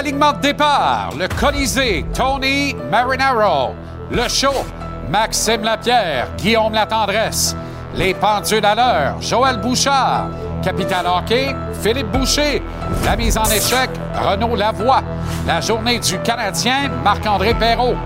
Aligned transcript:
L'alignement 0.00 0.32
de 0.32 0.40
départ, 0.40 1.10
le 1.18 1.28
Colisée, 1.28 2.06
Tony 2.14 2.74
Marinaro. 2.90 3.74
Le 4.10 4.26
show, 4.28 4.64
Maxime 5.10 5.62
Lapierre, 5.62 6.28
Guillaume 6.38 6.72
Latendresse. 6.72 7.54
Les 7.94 8.14
pendules 8.14 8.64
à 8.64 9.20
Joël 9.20 9.58
Bouchard. 9.58 10.28
Capital 10.62 11.04
Hockey, 11.06 11.54
Philippe 11.82 12.10
Boucher. 12.12 12.62
La 13.04 13.14
mise 13.14 13.36
en 13.36 13.44
échec, 13.44 13.90
Renaud 14.14 14.56
Lavoie. 14.56 15.02
La 15.46 15.60
journée 15.60 15.98
du 15.98 16.18
Canadien, 16.20 16.88
Marc-André 17.04 17.52
Perrault. 17.52 17.96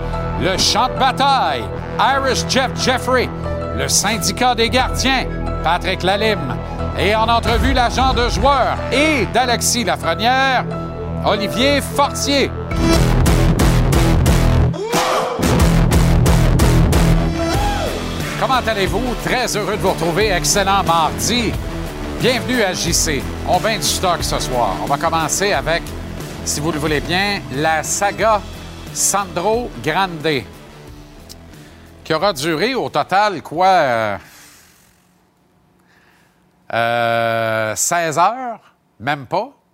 Le 0.41 0.57
champ 0.57 0.89
de 0.89 0.99
bataille, 0.99 1.63
Irish 1.97 2.43
Jeff 2.49 2.71
Jeffrey. 2.75 3.29
Le 3.77 3.87
syndicat 3.87 4.53
des 4.53 4.69
gardiens, 4.69 5.27
Patrick 5.63 6.03
Lalime. 6.03 6.57
Et 6.99 7.15
en 7.15 7.29
entrevue, 7.29 7.71
l'agent 7.71 8.13
de 8.13 8.27
joueurs 8.27 8.75
et 8.91 9.25
d'Alexis 9.33 9.85
Lafrenière, 9.85 10.65
Olivier 11.27 11.81
Fortier. 11.81 12.51
Comment 18.39 18.61
allez-vous? 18.67 19.15
Très 19.23 19.57
heureux 19.57 19.75
de 19.75 19.81
vous 19.81 19.89
retrouver. 19.89 20.29
Excellent 20.29 20.83
mardi. 20.83 21.51
Bienvenue 22.19 22.61
à 22.61 22.73
JC. 22.73 23.23
On 23.47 23.57
vient 23.57 23.77
du 23.77 23.81
stock 23.81 24.23
ce 24.23 24.37
soir. 24.37 24.75
On 24.83 24.85
va 24.85 24.97
commencer 24.99 25.51
avec, 25.51 25.81
si 26.43 26.59
vous 26.59 26.71
le 26.71 26.77
voulez 26.77 27.01
bien, 27.01 27.41
la 27.55 27.81
saga 27.81 28.39
Sandro 28.93 29.71
Grande, 29.83 30.43
qui 32.03 32.13
aura 32.13 32.33
duré 32.33 32.75
au 32.75 32.89
total, 32.89 33.41
quoi, 33.41 33.67
euh, 33.67 34.17
euh, 36.71 37.75
16 37.75 38.19
heures, 38.19 38.59
même 38.99 39.25
pas? 39.25 39.64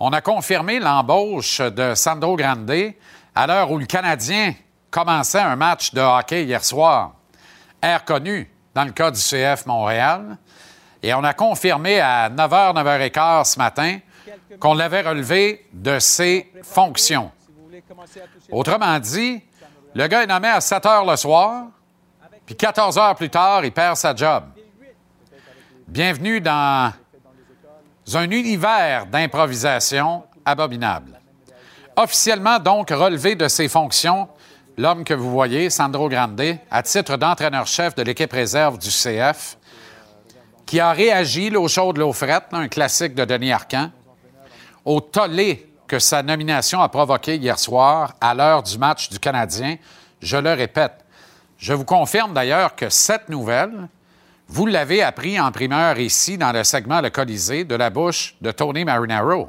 On 0.00 0.12
a 0.12 0.20
confirmé 0.20 0.80
l'embauche 0.80 1.60
de 1.60 1.94
Sandro 1.94 2.36
Grande 2.36 2.94
à 3.34 3.46
l'heure 3.46 3.70
où 3.70 3.78
le 3.78 3.86
Canadien 3.86 4.54
commençait 4.90 5.40
un 5.40 5.54
match 5.54 5.94
de 5.94 6.00
hockey 6.00 6.44
hier 6.44 6.64
soir. 6.64 7.12
Air 7.80 8.04
connu 8.04 8.50
dans 8.74 8.84
le 8.84 8.90
cas 8.90 9.10
du 9.10 9.20
CF 9.20 9.66
Montréal. 9.66 10.36
Et 11.00 11.14
on 11.14 11.22
a 11.22 11.32
confirmé 11.32 12.00
à 12.00 12.28
9h, 12.28 12.74
9h15 12.74 13.52
ce 13.52 13.58
matin 13.58 13.98
qu'on 14.58 14.74
l'avait 14.74 15.02
relevé 15.02 15.66
de 15.72 15.98
ses 15.98 16.50
fonctions. 16.62 17.30
Autrement 18.50 18.98
dit, 18.98 19.42
le 19.94 20.06
gars 20.08 20.24
est 20.24 20.26
nommé 20.26 20.48
à 20.48 20.60
7 20.60 20.82
h 20.84 21.10
le 21.10 21.16
soir, 21.16 21.66
puis 22.46 22.56
14 22.56 22.98
heures 22.98 23.14
plus 23.14 23.30
tard, 23.30 23.64
il 23.64 23.72
perd 23.72 23.96
sa 23.96 24.14
job. 24.14 24.44
Bienvenue 25.86 26.40
dans 26.40 26.92
un 28.12 28.30
univers 28.30 29.06
d'improvisation 29.06 30.24
abominable. 30.44 31.20
Officiellement, 31.96 32.58
donc, 32.58 32.90
relevé 32.90 33.34
de 33.34 33.48
ses 33.48 33.68
fonctions, 33.68 34.28
l'homme 34.76 35.04
que 35.04 35.14
vous 35.14 35.30
voyez, 35.30 35.70
Sandro 35.70 36.08
Grande, 36.08 36.58
à 36.70 36.82
titre 36.82 37.16
d'entraîneur-chef 37.16 37.94
de 37.94 38.02
l'équipe 38.02 38.32
réserve 38.32 38.78
du 38.78 38.88
CF, 38.88 39.56
qui 40.66 40.80
a 40.80 40.92
réagi 40.92 41.50
l'eau 41.50 41.68
chaude, 41.68 41.98
l'eau 41.98 42.12
frette, 42.12 42.46
un 42.52 42.68
classique 42.68 43.14
de 43.14 43.24
Denis 43.24 43.52
Arcan, 43.52 43.90
au 44.84 45.00
tollé 45.00 45.70
que 45.86 45.98
sa 45.98 46.22
nomination 46.22 46.80
a 46.80 46.88
provoqué 46.88 47.36
hier 47.36 47.58
soir 47.58 48.14
à 48.20 48.34
l'heure 48.34 48.62
du 48.62 48.78
match 48.78 49.08
du 49.08 49.18
Canadien. 49.18 49.76
Je 50.20 50.36
le 50.36 50.52
répète. 50.52 51.04
Je 51.58 51.72
vous 51.72 51.84
confirme 51.84 52.34
d'ailleurs 52.34 52.74
que 52.74 52.88
cette 52.88 53.28
nouvelle, 53.28 53.88
vous 54.48 54.66
l'avez 54.66 55.02
appris 55.02 55.40
en 55.40 55.50
primeur 55.50 55.98
ici 55.98 56.36
dans 56.36 56.52
le 56.52 56.64
segment 56.64 57.00
Le 57.00 57.10
Colisée 57.10 57.64
de 57.64 57.74
la 57.74 57.90
bouche 57.90 58.36
de 58.40 58.50
Tony 58.50 58.84
Marinaro, 58.84 59.48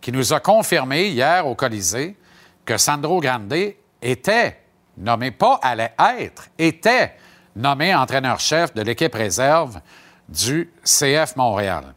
qui 0.00 0.12
nous 0.12 0.32
a 0.32 0.40
confirmé 0.40 1.08
hier 1.08 1.46
au 1.46 1.54
Colisée 1.54 2.16
que 2.64 2.76
Sandro 2.76 3.20
Grande 3.20 3.74
était 4.00 4.60
nommé, 4.96 5.30
pas 5.30 5.58
allait 5.62 5.94
être, 6.16 6.46
était 6.58 7.16
nommé 7.56 7.94
entraîneur-chef 7.94 8.72
de 8.74 8.82
l'équipe 8.82 9.14
réserve 9.14 9.80
du 10.28 10.70
CF 10.84 11.34
Montréal. 11.36 11.94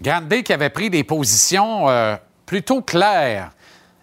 Grande 0.00 0.42
qui 0.42 0.52
avait 0.52 0.70
pris 0.70 0.90
des 0.90 1.04
positions 1.04 1.88
euh, 1.88 2.16
plutôt 2.46 2.82
claires, 2.82 3.50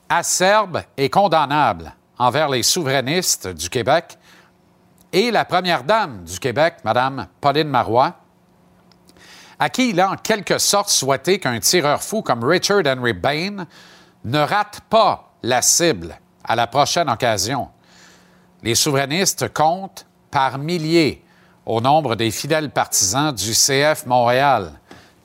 acerbes 0.08 0.82
et 0.96 1.10
condamnables 1.10 1.94
envers 2.18 2.50
les 2.50 2.64
souverainistes 2.64 3.48
du 3.48 3.70
Québec 3.70 4.18
et 5.14 5.32
la 5.32 5.46
première 5.46 5.84
dame 5.84 6.24
du 6.24 6.40
Québec, 6.40 6.76
Mme 6.84 7.28
Pauline 7.40 7.68
Marois, 7.68 8.16
à 9.60 9.70
qui 9.70 9.90
il 9.90 10.00
a 10.00 10.12
en 10.12 10.16
quelque 10.16 10.58
sorte 10.58 10.90
souhaité 10.90 11.40
qu'un 11.40 11.60
tireur 11.60 12.02
fou 12.02 12.22
comme 12.22 12.44
Richard 12.44 12.84
Henry 12.86 13.14
Bain 13.14 13.68
ne 14.26 14.40
rate 14.40 14.82
pas 14.90 15.34
la 15.44 15.62
cible 15.62 16.18
à 16.44 16.56
la 16.56 16.68
prochaine 16.68 17.10
occasion. 17.10 17.70
Les 18.64 18.76
souverainistes 18.76 19.54
comptent 19.54 20.06
par 20.30 20.58
milliers 20.58 21.24
au 21.66 21.82
nombre 21.82 22.16
des 22.16 22.32
fidèles 22.32 22.72
partisans 22.72 23.34
du 23.34 23.52
CF 23.52 24.06
Montréal. 24.06 24.72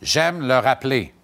J'aime 0.02 0.46
le 0.46 0.58
rappeler. 0.58 1.14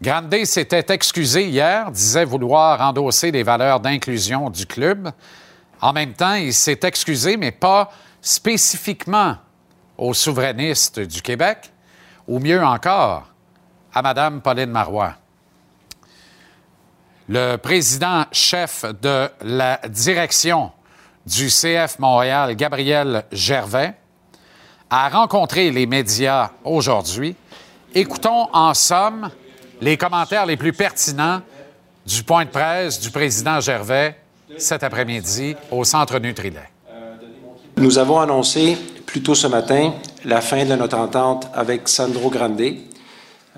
Grande 0.00 0.34
s'était 0.44 0.92
excusé 0.92 1.48
hier, 1.48 1.90
disait 1.90 2.24
vouloir 2.24 2.80
endosser 2.80 3.30
les 3.30 3.42
valeurs 3.42 3.80
d'inclusion 3.80 4.50
du 4.50 4.66
club. 4.66 5.10
En 5.84 5.92
même 5.92 6.14
temps, 6.14 6.36
il 6.36 6.54
s'est 6.54 6.80
excusé, 6.84 7.36
mais 7.36 7.50
pas 7.50 7.92
spécifiquement 8.22 9.36
aux 9.98 10.14
souverainistes 10.14 10.98
du 10.98 11.20
Québec, 11.20 11.70
ou 12.26 12.38
mieux 12.38 12.64
encore, 12.64 13.26
à 13.92 14.00
Mme 14.00 14.40
Pauline 14.40 14.70
Marois. 14.70 15.12
Le 17.28 17.56
président-chef 17.56 18.86
de 19.02 19.28
la 19.42 19.78
direction 19.86 20.72
du 21.26 21.48
CF 21.48 21.98
Montréal, 21.98 22.56
Gabriel 22.56 23.26
Gervais, 23.30 23.94
a 24.88 25.10
rencontré 25.10 25.70
les 25.70 25.84
médias 25.84 26.52
aujourd'hui. 26.64 27.36
Écoutons 27.94 28.48
en 28.54 28.72
somme 28.72 29.30
les 29.82 29.98
commentaires 29.98 30.46
les 30.46 30.56
plus 30.56 30.72
pertinents 30.72 31.42
du 32.06 32.22
point 32.22 32.46
de 32.46 32.50
presse 32.50 32.98
du 33.00 33.10
président 33.10 33.60
Gervais 33.60 34.18
cet 34.58 34.82
après-midi 34.82 35.56
au 35.70 35.84
Centre 35.84 36.18
Nutrilait. 36.18 36.70
Nous 37.76 37.98
avons 37.98 38.20
annoncé 38.20 38.76
plus 39.06 39.22
tôt 39.22 39.34
ce 39.34 39.46
matin 39.46 39.92
la 40.24 40.40
fin 40.40 40.64
de 40.64 40.74
notre 40.74 40.96
entente 40.96 41.48
avec 41.54 41.88
Sandro 41.88 42.30
Grande, 42.30 42.76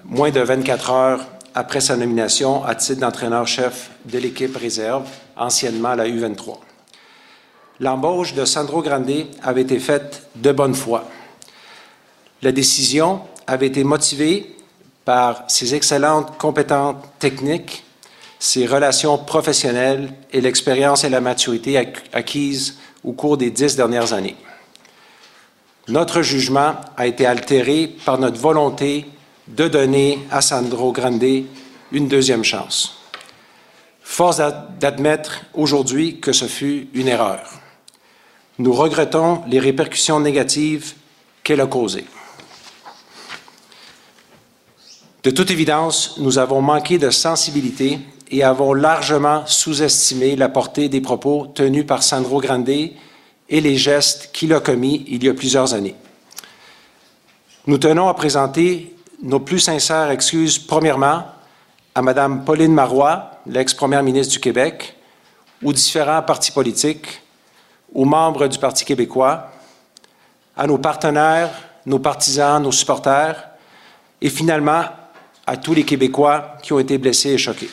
moins 0.04 0.30
de 0.30 0.40
24 0.40 0.90
heures 0.90 1.24
après 1.54 1.80
sa 1.80 1.96
nomination 1.96 2.64
à 2.64 2.74
titre 2.74 3.00
d'entraîneur-chef 3.00 3.90
de 4.04 4.18
l'équipe 4.18 4.56
réserve, 4.56 5.08
anciennement 5.36 5.94
la 5.94 6.06
U23. 6.06 6.58
L'embauche 7.80 8.34
de 8.34 8.44
Sandro 8.44 8.82
Grande 8.82 9.26
avait 9.42 9.62
été 9.62 9.78
faite 9.78 10.28
de 10.34 10.52
bonne 10.52 10.74
foi. 10.74 11.04
La 12.42 12.52
décision 12.52 13.22
avait 13.46 13.68
été 13.68 13.84
motivée 13.84 14.54
par 15.06 15.44
ses 15.48 15.74
excellentes 15.74 16.36
compétences 16.36 16.96
techniques, 17.18 17.84
ses 18.38 18.66
relations 18.66 19.18
professionnelles 19.18 20.12
et 20.32 20.40
l'expérience 20.40 21.04
et 21.04 21.08
la 21.08 21.20
maturité 21.20 21.78
acquises 22.12 22.78
au 23.04 23.12
cours 23.12 23.36
des 23.36 23.50
dix 23.50 23.76
dernières 23.76 24.12
années. 24.12 24.36
Notre 25.88 26.22
jugement 26.22 26.74
a 26.96 27.06
été 27.06 27.26
altéré 27.26 27.94
par 28.04 28.18
notre 28.18 28.38
volonté 28.38 29.06
de 29.46 29.68
donner 29.68 30.18
à 30.30 30.40
Sandro 30.40 30.92
Grande 30.92 31.44
une 31.92 32.08
deuxième 32.08 32.44
chance. 32.44 32.98
Force 34.02 34.40
d'admettre 34.80 35.42
aujourd'hui 35.54 36.20
que 36.20 36.32
ce 36.32 36.46
fut 36.46 36.88
une 36.94 37.08
erreur. 37.08 37.48
Nous 38.58 38.72
regrettons 38.72 39.42
les 39.46 39.60
répercussions 39.60 40.20
négatives 40.20 40.94
qu'elle 41.42 41.60
a 41.60 41.66
causées. 41.66 42.06
De 45.22 45.30
toute 45.30 45.50
évidence, 45.50 46.16
nous 46.18 46.38
avons 46.38 46.62
manqué 46.62 46.98
de 46.98 47.10
sensibilité 47.10 47.98
et 48.30 48.42
avons 48.42 48.74
largement 48.74 49.44
sous-estimé 49.46 50.36
la 50.36 50.48
portée 50.48 50.88
des 50.88 51.00
propos 51.00 51.46
tenus 51.54 51.86
par 51.86 52.02
Sandro 52.02 52.40
Grande 52.40 52.68
et 52.68 52.96
les 53.48 53.76
gestes 53.76 54.30
qu'il 54.32 54.52
a 54.52 54.60
commis 54.60 55.04
il 55.08 55.22
y 55.24 55.28
a 55.28 55.34
plusieurs 55.34 55.74
années. 55.74 55.94
Nous 57.66 57.78
tenons 57.78 58.08
à 58.08 58.14
présenter 58.14 58.94
nos 59.22 59.40
plus 59.40 59.60
sincères 59.60 60.10
excuses, 60.10 60.58
premièrement, 60.58 61.24
à 61.94 62.02
Mme 62.02 62.44
Pauline 62.44 62.74
Marois, 62.74 63.30
l'ex-première 63.46 64.02
ministre 64.02 64.34
du 64.34 64.40
Québec, 64.40 64.96
aux 65.64 65.72
différents 65.72 66.22
partis 66.22 66.52
politiques, 66.52 67.22
aux 67.94 68.04
membres 68.04 68.46
du 68.48 68.58
Parti 68.58 68.84
québécois, 68.84 69.50
à 70.56 70.66
nos 70.66 70.78
partenaires, 70.78 71.50
nos 71.86 71.98
partisans, 71.98 72.62
nos 72.62 72.72
supporters, 72.72 73.48
et 74.20 74.28
finalement 74.28 74.84
à 75.46 75.56
tous 75.56 75.74
les 75.74 75.84
Québécois 75.84 76.56
qui 76.62 76.72
ont 76.72 76.78
été 76.78 76.98
blessés 76.98 77.30
et 77.30 77.38
choqués. 77.38 77.70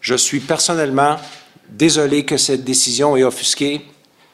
Je 0.00 0.14
suis 0.14 0.40
personnellement 0.40 1.16
désolé 1.68 2.24
que 2.24 2.36
cette 2.36 2.64
décision 2.64 3.16
ait 3.16 3.24
offusqué 3.24 3.82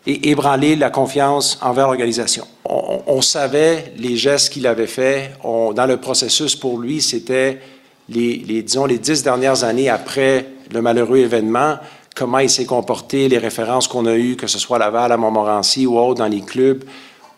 et 0.07 0.31
ébranlé 0.31 0.77
la 0.77 0.91
confiance 0.91 1.59
envers 1.61 1.87
l'organisation. 1.89 2.47
On, 2.65 3.21
savait 3.21 3.93
les 3.97 4.17
gestes 4.17 4.53
qu'il 4.53 4.67
avait 4.67 4.87
faits. 4.87 5.33
dans 5.43 5.87
le 5.87 5.97
processus, 5.97 6.55
pour 6.55 6.79
lui, 6.79 7.03
c'était 7.03 7.61
les, 8.09 8.63
disons, 8.63 8.87
les 8.87 8.99
dix 8.99 9.23
dernières 9.23 9.65
années 9.65 9.89
après 9.89 10.47
le 10.73 10.81
malheureux 10.81 11.19
événement, 11.19 11.77
comment 12.15 12.39
il 12.39 12.51
s'est 12.51 12.65
comporté, 12.65 13.29
les 13.29 13.39
références 13.39 13.89
qu'on 13.89 14.07
a 14.07 14.15
eues, 14.15 14.37
que 14.37 14.47
ce 14.47 14.59
soit 14.59 14.77
à 14.77 14.81
Laval, 14.81 15.13
à 15.13 15.17
Montmorency 15.17 15.87
ou 15.87 15.99
autre 15.99 16.21
dans 16.21 16.29
les 16.29 16.41
clubs, 16.41 16.85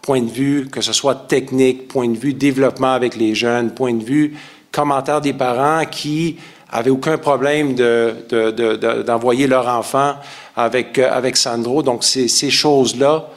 point 0.02 0.20
de 0.20 0.30
vue, 0.30 0.68
que 0.70 0.80
ce 0.80 0.92
soit 0.92 1.14
technique, 1.14 1.88
point 1.88 2.08
de 2.08 2.16
vue 2.16 2.34
développement 2.34 2.92
avec 2.92 3.16
les 3.16 3.34
jeunes, 3.34 3.72
point 3.72 3.94
de 3.94 4.04
vue 4.04 4.36
commentaires 4.70 5.20
des 5.20 5.32
parents 5.32 5.84
qui 5.86 6.36
avaient 6.70 6.90
aucun 6.90 7.18
problème 7.18 7.74
d'envoyer 7.74 9.44
de, 9.44 9.50
leur 9.50 9.68
enfant 9.68 10.14
avec, 10.56 10.98
euh, 10.98 11.10
avec 11.10 11.36
Sandro. 11.36 11.82
Donc, 11.82 12.04
c'est 12.04 12.28
ces 12.28 12.50
choses-là 12.50 13.28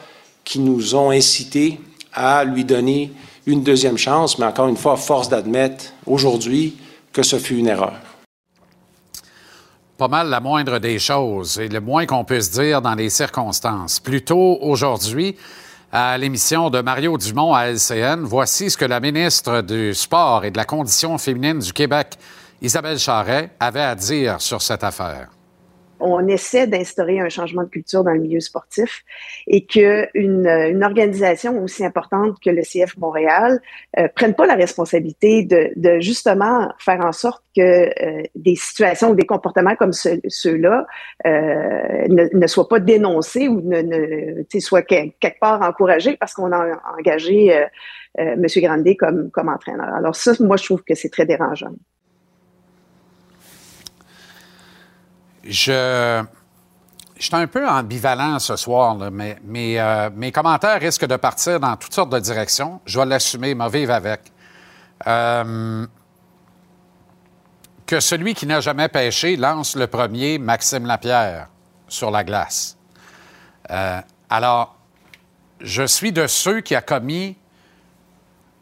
qui 0.44 0.58
nous 0.58 0.94
ont 0.94 1.10
incités 1.10 1.80
à 2.12 2.44
lui 2.44 2.64
donner 2.64 3.12
une 3.46 3.62
deuxième 3.62 3.98
chance, 3.98 4.38
mais 4.38 4.46
encore 4.46 4.68
une 4.68 4.76
fois, 4.76 4.96
force 4.96 5.28
d'admettre 5.28 5.86
aujourd'hui 6.06 6.76
que 7.12 7.22
ce 7.22 7.38
fut 7.38 7.56
une 7.56 7.68
erreur. 7.68 7.94
Pas 9.98 10.08
mal 10.08 10.28
la 10.28 10.40
moindre 10.40 10.78
des 10.78 10.98
choses 10.98 11.58
et 11.58 11.68
le 11.68 11.80
moins 11.80 12.06
qu'on 12.06 12.24
puisse 12.24 12.50
dire 12.50 12.82
dans 12.82 12.94
les 12.94 13.08
circonstances. 13.08 14.00
Plutôt 14.00 14.58
aujourd'hui, 14.60 15.36
à 15.92 16.16
l'émission 16.16 16.70
de 16.70 16.80
Mario 16.80 17.18
Dumont 17.18 17.54
à 17.54 17.66
LCN, 17.66 18.22
voici 18.24 18.70
ce 18.70 18.76
que 18.76 18.84
la 18.84 18.98
ministre 18.98 19.60
du 19.60 19.94
Sport 19.94 20.44
et 20.44 20.50
de 20.50 20.56
la 20.56 20.64
Condition 20.64 21.18
féminine 21.18 21.58
du 21.58 21.72
Québec, 21.72 22.18
Isabelle 22.62 22.98
Charret, 22.98 23.50
avait 23.58 23.80
à 23.80 23.96
dire 23.96 24.40
sur 24.40 24.62
cette 24.62 24.84
affaire 24.84 25.30
on 26.02 26.26
essaie 26.26 26.66
d'instaurer 26.66 27.20
un 27.20 27.28
changement 27.28 27.62
de 27.62 27.68
culture 27.68 28.02
dans 28.02 28.10
le 28.10 28.20
milieu 28.20 28.40
sportif 28.40 29.04
et 29.46 29.64
qu'une 29.64 30.46
une 30.46 30.82
organisation 30.82 31.62
aussi 31.62 31.84
importante 31.84 32.38
que 32.44 32.50
le 32.50 32.62
CF 32.62 32.96
Montréal 32.98 33.60
euh, 33.98 34.08
prenne 34.14 34.34
pas 34.34 34.46
la 34.46 34.54
responsabilité 34.54 35.44
de, 35.44 36.00
justement 36.00 36.72
faire 36.78 37.04
en 37.04 37.12
sorte 37.12 37.44
que 37.56 37.60
euh, 37.60 38.22
des 38.34 38.56
situations 38.56 39.10
ou 39.10 39.14
des 39.14 39.26
comportements 39.26 39.76
comme 39.76 39.92
ceux-là 39.92 40.86
euh, 41.24 42.06
ne, 42.08 42.46
soient 42.48 42.68
pas 42.68 42.80
dénoncés 42.80 43.46
ou 43.46 43.60
ne, 43.62 43.82
ne 43.82 44.60
soient 44.60 44.82
quelque 44.82 45.38
part 45.40 45.62
encouragés 45.62 46.16
parce 46.16 46.34
qu'on 46.34 46.50
a 46.52 46.80
engagé 46.98 47.66
M. 48.18 48.44
Grandet 48.56 48.96
comme, 48.96 49.30
comme 49.30 49.48
entraîneur. 49.48 49.94
Alors 49.94 50.16
ça, 50.16 50.32
moi, 50.40 50.56
je 50.56 50.64
trouve 50.64 50.82
que 50.82 50.94
c'est 50.94 51.10
très 51.10 51.26
dérangeant. 51.26 51.72
Je, 55.44 56.24
suis 57.18 57.34
un 57.34 57.46
peu 57.46 57.68
ambivalent 57.68 58.38
ce 58.38 58.56
soir, 58.56 58.96
mais, 59.10 59.38
euh, 59.50 60.10
mes 60.14 60.32
commentaires 60.32 60.80
risquent 60.80 61.06
de 61.06 61.16
partir 61.16 61.58
dans 61.60 61.76
toutes 61.76 61.94
sortes 61.94 62.10
de 62.10 62.18
directions. 62.18 62.80
Je 62.84 62.98
vais 62.98 63.06
l'assumer, 63.06 63.54
m'en 63.54 63.68
vivre 63.68 63.92
avec. 63.92 64.20
Euh, 65.06 65.86
que 67.86 68.00
celui 68.00 68.34
qui 68.34 68.46
n'a 68.46 68.60
jamais 68.60 68.88
pêché 68.88 69.36
lance 69.36 69.76
le 69.76 69.86
premier 69.86 70.38
Maxime 70.38 70.86
Lapierre 70.86 71.48
sur 71.88 72.10
la 72.10 72.24
glace. 72.24 72.78
Euh, 73.70 74.00
alors, 74.30 74.76
je 75.60 75.86
suis 75.86 76.12
de 76.12 76.26
ceux 76.26 76.60
qui 76.60 76.74
a 76.74 76.80
commis 76.80 77.36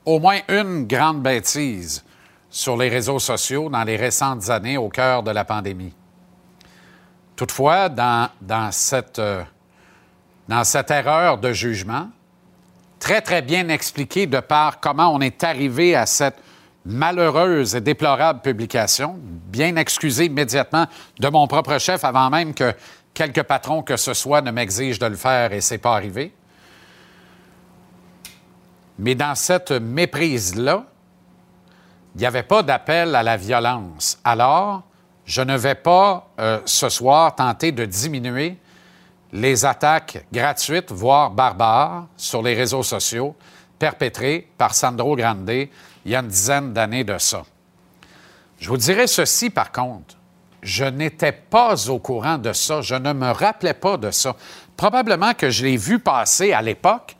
au 0.04 0.18
moins 0.18 0.40
une 0.48 0.86
grande 0.86 1.22
bêtise 1.22 2.04
sur 2.48 2.76
les 2.76 2.88
réseaux 2.88 3.18
sociaux 3.18 3.68
dans 3.70 3.84
les 3.84 3.96
récentes 3.96 4.50
années 4.50 4.76
au 4.76 4.88
cœur 4.88 5.22
de 5.22 5.30
la 5.30 5.44
pandémie. 5.44 5.94
Toutefois, 7.40 7.88
dans, 7.88 8.28
cette, 8.70 9.18
euh, 9.18 9.42
dans 10.46 10.62
cette 10.62 10.90
erreur 10.90 11.38
de 11.38 11.54
jugement, 11.54 12.10
très, 12.98 13.22
très 13.22 13.40
bien 13.40 13.70
expliquée 13.70 14.26
de 14.26 14.40
par 14.40 14.78
comment 14.78 15.08
on 15.08 15.22
est 15.22 15.42
arrivé 15.42 15.96
à 15.96 16.04
cette 16.04 16.36
malheureuse 16.84 17.74
et 17.74 17.80
déplorable 17.80 18.42
publication, 18.42 19.18
bien 19.18 19.76
excusée 19.76 20.26
immédiatement 20.26 20.84
de 21.18 21.28
mon 21.28 21.46
propre 21.46 21.78
chef 21.78 22.04
avant 22.04 22.28
même 22.28 22.52
que 22.52 22.74
quelques 23.14 23.44
patrons 23.44 23.82
que 23.82 23.96
ce 23.96 24.12
soit 24.12 24.42
ne 24.42 24.50
m'exigent 24.50 24.98
de 24.98 25.06
le 25.06 25.16
faire 25.16 25.54
et 25.54 25.62
c'est 25.62 25.78
pas 25.78 25.94
arrivé. 25.94 26.34
Mais 28.98 29.14
dans 29.14 29.34
cette 29.34 29.72
méprise-là, 29.72 30.84
il 32.16 32.20
n'y 32.20 32.26
avait 32.26 32.42
pas 32.42 32.62
d'appel 32.62 33.14
à 33.14 33.22
la 33.22 33.38
violence. 33.38 34.18
Alors, 34.24 34.82
je 35.30 35.42
ne 35.42 35.56
vais 35.56 35.76
pas 35.76 36.28
euh, 36.40 36.58
ce 36.64 36.88
soir 36.88 37.36
tenter 37.36 37.70
de 37.70 37.84
diminuer 37.84 38.58
les 39.32 39.64
attaques 39.64 40.26
gratuites, 40.32 40.90
voire 40.90 41.30
barbares, 41.30 42.08
sur 42.16 42.42
les 42.42 42.54
réseaux 42.54 42.82
sociaux 42.82 43.36
perpétrées 43.78 44.50
par 44.58 44.74
Sandro 44.74 45.14
Grande 45.14 45.48
il 45.48 46.10
y 46.10 46.16
a 46.16 46.18
une 46.18 46.26
dizaine 46.26 46.72
d'années 46.72 47.04
de 47.04 47.16
ça. 47.18 47.44
Je 48.58 48.68
vous 48.68 48.76
dirai 48.76 49.06
ceci, 49.06 49.50
par 49.50 49.70
contre. 49.70 50.16
Je 50.62 50.84
n'étais 50.84 51.30
pas 51.30 51.88
au 51.88 52.00
courant 52.00 52.36
de 52.36 52.52
ça. 52.52 52.82
Je 52.82 52.96
ne 52.96 53.12
me 53.12 53.30
rappelais 53.30 53.74
pas 53.74 53.96
de 53.98 54.10
ça. 54.10 54.34
Probablement 54.76 55.34
que 55.34 55.48
je 55.48 55.64
l'ai 55.64 55.76
vu 55.76 56.00
passer 56.00 56.52
à 56.52 56.60
l'époque. 56.60 57.16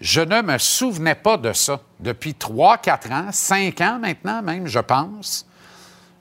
Je 0.00 0.22
ne 0.22 0.40
me 0.40 0.56
souvenais 0.56 1.14
pas 1.14 1.36
de 1.36 1.52
ça. 1.52 1.78
Depuis 1.98 2.32
trois, 2.32 2.78
quatre 2.78 3.12
ans, 3.12 3.28
cinq 3.32 3.82
ans 3.82 3.98
maintenant 4.00 4.40
même, 4.40 4.66
je 4.66 4.80
pense, 4.80 5.44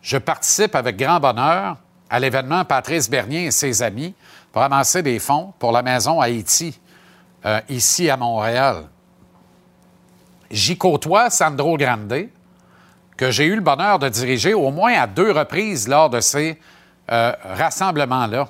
je 0.01 0.17
participe 0.17 0.75
avec 0.75 0.97
grand 0.97 1.19
bonheur 1.19 1.77
à 2.09 2.19
l'événement 2.19 2.65
Patrice 2.65 3.09
Bernier 3.09 3.45
et 3.45 3.51
ses 3.51 3.81
amis 3.81 4.13
pour 4.51 4.61
amasser 4.61 5.03
des 5.03 5.19
fonds 5.19 5.53
pour 5.59 5.71
la 5.71 5.81
maison 5.81 6.19
Haïti, 6.19 6.79
euh, 7.45 7.61
ici 7.69 8.09
à 8.09 8.17
Montréal. 8.17 8.87
J'y 10.49 10.77
côtoie 10.77 11.29
Sandro 11.29 11.77
Grande, 11.77 12.29
que 13.15 13.31
j'ai 13.31 13.45
eu 13.45 13.55
le 13.55 13.61
bonheur 13.61 13.99
de 13.99 14.09
diriger 14.09 14.53
au 14.53 14.71
moins 14.71 14.93
à 14.93 15.05
deux 15.05 15.31
reprises 15.31 15.87
lors 15.87 16.09
de 16.09 16.21
ces 16.21 16.59
euh, 17.11 17.33
rassemblements-là. 17.43 18.49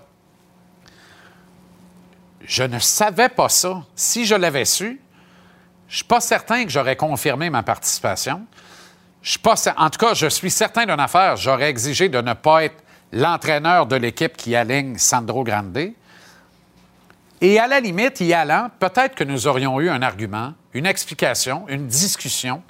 Je 2.42 2.64
ne 2.64 2.80
savais 2.80 3.30
pas 3.30 3.50
ça. 3.50 3.84
Si 3.96 4.26
je 4.26 4.36
l'avais 4.36 4.66
su, 4.66 5.02
je 5.88 5.94
ne 5.94 5.96
suis 5.98 6.06
pas 6.06 6.22
certain 6.22 6.64
que 6.64 6.70
j'aurais 6.70 6.96
confirmé 6.96 7.50
ma 7.50 7.64
participation. 7.64 8.46
Je 9.22 9.38
pas, 9.38 9.56
en 9.78 9.90
tout 9.90 10.00
cas, 10.00 10.14
je 10.14 10.28
suis 10.28 10.50
certain 10.50 10.86
d'une 10.86 11.00
affaire. 11.00 11.36
J'aurais 11.36 11.70
exigé 11.70 12.10
de 12.10 12.22
ne 12.22 12.34
pas 12.34 12.64
être 12.64 12.84
l'entraîneur 13.12 13.86
de 13.86 13.96
l'équipe 13.96 14.38
qui 14.38 14.56
aligne 14.56 14.98
Sandro 14.98 15.44
Grande. 15.44 15.94
Et 17.42 17.60
à 17.60 17.68
la 17.68 17.80
limite, 17.80 18.20
y 18.20 18.34
allant, 18.34 18.70
peut-être 18.80 19.16
que 19.16 19.24
nous 19.24 19.48
aurions 19.48 19.80
eu 19.80 19.90
un 19.90 20.02
argument, 20.02 20.54
une 20.74 20.86
explication, 20.86 21.66
une 21.70 21.88
discussion 21.88 22.62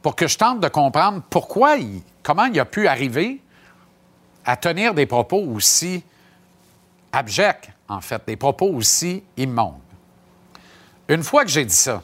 pour 0.00 0.16
que 0.16 0.26
je 0.26 0.38
tente 0.38 0.60
de 0.60 0.68
comprendre 0.68 1.22
pourquoi, 1.28 1.76
il, 1.76 2.02
comment 2.22 2.44
il 2.46 2.58
a 2.58 2.64
pu 2.64 2.86
arriver 2.86 3.40
à 4.44 4.56
tenir 4.56 4.94
des 4.94 5.06
propos 5.06 5.38
aussi 5.38 6.02
abjects, 7.12 7.70
en 7.88 8.00
fait, 8.00 8.22
des 8.26 8.36
propos 8.36 8.66
aussi 8.66 9.22
immondes. 9.36 9.74
Une 11.08 11.22
fois 11.22 11.44
que 11.44 11.50
j'ai 11.50 11.64
dit 11.64 11.74
ça, 11.74 12.02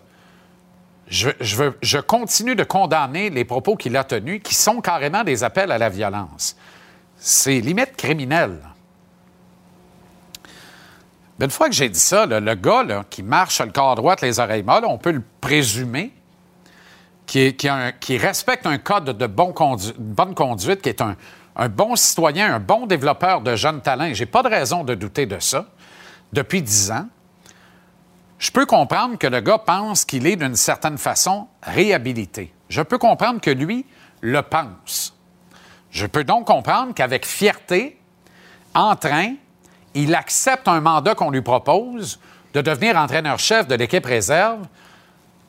je, 1.10 2.00
continue 2.00 2.54
de 2.54 2.64
condamner 2.64 3.30
les 3.30 3.44
propos 3.44 3.76
qu'il 3.76 3.96
a 3.96 4.04
tenus, 4.04 4.42
qui 4.42 4.54
sont 4.54 4.80
carrément 4.80 5.24
des 5.24 5.44
appels 5.44 5.72
à 5.72 5.78
la 5.78 5.88
violence. 5.88 6.56
C'est 7.16 7.60
limite 7.60 7.96
criminel. 7.96 8.58
Une 11.40 11.50
fois 11.50 11.68
que 11.68 11.74
j'ai 11.74 11.88
dit 11.88 11.98
ça, 11.98 12.26
le 12.26 12.54
gars 12.54 13.04
qui 13.08 13.22
marche 13.22 13.60
le 13.60 13.70
corps 13.70 13.94
droit, 13.94 14.16
les 14.22 14.40
oreilles 14.40 14.64
molles, 14.64 14.84
on 14.84 14.98
peut 14.98 15.12
le 15.12 15.22
présumer, 15.40 16.12
qui, 17.28 18.18
respecte 18.18 18.66
un 18.66 18.78
code 18.78 19.16
de 19.16 19.26
bonne 19.26 19.54
conduite, 20.34 20.82
qui 20.82 20.88
est 20.88 21.02
un, 21.02 21.16
bon 21.68 21.94
citoyen, 21.94 22.54
un 22.54 22.60
bon 22.60 22.86
développeur 22.86 23.40
de 23.40 23.54
jeunes 23.54 23.82
talents. 23.82 24.10
J'ai 24.12 24.26
pas 24.26 24.42
de 24.42 24.48
raison 24.48 24.84
de 24.84 24.94
douter 24.94 25.26
de 25.26 25.38
ça. 25.38 25.66
Depuis 26.32 26.62
dix 26.62 26.90
ans, 26.90 27.06
je 28.38 28.50
peux 28.50 28.66
comprendre 28.66 29.18
que 29.18 29.26
le 29.26 29.40
gars 29.40 29.58
pense 29.58 30.04
qu'il 30.04 30.26
est 30.26 30.36
d'une 30.36 30.56
certaine 30.56 30.98
façon 30.98 31.48
réhabilité. 31.62 32.52
Je 32.68 32.82
peux 32.82 32.98
comprendre 32.98 33.40
que 33.40 33.50
lui 33.50 33.84
le 34.20 34.42
pense. 34.42 35.16
Je 35.90 36.06
peux 36.06 36.24
donc 36.24 36.46
comprendre 36.46 36.94
qu'avec 36.94 37.26
fierté, 37.26 37.98
entrain, 38.74 39.34
il 39.94 40.14
accepte 40.14 40.68
un 40.68 40.80
mandat 40.80 41.14
qu'on 41.14 41.30
lui 41.30 41.42
propose 41.42 42.20
de 42.54 42.60
devenir 42.60 42.96
entraîneur-chef 42.96 43.66
de 43.66 43.74
l'équipe 43.74 44.06
réserve 44.06 44.66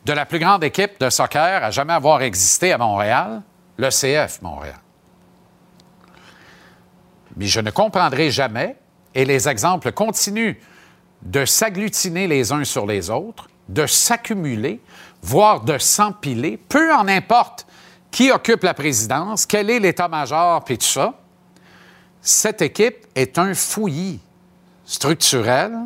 de 0.06 0.14
la 0.14 0.26
plus 0.26 0.40
grande 0.40 0.64
équipe 0.64 1.00
de 1.00 1.10
soccer 1.10 1.64
à 1.64 1.72
jamais 1.72 1.94
avoir 1.94 2.22
existé 2.22 2.72
à 2.72 2.78
Montréal, 2.78 3.42
le 3.78 3.90
CF 3.90 4.42
Montréal. 4.42 4.80
Mais 7.36 7.46
je 7.46 7.60
ne 7.60 7.70
comprendrai 7.70 8.32
jamais, 8.32 8.76
et 9.14 9.26
les 9.26 9.48
exemples 9.48 9.92
continuent 9.92 10.56
de 11.22 11.46
s'agglutiner 11.46 12.28
les 12.28 12.52
uns 12.52 12.64
sur 12.64 12.86
les 12.86 13.10
autres, 13.10 13.50
de 13.68 13.86
s'accumuler, 13.86 14.82
voire 15.22 15.62
de 15.62 15.78
s'empiler, 15.78 16.58
peu 16.58 16.94
en 16.94 17.08
importe 17.08 17.68
qui 18.12 18.32
occupe 18.32 18.64
la 18.64 18.74
présidence, 18.74 19.46
quel 19.46 19.70
est 19.70 19.80
l'état-major, 19.80 20.64
puis 20.64 20.78
tout 20.78 20.86
ça. 20.86 21.14
Cette 22.22 22.62
équipe 22.62 23.06
est 23.16 23.38
un 23.38 23.54
fouillis 23.54 24.20
structurel. 24.86 25.78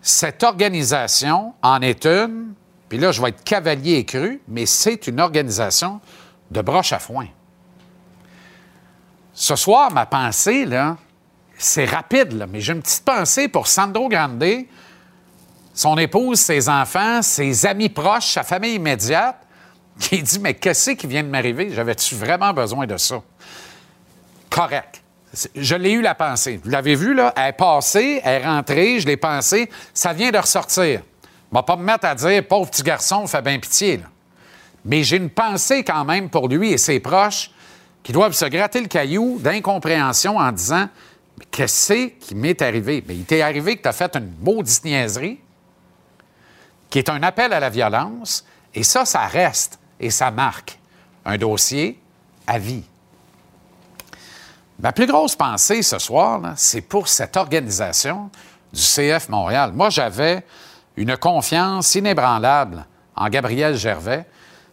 Cette 0.00 0.42
organisation 0.42 1.54
en 1.62 1.80
est 1.82 2.06
une, 2.06 2.54
puis 2.88 2.98
là, 2.98 3.12
je 3.12 3.22
vais 3.22 3.28
être 3.28 3.44
cavalier 3.44 3.94
écru, 3.94 4.40
mais 4.48 4.66
c'est 4.66 5.06
une 5.06 5.20
organisation 5.20 6.00
de 6.50 6.60
broche 6.60 6.92
à 6.92 6.98
foin. 6.98 7.26
Ce 9.32 9.56
soir, 9.56 9.92
ma 9.92 10.06
pensée, 10.06 10.64
là, 10.64 10.96
c'est 11.62 11.84
rapide, 11.84 12.32
là, 12.32 12.46
mais 12.46 12.60
j'ai 12.60 12.72
une 12.72 12.82
petite 12.82 13.04
pensée 13.04 13.48
pour 13.48 13.66
Sandro 13.66 14.08
Grande, 14.08 14.44
son 15.74 15.96
épouse, 15.96 16.38
ses 16.40 16.68
enfants, 16.68 17.22
ses 17.22 17.66
amis 17.66 17.88
proches, 17.88 18.32
sa 18.32 18.42
famille 18.42 18.74
immédiate, 18.74 19.36
qui 19.98 20.22
dit 20.22 20.38
Mais 20.40 20.54
qu'est-ce 20.54 20.90
qui 20.90 21.06
vient 21.06 21.22
de 21.22 21.28
m'arriver? 21.28 21.70
J'avais-tu 21.72 22.14
vraiment 22.14 22.52
besoin 22.52 22.86
de 22.86 22.96
ça? 22.96 23.22
Correct. 24.50 25.02
Je 25.54 25.74
l'ai 25.76 25.92
eu 25.92 26.02
la 26.02 26.14
pensée. 26.14 26.60
Vous 26.62 26.68
l'avez 26.68 26.94
vu, 26.94 27.14
là? 27.14 27.32
Elle 27.36 27.48
est 27.48 27.52
passée, 27.52 28.20
elle 28.22 28.42
est 28.42 28.44
rentrée, 28.44 29.00
je 29.00 29.06
l'ai 29.06 29.16
pensé. 29.16 29.70
Ça 29.94 30.12
vient 30.12 30.30
de 30.30 30.38
ressortir. 30.38 31.00
Je 31.50 31.56
ne 31.56 31.62
pas 31.62 31.76
me 31.76 31.84
mettre 31.84 32.06
à 32.06 32.14
dire 32.14 32.46
Pauvre 32.46 32.70
petit 32.70 32.82
garçon, 32.82 33.26
fait 33.26 33.40
bien 33.40 33.58
pitié. 33.58 34.00
Mais 34.84 35.04
j'ai 35.04 35.16
une 35.16 35.30
pensée 35.30 35.84
quand 35.84 36.04
même 36.04 36.28
pour 36.28 36.48
lui 36.48 36.72
et 36.72 36.78
ses 36.78 37.00
proches 37.00 37.50
qui 38.02 38.12
doivent 38.12 38.32
se 38.32 38.44
gratter 38.46 38.80
le 38.80 38.88
caillou 38.88 39.38
d'incompréhension 39.38 40.38
en 40.38 40.50
disant 40.50 40.88
Qu'est-ce 41.50 42.08
qui 42.08 42.34
m'est 42.34 42.60
arrivé? 42.62 43.04
Mais 43.06 43.14
il 43.14 43.24
t'est 43.24 43.42
arrivé 43.42 43.76
que 43.76 43.82
tu 43.82 43.88
as 43.88 43.92
fait 43.92 44.16
une 44.16 44.32
maudite 44.40 44.84
niaiserie, 44.84 45.38
qui 46.88 46.98
est 46.98 47.08
un 47.08 47.22
appel 47.22 47.52
à 47.52 47.60
la 47.60 47.70
violence, 47.70 48.44
et 48.74 48.82
ça, 48.82 49.04
ça 49.04 49.26
reste 49.26 49.78
et 50.00 50.10
ça 50.10 50.30
marque 50.30 50.78
un 51.24 51.36
dossier 51.36 51.98
à 52.46 52.58
vie. 52.58 52.84
Ma 54.80 54.92
plus 54.92 55.06
grosse 55.06 55.36
pensée 55.36 55.82
ce 55.82 55.98
soir, 55.98 56.54
c'est 56.56 56.80
pour 56.80 57.06
cette 57.06 57.36
organisation 57.36 58.30
du 58.72 58.80
CF 58.80 59.28
Montréal. 59.28 59.72
Moi, 59.72 59.90
j'avais 59.90 60.44
une 60.96 61.16
confiance 61.16 61.94
inébranlable 61.94 62.84
en 63.14 63.28
Gabriel 63.28 63.76
Gervais, 63.76 64.26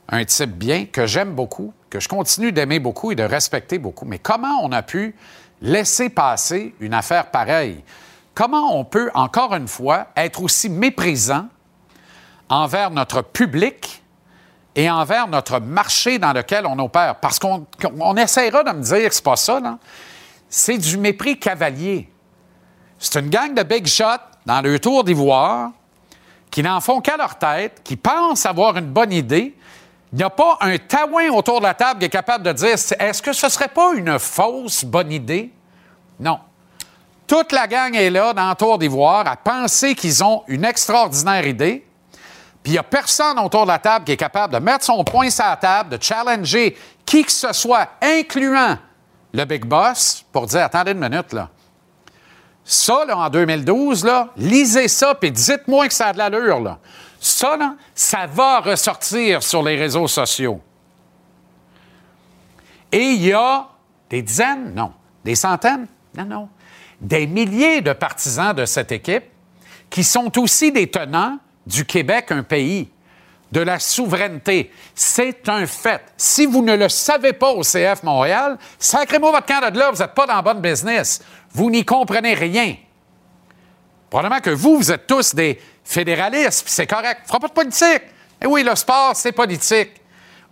un 0.08 0.26
type 0.26 0.52
bien 0.52 0.86
que 0.86 1.06
j'aime 1.06 1.36
beaucoup, 1.36 1.74
que 1.90 2.00
je 2.00 2.08
continue 2.08 2.52
d'aimer 2.52 2.80
beaucoup 2.80 3.12
et 3.12 3.16
de 3.16 3.24
respecter 3.24 3.78
beaucoup. 3.78 4.06
Mais 4.06 4.20
comment 4.20 4.62
on 4.64 4.72
a 4.72 4.82
pu 4.82 5.16
laisser 5.62 6.10
passer 6.10 6.74
une 6.80 6.94
affaire 6.94 7.32
pareille? 7.32 7.84
Comment 8.34 8.78
on 8.78 8.86
peut, 8.86 9.12
encore 9.14 9.54
une 9.54 9.68
fois, 9.68 10.08
être 10.16 10.42
aussi 10.42 10.70
méprisant 10.70 11.48
envers 12.48 12.90
notre 12.90 13.22
public 13.22 14.02
et 14.76 14.90
envers 14.90 15.28
notre 15.28 15.60
marché 15.60 16.20
dans 16.20 16.34
lequel 16.34 16.66
on 16.66 16.80
opère? 16.80 17.16
Parce 17.16 17.40
qu'on 17.40 18.16
essaiera 18.16 18.64
de 18.64 18.72
me 18.72 18.82
dire 18.82 19.12
c'est 19.12 19.24
pas 19.24 19.36
ça. 19.36 19.60
C'est 20.48 20.78
du 20.78 20.98
mépris 20.98 21.38
cavalier. 21.38 22.10
C'est 22.98 23.20
une 23.20 23.30
gang 23.30 23.54
de 23.54 23.64
big 23.64 23.86
shots 23.88 24.06
dans 24.46 24.62
le 24.62 24.80
tour 24.80 25.04
d'ivoire 25.04 25.72
qui 26.52 26.64
n'en 26.64 26.82
font 26.82 27.02
qu'à 27.02 27.18
leur 27.18 27.38
tête, 27.38 27.82
qui 27.84 27.96
pensent 27.96 28.46
avoir 28.46 28.78
une 28.78 28.90
bonne 28.90 29.14
idée. 29.14 29.56
Il 30.12 30.18
n'y 30.18 30.24
a 30.24 30.30
pas 30.30 30.58
un 30.62 30.78
taouin 30.78 31.30
autour 31.30 31.60
de 31.60 31.66
la 31.66 31.74
table 31.74 32.00
qui 32.00 32.06
est 32.06 32.10
capable 32.10 32.44
de 32.44 32.52
dire 32.52 32.74
est-ce 32.74 33.22
que 33.22 33.32
ce 33.32 33.46
ne 33.46 33.52
serait 33.52 33.68
pas 33.68 33.94
une 33.94 34.18
fausse 34.18 34.84
bonne 34.84 35.12
idée? 35.12 35.54
Non. 36.20 36.40
Toute 37.28 37.52
la 37.52 37.68
gang 37.68 37.94
est 37.94 38.10
là 38.10 38.34
dans 38.34 38.50
le 38.50 38.56
tour 38.56 38.80
d'ivoire 38.80 39.28
à 39.28 39.38
penser 39.38 39.94
qu'ils 39.94 40.24
ont 40.24 40.44
une 40.48 40.66
extraordinaire 40.66 41.46
idée. 41.46 41.86
Puis 42.64 42.72
il 42.72 42.74
n'y 42.74 42.80
a 42.80 42.84
personne 42.84 43.38
autour 43.40 43.64
de 43.64 43.68
la 43.68 43.78
table 43.78 44.04
qui 44.04 44.14
est 44.14 44.18
capable 44.18 44.54
de 44.54 44.60
mettre 44.60 44.84
son 44.84 45.04
poing 45.04 45.30
sur 45.30 45.46
la 45.46 45.56
table, 45.56 45.98
de 45.98 46.04
challenger 46.04 46.76
qui 47.06 47.24
que 47.24 47.32
ce 47.32 47.54
soit, 47.54 47.88
incluant 48.02 48.78
le 49.32 49.46
big 49.46 49.64
boss, 49.66 50.26
pour 50.32 50.48
dire 50.48 50.64
attendez 50.64 50.92
une 50.92 51.00
minute, 51.00 51.34
là. 51.34 51.50
Ça, 52.64 53.04
en 53.16 53.30
2012, 53.30 54.06
là, 54.06 54.30
lisez 54.38 54.88
ça, 54.88 55.16
puis 55.16 55.32
dites-moi 55.32 55.88
que 55.88 55.94
ça 55.94 56.08
a 56.08 56.14
de 56.14 56.18
l'allure, 56.20 56.60
là. 56.60 56.78
Ça, 57.20 57.58
là, 57.58 57.76
ça 57.94 58.26
va 58.28 58.62
ressortir 58.62 59.44
sur 59.44 59.62
les 59.62 59.76
réseaux 59.76 60.08
sociaux. 60.08 60.62
Et 62.92 63.12
il 63.12 63.26
y 63.26 63.34
a 63.34 63.68
des 64.10 64.22
dizaines, 64.22 64.74
non, 64.74 64.94
des 65.24 65.36
centaines, 65.36 65.88
non, 66.18 66.26
non, 66.26 66.50
des 67.00 67.28
milliers 67.28 67.82
de 67.82 67.94
partisans 67.94 68.54
de 68.54 68.66
cette 68.66 68.92
équipe 68.92 69.26
qui 69.90 70.04
sont 70.04 70.38
aussi 70.40 70.72
des 70.72 70.90
tenants 70.90 71.38
du 71.66 71.86
Québec, 71.86 72.32
un 72.32 72.44
pays, 72.44 72.90
de 73.52 73.62
la 73.62 73.80
souveraineté. 73.80 74.72
C'est 74.94 75.50
un 75.50 75.66
fait. 75.66 76.02
Si 76.18 76.46
vous 76.46 76.64
ne 76.64 76.76
le 76.76 76.90
savez 76.90 77.34
pas 77.34 77.52
au 77.52 77.62
CF 77.62 78.04
Montréal, 78.04 78.58
sacrez-moi 78.78 79.32
votre 79.32 79.46
camp 79.46 79.72
de 79.72 79.78
là, 79.78 79.92
vous 79.92 80.00
n'êtes 80.00 80.14
pas 80.14 80.28
dans 80.28 80.38
le 80.38 80.42
bon 80.42 80.60
business. 80.60 81.22
Vous 81.52 81.70
n'y 81.70 81.84
comprenez 81.84 82.34
rien. 82.34 82.76
Probablement 84.10 84.42
que 84.42 84.50
vous, 84.50 84.78
vous 84.78 84.92
êtes 84.92 85.08
tous 85.08 85.36
des 85.36 85.60
fédéralistes, 85.84 86.64
puis 86.64 86.74
c'est 86.74 86.88
correct. 86.88 87.22
fera 87.26 87.40
pas 87.40 87.48
de 87.48 87.54
politique. 87.54 88.04
Eh 88.42 88.48
oui, 88.48 88.64
le 88.64 88.76
sport, 88.76 89.12
c'est 89.16 89.32
politique. 89.32 90.02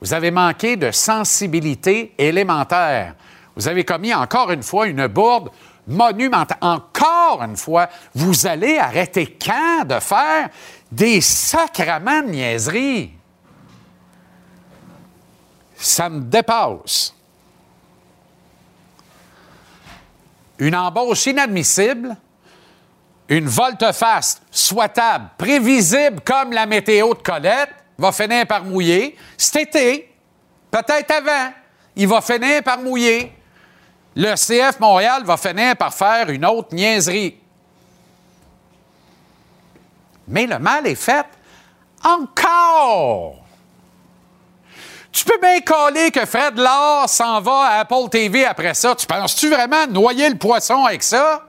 Vous 0.01 0.13
avez 0.13 0.31
manqué 0.31 0.75
de 0.75 0.91
sensibilité 0.91 2.13
élémentaire. 2.17 3.15
Vous 3.55 3.67
avez 3.67 3.84
commis 3.84 4.13
encore 4.13 4.51
une 4.51 4.63
fois 4.63 4.88
une 4.88 5.07
bourde 5.07 5.50
monumentale. 5.88 6.57
Encore 6.62 7.41
une 7.41 7.57
fois, 7.57 7.89
vous 8.13 8.46
allez 8.46 8.77
arrêter 8.77 9.38
quand 9.43 9.86
de 9.86 10.00
faire 10.00 10.50
des 10.91 11.22
sacrements 11.22 12.22
de 12.22 12.27
niaiseries? 12.27 13.12
Ça 15.77 16.10
me 16.10 16.22
dépasse. 16.22 17.13
une 20.60 20.75
embauche 20.75 21.27
inadmissible, 21.27 22.15
une 23.29 23.48
volte-face 23.48 24.41
souhaitable, 24.51 25.29
prévisible 25.38 26.22
comme 26.22 26.53
la 26.53 26.65
météo 26.65 27.13
de 27.13 27.19
Colette, 27.19 27.74
va 27.98 28.12
finir 28.12 28.46
par 28.48 28.63
mouiller. 28.63 29.17
Cet 29.38 29.75
été, 29.75 30.13
peut-être 30.72 31.12
avant, 31.12 31.51
il 31.96 32.07
va 32.07 32.22
finir 32.22 32.63
par 32.63 32.79
mouiller. 32.79 33.34
Le 34.15 34.34
CF 34.36 34.79
Montréal 34.79 35.24
va 35.25 35.38
finir 35.38 35.75
par 35.75 35.93
faire 35.93 36.29
une 36.29 36.46
autre 36.46 36.74
niaiserie. 36.74 37.38
Mais 40.27 40.46
le 40.46 40.60
mal 40.60 40.88
est 40.88 40.96
fait 40.96 41.25
encore. 42.03 43.36
Tu 45.12 45.25
peux 45.25 45.39
bien 45.41 45.60
coller 45.62 46.12
que 46.12 46.25
Fred 46.25 46.57
Lahr 46.57 47.10
s'en 47.10 47.41
va 47.41 47.62
à 47.62 47.79
Apple 47.79 48.10
TV 48.12 48.46
après 48.46 48.74
ça. 48.74 48.93
Tu 48.96 49.07
penses-tu 49.07 49.50
vraiment 49.50 49.88
noyer 49.88 50.29
le 50.29 50.38
poisson 50.38 50.86
avec 50.86 51.01
ça? 51.01 51.46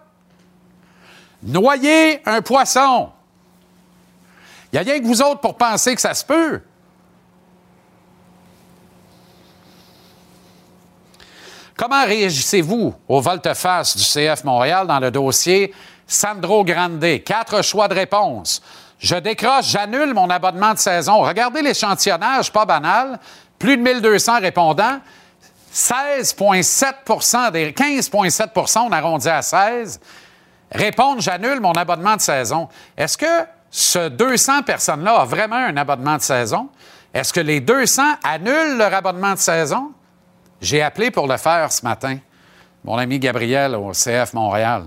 Noyer 1.42 2.20
un 2.26 2.42
poisson. 2.42 3.10
Il 4.72 4.76
n'y 4.76 4.78
a 4.80 4.92
rien 4.92 5.00
que 5.00 5.06
vous 5.06 5.22
autres 5.22 5.40
pour 5.40 5.56
penser 5.56 5.94
que 5.94 6.00
ça 6.00 6.14
se 6.14 6.24
peut. 6.24 6.60
Comment 11.76 12.04
réagissez-vous 12.04 12.92
au 13.06 13.20
volte-face 13.20 13.96
du 13.96 14.02
CF 14.02 14.42
Montréal 14.42 14.86
dans 14.88 14.98
le 14.98 15.12
dossier 15.12 15.72
Sandro 16.08 16.64
Grande? 16.64 17.22
Quatre 17.24 17.62
choix 17.62 17.86
de 17.86 17.94
réponse. 17.94 18.60
Je 18.98 19.14
décroche, 19.14 19.66
j'annule 19.66 20.12
mon 20.12 20.28
abonnement 20.28 20.74
de 20.74 20.78
saison. 20.78 21.20
Regardez 21.20 21.62
l'échantillonnage, 21.62 22.52
pas 22.52 22.64
banal. 22.64 23.20
Plus 23.60 23.76
de 23.76 23.82
1200 23.82 24.40
répondants. 24.40 24.98
16,7% 25.72 27.52
des 27.52 27.70
15,7% 27.70 28.78
on 28.80 28.90
arrondit 28.92 29.28
à 29.28 29.42
16 29.42 30.00
répondent 30.72 31.20
j'annule 31.20 31.60
mon 31.60 31.72
abonnement 31.72 32.16
de 32.16 32.20
saison. 32.20 32.68
Est-ce 32.96 33.18
que 33.18 33.46
ce 33.70 34.08
200 34.08 34.62
personnes-là 34.62 35.22
ont 35.22 35.24
vraiment 35.24 35.56
un 35.56 35.76
abonnement 35.76 36.16
de 36.16 36.22
saison? 36.22 36.68
Est-ce 37.12 37.32
que 37.32 37.40
les 37.40 37.60
200 37.60 38.02
annulent 38.24 38.76
leur 38.76 38.92
abonnement 38.94 39.32
de 39.32 39.38
saison? 39.38 39.92
J'ai 40.60 40.82
appelé 40.82 41.10
pour 41.10 41.26
le 41.26 41.36
faire 41.36 41.72
ce 41.72 41.84
matin, 41.84 42.18
mon 42.84 42.96
ami 42.96 43.18
Gabriel 43.18 43.74
au 43.74 43.92
CF 43.92 44.32
Montréal. 44.34 44.84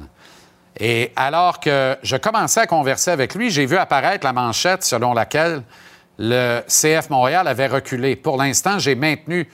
Et 0.80 1.12
alors 1.16 1.60
que 1.60 1.98
je 2.02 2.16
commençais 2.18 2.62
à 2.62 2.68
converser 2.68 3.12
avec 3.12 3.36
lui, 3.36 3.50
j'ai 3.50 3.66
vu 3.66 3.78
apparaître 3.78 4.26
la 4.26 4.34
manchette 4.34 4.84
selon 4.84 5.14
laquelle 5.14 5.64
le 6.18 6.62
CF 6.68 7.10
Montréal 7.10 7.48
avait 7.48 7.68
reculé. 7.68 8.16
Pour 8.16 8.38
l'instant, 8.38 8.80
j'ai 8.80 8.96
maintenu 8.96 9.50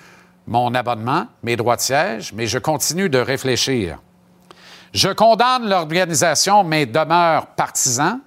mon 0.45 0.73
abonnement, 0.73 1.27
mes 1.43 1.55
droits 1.55 1.75
de 1.75 1.81
siège, 1.81 2.33
mais 2.33 2.47
je 2.47 2.57
continue 2.57 3.09
de 3.09 3.19
réfléchir. 3.19 3.99
Je 4.93 5.09
condamne 5.09 5.69
l'organisation, 5.69 6.63
mais 6.63 6.85
demeure 6.85 7.47
partisan. 7.47 8.19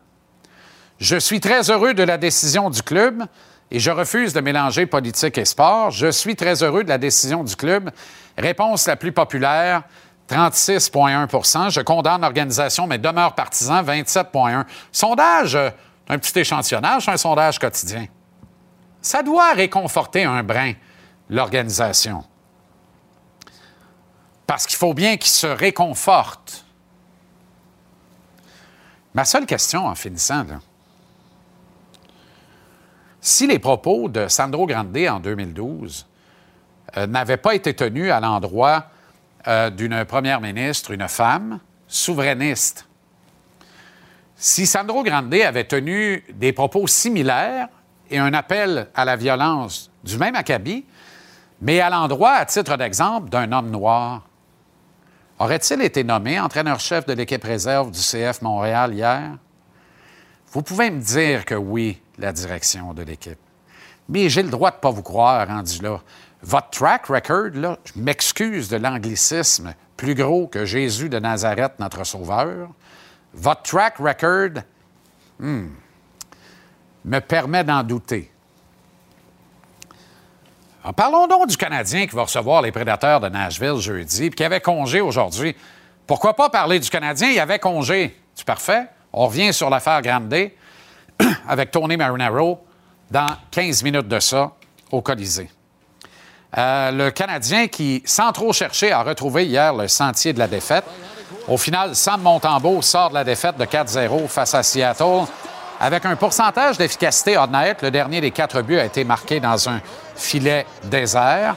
Je 0.98 1.16
suis 1.16 1.40
très 1.40 1.70
heureux 1.70 1.94
de 1.94 2.02
la 2.02 2.18
décision 2.18 2.70
du 2.70 2.82
club 2.82 3.24
et 3.70 3.78
je 3.78 3.90
refuse 3.90 4.32
de 4.32 4.40
mélanger 4.40 4.86
politique 4.86 5.38
et 5.38 5.44
sport. 5.44 5.90
Je 5.90 6.10
suis 6.10 6.36
très 6.36 6.62
heureux 6.62 6.84
de 6.84 6.88
la 6.88 6.98
décision 6.98 7.44
du 7.44 7.56
club. 7.56 7.90
Réponse 8.36 8.86
la 8.86 8.96
plus 8.96 9.12
populaire, 9.12 9.82
36,1% 10.28 11.70
Je 11.70 11.80
condamne 11.80 12.20
l'organisation, 12.20 12.86
mais 12.86 12.98
demeure 12.98 13.34
partisan, 13.34 13.82
27,1% 13.82 14.64
Sondage, 14.92 15.58
un 16.08 16.18
petit 16.18 16.38
échantillonnage, 16.38 17.08
un 17.08 17.16
sondage 17.16 17.58
quotidien. 17.58 18.06
Ça 19.00 19.22
doit 19.22 19.52
réconforter 19.52 20.24
un 20.24 20.42
brin 20.42 20.72
l'organisation. 21.30 22.24
Parce 24.50 24.66
qu'il 24.66 24.78
faut 24.78 24.94
bien 24.94 25.16
qu'il 25.16 25.30
se 25.30 25.46
réconforte. 25.46 26.64
Ma 29.14 29.24
seule 29.24 29.46
question 29.46 29.86
en 29.86 29.94
finissant, 29.94 30.44
si 33.20 33.46
les 33.46 33.60
propos 33.60 34.08
de 34.08 34.26
Sandro 34.26 34.66
Grande 34.66 34.98
en 35.08 35.20
2012 35.20 36.04
euh, 36.96 37.06
n'avaient 37.06 37.36
pas 37.36 37.54
été 37.54 37.74
tenus 37.74 38.10
à 38.10 38.18
l'endroit 38.18 38.86
euh, 39.46 39.70
d'une 39.70 40.04
première 40.04 40.40
ministre, 40.40 40.90
une 40.90 41.06
femme, 41.06 41.60
souverainiste. 41.86 42.88
Si 44.34 44.66
Sandro 44.66 45.04
Grande 45.04 45.32
avait 45.32 45.68
tenu 45.68 46.24
des 46.34 46.52
propos 46.52 46.88
similaires 46.88 47.68
et 48.10 48.18
un 48.18 48.34
appel 48.34 48.88
à 48.96 49.04
la 49.04 49.14
violence 49.14 49.92
du 50.02 50.18
même 50.18 50.34
acabit, 50.34 50.84
mais 51.60 51.78
à 51.78 51.88
l'endroit, 51.88 52.32
à 52.32 52.46
titre 52.46 52.76
d'exemple, 52.76 53.28
d'un 53.28 53.52
homme 53.52 53.70
noir, 53.70 54.26
aurait-il 55.40 55.82
été 55.82 56.04
nommé 56.04 56.38
entraîneur-chef 56.38 57.06
de 57.06 57.14
l'équipe 57.14 57.42
réserve 57.42 57.90
du 57.90 57.98
CF 57.98 58.42
Montréal 58.42 58.94
hier? 58.94 59.36
Vous 60.52 60.62
pouvez 60.62 60.90
me 60.90 61.00
dire 61.00 61.44
que 61.44 61.54
oui, 61.54 62.00
la 62.18 62.32
direction 62.32 62.92
de 62.94 63.02
l'équipe. 63.02 63.38
Mais 64.08 64.28
j'ai 64.28 64.42
le 64.42 64.50
droit 64.50 64.70
de 64.70 64.76
ne 64.76 64.80
pas 64.80 64.90
vous 64.90 65.02
croire, 65.02 65.48
rendu 65.48 65.80
là. 65.82 66.00
Votre 66.42 66.70
track 66.70 67.06
record, 67.06 67.78
je 67.84 68.00
m'excuse 68.00 68.68
de 68.68 68.76
l'anglicisme, 68.76 69.74
plus 69.96 70.14
gros 70.14 70.46
que 70.46 70.64
Jésus 70.64 71.08
de 71.08 71.18
Nazareth, 71.18 71.72
notre 71.78 72.04
Sauveur. 72.04 72.68
Votre 73.34 73.62
track 73.62 73.98
record 73.98 74.62
hmm, 75.38 75.68
me 77.04 77.18
permet 77.20 77.64
d'en 77.64 77.82
douter. 77.82 78.30
Parlons 80.96 81.26
donc 81.26 81.48
du 81.48 81.56
Canadien 81.56 82.06
qui 82.06 82.14
va 82.14 82.22
recevoir 82.22 82.62
les 82.62 82.72
prédateurs 82.72 83.20
de 83.20 83.28
Nashville 83.28 83.76
jeudi, 83.78 84.30
puis 84.30 84.36
qui 84.36 84.44
avait 84.44 84.60
congé 84.60 85.00
aujourd'hui. 85.00 85.54
Pourquoi 86.06 86.34
pas 86.34 86.48
parler 86.48 86.80
du 86.80 86.88
Canadien? 86.88 87.28
Il 87.28 87.38
avait 87.38 87.58
congé. 87.58 88.18
C'est 88.34 88.46
parfait. 88.46 88.88
On 89.12 89.26
revient 89.26 89.52
sur 89.52 89.70
l'affaire 89.70 90.02
Grande 90.02 90.34
avec 91.48 91.70
Tony 91.70 91.96
Marinaro 91.96 92.64
dans 93.10 93.28
15 93.50 93.82
minutes 93.82 94.08
de 94.08 94.20
ça 94.20 94.52
au 94.90 95.02
Colisée. 95.02 95.50
Euh, 96.56 96.90
le 96.90 97.10
Canadien 97.10 97.68
qui, 97.68 98.02
sans 98.04 98.32
trop 98.32 98.52
chercher, 98.52 98.90
a 98.92 99.02
retrouvé 99.02 99.46
hier 99.46 99.72
le 99.74 99.86
sentier 99.86 100.32
de 100.32 100.38
la 100.38 100.48
défaite. 100.48 100.84
Au 101.46 101.56
final, 101.56 101.94
Sam 101.94 102.22
Montembeau 102.22 102.82
sort 102.82 103.10
de 103.10 103.14
la 103.14 103.24
défaite 103.24 103.56
de 103.56 103.64
4-0 103.64 104.26
face 104.28 104.54
à 104.54 104.62
Seattle 104.62 105.26
avec 105.80 106.04
un 106.04 106.14
pourcentage 106.14 106.76
d'efficacité 106.76 107.38
honnête. 107.38 107.80
Le 107.80 107.90
dernier 107.90 108.20
des 108.20 108.30
quatre 108.30 108.60
buts 108.60 108.78
a 108.78 108.84
été 108.84 109.02
marqué 109.02 109.40
dans 109.40 109.68
un 109.68 109.80
filet 110.14 110.66
désert. 110.84 111.56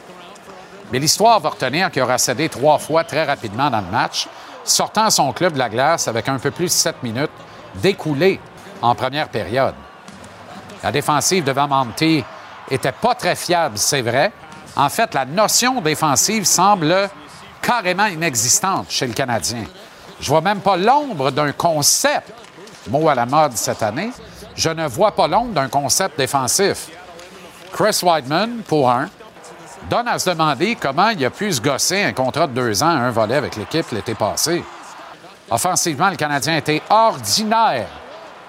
Mais 0.91 0.99
l'histoire 0.99 1.39
va 1.41 1.49
retenir 1.49 1.91
qu'il 1.91 2.01
aura 2.01 2.17
cédé 2.17 2.47
trois 2.47 2.79
fois 2.79 3.03
très 3.03 3.25
rapidement 3.25 3.69
dans 3.69 3.81
le 3.81 3.91
match, 3.91 4.27
sortant 4.63 5.09
son 5.09 5.33
club 5.33 5.53
de 5.53 5.59
la 5.59 5.67
glace 5.69 6.07
avec 6.07 6.29
un 6.29 6.39
peu 6.39 6.51
plus 6.51 6.65
de 6.65 6.69
sept 6.69 7.03
minutes 7.03 7.31
découlées 7.75 8.39
en 8.81 8.95
première 8.95 9.27
période. 9.27 9.75
La 10.81 10.91
défensive 10.91 11.43
de 11.43 11.51
Vamonti 11.51 12.23
était 12.69 12.91
pas 12.91 13.15
très 13.15 13.35
fiable, 13.35 13.77
c'est 13.77 14.01
vrai. 14.01 14.31
En 14.75 14.89
fait, 14.89 15.13
la 15.13 15.25
notion 15.25 15.81
défensive 15.81 16.45
semble 16.45 17.09
carrément 17.61 18.05
inexistante 18.05 18.87
chez 18.89 19.07
le 19.07 19.13
Canadien. 19.13 19.63
Je 20.19 20.29
vois 20.29 20.41
même 20.41 20.59
pas 20.61 20.77
l'ombre 20.77 21.31
d'un 21.31 21.51
concept, 21.51 22.31
mot 22.89 23.07
à 23.09 23.15
la 23.15 23.25
mode 23.25 23.53
cette 23.53 23.83
année. 23.83 24.11
Je 24.55 24.69
ne 24.69 24.87
vois 24.87 25.11
pas 25.11 25.27
l'ombre 25.27 25.53
d'un 25.53 25.67
concept 25.67 26.17
défensif. 26.17 26.89
Chris 27.71 27.99
Weidman, 28.03 28.61
pour 28.67 28.89
un, 28.89 29.09
donne 29.89 30.07
à 30.07 30.19
se 30.19 30.29
demander 30.29 30.75
comment 30.75 31.09
il 31.09 31.25
a 31.25 31.29
pu 31.29 31.51
se 31.51 31.61
gosser 31.61 32.03
un 32.03 32.13
contrat 32.13 32.47
de 32.47 32.53
deux 32.53 32.83
ans 32.83 32.87
à 32.87 32.99
un 32.99 33.11
volet 33.11 33.35
avec 33.35 33.55
l'équipe 33.55 33.89
l'été 33.91 34.13
passé. 34.13 34.63
Offensivement, 35.49 36.09
le 36.09 36.15
Canadien 36.15 36.57
était 36.57 36.81
ordinaire. 36.89 37.87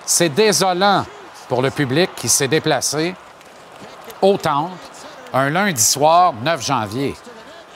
C'est 0.04 0.28
désolant 0.28 1.04
pour 1.48 1.62
le 1.62 1.70
public 1.70 2.10
qui 2.16 2.28
s'est 2.28 2.48
déplacé 2.48 3.14
au 4.20 4.36
Temple 4.36 4.76
un 5.32 5.50
lundi 5.50 5.82
soir, 5.82 6.32
9 6.32 6.64
janvier. 6.64 7.14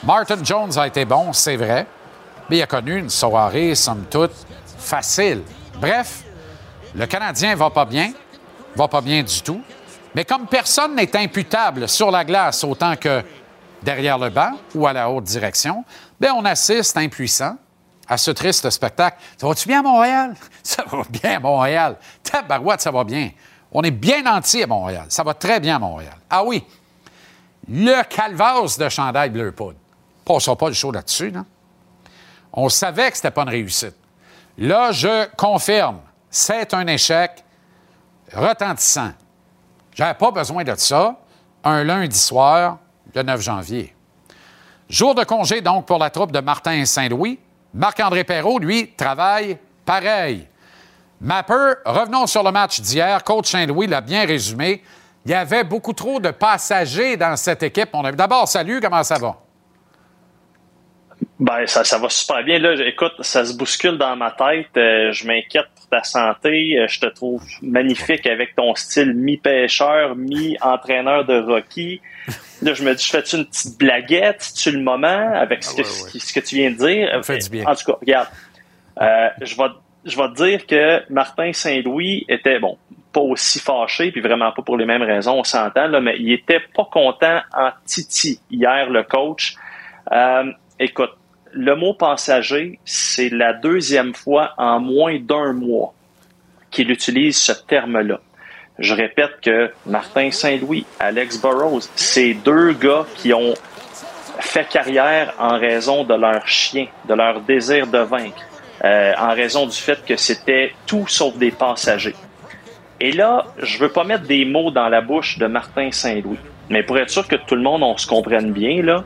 Martin 0.04 0.38
Jones 0.42 0.78
a 0.78 0.86
été 0.86 1.04
bon, 1.04 1.32
c'est 1.32 1.56
vrai, 1.56 1.86
mais 2.48 2.58
il 2.58 2.62
a 2.62 2.66
connu 2.66 2.96
une 2.96 3.10
soirée, 3.10 3.74
somme 3.74 4.04
toute, 4.08 4.32
facile. 4.78 5.42
Bref, 5.80 6.22
le 6.94 7.06
Canadien 7.06 7.54
va 7.54 7.70
pas 7.70 7.84
bien, 7.84 8.12
va 8.74 8.88
pas 8.88 9.00
bien 9.00 9.22
du 9.22 9.42
tout, 9.42 9.62
mais 10.14 10.24
comme 10.24 10.46
personne 10.46 10.94
n'est 10.94 11.16
imputable 11.16 11.88
sur 11.88 12.10
la 12.10 12.24
glace 12.24 12.64
autant 12.64 12.96
que 12.96 13.22
derrière 13.82 14.18
le 14.18 14.30
banc 14.30 14.52
ou 14.74 14.86
à 14.86 14.92
la 14.92 15.10
haute 15.10 15.24
direction, 15.24 15.84
bien, 16.20 16.34
on 16.34 16.44
assiste 16.44 16.96
impuissant 16.96 17.56
à 18.08 18.16
ce 18.16 18.30
triste 18.30 18.68
spectacle. 18.70 19.18
Ça 19.36 19.46
va-tu 19.46 19.68
bien 19.68 19.80
à 19.80 19.82
Montréal? 19.82 20.34
Ça 20.62 20.84
va 20.90 21.02
bien 21.08 21.36
à 21.36 21.40
Montréal. 21.40 21.96
Tabarouette, 22.22 22.80
ça 22.80 22.90
va 22.90 23.04
bien. 23.04 23.30
On 23.70 23.82
est 23.82 23.90
bien 23.90 24.26
entier 24.26 24.64
à 24.64 24.66
Montréal. 24.66 25.06
Ça 25.08 25.22
va 25.22 25.34
très 25.34 25.60
bien 25.60 25.76
à 25.76 25.78
Montréal. 25.78 26.16
Ah 26.28 26.42
oui, 26.42 26.64
le 27.68 28.02
calvasse 28.04 28.78
de 28.78 28.88
chandail 28.88 29.30
bleu 29.30 29.52
poudre. 29.52 29.78
Passons 30.24 30.56
pas 30.56 30.68
le 30.68 30.74
show 30.74 30.90
là-dessus, 30.90 31.32
non? 31.32 31.44
On 32.52 32.68
savait 32.68 33.10
que 33.10 33.16
c'était 33.16 33.30
pas 33.30 33.42
une 33.42 33.50
réussite. 33.50 33.94
Là, 34.56 34.90
je 34.90 35.26
confirme, 35.36 36.00
c'est 36.30 36.74
un 36.74 36.86
échec 36.86 37.44
retentissant. 38.32 39.12
J'avais 39.94 40.14
pas 40.14 40.30
besoin 40.30 40.64
de 40.64 40.74
ça 40.76 41.16
un 41.64 41.84
lundi 41.84 42.18
soir, 42.18 42.78
le 43.14 43.22
9 43.22 43.40
janvier. 43.40 43.94
Jour 44.88 45.14
de 45.14 45.24
congé 45.24 45.60
donc 45.60 45.86
pour 45.86 45.98
la 45.98 46.10
troupe 46.10 46.32
de 46.32 46.40
Martin 46.40 46.84
Saint-Louis. 46.84 47.38
Marc-André 47.74 48.24
Perrault, 48.24 48.58
lui, 48.58 48.92
travaille 48.96 49.58
pareil. 49.84 50.46
Mapper, 51.20 51.74
revenons 51.84 52.26
sur 52.26 52.42
le 52.42 52.52
match 52.52 52.80
d'hier. 52.80 53.22
Coach 53.24 53.50
Saint-Louis 53.50 53.86
l'a 53.86 54.00
bien 54.00 54.24
résumé. 54.24 54.82
Il 55.24 55.32
y 55.32 55.34
avait 55.34 55.64
beaucoup 55.64 55.92
trop 55.92 56.20
de 56.20 56.30
passagers 56.30 57.16
dans 57.16 57.36
cette 57.36 57.62
équipe. 57.62 57.90
On 57.92 58.04
a... 58.04 58.12
D'abord, 58.12 58.48
salut, 58.48 58.80
comment 58.80 59.02
ça 59.02 59.18
va? 59.18 59.36
Ben, 61.38 61.66
ça, 61.66 61.98
va 61.98 62.08
super 62.08 62.42
bien. 62.44 62.58
Là, 62.58 62.74
écoute, 62.86 63.12
ça 63.20 63.44
se 63.44 63.56
bouscule 63.56 63.98
dans 63.98 64.16
ma 64.16 64.30
tête. 64.30 64.68
Euh, 64.76 65.12
je 65.12 65.26
m'inquiète 65.26 65.68
ta 65.90 66.02
santé. 66.02 66.78
Euh, 66.78 66.86
je 66.88 67.00
te 67.00 67.06
trouve 67.06 67.42
magnifique 67.62 68.26
avec 68.26 68.54
ton 68.54 68.74
style 68.74 69.14
mi-pêcheur, 69.14 70.16
mi-entraîneur 70.16 71.24
de 71.24 71.40
Rocky. 71.40 72.00
Là, 72.62 72.74
je 72.74 72.82
me 72.82 72.94
dis, 72.94 73.04
je 73.04 73.10
fais-tu 73.10 73.36
une 73.36 73.46
petite 73.46 73.78
blaguette? 73.78 74.52
Tu 74.56 74.70
le 74.70 74.80
moment 74.80 75.32
avec 75.34 75.62
ce, 75.64 75.72
ah 75.72 75.82
que, 75.82 76.18
ce, 76.18 76.32
que, 76.32 76.40
tu 76.40 76.56
viens 76.56 76.70
de 76.70 76.76
dire? 76.76 77.08
Ça 77.12 77.22
fait 77.22 77.38
du 77.38 77.50
bien. 77.50 77.64
En 77.66 77.74
tout 77.74 77.84
cas, 77.92 77.98
regarde. 78.00 78.28
Euh, 79.00 79.28
je 79.42 79.56
vais 79.56 79.68
je 80.04 80.16
vais 80.16 80.28
te 80.28 80.34
dire 80.34 80.66
que 80.66 81.12
Martin 81.12 81.52
Saint-Louis 81.52 82.24
était, 82.28 82.58
bon, 82.58 82.78
pas 83.12 83.20
aussi 83.20 83.58
fâché, 83.58 84.10
puis 84.12 84.20
vraiment 84.20 84.52
pas 84.52 84.62
pour 84.62 84.76
les 84.76 84.86
mêmes 84.86 85.02
raisons, 85.02 85.38
on 85.38 85.44
s'entend, 85.44 85.86
là, 85.86 86.00
mais 86.00 86.16
il 86.18 86.32
était 86.32 86.60
pas 86.74 86.88
content 86.90 87.40
en 87.54 87.70
titi 87.84 88.40
hier, 88.50 88.90
le 88.90 89.02
coach. 89.02 89.54
Euh, 90.12 90.52
écoute, 90.78 91.12
le 91.52 91.76
mot 91.76 91.94
passager, 91.94 92.78
c'est 92.84 93.28
la 93.30 93.52
deuxième 93.52 94.14
fois 94.14 94.54
en 94.58 94.80
moins 94.80 95.18
d'un 95.18 95.52
mois 95.52 95.94
qu'il 96.70 96.90
utilise 96.90 97.38
ce 97.38 97.52
terme-là. 97.52 98.20
Je 98.78 98.94
répète 98.94 99.40
que 99.42 99.70
Martin 99.86 100.30
Saint-Louis, 100.30 100.86
Alex 101.00 101.40
Burrows, 101.40 101.80
c'est 101.96 102.34
deux 102.34 102.72
gars 102.72 103.06
qui 103.16 103.32
ont 103.34 103.54
fait 104.38 104.68
carrière 104.68 105.34
en 105.38 105.58
raison 105.58 106.04
de 106.04 106.14
leur 106.14 106.46
chien, 106.46 106.86
de 107.08 107.14
leur 107.14 107.40
désir 107.40 107.86
de 107.88 107.98
vaincre, 107.98 108.40
euh, 108.84 109.12
en 109.18 109.34
raison 109.34 109.66
du 109.66 109.76
fait 109.76 110.04
que 110.04 110.16
c'était 110.16 110.72
tout 110.86 111.06
sauf 111.08 111.36
des 111.36 111.50
passagers. 111.50 112.14
Et 113.00 113.12
là, 113.12 113.46
je 113.58 113.78
veux 113.78 113.88
pas 113.88 114.04
mettre 114.04 114.24
des 114.24 114.44
mots 114.44 114.70
dans 114.70 114.88
la 114.88 115.00
bouche 115.00 115.38
de 115.38 115.46
Martin 115.46 115.90
Saint-Louis, 115.90 116.38
mais 116.68 116.82
pour 116.84 116.98
être 116.98 117.10
sûr 117.10 117.26
que 117.26 117.36
tout 117.36 117.56
le 117.56 117.62
monde 117.62 117.82
on 117.82 117.96
se 117.96 118.06
comprenne 118.06 118.52
bien, 118.52 118.82
là, 118.82 119.04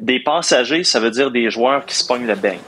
des 0.00 0.20
passagers, 0.20 0.84
ça 0.84 1.00
veut 1.00 1.10
dire 1.10 1.30
des 1.30 1.50
joueurs 1.50 1.84
qui 1.84 1.94
se 1.94 2.06
pognent 2.06 2.26
le 2.26 2.34
beigne. 2.34 2.60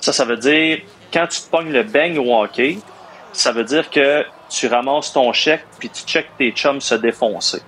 Ça, 0.00 0.12
ça 0.12 0.24
veut 0.24 0.36
dire 0.36 0.78
quand 1.12 1.26
tu 1.26 1.40
te 1.40 1.50
pognes 1.50 1.72
le 1.72 1.82
beigne 1.82 2.18
au 2.18 2.34
hockey, 2.40 2.78
ça 3.32 3.52
veut 3.52 3.64
dire 3.64 3.90
que 3.90 4.24
tu 4.48 4.66
ramasses 4.66 5.12
ton 5.12 5.32
chèque 5.32 5.64
puis 5.78 5.88
tu 5.90 6.02
checkes 6.04 6.30
tes 6.38 6.50
chums 6.52 6.80
se 6.80 6.94
défoncer. 6.94 7.60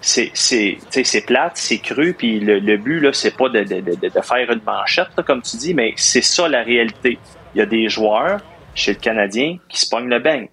C'est 0.00 0.30
c'est 0.34 0.78
c'est 0.90 1.24
plate, 1.24 1.52
c'est 1.54 1.78
cru 1.78 2.14
puis 2.14 2.40
le, 2.40 2.76
but 2.76 3.00
là 3.00 3.12
c'est 3.12 3.36
pas 3.36 3.48
de, 3.48 3.62
de, 3.62 3.80
de, 3.80 3.94
de, 3.94 4.20
faire 4.20 4.50
une 4.50 4.62
manchette 4.66 5.14
comme 5.26 5.42
tu 5.42 5.56
dis, 5.56 5.74
mais 5.74 5.94
c'est 5.96 6.22
ça 6.22 6.48
la 6.48 6.62
réalité. 6.62 7.18
Il 7.54 7.58
y 7.58 7.62
a 7.62 7.66
des 7.66 7.88
joueurs 7.88 8.40
chez 8.74 8.92
le 8.94 8.98
Canadien 8.98 9.58
qui 9.68 9.80
se 9.80 9.88
pognent 9.88 10.08
le 10.08 10.18
beigne. 10.18 10.48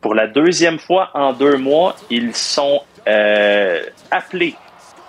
Pour 0.00 0.14
la 0.14 0.26
deuxième 0.26 0.78
fois 0.78 1.10
en 1.14 1.32
deux 1.32 1.56
mois, 1.56 1.96
ils 2.10 2.34
sont 2.34 2.82
euh, 3.06 3.82
appelés, 4.10 4.54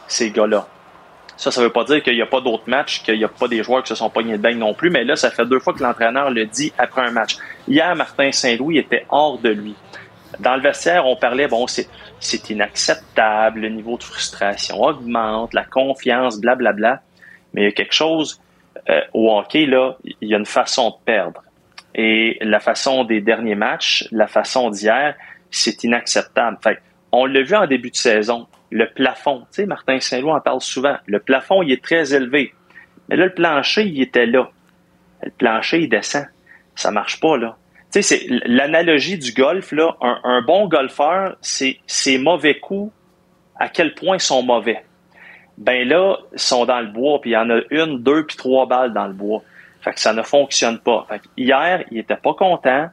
ces 0.08 0.32
gars-là. 0.32 0.67
Ça, 1.39 1.52
ça 1.52 1.62
veut 1.62 1.69
pas 1.69 1.86
dire 1.86 2.04
qu'il 2.04 2.15
n'y 2.15 2.21
a 2.21 2.25
pas 2.25 2.41
d'autres 2.41 2.67
matchs, 2.67 3.02
qu'il 3.02 3.17
n'y 3.17 3.23
a 3.23 3.30
pas 3.30 3.47
des 3.47 3.63
joueurs 3.63 3.82
qui 3.82 3.88
se 3.88 3.95
sont 3.95 4.10
pognés 4.10 4.36
de 4.36 4.41
beigne 4.41 4.58
non 4.58 4.73
plus, 4.73 4.89
mais 4.89 5.06
là, 5.06 5.15
ça 5.15 5.32
fait 5.32 5.45
deux 5.45 5.60
fois 5.60 5.73
que 5.73 5.82
l'entraîneur 5.82 6.30
le 6.32 6.45
dit 6.45 6.73
après 6.78 7.02
un 7.02 7.12
match. 7.12 7.38
Hier, 7.65 7.95
Martin 7.95 8.34
Saint-Louis 8.34 8.78
était 8.78 9.06
hors 9.08 9.38
de 9.38 9.47
lui. 9.47 9.73
Dans 10.41 10.58
le 10.58 10.62
vestiaire, 10.62 11.06
on 11.06 11.15
parlait, 11.15 11.47
bon, 11.47 11.65
c'est 11.65 12.49
inacceptable, 12.49 13.62
le 13.62 13.69
niveau 13.69 13.97
de 13.97 14.04
frustration 14.04 14.82
augmente, 14.82 15.54
la 15.54 15.63
confiance, 15.63 16.41
blablabla. 16.41 16.73
Bla, 16.73 16.91
bla. 16.95 17.02
Mais 17.54 17.62
il 17.62 17.65
y 17.65 17.67
a 17.69 17.71
quelque 17.71 17.95
chose 17.95 18.41
euh, 18.89 18.99
au 19.13 19.32
hockey, 19.32 19.65
là, 19.65 19.95
il 20.04 20.28
y 20.28 20.34
a 20.34 20.38
une 20.38 20.45
façon 20.45 20.89
de 20.89 20.95
perdre. 21.06 21.41
Et 21.95 22.38
la 22.41 22.60
façon 22.60 23.06
des 23.06 23.21
derniers 23.21 23.56
matchs, 23.56 24.06
la 24.12 24.28
façon 24.28 24.71
d'hier, 24.71 25.15
c'est 25.52 25.86
inacceptable. 25.86 26.58
Fait 26.62 26.80
on 27.13 27.25
l'a 27.25 27.43
vu 27.43 27.56
en 27.56 27.65
début 27.65 27.91
de 27.91 27.95
saison, 27.95 28.45
le 28.71 28.89
plafond, 28.89 29.39
tu 29.41 29.62
sais, 29.62 29.65
Martin 29.65 29.99
Saint-Louis 29.99 30.32
en 30.32 30.41
parle 30.41 30.62
souvent, 30.62 30.97
le 31.05 31.19
plafond, 31.19 31.62
il 31.63 31.71
est 31.71 31.84
très 31.84 32.13
élevé. 32.13 32.53
Mais 33.08 33.15
là, 33.15 33.25
le 33.25 33.34
plancher, 33.34 33.86
il 33.86 34.01
était 34.01 34.25
là. 34.25 34.51
Le 35.23 35.32
plancher, 35.32 35.82
il 35.82 35.89
descend. 35.89 36.25
Ça 36.75 36.91
marche 36.91 37.19
pas, 37.19 37.38
là. 37.38 37.58
Tu 37.91 38.01
sais, 38.01 38.19
c'est 38.19 38.27
l'analogie 38.45 39.17
du 39.17 39.34
golf, 39.34 39.71
là. 39.71 39.97
Un, 40.01 40.41
bon 40.43 40.67
golfeur, 40.67 41.36
c'est 41.41 41.79
ses 41.88 42.19
mauvais 42.19 42.60
coups, 42.60 42.93
à 43.60 43.67
quel 43.67 43.95
point 43.95 44.17
ils 44.17 44.21
sont 44.21 44.43
mauvais. 44.43 44.84
Ben 45.58 45.88
là, 45.88 46.17
ils 46.32 46.39
sont 46.39 46.65
dans 46.65 46.79
le 46.79 46.88
bois, 46.88 47.19
puis 47.19 47.32
il 47.32 47.34
y 47.34 47.38
en 47.38 47.49
a 47.49 47.60
une, 47.71 48.01
deux, 48.01 48.25
puis 48.25 48.38
trois 48.38 48.67
balles 48.67 48.93
dans 48.93 49.08
le 49.08 49.13
bois. 49.13 49.41
Fait 49.82 49.91
que 49.91 49.99
ça 49.99 50.13
ne 50.13 50.21
fonctionne 50.21 50.79
pas. 50.79 51.05
Fait 51.10 51.21
hier, 51.36 51.84
il 51.89 51.97
était 51.97 52.15
pas 52.15 52.34
content. 52.34 52.89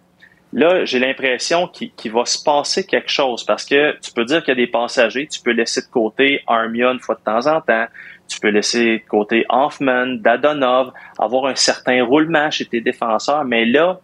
Là, 0.56 0.86
j'ai 0.86 0.98
l'impression 0.98 1.68
qu'il 1.68 2.12
va 2.12 2.24
se 2.24 2.42
passer 2.42 2.86
quelque 2.86 3.10
chose 3.10 3.44
parce 3.44 3.66
que 3.66 3.94
tu 4.00 4.10
peux 4.10 4.24
dire 4.24 4.42
qu'il 4.42 4.52
y 4.52 4.56
a 4.56 4.64
des 4.64 4.66
passagers, 4.66 5.26
tu 5.26 5.42
peux 5.42 5.50
laisser 5.50 5.82
de 5.82 5.86
côté 5.88 6.40
Armia 6.46 6.90
une 6.90 6.98
fois 6.98 7.14
de 7.14 7.20
temps 7.20 7.46
en 7.46 7.60
temps, 7.60 7.84
tu 8.26 8.40
peux 8.40 8.48
laisser 8.48 9.00
de 9.00 9.06
côté 9.06 9.44
Hoffman, 9.50 10.06
Dadonov, 10.14 10.92
avoir 11.18 11.44
un 11.44 11.54
certain 11.54 12.02
roulement 12.02 12.50
chez 12.50 12.64
tes 12.64 12.80
défenseurs, 12.80 13.44
mais 13.44 13.66
là, 13.66 14.00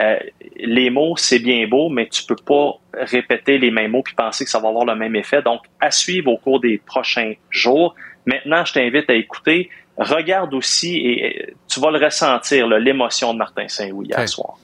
euh, 0.00 0.18
les 0.56 0.90
mots, 0.90 1.14
c'est 1.16 1.38
bien 1.38 1.68
beau, 1.68 1.88
mais 1.90 2.08
tu 2.08 2.24
peux 2.24 2.34
pas 2.34 2.72
répéter 2.94 3.58
les 3.58 3.70
mêmes 3.70 3.92
mots 3.92 4.02
puis 4.02 4.16
penser 4.16 4.44
que 4.44 4.50
ça 4.50 4.58
va 4.58 4.70
avoir 4.70 4.84
le 4.84 4.96
même 4.96 5.14
effet. 5.14 5.42
Donc, 5.42 5.60
à 5.80 5.92
suivre 5.92 6.32
au 6.32 6.38
cours 6.38 6.58
des 6.58 6.78
prochains 6.78 7.34
jours. 7.50 7.94
Maintenant, 8.26 8.64
je 8.64 8.72
t'invite 8.72 9.08
à 9.08 9.14
écouter. 9.14 9.70
Regarde 9.96 10.54
aussi 10.54 10.96
et 10.96 11.54
tu 11.68 11.78
vas 11.78 11.92
le 11.92 12.04
ressentir, 12.04 12.66
l'émotion 12.66 13.32
de 13.32 13.38
Martin 13.38 13.68
Saint-Louis 13.68 14.08
hier 14.08 14.28
soir. 14.28 14.56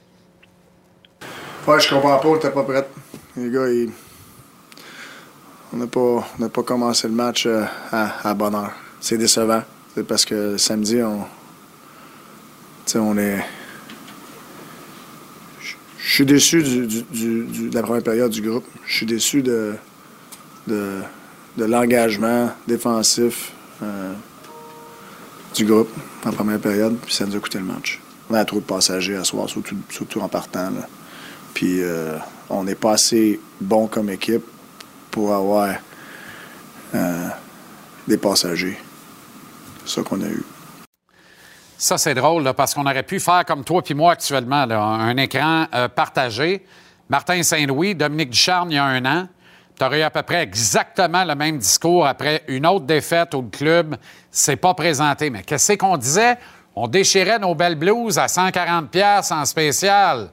Je 1.66 1.88
comprends 1.88 2.18
pas, 2.18 2.28
on 2.28 2.36
était 2.36 2.50
pas 2.50 2.62
prêt. 2.64 2.88
Les 3.36 3.50
gars, 3.50 3.66
on 5.72 5.76
n'a 5.76 5.86
pas, 5.86 6.26
pas 6.48 6.62
commencé 6.62 7.06
le 7.06 7.14
match 7.14 7.46
euh, 7.46 7.64
à, 7.92 8.34
bonne 8.34 8.54
heure. 8.54 8.72
C'est 9.00 9.18
décevant. 9.18 9.62
C'est 9.94 10.06
parce 10.06 10.24
que 10.24 10.56
samedi, 10.56 11.00
on, 11.02 11.24
on 12.96 13.18
est. 13.18 13.44
Je 15.98 16.14
suis 16.14 16.26
déçu 16.26 16.62
de 16.62 17.74
la 17.74 17.82
première 17.82 18.02
période 18.02 18.30
du 18.30 18.42
groupe. 18.42 18.64
Je 18.86 18.96
suis 18.96 19.06
déçu 19.06 19.42
de, 19.42 19.74
de, 20.66 21.02
l'engagement 21.56 22.50
défensif 22.66 23.52
euh, 23.82 24.12
du 25.54 25.64
groupe 25.66 25.90
en 26.24 26.32
première 26.32 26.58
période, 26.58 26.96
puis 26.96 27.14
ça 27.14 27.26
nous 27.26 27.36
a 27.36 27.38
coûté 27.38 27.58
le 27.58 27.64
match. 27.64 28.00
On 28.28 28.34
a 28.34 28.44
trop 28.44 28.58
de 28.58 28.64
passagers 28.64 29.16
à 29.16 29.24
soir, 29.24 29.48
surtout, 29.48 29.76
surtout 29.88 30.20
en 30.20 30.28
partant. 30.28 30.70
Là. 30.70 30.88
Puis 31.54 31.82
euh, 31.82 32.16
on 32.48 32.64
n'est 32.64 32.74
pas 32.74 32.92
assez 32.92 33.40
bon 33.60 33.86
comme 33.86 34.10
équipe 34.10 34.44
pour 35.10 35.34
avoir 35.34 35.74
euh, 36.94 37.28
des 38.06 38.18
passagers. 38.18 38.78
C'est 39.84 39.96
ça 39.96 40.02
qu'on 40.02 40.20
a 40.22 40.28
eu. 40.28 40.44
Ça, 41.76 41.96
c'est 41.96 42.14
drôle, 42.14 42.52
parce 42.54 42.74
qu'on 42.74 42.84
aurait 42.84 43.02
pu 43.02 43.18
faire 43.20 43.44
comme 43.46 43.64
toi 43.64 43.82
puis 43.82 43.94
moi 43.94 44.12
actuellement, 44.12 44.62
un 44.62 45.16
écran 45.16 45.66
euh, 45.74 45.88
partagé. 45.88 46.64
Martin 47.08 47.42
Saint-Louis, 47.42 47.94
Dominique 47.94 48.30
Ducharme, 48.30 48.70
il 48.70 48.74
y 48.74 48.78
a 48.78 48.84
un 48.84 49.04
an. 49.04 49.28
Tu 49.78 49.84
aurais 49.84 50.00
eu 50.00 50.02
à 50.02 50.10
peu 50.10 50.22
près 50.22 50.42
exactement 50.42 51.24
le 51.24 51.34
même 51.34 51.56
discours 51.56 52.06
après 52.06 52.44
une 52.48 52.66
autre 52.66 52.84
défaite 52.84 53.34
où 53.34 53.40
le 53.40 53.48
club 53.48 53.96
s'est 54.30 54.56
pas 54.56 54.74
présenté. 54.74 55.30
Mais 55.30 55.42
qu'est-ce 55.42 55.72
qu'on 55.72 55.96
disait? 55.96 56.36
On 56.76 56.86
déchirait 56.86 57.38
nos 57.38 57.54
belles 57.54 57.76
blouses 57.76 58.18
à 58.18 58.28
140 58.28 58.94
en 59.30 59.44
spécial 59.46 60.30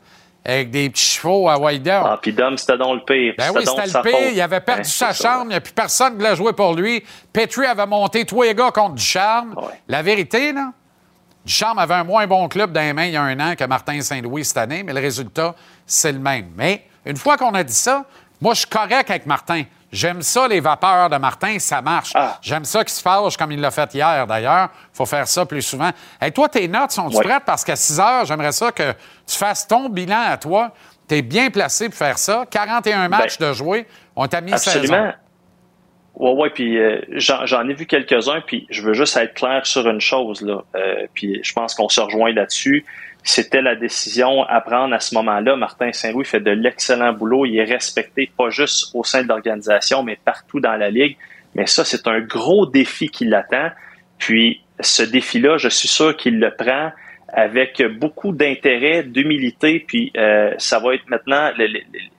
avec 0.47 0.71
des 0.71 0.89
petits 0.89 1.03
chevaux 1.03 1.49
à 1.49 1.57
White 1.57 1.87
Ah, 1.89 2.17
puis 2.21 2.31
Dom, 2.31 2.57
c'était 2.57 2.77
dans 2.77 2.93
le 2.93 3.01
pire. 3.01 3.33
Ben 3.37 3.51
oui, 3.53 3.65
c'était 3.65 3.85
le 3.85 4.01
pire. 4.01 4.31
Il 4.31 4.41
avait 4.41 4.61
perdu 4.61 4.89
sa 4.89 5.11
chambre. 5.11 5.43
Il 5.45 5.49
n'y 5.49 5.55
a 5.55 5.61
plus 5.61 5.73
personne 5.73 6.17
qui 6.17 6.23
l'a 6.23 6.35
joué 6.35 6.53
pour 6.53 6.73
lui. 6.73 7.03
Petrie 7.33 7.65
avait 7.65 7.85
monté 7.85 8.23
tous 8.23 8.43
les 8.43 8.55
gars 8.55 8.71
contre 8.71 8.95
Ducharme. 8.95 9.55
La 9.89 10.01
vérité, 10.01 10.53
là, 10.53 10.71
Ducharme 11.45 11.79
avait 11.79 11.95
un 11.95 12.05
moins 12.05 12.25
bon 12.27 12.47
club 12.47 12.71
dans 12.71 12.81
les 12.81 12.93
mains 12.93 13.05
il 13.05 13.13
y 13.13 13.17
a 13.17 13.23
un 13.23 13.39
an 13.39 13.55
que 13.55 13.65
Martin 13.65 13.99
Saint-Louis 14.01 14.45
cette 14.45 14.57
année, 14.57 14.83
mais 14.83 14.93
le 14.93 15.01
résultat, 15.01 15.53
c'est 15.85 16.13
le 16.13 16.19
même. 16.19 16.49
Mais 16.55 16.85
une 17.05 17.17
fois 17.17 17.35
qu'on 17.35 17.53
a 17.53 17.63
dit 17.63 17.73
ça, 17.73 18.05
moi, 18.39 18.53
je 18.53 18.59
suis 18.59 18.69
correct 18.69 19.09
avec 19.09 19.25
Martin. 19.25 19.63
J'aime 19.91 20.21
ça, 20.21 20.47
les 20.47 20.59
vapeurs 20.59 21.09
de 21.09 21.15
Martin, 21.15 21.57
ça 21.59 21.81
marche. 21.81 22.11
Ah. 22.13 22.37
J'aime 22.41 22.65
ça 22.65 22.83
qu'il 22.83 22.93
se 22.93 23.01
fâche 23.01 23.37
comme 23.37 23.53
il 23.53 23.61
l'a 23.61 23.71
fait 23.71 23.93
hier, 23.93 24.27
d'ailleurs. 24.27 24.69
Il 24.93 24.97
faut 24.97 25.05
faire 25.05 25.27
ça 25.27 25.45
plus 25.45 25.61
souvent. 25.61 25.89
Et 26.21 26.31
toi, 26.31 26.49
tes 26.49 26.67
notes 26.67 26.91
sont-tu 26.91 27.17
prêtes? 27.19 27.43
Parce 27.45 27.63
qu'à 27.63 27.77
6 27.77 27.99
heures, 27.99 28.25
j'aimerais 28.25 28.51
ça 28.51 28.71
que 28.71 28.93
tu 29.27 29.37
fasses 29.37 29.67
ton 29.67 29.89
bilan 29.89 30.21
à 30.27 30.37
toi. 30.37 30.73
Tu 31.07 31.15
es 31.15 31.21
bien 31.21 31.49
placé 31.49 31.89
pour 31.89 31.97
faire 31.97 32.17
ça. 32.17 32.45
41 32.49 33.09
matchs 33.09 33.37
ben, 33.37 33.49
de 33.49 33.53
jouer. 33.53 33.85
On 34.15 34.27
t'a 34.27 34.41
mis 34.41 34.53
Absolument. 34.53 35.13
Oui, 36.15 36.31
oui, 36.35 36.49
puis 36.51 36.79
euh, 36.79 36.99
j'en 37.11 37.69
ai 37.69 37.75
vu 37.75 37.85
quelques-uns, 37.85 38.41
puis 38.41 38.65
je 38.71 38.81
veux 38.81 38.93
juste 38.93 39.15
être 39.17 39.35
clair 39.35 39.67
sur 39.67 39.87
une 39.87 40.01
chose, 40.01 40.41
là. 40.41 40.63
Euh, 40.75 41.05
puis 41.13 41.39
je 41.43 41.53
pense 41.53 41.75
qu'on 41.75 41.89
se 41.89 42.01
rejoint 42.01 42.33
là-dessus 42.33 42.83
c'était 43.27 43.61
la 43.61 43.75
décision 43.75 44.43
à 44.43 44.61
prendre 44.61 44.95
à 44.95 45.01
ce 45.01 45.13
moment-là. 45.15 45.57
Martin 45.57 45.91
Saint-Louis 45.91 46.23
fait 46.23 46.39
de 46.39 46.51
l'excellent 46.51 47.11
boulot. 47.11 47.45
Il 47.45 47.57
est 47.57 47.65
respecté 47.65 48.31
pas 48.37 48.49
juste 48.49 48.95
au 48.95 49.03
sein 49.03 49.21
de 49.21 49.27
l'organisation, 49.27 50.01
mais 50.01 50.17
partout 50.23 50.61
dans 50.61 50.77
la 50.77 50.89
ligue. 50.89 51.17
Mais 51.53 51.67
ça, 51.67 51.83
c'est 51.83 52.07
un 52.07 52.21
gros 52.21 52.65
défi 52.65 53.09
qui 53.09 53.25
l'attend. 53.25 53.69
Puis 54.17 54.61
ce 54.79 55.03
défi-là, 55.03 55.57
je 55.57 55.67
suis 55.67 55.89
sûr 55.89 56.15
qu'il 56.15 56.39
le 56.39 56.51
prend 56.55 56.91
avec 57.29 57.83
beaucoup 57.99 58.31
d'intérêt, 58.31 59.03
d'humilité, 59.03 59.83
puis 59.85 60.11
euh, 60.17 60.53
ça 60.57 60.79
va 60.79 60.95
être 60.95 61.07
maintenant, 61.09 61.51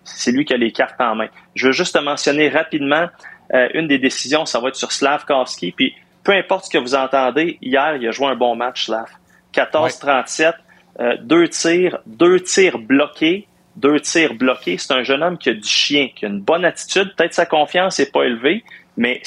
c'est 0.05 0.33
lui 0.33 0.44
qui 0.44 0.53
a 0.53 0.57
les 0.57 0.71
cartes 0.71 1.01
en 1.01 1.14
main. 1.14 1.29
Je 1.55 1.68
veux 1.68 1.73
juste 1.73 2.01
mentionner 2.01 2.49
rapidement 2.49 3.09
euh, 3.55 3.68
une 3.75 3.88
des 3.88 3.99
décisions, 3.99 4.44
ça 4.44 4.61
va 4.61 4.68
être 4.68 4.77
sur 4.77 4.92
Slavkovski, 4.92 5.73
puis 5.73 5.94
peu 6.25 6.33
importe 6.33 6.66
ce 6.66 6.71
que 6.71 6.79
vous 6.79 6.94
entendez, 6.94 7.59
hier, 7.62 7.97
il 7.97 8.07
a 8.07 8.11
joué 8.11 8.27
un 8.27 8.37
bon 8.37 8.55
match, 8.55 8.85
Slav. 8.85 9.07
14-37, 9.55 10.53
euh, 11.01 11.16
deux 11.23 11.49
tirs, 11.49 11.99
deux 12.07 12.40
tirs 12.40 12.79
bloqués, 12.79 13.49
deux 13.77 14.01
tirs 14.01 14.35
bloqués. 14.35 14.77
C'est 14.77 14.92
un 14.92 15.03
jeune 15.03 15.23
homme 15.23 15.38
qui 15.38 15.49
a 15.49 15.55
du 15.55 15.66
chien, 15.66 16.09
qui 16.14 16.27
a 16.27 16.29
une 16.29 16.40
bonne 16.40 16.66
attitude. 16.66 17.14
Peut-être 17.16 17.33
sa 17.33 17.47
confiance 17.47 17.99
n'est 17.99 18.07
pas 18.07 18.25
élevée, 18.25 18.62
mais 18.99 19.23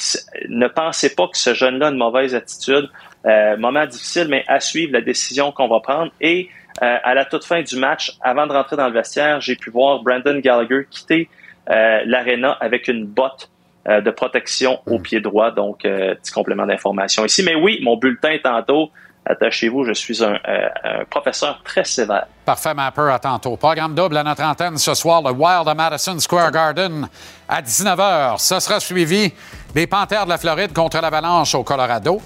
ne 0.48 0.68
pensez 0.68 1.14
pas 1.14 1.26
que 1.26 1.36
ce 1.36 1.54
jeune-là 1.54 1.88
a 1.88 1.90
une 1.90 1.96
mauvaise 1.96 2.34
attitude. 2.34 2.88
Euh, 3.24 3.56
moment 3.56 3.86
difficile, 3.86 4.26
mais 4.28 4.44
à 4.48 4.58
suivre 4.58 4.92
la 4.92 5.00
décision 5.00 5.52
qu'on 5.52 5.68
va 5.68 5.80
prendre. 5.80 6.10
Et 6.20 6.48
euh, 6.82 6.96
à 7.02 7.14
la 7.14 7.24
toute 7.24 7.44
fin 7.44 7.62
du 7.62 7.76
match, 7.76 8.16
avant 8.20 8.46
de 8.46 8.52
rentrer 8.52 8.76
dans 8.76 8.88
le 8.88 8.92
vestiaire, 8.92 9.40
j'ai 9.40 9.56
pu 9.56 9.70
voir 9.70 10.02
Brandon 10.02 10.38
Gallagher 10.38 10.86
quitter 10.90 11.28
euh, 11.70 12.00
l'aréna 12.04 12.52
avec 12.60 12.88
une 12.88 13.06
botte 13.06 13.48
de 13.84 14.10
protection 14.12 14.78
au 14.86 15.00
pied 15.00 15.20
droit. 15.20 15.50
Donc, 15.50 15.80
petit 15.82 16.32
complément 16.32 16.64
d'information 16.64 17.24
ici. 17.24 17.42
Mais 17.42 17.56
oui, 17.56 17.80
mon 17.82 17.96
bulletin 17.96 18.38
tantôt, 18.40 18.92
Attachez-vous, 19.24 19.84
je 19.84 19.92
suis 19.92 20.24
un, 20.24 20.36
euh, 20.48 21.04
professeur 21.08 21.60
très 21.62 21.84
sévère. 21.84 22.26
Parfait, 22.44 22.74
Mapper, 22.74 23.08
à 23.12 23.20
tantôt. 23.20 23.56
Programme 23.56 23.94
double 23.94 24.16
à 24.16 24.24
notre 24.24 24.42
antenne 24.42 24.76
ce 24.78 24.94
soir, 24.94 25.22
le 25.22 25.30
Wild 25.30 25.64
de 25.64 25.74
Madison 25.74 26.18
Square 26.18 26.50
Garden 26.50 27.08
à 27.48 27.62
19h. 27.62 28.38
Ce 28.38 28.58
sera 28.58 28.80
suivi 28.80 29.32
des 29.74 29.86
Panthères 29.86 30.24
de 30.24 30.30
la 30.30 30.38
Floride 30.38 30.72
contre 30.72 31.00
l'Avalanche 31.00 31.54
au 31.54 31.62
Colorado. 31.62 32.20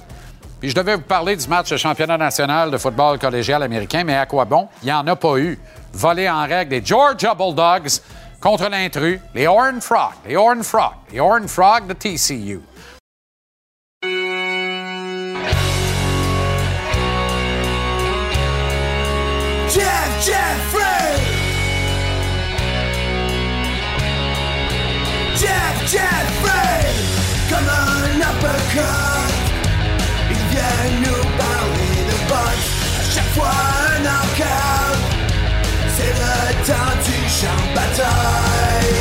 Je 0.69 0.75
devais 0.75 0.97
vous 0.97 1.03
parler 1.03 1.37
du 1.37 1.47
match 1.47 1.71
de 1.71 1.77
championnat 1.77 2.19
national 2.19 2.73
de 2.73 2.79
football 2.79 3.21
collégial 3.21 3.63
américain, 3.63 4.03
mais 4.03 4.17
à 4.17 4.27
quoi 4.27 4.45
bon? 4.45 4.69
Il 4.83 4.87
n'y 4.87 4.93
en 4.93 5.07
a 5.07 5.15
pas 5.15 5.39
eu. 5.39 5.57
Volé 5.93 6.29
en 6.29 6.43
règle 6.43 6.71
des 6.71 6.85
Georgia 6.85 7.35
Bulldogs 7.37 8.01
contre 8.41 8.69
l'intrus, 8.69 9.21
les 9.33 9.47
Horn 9.47 9.81
Frogs, 9.81 10.15
les 10.27 10.37
Horn 10.37 10.65
Frogs, 10.65 10.97
les 11.13 11.21
Horn 11.21 11.47
Frogs 11.47 11.87
de 11.87 11.93
TCU. 11.93 12.61
Jeff 25.39 25.93
Jeffrey! 25.93 26.87
Comme 27.49 27.69
un 27.69 28.17
uppercut, 28.19 29.16
fois 33.37 33.49
un 33.49 33.99
knockout, 34.01 34.99
c'est 35.96 36.14
le 36.14 36.66
temps 36.66 36.96
du 37.05 37.29
champ 37.29 37.57
de 37.57 37.75
bataille. 37.75 38.96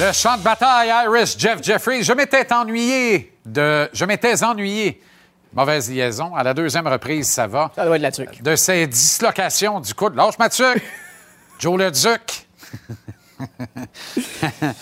Le 0.00 0.12
champ 0.12 0.36
de 0.36 0.42
bataille 0.42 0.88
Iris 0.88 1.36
Jeff 1.38 1.62
Jeffrey. 1.62 2.02
Je 2.02 2.12
m'étais 2.12 2.52
ennuyé 2.52 3.32
de. 3.46 3.88
Je 3.92 4.04
m'étais 4.04 4.42
ennuyé 4.42 5.00
Mauvaise 5.52 5.88
liaison. 5.88 6.34
À 6.34 6.42
la 6.42 6.52
deuxième 6.52 6.88
reprise, 6.88 7.28
ça 7.28 7.46
va. 7.46 7.70
Ça 7.76 7.84
doit 7.84 7.94
être 7.94 8.02
la 8.02 8.10
tuque. 8.10 8.42
De 8.42 8.56
ces 8.56 8.88
dislocations 8.88 9.78
du 9.78 9.94
coude. 9.94 10.16
Lâche 10.16 10.36
ma 10.38 10.48
tuque. 10.48 10.82
Joe 11.60 11.78
le 11.78 11.90
Duc. 11.92 12.48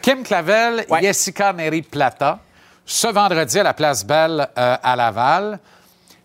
Kim 0.00 0.22
Clavel, 0.22 0.86
Jessica 1.00 1.52
Neri 1.52 1.82
Plata, 1.82 2.38
ce 2.84 3.06
vendredi 3.08 3.58
à 3.58 3.62
la 3.62 3.74
Place 3.74 4.04
Belle 4.04 4.48
euh, 4.56 4.76
à 4.82 4.96
Laval. 4.96 5.58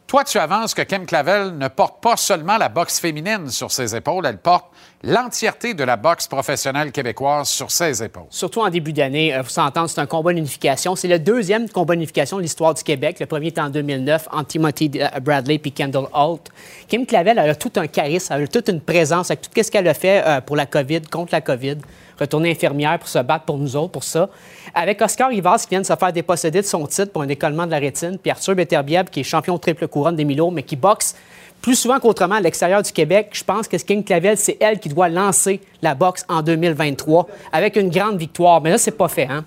Toi, 0.09 0.23
tu 0.23 0.39
avances 0.39 0.73
que 0.73 0.81
Kim 0.81 1.05
Clavel 1.05 1.55
ne 1.55 1.67
porte 1.67 2.01
pas 2.01 2.17
seulement 2.17 2.57
la 2.57 2.67
boxe 2.67 2.99
féminine 2.99 3.47
sur 3.51 3.69
ses 3.69 3.95
épaules, 3.95 4.25
elle 4.25 4.39
porte 4.39 4.65
l'entièreté 5.03 5.75
de 5.75 5.83
la 5.83 5.97
boxe 5.97 6.27
professionnelle 6.27 6.91
québécoise 6.91 7.47
sur 7.47 7.69
ses 7.69 8.01
épaules. 8.01 8.25
Surtout 8.31 8.61
en 8.61 8.69
début 8.69 8.91
d'année, 8.91 9.27
il 9.37 9.43
faut 9.43 9.51
s'entendre, 9.51 9.87
c'est 9.87 10.01
un 10.01 10.07
combat 10.07 10.33
d'unification. 10.33 10.95
C'est 10.95 11.07
le 11.07 11.19
deuxième 11.19 11.69
combat 11.69 11.93
d'unification 11.93 12.37
de 12.37 12.41
l'histoire 12.41 12.73
du 12.73 12.81
Québec. 12.81 13.19
Le 13.19 13.27
premier 13.27 13.49
était 13.49 13.61
en 13.61 13.69
2009, 13.69 14.29
entre 14.31 14.47
Timothy 14.47 14.89
euh, 14.95 15.19
Bradley 15.19 15.59
puis 15.59 15.71
Kendall 15.71 16.07
Holt. 16.11 16.49
Kim 16.87 17.05
Clavel 17.05 17.37
elle 17.37 17.51
a 17.51 17.53
tout 17.53 17.73
un 17.75 17.85
charisme, 17.85 18.33
elle 18.33 18.45
a 18.45 18.47
toute 18.47 18.67
une 18.67 18.81
présence 18.81 19.29
avec 19.29 19.43
tout 19.43 19.61
ce 19.61 19.69
qu'elle 19.69 19.87
a 19.87 19.93
fait 19.93 20.23
euh, 20.25 20.41
pour 20.41 20.55
la 20.55 20.65
COVID, 20.65 21.01
contre 21.01 21.33
la 21.33 21.41
COVID 21.41 21.77
retourner 22.19 22.51
infirmière 22.51 22.99
pour 22.99 23.08
se 23.08 23.19
battre 23.19 23.45
pour 23.45 23.58
nous 23.58 23.75
autres, 23.75 23.91
pour 23.91 24.03
ça. 24.03 24.29
Avec 24.75 25.01
Oscar 25.01 25.29
Rivas 25.29 25.63
qui 25.63 25.69
vient 25.69 25.82
de 25.82 25.86
se 25.86 25.95
faire 25.95 26.13
déposséder 26.13 26.62
de 26.62 26.65
son 26.65 26.86
titre 26.88 27.12
pour 27.12 27.21
un 27.21 27.27
décollement 27.27 27.65
de 27.65 27.71
la 27.71 27.79
rétine, 27.79 28.17
puis 28.17 28.32
Arthur 28.32 28.55
Beterbiev 28.55 29.05
qui 29.05 29.21
est 29.21 29.23
champion 29.23 29.58
triple 29.58 29.88
couronne 29.88 30.15
des 30.15 30.25
Milo, 30.25 30.51
mais 30.51 30.63
qui 30.63 30.75
boxe 30.75 31.15
plus 31.62 31.75
souvent 31.75 31.99
qu'autrement 31.99 32.36
à 32.36 32.41
l'extérieur 32.41 32.82
du 32.82 32.91
Québec. 32.91 33.29
Je 33.34 33.43
pense 33.43 33.67
que 33.67 33.75
King 33.77 34.03
Clavel, 34.03 34.38
c'est 34.38 34.58
elle 34.60 34.79
qui 34.79 34.89
doit 34.89 35.10
lancer 35.10 35.60
la 35.82 35.95
boxe 35.95 36.25
en 36.29 36.41
2023 36.41 37.27
avec 37.51 37.75
une 37.75 37.89
grande 37.89 38.17
victoire. 38.17 38.62
Mais 38.62 38.71
là, 38.71 38.77
c'est 38.77 38.91
pas 38.91 39.08
fait, 39.08 39.27
hein? 39.29 39.43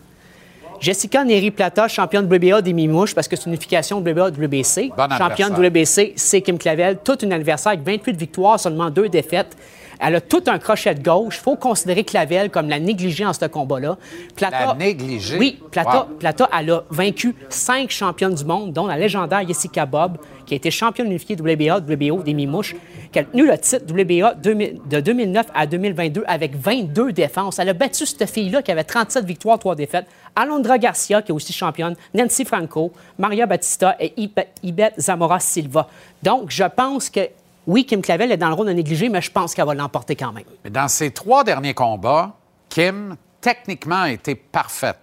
Jessica 0.81 1.23
Neri-Plata, 1.23 1.87
championne 1.87 2.27
WBA 2.27 2.61
des 2.61 2.73
Mimouches, 2.73 3.15
parce 3.15 3.29
que 3.29 3.37
c'est 3.37 3.45
une 3.45 3.53
unification 3.53 4.01
WBA-WBC. 4.01 4.91
Championne 5.17 5.55
WBC, 5.55 6.15
c'est 6.17 6.41
Kim 6.43 6.59
Clavel. 6.59 6.99
Toute 7.05 7.23
une 7.23 7.33
adversaire 7.33 7.73
avec 7.73 7.87
28 7.87 8.17
victoires, 8.17 8.59
seulement 8.59 8.91
deux 8.91 9.09
défaites. 9.09 9.57
Elle 10.05 10.17
a 10.17 10.21
tout 10.21 10.43
un 10.49 10.59
crochet 10.59 10.95
de 10.95 11.03
gauche. 11.03 11.37
Il 11.39 11.43
faut 11.43 11.57
considérer 11.57 12.03
Clavel 12.03 12.51
comme 12.51 12.69
la 12.69 12.81
négligée 12.81 13.25
en 13.25 13.33
ce 13.33 13.45
combat-là. 13.45 13.97
Plata, 14.35 14.67
la 14.67 14.75
négligée? 14.75 15.39
Oui. 15.39 15.61
Plata, 15.71 16.09
Plata, 16.19 16.51
elle 16.59 16.71
a 16.71 16.85
vaincu 16.91 17.37
cinq 17.49 17.91
championnes 17.91 18.35
du 18.35 18.45
monde, 18.45 18.73
dont 18.73 18.87
la 18.87 18.97
légendaire 18.97 19.47
Jessica 19.47 19.87
Bob, 19.87 20.19
qui 20.45 20.55
a 20.55 20.57
été 20.57 20.71
championne 20.73 21.07
unifiée 21.07 21.37
WBA, 21.37 21.79
WBO 21.79 22.23
des 22.23 22.35
Mimouches, 22.35 22.75
qui 23.13 23.19
a 23.21 23.25
tenu 23.25 23.47
le 23.47 23.57
titre 23.59 23.85
WBA 23.93 24.35
de 24.35 25.01
2009 25.01 25.47
à 25.55 25.67
2022 25.67 26.25
avec 26.27 26.57
22 26.57 27.13
défenses. 27.13 27.59
Elle 27.59 27.69
a 27.69 27.75
battu 27.75 28.05
cette 28.05 28.29
fille-là 28.29 28.63
qui 28.63 28.73
avait 28.73 28.85
37 28.85 29.25
victoires, 29.25 29.59
3 29.59 29.77
défaites. 29.77 30.07
Alondra 30.35 30.79
Garcia, 30.79 31.23
qui 31.23 31.31
est 31.31 31.35
aussi 31.35 31.53
championne, 31.53 31.95
Nancy 32.15 32.45
Franco, 32.45 32.93
Maria 33.19 33.47
Batista 33.47 33.97
et 34.01 34.15
Ibet 34.17 34.95
Zamora 34.99 35.39
Silva. 35.39 35.89
Donc, 36.23 36.51
je 36.51 36.65
pense 36.65 37.11
que 37.11 37.21
oui, 37.67 37.85
Kim 37.85 38.03
Clavel 38.03 38.33
est 38.33 38.37
dans 38.37 38.49
le 38.49 38.55
rôle 38.55 38.67
de 38.67 38.73
négligé, 38.73 39.09
mais 39.09 39.21
je 39.21 39.31
pense 39.31 39.55
qu'elle 39.55 39.67
va 39.67 39.75
l'emporter 39.75 40.17
quand 40.17 40.33
même. 40.33 40.45
Mais 40.65 40.71
dans 40.71 40.89
ses 40.89 41.11
trois 41.11 41.45
derniers 41.45 41.75
combats, 41.75 42.35
Kim, 42.69 43.17
techniquement, 43.41 44.03
a 44.03 44.11
été 44.11 44.35
parfaite. 44.35 44.99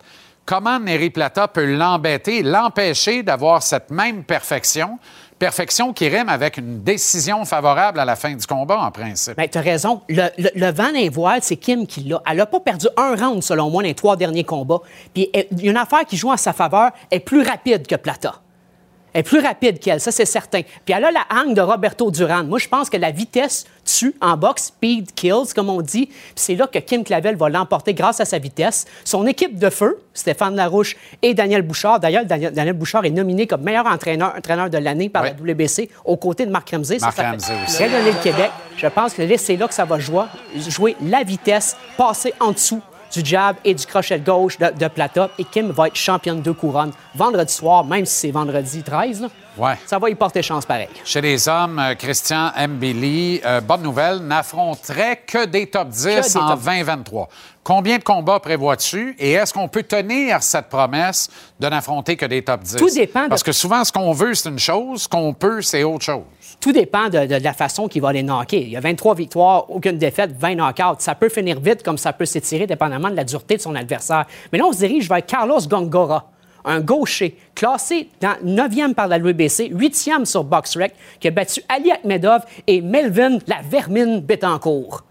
Comment 0.45 0.79
Neri 0.79 1.11
Plata 1.11 1.47
peut 1.47 1.65
l'embêter, 1.65 2.41
l'empêcher 2.41 3.21
d'avoir 3.21 3.61
cette 3.61 3.91
même 3.91 4.23
perfection? 4.23 4.97
Perfection 5.37 5.93
qui 5.93 6.09
rime 6.09 6.27
avec 6.27 6.57
une 6.57 6.81
décision 6.81 7.45
favorable 7.45 7.99
à 7.99 8.03
la 8.03 8.15
fin 8.15 8.33
du 8.33 8.45
combat, 8.45 8.79
en 8.79 8.91
principe. 8.91 9.37
Bien, 9.37 9.47
tu 9.47 9.57
as 9.57 9.61
raison. 9.61 10.01
Le, 10.09 10.71
vent 10.71 10.91
d'un 10.91 11.09
voile, 11.11 11.41
c'est 11.43 11.55
Kim 11.55 11.85
qui 11.85 12.01
l'a. 12.01 12.21
Elle 12.29 12.37
n'a 12.37 12.45
pas 12.45 12.59
perdu 12.59 12.87
un 12.97 13.15
round, 13.15 13.43
selon 13.43 13.69
moi, 13.69 13.83
dans 13.83 13.87
les 13.87 13.93
trois 13.93 14.17
derniers 14.17 14.43
combats. 14.43 14.81
Puis, 15.13 15.29
il 15.33 15.61
y 15.61 15.67
a 15.67 15.71
une 15.71 15.77
affaire 15.77 16.03
qui 16.05 16.17
joue 16.17 16.31
en 16.31 16.37
sa 16.37 16.51
faveur, 16.51 16.91
est 17.11 17.19
plus 17.19 17.43
rapide 17.43 17.85
que 17.85 17.95
Plata. 17.95 18.41
Est 19.19 19.23
plus 19.23 19.41
rapide 19.41 19.79
qu'elle, 19.79 19.99
ça 19.99 20.13
c'est 20.13 20.23
certain. 20.23 20.61
Puis 20.85 20.95
elle 20.95 21.03
a 21.03 21.11
la 21.11 21.25
hang 21.29 21.53
de 21.53 21.59
Roberto 21.59 22.09
Duran. 22.09 22.45
Moi, 22.45 22.57
je 22.57 22.69
pense 22.69 22.89
que 22.89 22.95
la 22.95 23.11
vitesse 23.11 23.65
tue 23.83 24.15
en 24.21 24.37
boxe, 24.37 24.67
speed 24.67 25.13
kills, 25.13 25.53
comme 25.53 25.69
on 25.69 25.81
dit. 25.81 26.05
Puis 26.05 26.15
c'est 26.35 26.55
là 26.55 26.67
que 26.67 26.79
Kim 26.79 27.03
Clavel 27.03 27.35
va 27.35 27.49
l'emporter 27.49 27.93
grâce 27.93 28.21
à 28.21 28.25
sa 28.25 28.37
vitesse. 28.37 28.85
Son 29.03 29.27
équipe 29.27 29.59
de 29.59 29.69
feu, 29.69 30.01
Stéphane 30.13 30.55
Larouche 30.55 30.95
et 31.21 31.33
Daniel 31.33 31.63
Bouchard. 31.63 31.99
D'ailleurs, 31.99 32.23
Daniel, 32.23 32.71
Bouchard 32.71 33.03
est 33.03 33.09
nominé 33.09 33.45
comme 33.45 33.61
meilleur 33.61 33.87
entraîneur, 33.87 34.33
entraîneur 34.37 34.69
de 34.69 34.77
l'année 34.77 35.09
par 35.09 35.23
la 35.23 35.31
WBC 35.31 35.89
aux 36.05 36.15
côtés 36.15 36.45
de 36.45 36.51
Marc 36.51 36.69
Ramsey. 36.69 36.99
Marc 37.01 37.17
ça, 37.17 37.31
Ramsey 37.31 37.55
aussi. 37.67 37.83
le 37.83 38.23
Québec. 38.23 38.51
Je 38.77 38.87
pense 38.87 39.13
que 39.13 39.35
c'est 39.35 39.57
là 39.57 39.67
que 39.67 39.73
ça 39.73 39.83
va 39.83 39.99
jouer, 39.99 40.23
jouer 40.55 40.95
la 41.05 41.23
vitesse, 41.23 41.75
passer 41.97 42.33
en 42.39 42.53
dessous 42.53 42.81
du 43.11 43.21
jab 43.23 43.55
et 43.63 43.73
du 43.73 43.85
crochet 43.85 44.19
de 44.19 44.25
gauche 44.25 44.57
de, 44.57 44.71
de 44.77 44.87
Plata. 44.87 45.29
Et 45.37 45.43
Kim 45.43 45.71
va 45.71 45.87
être 45.87 45.95
championne 45.95 46.41
de 46.41 46.51
couronne 46.51 46.91
vendredi 47.15 47.53
soir, 47.53 47.83
même 47.83 48.05
si 48.05 48.15
c'est 48.15 48.31
vendredi 48.31 48.83
13. 48.83 49.27
Ouais. 49.57 49.77
Ça 49.85 49.99
va 49.99 50.09
y 50.09 50.15
porter 50.15 50.41
chance 50.41 50.65
pareil. 50.65 50.87
Chez 51.03 51.21
les 51.21 51.47
hommes, 51.49 51.79
euh, 51.79 51.95
Christian 51.95 52.51
Mbili, 52.67 53.41
euh, 53.45 53.59
bonne 53.61 53.81
nouvelle, 53.81 54.19
n'affronterait 54.19 55.23
que 55.27 55.45
des 55.45 55.67
top 55.67 55.89
10 55.89 56.35
en 56.37 56.55
2023. 56.55 57.29
Combien 57.69 57.99
de 57.99 58.03
combats 58.03 58.39
prévois-tu 58.39 59.15
et 59.19 59.33
est-ce 59.33 59.53
qu'on 59.53 59.67
peut 59.67 59.83
tenir 59.83 60.41
cette 60.41 60.69
promesse 60.69 61.29
de 61.59 61.67
n'affronter 61.67 62.17
que 62.17 62.25
des 62.25 62.41
top 62.41 62.61
10? 62.63 62.77
Tout 62.77 62.89
dépend. 62.89 63.29
Parce 63.29 63.43
que 63.43 63.51
souvent, 63.51 63.83
ce 63.83 63.91
qu'on 63.91 64.11
veut, 64.11 64.33
c'est 64.33 64.49
une 64.49 64.57
chose, 64.57 65.03
ce 65.03 65.07
qu'on 65.07 65.35
peut, 65.35 65.61
c'est 65.61 65.83
autre 65.83 66.03
chose. 66.03 66.23
Tout 66.59 66.71
dépend 66.71 67.09
de, 67.09 67.19
la 67.19 67.53
façon 67.53 67.87
qu'il 67.87 68.01
va 68.01 68.11
les 68.11 68.23
knocker. 68.23 68.59
Il 68.59 68.69
y 68.69 68.75
a 68.75 68.79
23 68.79 69.13
victoires, 69.13 69.69
aucune 69.69 69.99
défaite, 69.99 70.31
20 70.35 70.55
knockouts. 70.55 70.95
Ça 70.97 71.13
peut 71.13 71.29
finir 71.29 71.59
vite 71.59 71.83
comme 71.83 71.99
ça 71.99 72.11
peut 72.11 72.25
s'étirer, 72.25 72.65
dépendamment 72.65 73.11
de 73.11 73.15
la 73.15 73.23
dureté 73.23 73.57
de 73.57 73.61
son 73.61 73.75
adversaire. 73.75 74.25
Mais 74.51 74.57
là, 74.57 74.65
on 74.65 74.73
se 74.73 74.79
dirige 74.79 75.07
vers 75.07 75.23
Carlos 75.23 75.61
Gongora 75.69 76.27
un 76.65 76.79
gaucher 76.79 77.37
classé 77.53 78.09
dans 78.19 78.35
9e 78.43 78.95
par 78.95 79.07
la 79.07 79.19
WBC, 79.19 79.69
8e 79.69 80.25
sur 80.25 80.43
BoxRec, 80.43 80.95
qui 81.19 81.27
a 81.27 81.31
battu 81.31 81.61
Ali 81.69 81.91
Akhmedov 81.91 82.41
et 82.65 82.81
Melvin 82.81 83.37
la 83.45 83.57
Vermine 83.61 84.21
Betancourt. 84.21 85.03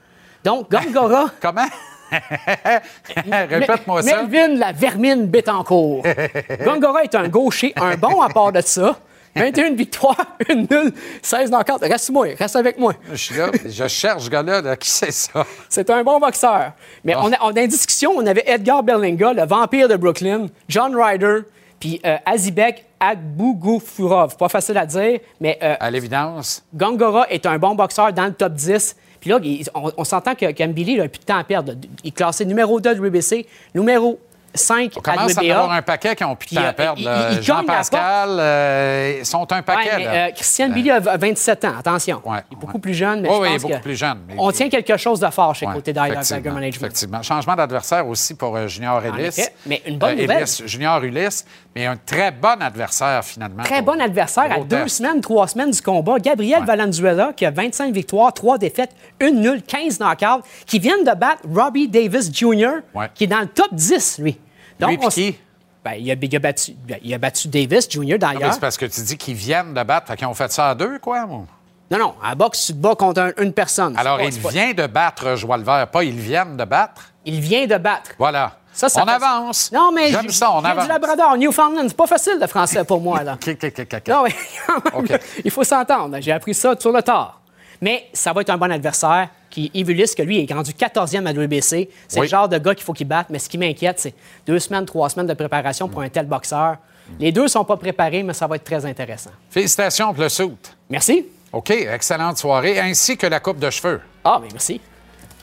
Donc, 0.42 0.68
Gongora. 0.72 1.30
Comment? 1.40 1.68
Répète-moi 3.50 4.02
ça. 4.02 4.22
Melvin 4.22 4.54
la 4.56 4.72
Vermine 4.72 5.26
Betancourt. 5.26 6.02
Gongora 6.64 7.04
est 7.04 7.14
un 7.14 7.28
gaucher, 7.28 7.72
un 7.76 7.96
bon 7.96 8.20
à 8.20 8.28
part 8.28 8.52
de 8.52 8.60
ça. 8.60 8.98
21 9.36 9.74
victoires, 9.74 10.36
une 10.48 10.66
nulle, 10.70 10.92
16 11.22 11.50
knockouts. 11.50 11.78
Reste-moi, 11.82 12.28
reste 12.38 12.56
avec 12.56 12.78
moi. 12.78 12.94
Je 13.10 13.16
suis 13.16 13.36
là, 13.36 13.50
je 13.64 13.86
cherche 13.86 14.24
ce 14.24 14.30
gars-là. 14.30 14.76
Qui 14.76 14.90
c'est 14.90 15.12
ça? 15.12 15.44
C'est 15.68 15.88
un 15.90 16.02
bon 16.02 16.18
boxeur. 16.18 16.72
Mais 17.04 17.14
ah. 17.14 17.20
on, 17.22 17.32
a, 17.32 17.36
on 17.42 17.56
a 17.56 17.60
une 17.60 17.68
discussion, 17.68 18.12
on 18.16 18.26
avait 18.26 18.44
Edgar 18.46 18.82
Berlinga, 18.82 19.32
le 19.32 19.46
vampire 19.46 19.88
de 19.88 19.96
Brooklyn, 19.96 20.46
John 20.68 20.96
Ryder, 20.96 21.40
puis 21.78 22.00
euh, 22.04 22.16
Azibek 22.26 22.84
Agbougoufurov. 23.00 24.36
Pas 24.36 24.48
facile 24.48 24.78
à 24.78 24.86
dire, 24.86 25.20
mais... 25.40 25.58
Euh, 25.62 25.76
à 25.78 25.90
l'évidence. 25.90 26.64
Gongora 26.74 27.28
est 27.30 27.46
un 27.46 27.58
bon 27.58 27.74
boxeur 27.74 28.12
dans 28.12 28.26
le 28.26 28.32
top 28.32 28.54
10. 28.54 28.96
Puis 29.28 29.64
là, 29.64 29.72
on, 29.96 30.04
s'entend 30.04 30.34
que 30.34 30.50
Kambili 30.52 30.96
n'a 30.96 31.08
plus 31.08 31.18
de 31.18 31.24
temps 31.24 31.38
à 31.38 31.44
perdre. 31.44 31.74
Il 32.02 32.08
est 32.08 32.10
classé 32.12 32.44
numéro 32.44 32.80
2 32.80 32.94
de 32.94 33.00
WBC, 33.00 33.46
numéro 33.74 34.18
5 34.54 34.92
On 34.96 35.00
commence 35.00 35.36
à 35.36 35.40
avoir 35.40 35.72
un 35.72 35.82
paquet 35.82 36.16
qui 36.16 36.24
ont 36.24 36.34
plus 36.34 36.50
de 36.50 36.54
temps 36.54 36.66
à 36.66 36.72
perdre. 36.72 37.42
Jean-Pascal, 37.42 38.30
euh, 38.40 39.16
ils 39.20 39.26
sont 39.26 39.52
un 39.52 39.62
paquet. 39.62 39.90
Ouais, 39.90 39.98
mais, 39.98 40.08
euh, 40.08 40.30
Christian 40.32 40.70
Billy 40.70 40.90
a 40.90 41.00
27 41.00 41.64
ans, 41.64 41.72
attention. 41.78 42.22
il 42.26 42.56
est 42.56 42.60
beaucoup 42.60 42.78
plus 42.78 42.94
jeune, 42.94 43.20
mais 43.20 43.28
je 43.28 43.34
pense 43.34 43.46
il 43.46 43.54
est 43.54 43.58
beaucoup 43.58 43.82
plus 43.82 43.96
jeune. 43.96 44.18
on 44.36 44.50
tient 44.50 44.68
quelque 44.68 44.96
chose 44.96 45.20
de 45.20 45.28
fort 45.28 45.54
chez 45.54 45.66
côté 45.66 45.92
Tiger 45.92 46.50
Management. 46.50 46.74
Effectivement. 46.74 47.22
Changement 47.22 47.54
d'adversaire 47.54 48.06
aussi 48.06 48.34
pour 48.34 48.56
euh, 48.56 48.66
Junior 48.66 49.04
Ellis. 49.04 49.40
mais 49.66 49.82
une 49.86 49.98
bonne 49.98 50.16
nouvelle. 50.16 50.46
Junior 50.66 51.02
Ulysse, 51.02 51.44
mais 51.74 51.86
un 51.86 51.96
très 51.96 52.30
bon 52.30 52.60
adversaire 52.60 53.24
finalement. 53.24 53.62
Très 53.62 53.82
bon 53.82 54.00
adversaire 54.00 54.50
à 54.50 54.60
deux 54.60 54.88
semaines, 54.88 55.20
trois 55.20 55.46
semaines 55.46 55.70
du 55.70 55.80
combat. 55.80 56.18
Gabriel 56.18 56.64
Valenzuela, 56.64 57.32
qui 57.36 57.46
a 57.46 57.50
25 57.50 57.94
victoires, 57.94 58.32
trois 58.32 58.58
défaites, 58.58 58.90
une 59.20 59.40
nulle, 59.40 59.62
15 59.62 60.00
knockouts, 60.00 60.42
qui 60.66 60.78
vient 60.78 60.98
de 60.98 61.14
battre 61.14 61.42
Robbie 61.54 61.88
Davis 61.88 62.32
Jr., 62.32 62.80
qui 63.14 63.24
est 63.24 63.28
dans 63.28 63.40
le 63.40 63.46
top 63.46 63.72
10, 63.72 64.18
lui. 64.18 64.38
Donc, 64.80 65.08
qui? 65.10 65.36
Ben, 65.84 65.92
il, 65.92 66.10
a, 66.10 66.14
il, 66.20 66.36
a 66.36 66.38
battu, 66.38 66.72
il, 67.02 67.14
a, 67.14 67.18
battu, 67.18 67.48
Davis 67.48 67.88
Jr. 67.88 68.18
d'ailleurs. 68.18 68.52
C'est 68.52 68.60
parce 68.60 68.76
que 68.76 68.86
tu 68.86 69.00
dis 69.02 69.16
qu'ils 69.16 69.34
viennent 69.34 69.74
de 69.74 69.82
battre. 69.82 70.08
Fait 70.08 70.16
qu'ils 70.16 70.26
ont 70.26 70.34
fait 70.34 70.50
ça 70.50 70.70
à 70.70 70.74
deux, 70.74 70.98
quoi? 70.98 71.24
Non, 71.26 71.98
non. 71.98 72.14
À 72.22 72.34
boxe, 72.34 72.66
tu 72.66 72.72
te 72.72 72.78
bats 72.78 72.94
contre 72.94 73.32
une 73.38 73.52
personne. 73.52 73.96
Alors, 73.96 74.20
il 74.20 74.30
vient 74.30 74.72
de 74.74 74.86
battre 74.86 75.36
Joie 75.36 75.58
Vert, 75.58 75.88
pas 75.88 76.04
ils 76.04 76.18
viennent 76.18 76.56
de 76.56 76.64
battre? 76.64 77.12
Il 77.24 77.40
vient 77.40 77.66
de 77.66 77.76
battre. 77.76 78.10
Voilà. 78.18 78.58
Ça, 78.78 78.88
ça 78.88 79.02
on 79.02 79.08
avance. 79.08 79.72
Non, 79.72 79.90
mais 79.90 80.12
j'aime 80.12 80.28
ça, 80.28 80.52
on 80.52 80.64
avance. 80.64 80.84
du 80.84 80.88
Labrador, 80.88 81.36
Newfoundland, 81.36 81.88
c'est 81.88 81.96
pas 81.96 82.06
facile 82.06 82.38
de 82.40 82.46
français 82.46 82.84
pour 82.84 83.00
moi, 83.00 83.24
là. 83.24 83.36
non, 84.08 84.22
mais 84.22 85.18
il 85.44 85.50
faut 85.50 85.64
s'entendre. 85.64 86.18
J'ai 86.20 86.30
appris 86.30 86.54
ça 86.54 86.76
sur 86.78 86.92
le 86.92 87.02
tard. 87.02 87.40
Mais 87.80 88.06
ça 88.12 88.32
va 88.32 88.42
être 88.42 88.50
un 88.50 88.56
bon 88.56 88.70
adversaire 88.70 89.30
qui 89.50 89.72
Ivulis, 89.74 90.14
que 90.16 90.22
lui, 90.22 90.38
est 90.48 90.52
rendu 90.52 90.70
14e 90.70 91.26
à 91.26 91.32
l'UBC. 91.32 91.88
C'est 92.06 92.20
le 92.20 92.26
genre 92.26 92.48
de 92.48 92.56
gars 92.58 92.72
qu'il 92.76 92.84
faut 92.84 92.92
qu'il 92.92 93.08
batte. 93.08 93.26
Mais 93.30 93.40
ce 93.40 93.48
qui 93.48 93.58
m'inquiète, 93.58 93.98
c'est 93.98 94.14
deux 94.46 94.60
semaines, 94.60 94.86
trois 94.86 95.08
semaines 95.08 95.26
de 95.26 95.34
préparation 95.34 95.88
pour 95.88 96.02
un 96.02 96.08
tel 96.08 96.26
boxeur. 96.26 96.76
Les 97.18 97.32
deux 97.32 97.44
ne 97.44 97.48
sont 97.48 97.64
pas 97.64 97.76
préparés, 97.76 98.22
mais 98.22 98.32
ça 98.32 98.46
va 98.46 98.54
être 98.56 98.64
très 98.64 98.86
intéressant. 98.86 99.30
Félicitations 99.50 100.14
pour 100.14 100.22
le 100.22 100.28
soute. 100.28 100.76
Merci. 100.88 101.26
OK, 101.52 101.70
excellente 101.70 102.38
soirée, 102.38 102.78
ainsi 102.78 103.16
que 103.16 103.26
la 103.26 103.40
coupe 103.40 103.58
de 103.58 103.70
cheveux. 103.70 104.00
Ah, 104.22 104.38
mais 104.40 104.48
merci. 104.52 104.80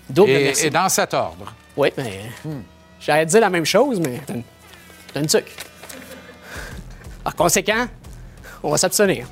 Double 0.10 0.30
et, 0.30 0.44
merci. 0.46 0.68
Et 0.68 0.70
dans 0.70 0.88
cet 0.88 1.14
ordre. 1.14 1.54
Oui, 1.76 1.90
mais. 1.98 2.22
Hmm. 2.46 2.62
J'allais 3.06 3.28
dire 3.28 3.42
la 3.42 3.52
même 3.52 3.66
chose, 3.66 4.00
mais 4.00 4.20
t'as 5.14 5.20
une 5.20 5.28
truc. 5.28 5.46
Par 7.24 7.36
conséquent, 7.36 7.86
on 8.64 8.72
va 8.72 8.78
s'abstenir. 8.78 9.28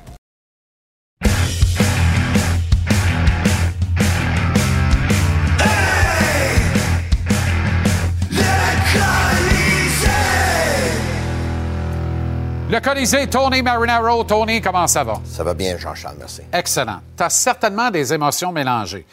Le 12.70 12.80
Colisée, 12.80 13.28
Tony 13.28 13.62
Marinaro. 13.62 14.24
Tony, 14.24 14.60
comment 14.60 14.86
ça 14.86 15.04
va? 15.04 15.20
Ça 15.24 15.44
va 15.44 15.54
bien, 15.54 15.76
Jean-Charles, 15.78 16.16
merci. 16.18 16.42
Excellent. 16.52 17.00
Tu 17.16 17.22
as 17.22 17.30
certainement 17.30 17.90
des 17.90 18.12
émotions 18.12 18.50
mélangées. 18.50 19.06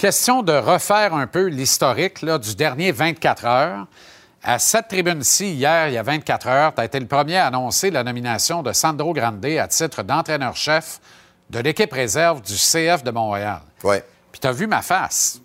Question 0.00 0.42
de 0.42 0.54
refaire 0.54 1.12
un 1.12 1.26
peu 1.26 1.48
l'historique 1.48 2.22
là, 2.22 2.38
du 2.38 2.54
dernier 2.54 2.90
24 2.90 3.44
heures. 3.44 3.86
À 4.42 4.58
cette 4.58 4.88
tribune-ci, 4.88 5.52
hier, 5.52 5.88
il 5.88 5.92
y 5.92 5.98
a 5.98 6.02
24 6.02 6.46
heures, 6.48 6.74
tu 6.74 6.80
as 6.80 6.86
été 6.86 6.98
le 6.98 7.04
premier 7.04 7.36
à 7.36 7.48
annoncer 7.48 7.90
la 7.90 8.02
nomination 8.02 8.62
de 8.62 8.72
Sandro 8.72 9.12
Grande 9.12 9.44
à 9.44 9.68
titre 9.68 10.02
d'entraîneur-chef 10.02 11.00
de 11.50 11.58
l'équipe 11.58 11.92
réserve 11.92 12.40
du 12.40 12.54
CF 12.54 13.04
de 13.04 13.10
Montréal. 13.10 13.60
Oui. 13.84 13.96
Puis 14.32 14.40
tu 14.40 14.46
as 14.46 14.52
vu 14.52 14.66
ma 14.66 14.80
face. 14.80 15.38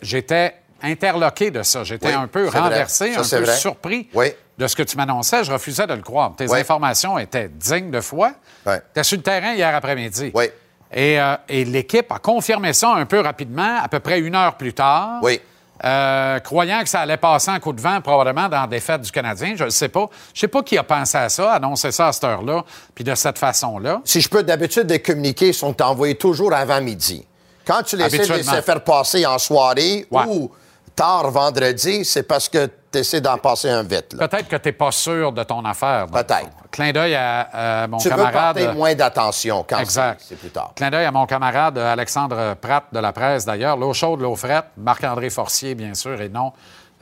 J'étais 0.00 0.54
interloqué 0.82 1.50
de 1.50 1.62
ça. 1.62 1.84
J'étais 1.84 2.06
Oui, 2.08 2.14
un 2.14 2.28
peu 2.28 2.48
renversé, 2.48 3.12
Ça, 3.12 3.20
un 3.20 3.40
peu 3.40 3.44
vrai. 3.44 3.56
surpris 3.56 4.08
Oui. 4.14 4.28
de 4.56 4.66
ce 4.66 4.74
que 4.74 4.84
tu 4.84 4.96
m'annonçais. 4.96 5.44
Je 5.44 5.52
refusais 5.52 5.86
de 5.86 5.92
le 5.92 6.00
croire. 6.00 6.32
Tes 6.34 6.46
Oui. 6.48 6.60
informations 6.60 7.18
étaient 7.18 7.50
dignes 7.50 7.90
de 7.90 8.00
foi. 8.00 8.32
Oui. 8.64 8.76
Tu 8.94 9.04
sur 9.04 9.18
le 9.18 9.22
terrain 9.22 9.52
hier 9.52 9.74
après-midi. 9.74 10.30
Oui. 10.32 10.46
Et, 10.92 11.20
euh, 11.20 11.36
et 11.48 11.64
l'équipe 11.64 12.10
a 12.10 12.18
confirmé 12.18 12.72
ça 12.72 12.94
un 12.94 13.04
peu 13.04 13.20
rapidement, 13.20 13.78
à 13.82 13.88
peu 13.88 14.00
près 14.00 14.20
une 14.20 14.34
heure 14.34 14.56
plus 14.56 14.72
tard. 14.72 15.18
Oui. 15.22 15.40
Euh, 15.84 16.40
croyant 16.40 16.80
que 16.82 16.88
ça 16.88 17.00
allait 17.00 17.16
passer 17.18 17.52
en 17.52 17.60
coup 17.60 17.72
de 17.72 17.80
vent 17.80 18.00
probablement 18.00 18.48
dans 18.48 18.62
la 18.62 18.66
défaite 18.66 19.00
du 19.02 19.12
Canadien. 19.12 19.54
Je 19.56 19.64
ne 19.64 19.70
sais 19.70 19.88
pas. 19.88 20.08
Je 20.34 20.40
sais 20.40 20.48
pas 20.48 20.62
qui 20.62 20.76
a 20.76 20.82
pensé 20.82 21.16
à 21.18 21.28
ça, 21.28 21.52
annoncer 21.52 21.92
ça 21.92 22.08
à 22.08 22.12
cette 22.12 22.24
heure-là, 22.24 22.64
puis 22.94 23.04
de 23.04 23.14
cette 23.14 23.38
façon-là. 23.38 24.00
Si 24.04 24.20
je 24.20 24.28
peux, 24.28 24.42
d'habitude, 24.42 24.90
les 24.90 25.00
communiqués 25.00 25.52
sont 25.52 25.80
envoyés 25.80 26.16
toujours 26.16 26.52
avant 26.52 26.80
midi. 26.80 27.24
Quand 27.64 27.82
tu 27.82 27.96
les 27.96 28.08
de 28.08 28.60
faire 28.62 28.82
passer 28.82 29.24
en 29.26 29.38
soirée 29.38 30.06
Ouais. 30.10 30.22
ou 30.26 30.50
tard 30.96 31.30
vendredi, 31.30 32.04
c'est 32.04 32.24
parce 32.24 32.48
que 32.48 32.68
tu 32.90 32.98
essaies 32.98 33.20
d'en 33.20 33.36
passer 33.38 33.68
un 33.70 33.82
vite. 33.82 34.14
là. 34.14 34.28
Peut-être 34.28 34.48
que 34.48 34.56
tu 34.56 34.68
n'es 34.68 34.72
pas 34.72 34.90
sûr 34.92 35.32
de 35.32 35.42
ton 35.42 35.64
affaire. 35.64 36.06
Peut-être. 36.06 36.48
Clin 36.70 36.92
d'œil 36.92 37.14
à, 37.14 37.82
à 37.82 37.86
mon 37.86 37.98
Tu 37.98 38.08
camarade. 38.08 38.56
porter 38.56 38.72
moins 38.74 38.94
d'attention 38.94 39.64
quand 39.68 39.82
c'est 40.18 40.36
plus 40.36 40.50
tard. 40.50 40.72
Clin 40.76 40.90
d'œil 40.90 41.04
à 41.04 41.10
mon 41.10 41.26
camarade 41.26 41.76
euh, 41.78 41.92
Alexandre 41.92 42.54
Pratt 42.60 42.84
de 42.92 42.98
la 42.98 43.12
presse, 43.12 43.44
d'ailleurs. 43.44 43.76
L'eau 43.76 43.92
chaude, 43.92 44.20
l'eau 44.20 44.36
frette. 44.36 44.66
Marc-André 44.76 45.30
Forcier, 45.30 45.74
bien 45.74 45.94
sûr, 45.94 46.20
et 46.20 46.28
non 46.28 46.52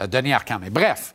euh, 0.00 0.06
Denis 0.06 0.32
Arcand. 0.32 0.58
Mais 0.60 0.70
bref, 0.70 1.12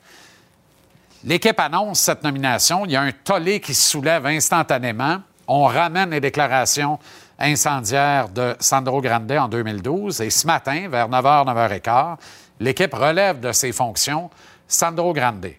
l'équipe 1.24 1.60
annonce 1.60 2.00
cette 2.00 2.24
nomination. 2.24 2.86
Il 2.86 2.92
y 2.92 2.96
a 2.96 3.02
un 3.02 3.12
tollé 3.12 3.60
qui 3.60 3.74
se 3.74 3.90
soulève 3.92 4.26
instantanément. 4.26 5.18
On 5.48 5.66
ramène 5.66 6.12
les 6.12 6.20
déclarations 6.22 6.98
incendiaires 7.40 8.30
de 8.30 8.56
Sandro 8.60 9.02
Grande 9.02 9.32
en 9.32 9.48
2012. 9.48 10.22
Et 10.22 10.30
ce 10.30 10.46
matin, 10.48 10.88
vers 10.90 11.10
9h, 11.10 11.46
9h15, 11.46 12.16
l'équipe 12.60 12.94
relève 12.94 13.40
de 13.40 13.52
ses 13.52 13.72
fonctions 13.72 14.30
Sandro 14.72 15.14
Grande. 15.14 15.52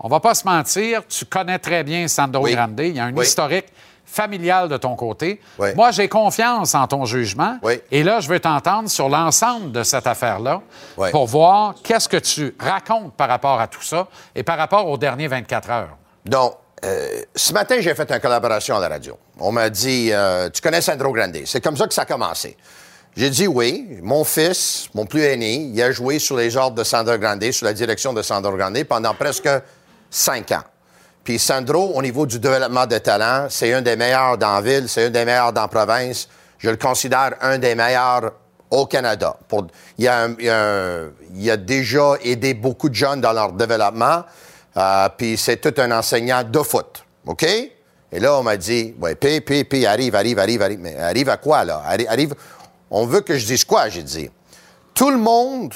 On 0.00 0.08
va 0.08 0.20
pas 0.20 0.34
se 0.34 0.44
mentir, 0.46 1.02
tu 1.08 1.24
connais 1.24 1.58
très 1.58 1.84
bien 1.84 2.06
Sandro 2.08 2.44
Oui. 2.44 2.54
Grande. 2.54 2.78
Il 2.80 2.96
y 2.96 3.00
a 3.00 3.04
un 3.04 3.14
Oui. 3.14 3.24
historique 3.24 3.66
familial 4.04 4.68
de 4.68 4.76
ton 4.76 4.94
côté. 4.94 5.40
Oui. 5.58 5.68
Moi, 5.74 5.90
j'ai 5.90 6.08
confiance 6.08 6.74
en 6.74 6.86
ton 6.86 7.04
jugement. 7.06 7.58
Et 7.90 8.02
là, 8.02 8.20
je 8.20 8.28
veux 8.28 8.38
t'entendre 8.40 8.88
sur 8.90 9.08
l'ensemble 9.08 9.72
de 9.72 9.82
cette 9.82 10.06
affaire-là 10.06 10.60
pour 11.12 11.26
voir 11.26 11.74
qu'est-ce 11.82 12.08
que 12.08 12.16
tu 12.18 12.54
racontes 12.58 13.14
par 13.14 13.28
rapport 13.28 13.60
à 13.60 13.66
tout 13.68 13.82
ça 13.82 14.06
et 14.34 14.42
par 14.42 14.58
rapport 14.58 14.86
aux 14.88 14.98
derniers 14.98 15.28
24 15.28 15.70
heures. 15.70 15.96
Donc, 16.24 16.54
euh, 16.84 17.22
ce 17.34 17.52
matin, 17.52 17.76
j'ai 17.80 17.94
fait 17.94 18.10
une 18.10 18.20
collaboration 18.20 18.76
à 18.76 18.80
la 18.80 18.88
radio. 18.88 19.16
On 19.40 19.50
m'a 19.50 19.70
dit, 19.70 20.10
euh, 20.12 20.50
tu 20.50 20.60
connais 20.60 20.80
Sandro 20.82 21.10
Grande. 21.12 21.38
C'est 21.46 21.60
comme 21.62 21.76
ça 21.76 21.86
que 21.86 21.94
ça 21.94 22.02
a 22.02 22.06
commencé. 22.06 22.56
J'ai 23.16 23.30
dit 23.30 23.46
oui. 23.46 23.98
Mon 24.02 24.24
fils, 24.24 24.88
mon 24.94 25.06
plus 25.06 25.22
aîné, 25.22 25.54
il 25.54 25.82
a 25.82 25.90
joué 25.90 26.18
sous 26.18 26.36
les 26.36 26.54
ordres 26.54 26.76
de 26.76 26.84
Sandro 26.84 27.16
Grande, 27.16 27.50
sous 27.50 27.64
la 27.64 27.72
direction 27.72 28.12
de 28.12 28.20
Sandro 28.20 28.52
Grande 28.52 28.84
pendant 28.84 29.14
presque 29.14 29.48
cinq 30.10 30.52
ans. 30.52 30.62
Puis 31.24 31.38
Sandro, 31.38 31.92
au 31.94 32.02
niveau 32.02 32.26
du 32.26 32.38
développement 32.38 32.86
de 32.86 32.98
talent, 32.98 33.46
c'est 33.48 33.72
un 33.72 33.80
des 33.80 33.96
meilleurs 33.96 34.36
dans 34.36 34.56
la 34.56 34.60
ville, 34.60 34.88
c'est 34.88 35.06
un 35.06 35.10
des 35.10 35.24
meilleurs 35.24 35.52
dans 35.54 35.62
la 35.62 35.68
province. 35.68 36.28
Je 36.58 36.68
le 36.68 36.76
considère 36.76 37.34
un 37.40 37.56
des 37.56 37.74
meilleurs 37.74 38.32
au 38.70 38.84
Canada. 38.84 39.36
Il, 39.96 40.08
a 40.08 41.56
déjà 41.56 42.14
aidé 42.22 42.52
beaucoup 42.52 42.90
de 42.90 42.94
jeunes 42.94 43.22
dans 43.22 43.32
leur 43.32 43.52
développement. 43.52 44.24
Euh, 44.76 45.08
puis 45.16 45.38
c'est 45.38 45.56
tout 45.56 45.80
un 45.80 45.90
enseignant 45.90 46.44
de 46.44 46.58
foot. 46.58 47.02
OK? 47.24 47.46
Et 48.12 48.20
là, 48.20 48.38
on 48.38 48.42
m'a 48.42 48.56
dit, 48.56 48.94
ouais, 49.00 49.14
puis, 49.14 49.40
puis, 49.40 49.84
arrive, 49.84 50.14
arrive, 50.14 50.38
arrive, 50.38 50.62
arrive. 50.62 50.78
Mais 50.78 50.96
arrive 50.96 51.28
à 51.28 51.38
quoi, 51.38 51.64
là? 51.64 51.82
On 52.90 53.06
veut 53.06 53.20
que 53.20 53.36
je 53.36 53.46
dise 53.46 53.64
quoi, 53.64 53.88
j'ai 53.88 54.02
dit? 54.02 54.30
Tout 54.94 55.10
le 55.10 55.18
monde 55.18 55.74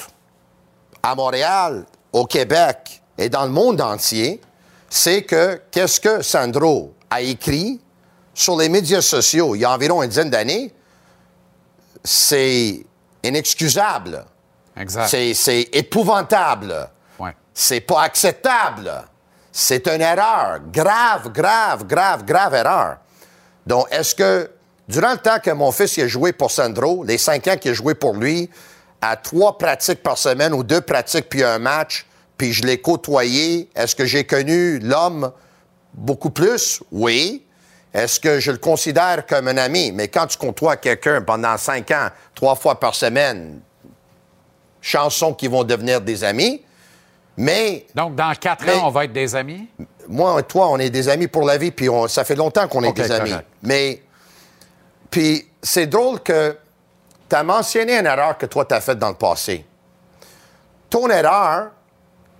à 1.03 1.15
Montréal, 1.15 1.85
au 2.11 2.25
Québec 2.25 3.01
et 3.17 3.29
dans 3.29 3.43
le 3.43 3.51
monde 3.51 3.81
entier, 3.81 4.41
c'est 4.89 5.23
que 5.23 5.61
qu'est-ce 5.71 5.99
que 5.99 6.21
Sandro 6.21 6.93
a 7.09 7.21
écrit 7.21 7.79
sur 8.33 8.57
les 8.57 8.69
médias 8.69 9.01
sociaux 9.01 9.55
il 9.55 9.61
y 9.61 9.65
a 9.65 9.71
environ 9.71 10.01
une 10.03 10.09
dizaine 10.09 10.29
d'années, 10.29 10.73
c'est 12.03 12.85
inexcusable. 13.23 14.25
Exact. 14.77 15.07
C'est, 15.07 15.33
c'est 15.33 15.69
épouvantable. 15.73 16.89
Ouais. 17.19 17.35
C'est 17.53 17.81
pas 17.81 18.03
acceptable. 18.03 18.91
C'est 19.51 19.87
une 19.87 20.01
erreur. 20.01 20.59
Grave, 20.71 21.31
grave, 21.31 21.85
grave, 21.85 22.23
grave 22.25 22.53
erreur. 22.55 22.97
Donc, 23.67 23.87
est-ce 23.91 24.15
que, 24.15 24.49
durant 24.91 25.11
le 25.13 25.17
temps 25.17 25.39
que 25.39 25.51
mon 25.51 25.71
fils 25.71 25.97
y 25.97 26.01
a 26.01 26.07
joué 26.07 26.33
pour 26.33 26.51
Sandro, 26.51 27.03
les 27.03 27.17
cinq 27.17 27.47
ans 27.47 27.55
qu'il 27.57 27.71
a 27.71 27.73
joué 27.73 27.95
pour 27.95 28.13
lui, 28.15 28.49
à 29.01 29.15
trois 29.15 29.57
pratiques 29.57 30.03
par 30.03 30.17
semaine 30.17 30.53
ou 30.53 30.63
deux 30.63 30.81
pratiques 30.81 31.27
puis 31.29 31.43
un 31.43 31.57
match, 31.57 32.05
puis 32.37 32.53
je 32.53 32.63
l'ai 32.63 32.79
côtoyé, 32.79 33.69
est-ce 33.75 33.95
que 33.95 34.05
j'ai 34.05 34.23
connu 34.25 34.79
l'homme 34.79 35.31
beaucoup 35.93 36.29
plus? 36.29 36.81
Oui. 36.91 37.43
Est-ce 37.93 38.19
que 38.19 38.39
je 38.39 38.51
le 38.51 38.57
considère 38.57 39.25
comme 39.25 39.47
un 39.49 39.57
ami? 39.57 39.91
Mais 39.91 40.07
quand 40.07 40.27
tu 40.27 40.37
côtoies 40.37 40.77
quelqu'un 40.77 41.21
pendant 41.21 41.57
cinq 41.57 41.91
ans, 41.91 42.07
trois 42.35 42.55
fois 42.55 42.79
par 42.79 42.95
semaine, 42.95 43.59
chansons 44.81 45.33
qui 45.33 45.47
vont 45.47 45.63
devenir 45.63 46.01
des 46.01 46.23
amis, 46.23 46.61
mais 47.37 47.85
Donc, 47.95 48.15
dans 48.15 48.33
quatre 48.35 48.65
Mais- 48.65 48.75
ans, 48.75 48.87
on 48.87 48.91
va 48.91 49.05
être 49.05 49.13
des 49.13 49.35
amis? 49.35 49.67
moi 50.07 50.39
et 50.39 50.43
toi, 50.43 50.69
on 50.69 50.77
est 50.79 50.89
des 50.89 51.09
amis 51.09 51.27
pour 51.27 51.43
la 51.45 51.57
vie, 51.57 51.71
puis 51.71 51.89
on- 51.89 52.07
ça 52.07 52.23
fait 52.23 52.35
longtemps 52.35 52.67
qu'on 52.67 52.83
est 52.83 52.93
des 52.93 53.11
amis. 53.11 53.29
correct. 53.31 53.47
Mais, 53.63 54.01
puis 55.11 55.47
c'est 55.61 55.85
drôle 55.87 56.21
que 56.21 56.57
tu 57.29 57.35
as 57.35 57.43
mentionné 57.43 57.97
une 57.99 58.05
erreur 58.07 58.37
que 58.37 58.45
toi, 58.47 58.65
tu 58.65 58.73
as 58.73 58.81
faite 58.81 58.97
dans 58.97 59.09
le 59.09 59.15
passé. 59.15 59.63
Ton 60.89 61.07
erreur, 61.09 61.69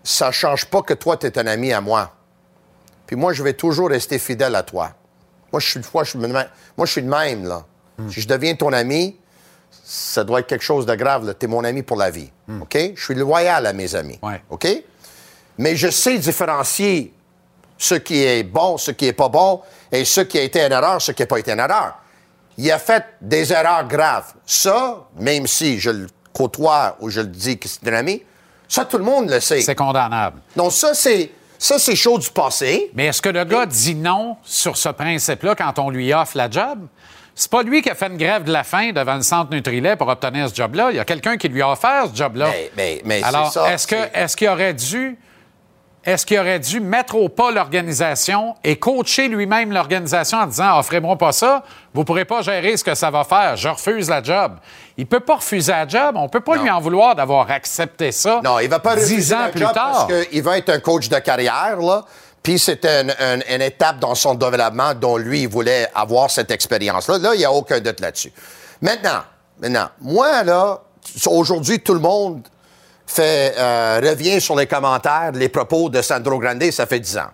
ça 0.04 0.28
ne 0.28 0.32
change 0.32 0.66
pas 0.66 0.82
que 0.82 0.94
toi, 0.96 1.16
tu 1.18 1.28
es 1.28 1.38
un 1.40 1.48
ami 1.48 1.72
à 1.72 1.80
moi. 1.82 2.12
Puis 3.06 3.16
moi, 3.16 3.34
je 3.34 3.44
vais 3.44 3.54
toujours 3.54 3.90
rester 3.90 4.18
fidèle 4.20 4.56
à 4.56 4.64
toi. 4.64 4.92
Moi, 5.52 5.60
je 5.60 5.70
suis, 5.70 5.82
moi, 5.94 6.04
je 6.04 6.10
suis, 6.12 6.20
de 6.20 6.26
même- 6.28 6.50
moi, 6.78 6.86
je 6.88 6.92
suis 6.92 7.02
de 7.04 7.10
même, 7.10 7.46
là. 7.46 7.64
Si 8.10 8.20
je 8.22 8.28
deviens 8.28 8.56
ton 8.56 8.74
ami, 8.74 9.16
ça 9.84 10.24
doit 10.24 10.40
être 10.40 10.48
quelque 10.48 10.64
chose 10.64 10.88
de 10.88 10.96
grave. 10.96 11.36
Tu 11.40 11.46
es 11.46 11.48
mon 11.50 11.64
ami 11.64 11.84
pour 11.84 11.98
la 11.98 12.10
vie. 12.10 12.32
OK? 12.62 12.76
Je 12.96 13.04
suis 13.04 13.14
loyal 13.16 13.66
à 13.68 13.74
mes 13.74 13.94
amis. 13.96 14.18
Ouais. 14.24 14.42
OK? 14.50 14.68
Mais 15.60 15.76
je 15.76 15.90
sais 15.90 16.18
différencier 16.18 17.14
ce 17.78 17.94
qui 17.96 18.24
est 18.24 18.44
bon, 18.44 18.78
ce 18.78 18.90
qui 18.92 19.06
est 19.08 19.14
pas 19.14 19.30
bon, 19.30 19.62
et 19.92 20.04
ce 20.04 20.22
qui 20.22 20.40
a 20.40 20.42
été 20.42 20.62
une 20.66 20.72
erreur, 20.72 21.00
ce 21.02 21.12
qui 21.12 21.22
n'a 21.22 21.28
pas 21.28 21.38
été 21.38 21.52
une 21.52 21.60
erreur. 21.60 21.96
Il 22.58 22.72
a 22.72 22.80
fait 22.80 23.04
des 23.22 23.52
erreurs 23.54 23.88
graves. 23.88 24.34
Ça, 24.46 25.06
même 25.18 25.48
si 25.48 25.80
je 25.80 25.90
le 25.90 26.08
côtoie 26.34 26.98
ou 27.00 27.10
je 27.10 27.22
le 27.22 27.28
dis 27.28 27.58
que 27.58 27.68
c'est 27.68 27.88
un 27.90 27.94
ami, 27.94 28.24
ça, 28.68 28.86
tout 28.86 28.98
le 28.98 29.04
monde 29.04 29.30
le 29.30 29.40
sait. 29.40 29.62
C'est 29.62 29.76
condamnable. 29.76 30.40
Donc 30.56 30.72
ça, 30.72 30.94
c'est 30.94 31.32
ça, 31.58 31.78
c'est 31.78 31.96
chose 31.96 32.22
du 32.26 32.30
passé. 32.32 32.90
Mais 32.96 33.06
est-ce 33.08 33.22
que 33.22 33.30
le 33.30 33.44
gars 33.44 33.66
dit 33.66 33.96
non 33.96 34.38
sur 34.44 34.78
ce 34.78 34.90
principe-là 34.90 35.56
quand 35.56 35.78
on 35.80 35.90
lui 35.90 36.14
offre 36.14 36.36
la 36.38 36.50
job? 36.50 36.80
C'est 37.36 37.50
pas 37.52 37.64
lui 37.64 37.82
qui 37.82 37.90
a 37.90 37.96
fait 37.96 38.08
une 38.08 38.18
grève 38.18 38.44
de 38.44 38.52
la 38.52 38.64
faim 38.64 38.92
devant 38.94 39.16
le 39.16 39.22
centre 39.22 39.52
Nutrilait 39.52 39.96
pour 39.96 40.08
obtenir 40.08 40.50
ce 40.50 40.56
job-là. 40.56 40.90
Il 40.92 40.98
y 40.98 41.00
a 41.00 41.06
quelqu'un 41.06 41.38
qui 41.38 41.48
lui 41.50 41.62
a 41.62 41.70
offert 41.72 42.08
ce 42.12 42.16
job-là. 42.18 42.48
Mais- 42.50 42.72
mais- 42.76 43.02
mais 43.06 43.24
Alors, 43.24 43.48
est-ce 43.68 43.88
est-ce 44.14 44.36
qu'il 44.36 44.50
aurait 44.50 44.74
dû 44.74 45.18
est-ce 46.04 46.26
qu'il 46.26 46.40
aurait 46.40 46.60
dû 46.60 46.80
mettre 46.80 47.16
au 47.16 47.30
pas 47.30 47.52
l'organisation 47.52 48.56
et 48.64 48.78
coacher 48.78 49.28
lui-même 49.28 49.72
l'organisation 49.72 50.40
en 50.40 50.48
disant 50.48 50.80
offrez-moi 50.80 51.16
pas 51.18 51.32
ça, 51.32 51.64
vous 51.94 52.04
pourrez 52.04 52.26
pas 52.26 52.42
gérer 52.42 52.76
ce 52.78 52.84
que 52.84 52.96
ça 52.96 53.12
va 53.12 53.24
faire, 53.24 53.56
je 53.56 53.68
refuse 53.70 54.10
la 54.10 54.24
job? 54.24 54.54
Il 54.98 55.06
peut 55.06 55.20
pas 55.20 55.36
refuser 55.36 55.72
la 55.72 55.88
job, 55.88 56.16
on 56.18 56.28
peut 56.28 56.40
pas 56.42 56.56
Non. 56.58 56.64
lui 56.64 56.70
en 56.72 56.80
vouloir 56.80 57.16
d'avoir 57.16 57.50
accepté 57.52 58.12
ça. 58.12 58.42
Non, 58.44 58.60
il 58.60 58.70
va 58.70 58.80
pas 58.80 58.96
refuser 58.96 59.36
ans 59.36 59.40
la 59.42 59.50
plus 59.50 59.60
job 59.62 59.74
tard. 59.74 60.08
parce 60.08 60.26
qu'il 60.28 60.42
va 60.44 60.58
être 60.58 60.70
un 60.70 60.80
coach 60.80 61.08
de 61.10 61.20
carrière, 61.20 61.78
là. 61.80 62.04
Puis 62.44 62.58
c'est 62.58 62.84
une, 62.86 63.12
une- 63.20 63.44
une 63.54 63.62
étape 63.62 64.00
dans 64.00 64.16
son 64.16 64.34
développement 64.34 64.96
dont 64.96 65.18
lui, 65.18 65.42
il 65.44 65.48
voulait 65.48 65.88
avoir 65.94 66.32
cette 66.32 66.50
expérience-là. 66.50 67.20
Là, 67.20 67.36
il 67.36 67.38
n'y 67.38 67.46
a 67.46 67.52
aucun 67.52 67.80
doute 67.80 68.00
là-dessus. 68.00 68.34
Maintenant, 68.82 69.22
maintenant, 69.62 69.90
moi, 70.02 70.44
là, 70.44 70.80
aujourd'hui, 71.28 71.80
tout 71.80 71.94
le 71.94 72.00
monde 72.00 72.42
fait, 73.12 73.54
euh, 73.58 74.00
revient 74.04 74.40
sur 74.42 74.56
les 74.56 74.68
commentaires, 74.68 75.32
les 75.34 75.50
propos 75.50 75.90
de 75.90 76.02
Sandro 76.02 76.40
Grande, 76.40 76.64
ça 76.72 76.86
fait 76.86 77.00
10 77.00 77.18
ans. 77.18 77.30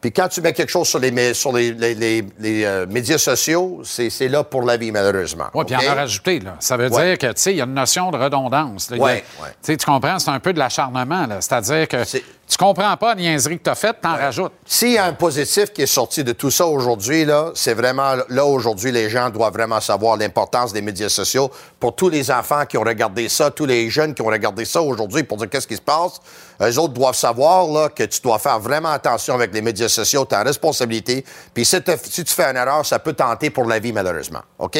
Puis 0.00 0.12
quand 0.12 0.28
tu 0.28 0.40
mets 0.42 0.52
quelque 0.52 0.68
chose 0.70 0.86
sur 0.86 0.98
les, 0.98 1.34
sur 1.34 1.52
les, 1.52 1.72
les- 1.72 1.94
les- 1.94 2.24
les, 2.38 2.64
euh, 2.64 2.86
médias 2.86 3.18
sociaux, 3.18 3.80
c'est 3.82 4.28
là 4.28 4.44
pour 4.44 4.62
la 4.62 4.76
vie, 4.76 4.92
malheureusement. 4.92 5.46
Oui, 5.54 5.64
puis 5.64 5.74
il 5.80 5.88
en 5.88 5.90
a 5.92 5.94
rajouté. 5.94 6.38
Là. 6.38 6.56
Ça 6.60 6.76
veut 6.76 6.88
Ouais. 6.90 7.08
dire 7.08 7.18
que, 7.18 7.34
tu 7.34 7.40
sais, 7.42 7.52
il 7.52 7.56
y 7.56 7.60
a 7.60 7.64
une 7.64 7.74
notion 7.74 8.10
de 8.10 8.18
redondance. 8.18 8.92
a- 8.92 8.96
Ouais. 8.96 9.24
Tu 9.64 9.76
comprends, 9.78 10.18
c'est 10.18 10.30
un 10.30 10.38
peu 10.38 10.52
de 10.52 10.58
l'acharnement. 10.58 11.26
là. 11.26 11.40
C'est-à-dire 11.40 11.88
que 11.88 12.04
Tu 12.48 12.56
comprends 12.58 12.96
pas 12.96 13.14
la 13.16 13.20
niaiserie 13.20 13.58
que 13.58 13.64
tu 13.64 13.70
as 13.70 13.74
faite, 13.74 13.96
t'en 14.00 14.14
rajoutes. 14.14 14.52
S'il 14.64 14.92
y 14.92 14.98
a 14.98 15.04
un 15.06 15.14
positif 15.14 15.72
qui 15.72 15.82
est 15.82 15.86
sorti 15.86 16.22
de 16.22 16.30
tout 16.30 16.52
ça 16.52 16.64
aujourd'hui, 16.64 17.24
là, 17.24 17.50
c'est 17.54 17.74
vraiment 17.74 18.14
là 18.28 18.44
aujourd'hui, 18.44 18.92
les 18.92 19.10
gens 19.10 19.30
doivent 19.30 19.52
vraiment 19.52 19.80
savoir 19.80 20.16
l'importance 20.16 20.72
des 20.72 20.80
médias 20.80 21.08
sociaux 21.08 21.50
pour 21.80 21.96
tous 21.96 22.08
les 22.08 22.30
enfants 22.30 22.64
qui 22.64 22.78
ont 22.78 22.84
regardé 22.84 23.28
ça, 23.28 23.50
tous 23.50 23.66
les 23.66 23.90
jeunes 23.90 24.14
qui 24.14 24.22
ont 24.22 24.26
regardé 24.26 24.64
ça 24.64 24.80
aujourd'hui 24.80 25.24
pour 25.24 25.38
dire 25.38 25.50
qu'est-ce 25.50 25.66
qui 25.66 25.74
se 25.74 25.80
passe. 25.80 26.20
Eux 26.62 26.78
autres 26.78 26.94
doivent 26.94 27.16
savoir 27.16 27.66
là, 27.66 27.88
que 27.88 28.04
tu 28.04 28.20
dois 28.20 28.38
faire 28.38 28.60
vraiment 28.60 28.92
attention 28.92 29.34
avec 29.34 29.52
les 29.52 29.60
médias 29.60 29.88
sociaux, 29.88 30.24
ta 30.24 30.44
responsabilité. 30.44 31.24
Puis 31.52 31.64
si, 31.64 31.76
si 32.04 32.24
tu 32.24 32.32
fais 32.32 32.44
une 32.44 32.56
erreur, 32.56 32.86
ça 32.86 33.00
peut 33.00 33.14
tenter 33.14 33.50
pour 33.50 33.64
la 33.64 33.80
vie 33.80 33.92
malheureusement. 33.92 34.42
OK? 34.60 34.78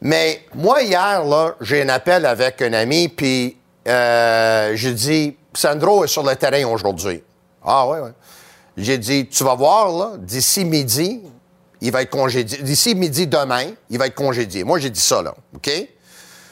Mais 0.00 0.42
moi 0.56 0.82
hier 0.82 1.24
là, 1.24 1.54
j'ai 1.60 1.82
un 1.82 1.88
appel 1.88 2.26
avec 2.26 2.60
un 2.62 2.72
ami, 2.72 3.08
puis 3.08 3.56
euh, 3.86 4.72
je 4.74 4.88
dis 4.88 5.36
Sandro 5.58 6.04
est 6.04 6.08
sur 6.08 6.22
le 6.22 6.36
terrain 6.36 6.64
aujourd'hui. 6.66 7.20
Ah 7.64 7.88
ouais, 7.88 7.98
ouais. 7.98 8.12
J'ai 8.76 8.96
dit, 8.96 9.26
tu 9.26 9.42
vas 9.42 9.56
voir, 9.56 9.90
là, 9.90 10.12
d'ici 10.16 10.64
midi, 10.64 11.20
il 11.80 11.90
va 11.90 12.02
être 12.02 12.10
congédié. 12.10 12.58
D'ici 12.58 12.94
midi 12.94 13.26
demain, 13.26 13.72
il 13.90 13.98
va 13.98 14.06
être 14.06 14.14
congédié. 14.14 14.62
Moi, 14.62 14.78
j'ai 14.78 14.90
dit 14.90 15.00
ça, 15.00 15.20
là. 15.20 15.34
OK? 15.56 15.68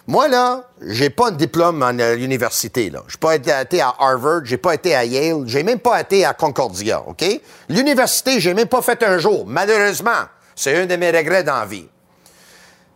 Moi, 0.08 0.26
là, 0.26 0.64
j'ai 0.80 1.08
pas 1.10 1.28
un 1.28 1.30
diplôme 1.30 1.84
à 1.84 1.92
l'université, 1.92 2.90
là. 2.90 3.04
J'ai 3.06 3.18
pas 3.18 3.36
été 3.36 3.80
à 3.80 3.94
Harvard, 3.96 4.40
j'ai 4.44 4.56
pas 4.56 4.74
été 4.74 4.92
à 4.96 5.04
Yale, 5.04 5.44
j'ai 5.46 5.62
même 5.62 5.78
pas 5.78 6.00
été 6.00 6.24
à 6.24 6.34
Concordia, 6.34 7.04
OK? 7.06 7.24
L'université, 7.68 8.40
j'ai 8.40 8.54
même 8.54 8.66
pas 8.66 8.82
fait 8.82 9.00
un 9.04 9.18
jour, 9.18 9.44
malheureusement. 9.46 10.24
C'est 10.56 10.82
un 10.82 10.86
de 10.86 10.96
mes 10.96 11.12
regrets 11.12 11.44
dans 11.44 11.64
vie. 11.64 11.86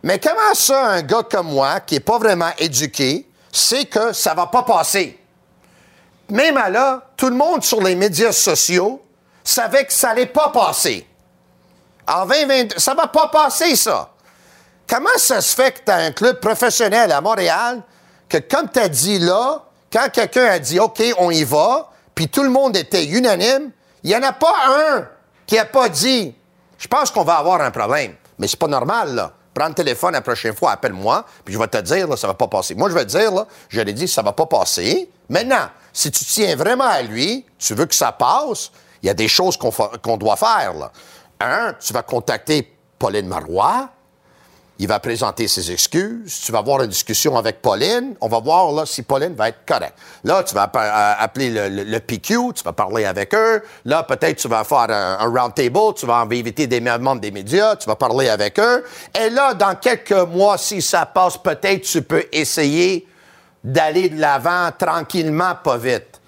Mais 0.03 0.19
comment 0.19 0.53
ça, 0.55 0.87
un 0.89 1.03
gars 1.03 1.23
comme 1.23 1.47
moi, 1.47 1.79
qui 1.79 1.95
est 1.95 1.99
pas 2.01 2.17
vraiment 2.17 2.51
éduqué, 2.57 3.29
sait 3.49 3.85
que 3.85 4.11
ça 4.11 4.33
va 4.33 4.47
pas 4.47 4.63
passer? 4.63 5.20
Même 6.31 6.57
à 6.57 6.69
là, 6.69 7.03
tout 7.17 7.29
le 7.29 7.35
monde 7.35 7.63
sur 7.63 7.81
les 7.81 7.95
médias 7.95 8.31
sociaux 8.31 9.01
savait 9.43 9.85
que 9.85 9.93
ça 9.93 10.09
n'allait 10.09 10.27
pas 10.27 10.49
passer. 10.49 11.07
En 12.07 12.25
2020, 12.25 12.79
ça 12.79 12.93
va 12.93 13.07
pas 13.07 13.27
passer, 13.27 13.75
ça. 13.75 14.09
Comment 14.87 15.17
ça 15.17 15.41
se 15.41 15.55
fait 15.55 15.71
que 15.71 15.79
tu 15.85 15.91
as 15.91 15.97
un 15.97 16.11
club 16.11 16.39
professionnel 16.39 17.11
à 17.11 17.21
Montréal 17.21 17.81
que, 18.27 18.37
comme 18.37 18.69
tu 18.69 18.79
as 18.79 18.89
dit 18.89 19.19
là, 19.19 19.63
quand 19.91 20.07
quelqu'un 20.11 20.45
a 20.45 20.59
dit 20.59 20.79
OK, 20.79 21.01
on 21.17 21.31
y 21.31 21.43
va, 21.43 21.89
puis 22.15 22.27
tout 22.27 22.43
le 22.43 22.49
monde 22.49 22.75
était 22.75 23.05
unanime, 23.05 23.71
il 24.03 24.09
n'y 24.09 24.15
en 24.15 24.23
a 24.23 24.33
pas 24.33 24.53
un 24.67 25.07
qui 25.45 25.55
n'a 25.55 25.65
pas 25.65 25.89
dit 25.89 26.33
Je 26.77 26.87
pense 26.87 27.11
qu'on 27.11 27.23
va 27.23 27.35
avoir 27.35 27.61
un 27.61 27.71
problème. 27.71 28.15
Mais 28.39 28.47
c'est 28.47 28.59
pas 28.59 28.67
normal, 28.67 29.15
là. 29.15 29.33
Prends 29.53 29.67
le 29.67 29.73
téléphone 29.73 30.13
la 30.13 30.21
prochaine 30.21 30.55
fois, 30.55 30.71
appelle-moi, 30.71 31.25
puis 31.43 31.53
je 31.53 31.59
vais 31.59 31.67
te 31.67 31.77
dire, 31.77 32.07
là, 32.07 32.15
ça 32.15 32.27
va 32.27 32.33
pas 32.33 32.47
passer. 32.47 32.73
Moi, 32.73 32.89
je 32.89 32.95
vais 32.95 33.05
te 33.05 33.09
dire, 33.09 33.31
là, 33.31 33.45
je 33.67 33.81
l'ai 33.81 33.93
dit, 33.93 34.07
ça 34.07 34.21
va 34.21 34.31
pas 34.31 34.45
passer. 34.45 35.09
Maintenant, 35.29 35.67
si 35.93 36.11
tu 36.11 36.25
tiens 36.25 36.55
vraiment 36.55 36.85
à 36.85 37.01
lui, 37.01 37.45
tu 37.59 37.73
veux 37.73 37.85
que 37.85 37.95
ça 37.95 38.11
passe, 38.11 38.71
il 39.03 39.07
y 39.07 39.09
a 39.09 39.13
des 39.13 39.27
choses 39.27 39.57
qu'on 39.57 40.17
doit 40.17 40.35
faire. 40.35 40.73
Un, 41.39 41.73
tu 41.73 41.91
vas 41.93 42.03
contacter 42.03 42.71
Pauline 42.99 43.27
Marois. 43.27 43.89
Il 44.81 44.87
va 44.87 44.99
présenter 44.99 45.47
ses 45.47 45.71
excuses. 45.71 46.41
Tu 46.43 46.51
vas 46.51 46.57
avoir 46.57 46.81
une 46.81 46.89
discussion 46.89 47.37
avec 47.37 47.61
Pauline. 47.61 48.15
On 48.19 48.27
va 48.27 48.39
voir 48.39 48.87
si 48.87 49.03
Pauline 49.03 49.35
va 49.35 49.49
être 49.49 49.63
correcte. 49.63 49.93
Là, 50.23 50.41
tu 50.41 50.55
vas 50.55 50.71
euh, 50.75 51.13
appeler 51.19 51.69
le, 51.69 51.99
PQ. 51.99 52.53
Tu 52.55 52.63
vas 52.63 52.73
parler 52.73 53.05
avec 53.05 53.35
eux. 53.35 53.61
Là, 53.85 54.01
peut-être 54.01 54.37
tu 54.37 54.47
vas 54.47 54.63
faire 54.63 54.89
un, 54.89 55.27
round 55.27 55.53
table. 55.53 55.93
Tu 55.95 56.07
vas 56.07 56.15
inviter 56.15 56.65
des 56.65 56.81
membres 56.81 57.21
des 57.21 57.29
médias. 57.29 57.75
Tu 57.75 57.87
vas 57.87 57.95
parler 57.95 58.29
avec 58.29 58.57
eux. 58.57 58.83
Et 59.19 59.29
là, 59.29 59.53
dans 59.53 59.75
quelques 59.75 60.11
mois, 60.13 60.57
si 60.57 60.81
ça 60.81 61.05
passe, 61.05 61.37
peut-être 61.37 61.81
tu 61.81 62.01
peux 62.01 62.25
essayer 62.31 63.07
d'aller 63.63 64.09
de 64.09 64.19
l'avant 64.19 64.69
tranquillement, 64.77 65.55
pas 65.63 65.77
vite. 65.77 66.21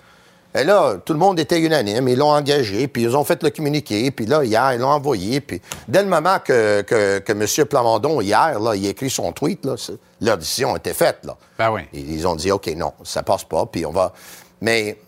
Et 0.55 0.63
là, 0.63 0.97
tout 1.03 1.13
le 1.13 1.19
monde 1.19 1.39
était 1.39 1.59
unanime, 1.59 2.07
ils 2.07 2.17
l'ont 2.17 2.31
engagé, 2.31 2.87
puis 2.87 3.03
ils 3.03 3.17
ont 3.17 3.23
fait 3.23 3.41
le 3.41 3.49
communiqué, 3.49 4.11
puis 4.11 4.27
là, 4.27 4.43
hier, 4.43 4.73
ils 4.73 4.79
l'ont 4.79 4.89
envoyé, 4.89 5.41
puis 5.41 5.59
dès 5.87 6.03
le 6.03 6.09
moment 6.09 6.37
que, 6.39 6.81
que, 6.81 7.31
M. 7.31 7.65
Plamondon, 7.65 8.21
hier, 8.21 8.59
là, 8.59 8.75
il 8.75 8.85
a 8.85 8.89
écrit 8.89 9.09
son 9.09 9.31
tweet, 9.31 9.65
là, 9.65 9.73
leur 10.21 10.37
décision 10.37 10.77
était 10.77 10.93
faite, 10.93 11.19
là. 11.23 11.35
Ben 11.57 11.71
oui. 11.71 11.81
Ils 11.93 12.27
ont 12.27 12.35
dit, 12.35 12.51
OK, 12.51 12.67
non, 12.75 12.93
ça 13.03 13.23
passe 13.23 13.43
pas, 13.43 13.65
puis 13.65 13.83
on 13.83 13.91
va... 13.91 14.13
Mais 14.61 14.99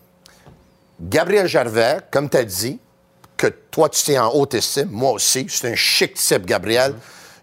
Gabriel 1.00 1.46
Gervais, 1.46 1.98
comme 2.10 2.28
tu 2.28 2.38
as 2.38 2.44
dit, 2.44 2.80
que 3.36 3.46
toi, 3.46 3.88
tu 3.88 4.02
tiens 4.02 4.26
en 4.26 4.34
haute 4.34 4.54
estime, 4.54 4.88
moi 4.90 5.12
aussi, 5.12 5.46
c'est 5.48 5.70
un 5.70 5.76
chic 5.76 6.14
type, 6.14 6.44
Gabriel, 6.44 6.94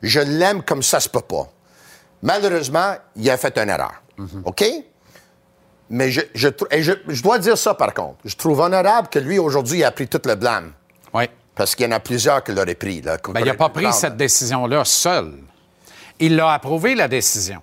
je 0.02 0.20
l'aime 0.20 0.62
comme 0.62 0.84
ça 0.84 1.00
se 1.00 1.08
peut 1.08 1.22
pas. 1.22 1.48
Malheureusement, 2.22 2.96
il 3.16 3.30
a 3.30 3.38
fait 3.38 3.58
une 3.58 3.70
erreur. 3.70 4.03
OK? 4.46 4.64
Mais 5.90 6.12
je, 6.12 6.22
je, 6.34 7.22
dois 7.22 7.40
dire 7.40 7.58
ça, 7.58 7.74
par 7.74 7.94
contre. 7.94 8.18
Je 8.26 8.36
trouve 8.36 8.60
honorable 8.60 9.10
que 9.10 9.20
lui, 9.20 9.38
aujourd'hui, 9.38 9.80
il 9.80 9.84
a 9.84 9.92
pris 9.92 10.08
tout 10.08 10.22
le 10.26 10.36
blâme. 10.36 10.74
Oui. 11.14 11.26
Parce 11.56 11.76
qu'il 11.76 11.86
y 11.86 11.90
en 11.90 11.92
a 11.92 12.00
plusieurs 12.00 12.44
qui 12.44 12.52
l'auraient 12.52 12.74
pris. 12.74 13.02
Là, 13.02 13.18
ben, 13.30 13.42
il 13.42 13.46
n'a 13.46 13.54
pas 13.54 13.70
pris 13.70 13.92
cette 13.94 14.18
décision-là 14.18 14.86
seul. 14.86 15.34
Il 16.20 16.36
l'a 16.36 16.54
approuvé, 16.54 16.96
la 16.96 17.08
décision. 17.08 17.62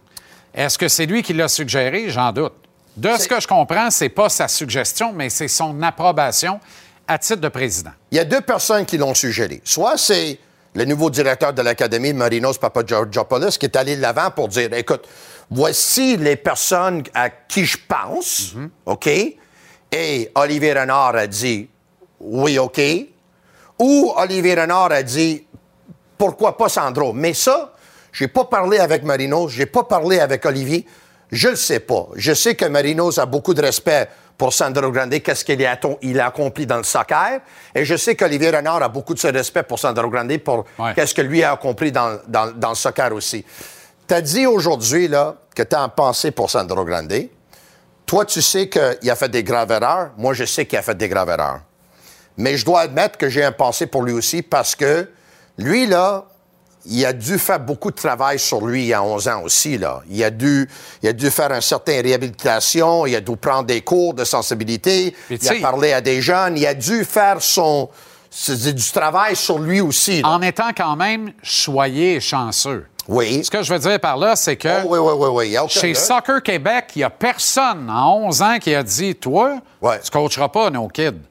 Est-ce 0.55 0.78
que 0.78 0.88
c'est 0.88 1.07
lui 1.07 1.22
qui 1.22 1.32
l'a 1.32 1.48
suggéré? 1.48 2.09
J'en 2.11 2.32
doute. 2.32 2.53
De 2.96 3.11
ce 3.18 3.28
que 3.28 3.40
je 3.40 3.48
comprends, 3.48 3.90
c'est 3.90 4.09
pas 4.09 4.28
sa 4.28 4.48
suggestion, 4.48 5.12
mais 5.12 5.30
c'est 5.30 5.48
son 5.48 5.80
approbation 5.82 6.61
à 7.07 7.18
titre 7.18 7.40
de 7.40 7.48
président. 7.48 7.92
Il 8.11 8.16
y 8.16 8.20
a 8.20 8.24
deux 8.24 8.40
personnes 8.40 8.84
qui 8.84 8.98
l'ont 8.98 9.14
suggéré. 9.14 9.61
Soit 9.64 9.96
c'est 9.96 10.38
le 10.74 10.84
nouveau 10.84 11.11
directeur 11.11 11.53
de 11.53 11.62
l'Académie, 11.62 12.12
Marinos 12.12 12.59
Papagiorgopoulos, 12.59 13.59
qui 13.59 13.66
est 13.66 13.76
allé 13.76 13.96
de 13.96 14.03
l'avant 14.03 14.30
pour 14.30 14.48
dire, 14.48 14.72
écoute, 14.74 15.09
voici 15.51 16.16
les 16.16 16.36
personnes 16.36 17.03
à 17.14 17.30
qui 17.30 17.64
je 17.64 17.78
pense, 17.88 18.55
OK? 18.86 19.09
Et 19.92 20.30
Olivier 20.34 20.72
Renard 20.72 21.16
a 21.16 21.26
dit, 21.26 21.68
oui, 22.20 22.59
OK. 22.59 22.80
Ou 23.78 24.12
Olivier 24.16 24.55
Renard 24.55 24.92
a 24.92 25.03
dit, 25.03 25.44
pourquoi 26.16 26.57
pas 26.57 26.68
Sandro? 26.68 27.12
Mais 27.12 27.34
ça, 27.34 27.72
j'ai 28.12 28.28
pas 28.28 28.44
parlé 28.44 28.78
avec 28.78 29.03
Marinos, 29.03 29.51
j'ai 29.51 29.66
pas 29.66 29.84
parlé 29.84 30.20
avec 30.20 30.44
Olivier. 30.44 30.86
Je 31.30 31.48
le 31.48 31.57
sais 31.57 31.80
pas. 31.80 32.09
Je 32.16 32.34
sais 32.34 32.55
que 32.55 32.64
Marinos 32.64 33.18
a 33.18 33.26
beaucoup 33.26 33.55
de 33.55 33.62
respect 33.62 34.09
pour 34.36 34.55
Sandro 34.55 34.90
Grande, 34.90 35.20
qu'est-ce 35.20 35.44
qu'il 35.44 35.64
a, 35.66 35.72
a, 35.72 36.26
accompli 36.26 36.64
dans 36.66 36.78
le 36.78 36.82
soccer. 36.82 37.40
Et 37.74 37.84
je 37.84 37.94
sais 37.94 38.16
qu'Olivier 38.16 38.51
Renard 38.51 38.82
a 38.82 38.88
beaucoup 38.88 39.12
de 39.12 39.20
respect 39.28 39.64
pour 39.64 39.78
Sandro 39.78 40.09
Grande, 40.09 40.38
pour 40.38 40.64
qu'est-ce 40.94 41.14
que 41.14 41.20
lui 41.20 41.42
a 41.42 41.53
accompli 41.53 41.92
dans, 41.92 42.18
dans, 42.26 42.70
le 42.70 42.74
soccer 42.74 43.12
aussi. 43.12 43.44
Tu 44.11 44.14
as 44.14 44.22
dit 44.22 44.44
aujourd'hui 44.44 45.06
là, 45.06 45.36
que 45.54 45.62
tu 45.62 45.76
as 45.76 45.82
un 45.82 45.88
pensée 45.88 46.32
pour 46.32 46.50
Sandro 46.50 46.84
Grande. 46.84 47.28
Toi, 48.04 48.24
tu 48.24 48.42
sais 48.42 48.68
qu'il 48.68 49.08
a 49.08 49.14
fait 49.14 49.28
des 49.28 49.44
graves 49.44 49.70
erreurs. 49.70 50.11
Moi, 50.18 50.34
je 50.34 50.44
sais 50.44 50.66
qu'il 50.66 50.76
a 50.76 50.82
fait 50.82 50.96
des 50.96 51.08
graves 51.08 51.28
erreurs. 51.28 51.61
Mais 52.36 52.56
je 52.56 52.64
dois 52.64 52.80
admettre 52.80 53.16
que 53.16 53.28
j'ai 53.28 53.44
un 53.44 53.52
pensée 53.52 53.86
pour 53.86 54.02
lui 54.02 54.12
aussi 54.12 54.42
parce 54.42 54.74
que 54.74 55.08
lui, 55.58 55.86
là, 55.86 56.24
il 56.86 57.06
a 57.06 57.12
dû 57.12 57.38
faire 57.38 57.61
beaucoup 57.61 57.92
de 57.92 57.94
travail 57.94 58.40
sur 58.40 58.66
lui 58.66 58.82
il 58.82 58.86
y 58.88 58.94
a 58.94 59.00
11 59.00 59.28
ans 59.28 59.42
aussi. 59.42 59.78
Là. 59.78 60.02
Il, 60.11 60.24
a 60.24 60.30
dû, 60.30 60.68
il 61.04 61.08
a 61.08 61.12
dû 61.12 61.30
faire 61.30 61.52
une 61.52 61.61
certaine 61.61 62.04
réhabilitation, 62.04 63.06
il 63.06 63.14
a 63.14 63.20
dû 63.20 63.36
prendre 63.36 63.66
des 63.66 63.82
cours 63.82 64.14
de 64.14 64.24
sensibilité, 64.24 65.14
il 65.30 65.48
a 65.48 65.54
parlé 65.61 65.92
à 65.92 66.00
des 66.00 66.20
jeunes, 66.20 66.58
il 66.58 66.66
a 66.66 66.74
dû 66.74 67.04
faire 67.04 67.40
son, 67.40 67.88
du 68.48 68.90
travail 68.92 69.36
sur 69.36 69.61
lui 69.61 69.80
aussi. 69.80 70.20
En 70.24 70.42
étant 70.42 70.72
quand 70.76 70.96
même 70.96 71.32
choyé 71.44 72.18
chanceux. 72.18 72.86
Oui. 73.09 73.44
Ce 73.44 73.51
que 73.51 73.62
je 73.62 73.72
veux 73.72 73.78
dire 73.78 73.98
par 73.98 74.16
là, 74.16 74.36
c'est 74.36 74.57
que 74.57 74.84
oh, 74.84 74.88
oui, 74.88 74.98
oui, 74.98 75.12
oui, 75.16 75.51
oui. 75.53 75.68
chez 75.68 75.94
Soccer 75.94 76.42
Québec, 76.42 76.92
il 76.94 76.98
n'y 76.98 77.05
a 77.05 77.11
personne 77.11 77.90
en 77.90 78.26
11 78.26 78.42
ans 78.42 78.59
qui 78.61 78.74
a 78.74 78.82
dit 78.82 79.14
Toi, 79.14 79.59
tu 79.80 79.86
ne 79.86 80.11
coacheras 80.11 80.48
pas 80.48 80.70
nos 80.70 80.88
kids. 80.88 81.22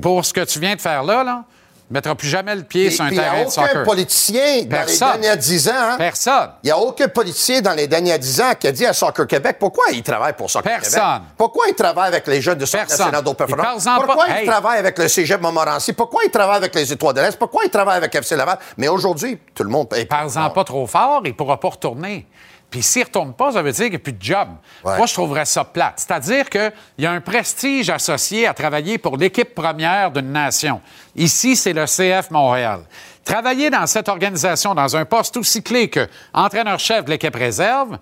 Pour 0.00 0.24
ce 0.24 0.32
que 0.32 0.44
tu 0.44 0.58
viens 0.58 0.74
de 0.74 0.80
faire 0.80 1.02
là, 1.02 1.22
là 1.22 1.44
ne 1.92 1.98
mettra 1.98 2.14
plus 2.14 2.28
jamais 2.28 2.54
le 2.54 2.62
pied 2.62 2.90
sur 2.90 3.04
un 3.04 3.10
terrain 3.10 3.44
de 3.44 3.50
soccer. 3.50 3.70
Il 3.70 3.76
n'y 3.76 3.82
a 3.82 3.82
aucun 3.82 3.84
politicien 3.84 4.62
dans 4.64 4.86
les 4.86 4.96
derniers 4.96 5.36
10 5.36 5.68
ans. 5.68 5.72
Hein? 5.76 5.96
Personne. 5.98 6.50
Il 6.62 6.66
n'y 6.66 6.70
a 6.70 6.78
aucun 6.78 7.08
politicien 7.08 7.60
dans 7.60 7.74
les 7.74 7.86
derniers 7.86 8.18
10 8.18 8.40
ans 8.40 8.52
qui 8.58 8.66
a 8.66 8.72
dit 8.72 8.86
à 8.86 8.94
Soccer 8.94 9.26
Québec 9.26 9.56
pourquoi 9.60 9.84
il 9.92 10.02
travaille 10.02 10.32
pour 10.32 10.50
Soccer 10.50 10.72
Personne. 10.72 11.00
Québec. 11.00 11.22
Pourquoi 11.36 11.66
il 11.68 11.74
travaille 11.74 12.08
avec 12.08 12.26
les 12.26 12.40
jeunes 12.40 12.58
de 12.58 12.64
Soccer 12.64 12.88
national 12.88 13.22
d'eau 13.22 13.34
Pourquoi 13.34 14.26
il 14.40 14.46
travaille 14.46 14.78
avec 14.78 14.98
le 14.98 15.08
Cégep 15.08 15.40
Montmorency? 15.40 15.92
Pourquoi 15.92 16.24
il 16.24 16.30
travaille 16.30 16.56
avec 16.56 16.74
les 16.74 16.92
Étoiles 16.92 17.14
de 17.14 17.20
l'Est? 17.20 17.38
Pourquoi 17.38 17.64
il 17.64 17.70
travaille 17.70 17.98
avec 17.98 18.14
FC 18.14 18.36
Laval? 18.36 18.58
Mais 18.78 18.88
aujourd'hui, 18.88 19.38
tout 19.54 19.62
le 19.62 19.70
monde... 19.70 19.88
Parle-en 20.08 20.50
pas 20.50 20.64
trop 20.64 20.86
fort, 20.86 21.20
il 21.24 21.30
ne 21.30 21.34
pourra 21.34 21.60
pas 21.60 21.68
retourner. 21.68 22.26
Puis 22.72 22.82
s'il 22.82 23.02
ne 23.02 23.06
retourne 23.06 23.34
pas, 23.34 23.52
ça 23.52 23.62
veut 23.62 23.70
dire 23.70 23.84
qu'il 23.84 23.90
n'y 23.90 23.96
a 23.96 24.00
plus 24.00 24.14
de 24.14 24.22
job. 24.22 24.48
Moi, 24.82 25.04
je 25.04 25.12
trouverais 25.12 25.44
ça 25.44 25.62
plate. 25.62 25.94
C'est-à-dire 25.98 26.48
qu'il 26.48 26.72
y 26.98 27.06
a 27.06 27.12
un 27.12 27.20
prestige 27.20 27.90
associé 27.90 28.46
à 28.46 28.54
travailler 28.54 28.96
pour 28.96 29.18
l'équipe 29.18 29.54
première 29.54 30.10
d'une 30.10 30.32
nation. 30.32 30.80
Ici, 31.14 31.54
c'est 31.54 31.74
le 31.74 31.84
CF 31.84 32.30
Montréal. 32.30 32.80
Travailler 33.26 33.68
dans 33.68 33.86
cette 33.86 34.08
organisation, 34.08 34.74
dans 34.74 34.96
un 34.96 35.04
poste 35.04 35.36
aussi 35.36 35.62
clé 35.62 35.90
que 35.90 36.08
entraîneur-chef 36.32 37.04
de 37.04 37.10
l'équipe 37.10 37.36
réserve, 37.36 37.98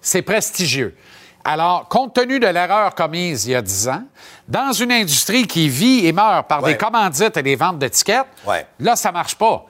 c'est 0.00 0.22
prestigieux. 0.22 0.96
Alors, 1.44 1.86
compte 1.88 2.14
tenu 2.14 2.40
de 2.40 2.48
l'erreur 2.48 2.96
commise 2.96 3.46
il 3.46 3.52
y 3.52 3.54
a 3.54 3.62
dix 3.62 3.88
ans, 3.88 4.02
dans 4.48 4.72
une 4.72 4.90
industrie 4.90 5.46
qui 5.46 5.68
vit 5.68 6.06
et 6.08 6.12
meurt 6.12 6.48
par 6.48 6.62
des 6.64 6.76
commandites 6.76 7.36
et 7.36 7.42
des 7.44 7.54
ventes 7.54 7.78
d'étiquettes, 7.78 8.26
là, 8.80 8.96
ça 8.96 9.12
marche 9.12 9.36
pas. 9.36 9.64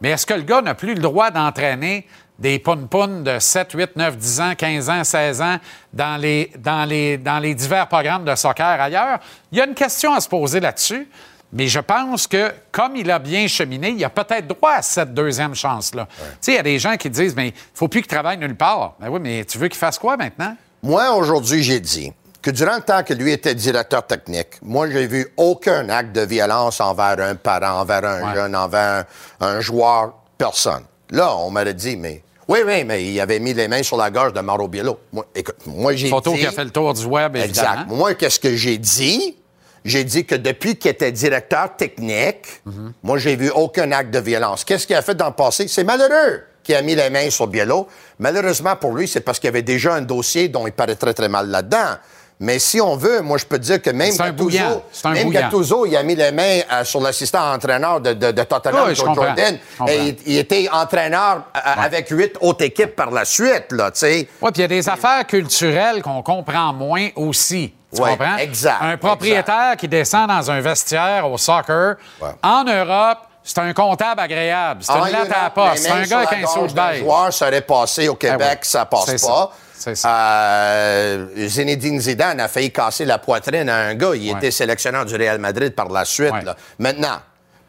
Mais 0.00 0.08
est-ce 0.10 0.24
que 0.24 0.34
le 0.34 0.42
gars 0.42 0.62
n'a 0.62 0.74
plus 0.74 0.94
le 0.94 1.00
droit 1.00 1.30
d'entraîner 1.30 2.08
des 2.38 2.58
poun 2.58 3.22
de 3.22 3.38
7, 3.38 3.72
8, 3.72 3.96
9, 3.96 4.16
10 4.16 4.40
ans, 4.40 4.54
15 4.56 4.90
ans, 4.90 5.04
16 5.04 5.42
ans 5.42 5.56
dans 5.92 6.20
les, 6.20 6.52
dans 6.58 6.84
les, 6.84 7.18
dans 7.18 7.38
les 7.38 7.54
divers 7.54 7.86
programmes 7.88 8.24
de 8.24 8.34
soccer 8.34 8.80
ailleurs. 8.80 9.18
Il 9.52 9.58
y 9.58 9.60
a 9.60 9.66
une 9.66 9.74
question 9.74 10.12
à 10.14 10.20
se 10.20 10.28
poser 10.28 10.60
là-dessus. 10.60 11.08
Mais 11.54 11.68
je 11.68 11.80
pense 11.80 12.26
que, 12.26 12.50
comme 12.70 12.96
il 12.96 13.10
a 13.10 13.18
bien 13.18 13.46
cheminé, 13.46 13.90
il 13.90 14.02
a 14.02 14.08
peut-être 14.08 14.46
droit 14.46 14.72
à 14.76 14.80
cette 14.80 15.12
deuxième 15.12 15.54
chance-là. 15.54 16.08
Tu 16.16 16.22
sais, 16.40 16.52
il 16.52 16.54
y 16.54 16.58
a 16.58 16.62
des 16.62 16.78
gens 16.78 16.96
qui 16.96 17.10
disent, 17.10 17.36
mais 17.36 17.48
il 17.48 17.54
faut 17.74 17.88
plus 17.88 18.00
qu'il 18.00 18.08
travaille 18.10 18.38
nulle 18.38 18.56
part. 18.56 18.94
Ben 18.98 19.10
oui, 19.10 19.20
mais 19.22 19.44
tu 19.44 19.58
veux 19.58 19.68
qu'il 19.68 19.76
fasse 19.78 19.98
quoi 19.98 20.16
maintenant? 20.16 20.56
Moi, 20.82 21.12
aujourd'hui, 21.12 21.62
j'ai 21.62 21.78
dit 21.78 22.10
que 22.40 22.50
durant 22.50 22.76
le 22.76 22.80
temps 22.80 23.02
que 23.02 23.12
lui 23.12 23.32
était 23.32 23.54
directeur 23.54 24.06
technique, 24.06 24.48
moi, 24.62 24.88
j'ai 24.90 25.06
vu 25.06 25.28
aucun 25.36 25.90
acte 25.90 26.12
de 26.12 26.22
violence 26.22 26.80
envers 26.80 27.20
un 27.20 27.34
parent, 27.34 27.80
envers 27.82 28.02
un 28.02 28.28
Ouais. 28.28 28.34
jeune, 28.34 28.56
envers 28.56 29.04
un, 29.40 29.46
un 29.46 29.60
joueur, 29.60 30.14
personne. 30.38 30.84
Là, 31.12 31.36
on 31.36 31.50
m'aurait 31.50 31.74
dit, 31.74 31.96
mais 31.96 32.22
oui, 32.48 32.60
oui, 32.66 32.84
mais 32.84 33.04
il 33.04 33.20
avait 33.20 33.38
mis 33.38 33.54
les 33.54 33.68
mains 33.68 33.82
sur 33.82 33.96
la 33.96 34.10
gorge 34.10 34.32
de 34.32 34.40
Mauro 34.40 34.66
Biello. 34.66 34.98
Moi, 35.12 35.24
écoute, 35.34 35.56
moi, 35.66 35.94
j'ai 35.94 36.08
Photo 36.08 36.32
dit... 36.32 36.40
qui 36.40 36.46
a 36.46 36.50
fait 36.52 36.64
le 36.64 36.70
tour 36.70 36.92
du 36.94 37.04
web, 37.04 37.36
évidemment. 37.36 37.70
Exact. 37.72 37.88
Moi, 37.88 38.14
qu'est-ce 38.14 38.40
que 38.40 38.56
j'ai 38.56 38.78
dit? 38.78 39.36
J'ai 39.84 40.04
dit 40.04 40.24
que 40.24 40.34
depuis 40.34 40.76
qu'il 40.76 40.90
était 40.90 41.12
directeur 41.12 41.76
technique, 41.76 42.60
Mhm. 42.64 42.92
moi, 43.02 43.18
j'ai 43.18 43.36
vu 43.36 43.50
aucun 43.50 43.90
acte 43.92 44.10
de 44.12 44.18
violence. 44.20 44.64
Qu'est-ce 44.64 44.86
qu'il 44.86 44.96
a 44.96 45.02
fait 45.02 45.14
dans 45.14 45.26
le 45.28 45.32
passé? 45.34 45.68
C'est 45.68 45.84
malheureux 45.84 46.42
qu'il 46.62 46.74
a 46.76 46.82
mis 46.82 46.94
les 46.94 47.10
mains 47.10 47.28
sur 47.30 47.46
Biello. 47.48 47.88
Malheureusement 48.18 48.76
pour 48.76 48.92
lui, 48.94 49.08
c'est 49.08 49.20
parce 49.20 49.38
qu'il 49.40 49.48
y 49.48 49.52
avait 49.54 49.62
déjà 49.62 49.94
un 49.94 50.02
dossier 50.02 50.48
dont 50.48 50.66
il 50.66 50.72
paraît 50.72 50.94
très, 50.94 51.12
très 51.14 51.28
mal 51.28 51.48
là-dedans. 51.48 51.96
Mais 52.44 52.58
si 52.58 52.80
on 52.80 52.96
veut, 52.96 53.20
moi, 53.20 53.38
je 53.38 53.44
peux 53.46 53.56
te 53.56 53.62
dire 53.62 53.80
que 53.80 53.90
même. 53.90 54.12
Gattuso, 54.16 55.82
même 55.84 55.92
il 55.92 55.96
a 55.96 56.02
mis 56.02 56.16
les 56.16 56.32
mains 56.32 56.60
euh, 56.72 56.84
sur 56.84 57.00
l'assistant 57.00 57.52
entraîneur 57.52 58.00
de, 58.00 58.14
de, 58.14 58.32
de 58.32 58.42
Tottenham, 58.42 58.88
Oui, 58.88 58.94
Joe. 58.96 59.14
Jordan. 59.14 59.58
Et 59.86 59.96
il, 60.08 60.16
il 60.26 60.38
était 60.38 60.68
entraîneur 60.72 61.42
euh, 61.56 61.60
avec 61.84 62.08
huit 62.10 62.36
autres 62.40 62.64
équipes 62.64 62.96
par 62.96 63.12
la 63.12 63.24
suite, 63.24 63.66
là, 63.70 63.92
tu 63.92 64.00
sais. 64.00 64.28
Oui, 64.40 64.50
puis 64.52 64.56
il 64.56 64.60
y 64.62 64.64
a 64.64 64.68
des 64.68 64.88
affaires 64.88 65.24
culturelles 65.26 66.02
qu'on 66.02 66.20
comprend 66.22 66.72
moins 66.72 67.08
aussi. 67.14 67.72
Tu 67.94 68.00
Ouais, 68.02 68.10
comprends? 68.16 68.36
exact, 68.38 68.78
Un 68.80 68.96
propriétaire 68.96 69.76
qui 69.78 69.86
descend 69.86 70.26
dans 70.28 70.50
un 70.50 70.60
vestiaire 70.60 71.30
au 71.30 71.38
soccer, 71.38 71.94
Ouais. 72.20 72.30
en 72.42 72.64
Europe, 72.64 73.18
c'est 73.44 73.58
un 73.58 73.72
comptable 73.72 74.20
agréable. 74.20 74.80
C'est 74.82 74.92
En 74.92 75.06
une 75.06 75.12
lettre 75.12 75.36
à 75.38 75.44
la 75.44 75.50
poste. 75.50 75.78
C'est 75.84 75.90
un 75.90 76.02
gars 76.02 76.26
qui 76.26 76.34
a 76.34 76.38
un 76.38 76.66
de 76.66 76.72
beige. 76.72 76.98
joueur, 77.00 77.32
ça 77.32 77.46
aurait 77.48 77.60
passé 77.60 78.08
au 78.08 78.14
Québec, 78.14 78.40
Ah 78.40 78.52
oui. 78.54 78.58
ça 78.62 78.84
passe 78.86 79.04
pas. 79.06 79.18
Ça. 79.18 79.50
Euh, 79.86 81.26
Zinedine 81.48 82.00
Zidane 82.00 82.40
a 82.40 82.48
failli 82.48 82.70
casser 82.70 83.04
la 83.04 83.18
poitrine 83.18 83.68
à 83.68 83.76
un 83.88 83.94
gars. 83.94 84.14
Il 84.14 84.30
Ouais. 84.30 84.38
était 84.38 84.50
sélectionneur 84.50 85.04
du 85.04 85.14
Real 85.16 85.38
Madrid 85.38 85.74
par 85.74 85.88
la 85.88 86.04
suite. 86.04 86.32
Ouais. 86.32 86.42
là. 86.44 86.56
Maintenant, 86.78 87.18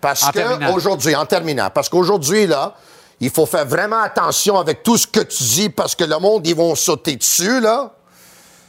parce 0.02 0.24
En 0.24 0.32
terminant. 0.32 0.72
qu'aujourd'hui, 0.72 1.16
en 1.16 1.26
terminant, 1.26 1.70
parce 1.70 1.90
qu'aujourd'hui, 1.90 2.48
là, 2.48 2.74
il 3.20 3.30
faut 3.30 3.46
faire 3.46 3.66
vraiment 3.66 4.02
attention 4.02 4.58
avec 4.60 4.84
tout 4.84 4.98
ce 4.98 5.08
que 5.08 5.22
tu 5.22 5.44
dis 5.44 5.70
parce 5.70 5.96
que 5.96 6.04
le 6.04 6.18
monde, 6.20 6.46
ils 6.46 6.56
vont 6.56 6.76
sauter 6.76 7.16
dessus, 7.16 7.60
là. 7.62 7.92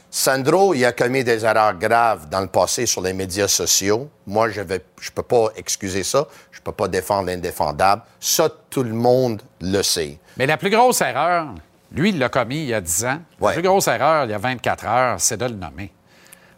Sandro, 0.09 0.73
il 0.73 0.85
a 0.85 0.93
commis 0.93 1.25
des 1.25 1.43
erreurs 1.43 1.73
graves 1.73 2.29
dans 2.29 2.39
le 2.39 2.47
passé 2.47 2.85
sur 2.85 3.01
les 3.01 3.11
médias 3.11 3.49
sociaux. 3.49 4.09
Moi, 4.25 4.49
je 4.49 4.61
ne 4.61 4.77
je 5.01 5.11
peux 5.11 5.23
pas 5.23 5.49
excuser 5.57 6.03
ça. 6.03 6.25
Je 6.51 6.61
peux 6.61 6.71
pas 6.71 6.87
défendre 6.87 7.27
l'indéfendable. 7.27 8.01
Ça, 8.17 8.47
tout 8.69 8.83
le 8.83 8.93
monde 8.93 9.41
le 9.59 9.83
sait. 9.83 10.17
Mais 10.37 10.45
la 10.45 10.55
plus 10.55 10.69
grosse 10.69 11.01
erreur, 11.01 11.47
lui, 11.95 12.09
il 12.09 12.19
l'a 12.19 12.29
commis 12.29 12.57
il 12.57 12.65
y 12.67 12.73
a 12.73 12.81
10 12.81 13.05
ans. 13.05 13.19
La 13.41 13.51
plus 13.51 13.61
grosse 13.61 13.87
erreur, 13.87 14.25
il 14.25 14.31
y 14.31 14.33
a 14.33 14.37
24 14.37 14.85
heures, 14.85 15.15
c'est 15.19 15.37
de 15.37 15.45
le 15.45 15.55
nommer. 15.55 15.91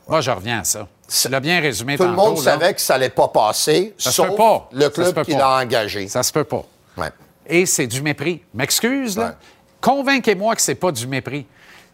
Moi, 0.08 0.22
je 0.22 0.32
reviens 0.32 0.60
à 0.60 0.64
ça. 0.64 0.88
Tu 1.10 1.30
l'as 1.30 1.40
bien 1.40 1.60
résumé 1.62 1.98
Tout 1.98 2.04
le 2.04 2.12
monde 2.12 2.38
là. 2.38 2.44
savait 2.44 2.74
que 2.74 2.82
ça 2.82 2.96
allait 2.96 3.10
pas 3.10 3.28
passer, 3.30 3.94
Ça 3.98 4.10
se 4.10 4.16
sauf 4.18 4.30
peut 4.30 4.36
pas. 4.36 4.70
le 4.74 4.90
club 4.90 5.24
qui 5.24 5.34
l'a 5.34 5.58
engagé. 5.58 6.08
Ça 6.08 6.24
se 6.24 6.32
peut 6.34 6.44
pas. 6.44 6.64
Ouais. 6.98 7.12
Et 7.46 7.66
c'est 7.66 7.88
du 7.88 8.02
mépris. 8.02 8.42
M'excuse, 8.54 9.18
là. 9.18 9.36
Convainquez-moi 9.82 10.56
que 10.56 10.62
c'est 10.62 10.76
pas 10.76 10.92
du 10.92 11.08
mépris. 11.08 11.46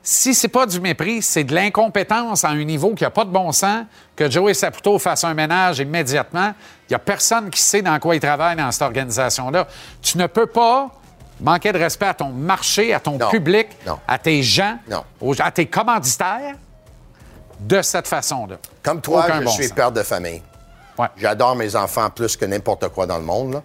Si 0.01 0.33
c'est 0.33 0.47
pas 0.49 0.65
du 0.65 0.79
mépris, 0.81 1.21
c'est 1.21 1.43
de 1.43 1.53
l'incompétence 1.55 2.43
à 2.43 2.49
un 2.49 2.63
niveau 2.63 2.93
qui 2.93 3.05
a 3.05 3.09
pas 3.09 3.23
de 3.23 3.29
bon 3.29 3.51
sens, 3.51 3.85
que 4.15 4.29
Joey 4.29 4.53
Saputo 4.53 4.99
fasse 4.99 5.23
un 5.23 5.33
ménage 5.33 5.79
immédiatement. 5.79 6.53
Il 6.89 6.91
y 6.91 6.95
a 6.95 6.99
personne 6.99 7.49
qui 7.49 7.61
sait 7.61 7.81
dans 7.81 7.97
quoi 7.99 8.15
il 8.15 8.19
travaille 8.19 8.55
dans 8.57 8.69
cette 8.71 8.81
organisation-là. 8.81 9.67
Tu 10.01 10.17
ne 10.17 10.27
peux 10.27 10.47
pas 10.47 10.89
manquer 11.41 11.71
de 11.71 11.77
respect 11.79 12.07
à 12.07 12.13
ton 12.13 12.29
marché, 12.29 12.93
à 12.93 12.99
ton 12.99 13.17
Non. 13.17 13.29
public, 13.29 13.67
Non. 13.85 13.99
à 14.07 14.17
tes 14.17 14.41
gens, 14.43 14.77
Non. 14.89 15.03
aux- 15.21 15.41
à 15.41 15.51
tes 15.51 15.65
commanditaires 15.67 16.55
de 17.59 17.81
cette 17.81 18.07
façon-là. 18.07 18.55
Comme 18.81 19.01
toi, 19.01 19.23
Aucun 19.25 19.39
je 19.39 19.45
bon 19.45 19.51
suis 19.51 19.65
sens. 19.67 19.73
père 19.73 19.91
de 19.91 20.03
famille. 20.03 20.41
Ouais. 20.97 21.07
J'adore 21.17 21.55
mes 21.55 21.75
enfants 21.75 22.09
plus 22.09 22.35
que 22.37 22.45
n'importe 22.45 22.87
quoi 22.89 23.05
dans 23.05 23.17
le 23.17 23.23
monde. 23.23 23.61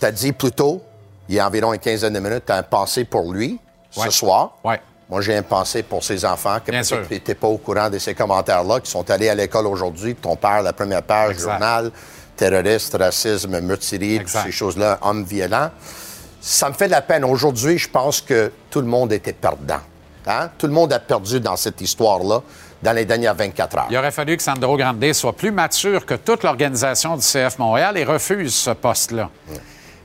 Tu 0.00 0.06
as 0.06 0.10
dit 0.12 0.32
plus 0.32 0.50
tôt, 0.52 0.82
il 1.28 1.36
y 1.36 1.40
a 1.40 1.46
environ 1.46 1.72
une 1.72 1.78
quinzaine 1.80 2.12
de 2.14 2.20
minutes, 2.20 2.44
tu 2.46 2.52
as 2.52 2.56
un 2.56 2.62
pensée 2.62 3.04
pour 3.04 3.32
lui 3.32 3.58
Ouais. 3.96 4.04
ce 4.06 4.10
soir. 4.10 4.56
Ouais. 4.64 4.80
Moi, 5.08 5.20
j'ai 5.22 5.36
un 5.36 5.42
pensée 5.42 5.82
pour 5.82 6.04
ses 6.04 6.24
enfants 6.24 6.58
que 6.64 6.70
peut-être 6.70 7.10
n'étaient 7.10 7.34
pas 7.34 7.46
au 7.48 7.56
courant 7.58 7.88
de 7.88 7.98
ces 7.98 8.14
commentaires-là, 8.14 8.80
qui 8.80 8.90
sont 8.90 9.08
allés 9.10 9.28
à 9.30 9.34
l'école 9.34 9.66
aujourd'hui. 9.66 10.14
Ton 10.14 10.36
père, 10.36 10.62
la 10.62 10.72
première 10.74 11.02
page, 11.02 11.30
Exact. 11.30 11.50
journal, 11.50 11.90
terroriste, 12.36 12.94
racisme, 12.98 13.58
meurtrier, 13.60 14.16
Exact. 14.16 14.44
ces 14.44 14.52
choses-là, 14.52 14.98
homme 15.02 15.24
violent. 15.24 15.70
Ça 16.40 16.68
me 16.68 16.74
fait 16.74 16.86
de 16.86 16.92
la 16.92 17.02
peine. 17.02 17.24
Aujourd'hui, 17.24 17.78
je 17.78 17.88
pense 17.88 18.20
que 18.20 18.52
tout 18.70 18.80
le 18.80 18.86
monde 18.86 19.12
était 19.12 19.32
perdant. 19.32 19.80
Hein? 20.26 20.50
Tout 20.58 20.66
le 20.66 20.72
monde 20.72 20.92
a 20.92 20.98
perdu 20.98 21.40
dans 21.40 21.56
cette 21.56 21.80
histoire-là 21.80 22.40
dans 22.82 22.92
les 22.92 23.04
dernières 23.04 23.34
24 23.34 23.76
heures. 23.78 23.86
Il 23.90 23.96
aurait 23.96 24.10
fallu 24.10 24.36
que 24.36 24.42
Sandro 24.42 24.76
Grande 24.76 25.12
soit 25.12 25.32
plus 25.32 25.50
mature 25.50 26.06
que 26.06 26.14
toute 26.14 26.44
l'organisation 26.44 27.16
du 27.16 27.22
CF 27.22 27.58
Montréal 27.58 27.96
et 27.96 28.04
refuse 28.04 28.54
ce 28.54 28.70
poste-là. 28.70 29.30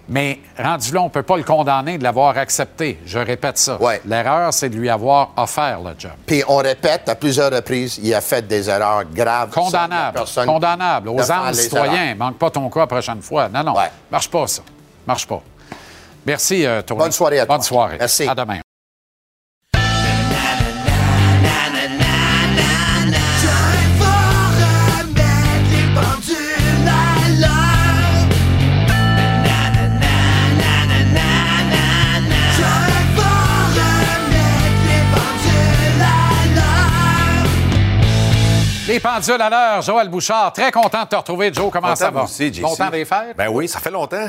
Mais 0.09 0.39
rendu 0.57 0.93
là, 0.93 1.01
on 1.01 1.05
ne 1.05 1.09
peut 1.09 1.23
pas 1.23 1.38
le 1.38 1.43
condamner 1.43 1.97
de 1.97 2.03
l'avoir 2.03 2.38
accepté. 2.38 2.99
Je 3.05 3.19
répète 3.19 3.57
ça. 3.57 3.81
Ouais. 3.81 4.01
L'erreur, 4.05 4.53
c'est 4.53 4.67
de 4.69 4.75
lui 4.75 4.89
avoir 4.89 5.31
offert 5.38 5.79
le 5.79 5.91
job. 5.97 6.11
Puis 6.25 6.43
on 6.47 6.57
répète 6.57 7.07
à 7.07 7.15
plusieurs 7.15 7.51
reprises, 7.51 7.99
il 8.03 8.13
a 8.13 8.19
fait 8.19 8.45
des 8.45 8.69
erreurs 8.69 9.05
graves. 9.05 9.51
Condamnable. 9.51 10.19
Condamnable. 10.45 11.09
Aux 11.09 11.31
âmes 11.31 11.53
citoyens. 11.53 11.93
erreurs. 11.93 12.17
Manque 12.17 12.38
pas 12.38 12.49
ton 12.49 12.69
cas 12.69 12.81
la 12.81 12.88
prochaine 12.88 13.21
fois. 13.21 13.47
Non, 13.47 13.63
non. 13.63 13.77
Ouais. 13.77 13.91
Marche 14.11 14.29
pas, 14.29 14.45
ça. 14.47 14.61
Marche 15.07 15.25
pas. 15.25 15.41
Merci, 16.26 16.65
euh, 16.65 16.82
Tony. 16.82 16.99
Bonne 16.99 17.11
soirée 17.11 17.39
à 17.39 17.45
toi. 17.45 17.55
Bonne 17.57 17.63
soirée. 17.63 17.97
Merci. 17.99 18.28
À 18.28 18.36
demain. 18.36 18.59
Les 38.88 38.99
pendules 38.99 39.41
à 39.41 39.49
l'heure, 39.49 39.82
Joël 39.82 40.09
Bouchard. 40.09 40.51
Très 40.51 40.71
content 40.71 41.03
de 41.03 41.07
te 41.07 41.15
retrouver, 41.15 41.53
Joe. 41.53 41.71
Comment 41.71 41.95
ça 41.95 42.07
Content, 42.07 42.15
va? 42.19 42.26
vous 42.26 42.32
aussi, 42.32 42.53
JC. 42.53 42.61
Longtemps 42.61 42.89
des 42.89 43.05
fêtes? 43.05 43.38
Ben 43.38 43.47
oui, 43.49 43.67
ça 43.67 43.80
fait 43.80 43.91
longtemps. 43.91 44.28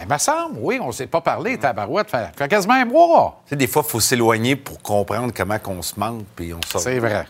Il 0.00 0.06
me 0.06 0.18
semble, 0.18 0.58
oui, 0.60 0.78
on 0.80 0.88
ne 0.88 0.92
s'est 0.92 1.06
pas 1.06 1.20
parlé, 1.20 1.58
tabarouette. 1.58 2.10
Fait, 2.10 2.30
fait 2.36 2.48
quasiment 2.48 2.74
un 2.74 2.84
mois. 2.84 3.40
Tu 3.44 3.50
sais, 3.50 3.56
des 3.56 3.66
fois, 3.66 3.82
il 3.86 3.90
faut 3.90 4.00
s'éloigner 4.00 4.56
pour 4.56 4.80
comprendre 4.80 5.32
comment 5.34 5.58
qu'on 5.58 5.82
se 5.82 5.98
manque, 5.98 6.24
puis 6.36 6.52
on 6.54 6.60
sort. 6.66 6.80
C'est 6.80 6.98
vrai. 6.98 7.26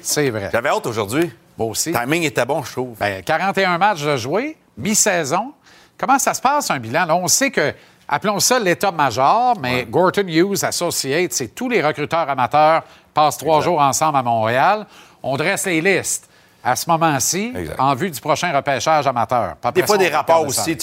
C'est 0.00 0.30
vrai. 0.30 0.50
J'avais 0.52 0.68
hâte 0.68 0.86
aujourd'hui. 0.86 1.30
Moi 1.58 1.68
aussi. 1.68 1.92
Le 1.92 1.98
timing 1.98 2.22
était 2.22 2.44
bon, 2.44 2.62
je 2.62 2.72
trouve. 2.72 2.96
Ben, 2.98 3.22
41 3.22 3.78
matchs 3.78 4.02
de 4.02 4.16
jouer, 4.16 4.56
mi-saison. 4.76 5.52
Comment 5.98 6.18
ça 6.18 6.32
se 6.32 6.40
passe, 6.40 6.70
un 6.70 6.78
bilan? 6.78 7.04
Là, 7.04 7.16
on 7.16 7.28
sait 7.28 7.50
que, 7.50 7.74
appelons 8.08 8.40
ça 8.40 8.58
l'état-major, 8.58 9.58
mais 9.60 9.84
Gorton 9.84 10.26
Hughes 10.26 10.64
Associates, 10.64 11.32
c'est 11.32 11.54
tous 11.54 11.68
les 11.68 11.82
recruteurs 11.82 12.28
amateurs 12.30 12.84
passent 13.12 13.36
trois 13.36 13.60
jours 13.60 13.80
ensemble 13.80 14.16
à 14.16 14.22
Montréal. 14.22 14.86
On 15.22 15.36
dresse 15.36 15.66
les 15.66 15.80
listes 15.80 16.29
à 16.62 16.76
ce 16.76 16.88
moment-ci 16.90 17.52
en 17.78 17.94
vue 17.94 18.10
du 18.10 18.20
prochain 18.20 18.54
repêchage 18.54 19.06
amateur. 19.06 19.54
Des 19.74 19.86
fois, 19.86 19.96
des 19.98 20.08
rapports 20.08 20.40
aussi. 20.46 20.76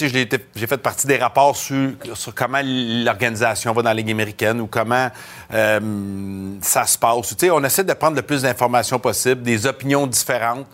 J'ai 0.56 0.66
fait 0.66 0.76
partie 0.78 1.06
des 1.06 1.16
rapports 1.16 1.56
sur, 1.56 1.90
sur 2.14 2.34
comment 2.34 2.60
l'organisation 2.62 3.72
va 3.72 3.82
dans 3.82 3.90
la 3.90 3.94
Ligue 3.94 4.10
américaine 4.10 4.60
ou 4.60 4.66
comment 4.66 5.08
euh, 5.54 5.80
ça 6.60 6.84
se 6.86 6.98
passe. 6.98 7.34
On 7.52 7.64
essaie 7.64 7.84
de 7.84 7.92
prendre 7.92 8.16
le 8.16 8.22
plus 8.22 8.42
d'informations 8.42 8.98
possible, 8.98 9.42
des 9.42 9.66
opinions 9.66 10.06
différentes, 10.06 10.66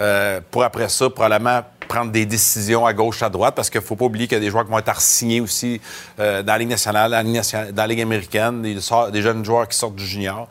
euh, 0.00 0.40
pour 0.50 0.62
après 0.64 0.88
ça, 0.88 1.10
probablement 1.10 1.62
prendre 1.88 2.10
des 2.10 2.24
décisions 2.24 2.86
à 2.86 2.92
gauche, 2.92 3.22
à 3.22 3.28
droite, 3.28 3.54
parce 3.54 3.68
qu'il 3.68 3.80
ne 3.80 3.84
faut 3.86 3.94
pas 3.96 4.06
oublier 4.06 4.26
qu'il 4.26 4.36
y 4.36 4.40
a 4.40 4.44
des 4.44 4.50
joueurs 4.50 4.64
qui 4.64 4.70
vont 4.70 4.78
être 4.78 5.00
signés 5.00 5.40
aussi 5.40 5.80
euh, 6.18 6.42
dans 6.42 6.52
la 6.54 6.58
Ligue 6.58 6.70
nationale, 6.70 7.10
dans 7.10 7.16
la 7.18 7.22
Ligue, 7.22 7.34
nationale- 7.34 7.72
dans 7.72 7.82
la 7.82 7.86
Ligue 7.88 8.00
américaine, 8.00 8.62
des 8.62 9.22
jeunes 9.22 9.44
joueurs 9.44 9.68
qui 9.68 9.76
sortent 9.76 9.96
du 9.96 10.06
junior. 10.06 10.48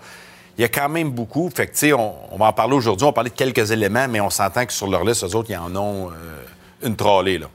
Il 0.58 0.62
y 0.62 0.66
a 0.66 0.70
quand 0.70 0.90
même 0.90 1.10
beaucoup. 1.12 1.50
Fait 1.50 1.66
que, 1.68 1.72
tu 1.72 1.78
sais, 1.80 1.94
on, 1.94 2.14
on 2.32 2.38
va 2.38 2.46
en 2.48 2.54
parler 2.54 2.76
aujourd'hui. 2.76 3.04
On 3.06 3.10
va 3.10 3.14
parler 3.14 3.32
de 3.32 3.36
quelques 3.36 3.72
éléments, 3.72 4.08
mais 4.08 4.22
on 4.22 4.30
s'entend 4.30 4.66
que 4.66 4.74
sur 4.74 4.88
leur 4.88 5.04
liste, 5.04 5.24
eux 5.24 5.36
autres, 5.36 5.50
ils 5.50 5.58
en 5.58 5.76
ont 5.76 6.10
euh, 6.12 6.44
une 6.84 6.96
trollée, 6.96 7.40
là. 7.40 7.48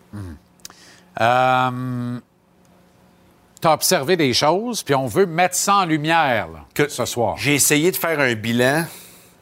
Euh, 1.20 2.18
tu 3.61 3.66
as 3.68 3.72
observé 3.72 4.16
des 4.16 4.32
choses, 4.32 4.82
puis 4.82 4.94
on 4.94 5.07
veut 5.07 5.26
mettre 5.26 5.57
ça 5.57 5.76
en 5.76 5.84
lumière 5.84 6.49
là, 6.53 6.61
que 6.74 6.88
ce 6.88 7.05
soir. 7.05 7.36
J'ai 7.38 7.55
essayé 7.55 7.90
de 7.90 7.96
faire 7.96 8.20
un 8.20 8.34
bilan 8.34 8.84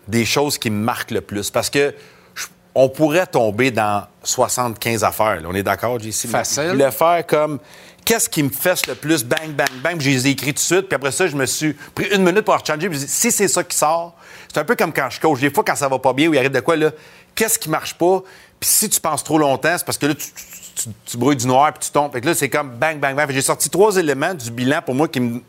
des 0.09 0.25
choses 0.25 0.57
qui 0.57 0.71
me 0.71 0.83
marquent 0.83 1.11
le 1.11 1.21
plus 1.21 1.51
parce 1.51 1.69
que 1.69 1.95
je- 2.35 2.47
on 2.75 2.89
pourrait 2.89 3.27
tomber 3.27 3.71
dans 3.71 4.05
75 4.23 5.05
affaires. 5.05 5.41
là. 5.43 5.49
On 5.51 5.55
est 5.55 5.63
d'accord, 5.63 5.99
JC? 6.01 6.29
Facile. 6.29 6.69
Voulais 6.71 6.91
faire 6.93 7.27
comme 7.27 7.59
qu'est-ce 8.07 8.31
qui 8.31 8.43
me 8.43 8.49
fesse 8.49 8.87
le 8.87 8.95
plus, 8.95 9.23
bang, 9.25 9.51
bang, 9.51 9.69
bang? 9.83 9.99
Puis 9.99 10.07
je 10.13 10.17
les 10.17 10.27
ai 10.29 10.31
écrits 10.31 10.53
tout 10.55 10.55
de 10.55 10.59
suite. 10.61 10.89
Puis 10.89 10.95
après 10.97 11.13
ça, 11.13 11.27
je 11.27 11.37
me 11.37 11.45
suis 11.45 11.75
pris 11.95 12.07
une 12.11 12.23
minute 12.23 12.41
pour 12.43 12.55
rechanger. 12.55 12.89
Puis 12.89 12.97
je 12.99 13.03
me 13.03 13.07
suis 13.07 13.07
dit, 13.07 13.13
si 13.13 13.31
c'est 13.31 13.49
ça 13.49 13.63
qui 13.63 13.77
sort, 13.77 14.15
c'est 14.51 14.61
un 14.61 14.65
peu 14.65 14.75
comme 14.77 14.93
quand 14.95 15.11
je 15.11 15.21
coach. 15.21 15.41
Des 15.41 15.51
fois, 15.51 15.63
quand 15.63 15.77
ça 15.77 15.89
va 15.89 15.99
pas 15.99 16.15
bien 16.15 16.29
ou 16.29 16.33
il 16.35 16.39
arrive 16.39 16.51
de 16.53 16.61
quoi, 16.61 16.77
là, 16.77 16.91
qu'est-ce 17.35 17.59
qui 17.59 17.69
marche 17.69 17.93
pas? 17.95 18.23
Puis 18.59 18.71
si 18.71 18.89
tu 18.89 19.01
penses 19.01 19.23
trop 19.23 19.37
longtemps, 19.39 19.75
c'est 19.77 19.85
parce 19.85 19.99
que 19.99 20.07
là, 20.07 20.15
tu, 20.15 20.25
tu- 20.29 20.83
tu- 20.85 20.89
tu 21.05 21.17
brouilles 21.19 21.37
du 21.37 21.47
noir 21.47 21.73
puis 21.75 21.85
tu 21.87 21.91
tombes. 21.91 22.11
Fait 22.13 22.23
que 22.23 22.27
là, 22.27 22.35
c'est 22.35 22.49
comme 22.49 22.71
bang, 22.71 22.99
bang, 22.99 23.15
bang. 23.15 23.31
J'ai 23.31 23.43
sorti 23.43 23.69
trois 23.69 23.97
éléments 23.97 24.33
du 24.33 24.51
bilan 24.51 24.81
pour 24.85 24.95
moi 24.95 25.09
qui 25.09 25.21
me 25.21 25.41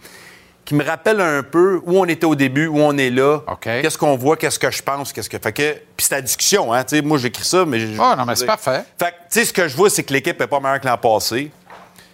qui 0.65 0.75
me 0.75 0.83
rappellent 0.83 1.21
un 1.21 1.43
peu 1.43 1.79
où 1.85 1.97
on 1.97 2.03
était 2.03 2.25
au 2.25 2.35
début, 2.35 2.67
où 2.67 2.77
on 2.81 2.97
est 2.97 3.09
là, 3.09 3.39
qu'est-ce 3.81 3.97
qu'on 3.97 4.17
voit, 4.17 4.35
qu'est-ce 4.35 4.59
que 4.59 4.69
je 4.69 4.83
pense, 4.83 5.13
qu'est-ce 5.13 5.29
que 5.29 5.37
fait 5.39 5.53
que 5.53 5.71
puis 5.95 6.05
c'est 6.05 6.15
la 6.15 6.21
discussion 6.21 6.73
hein, 6.73 6.83
tu 6.83 6.97
sais 6.97 7.01
moi 7.01 7.17
j'écris 7.17 7.45
ça 7.45 7.63
mais 7.65 7.79
je- 7.79 7.87
Ah, 7.97 8.17
non, 8.17 8.25
mais 8.25 8.35
c'est 8.35 8.45
parfait. 8.47 8.83
Fait 8.99 9.05
que 9.05 9.11
tu 9.11 9.39
sais 9.39 9.45
ce 9.45 9.53
que 9.53 9.65
je 9.69 9.77
vois 9.77 9.89
c'est 9.89 10.03
que 10.03 10.11
l'équipe 10.11 10.41
est 10.41 10.47
pas 10.47 10.59
meilleure 10.59 10.81
que 10.81 10.87
l'an 10.87 10.97
passé. 10.97 11.51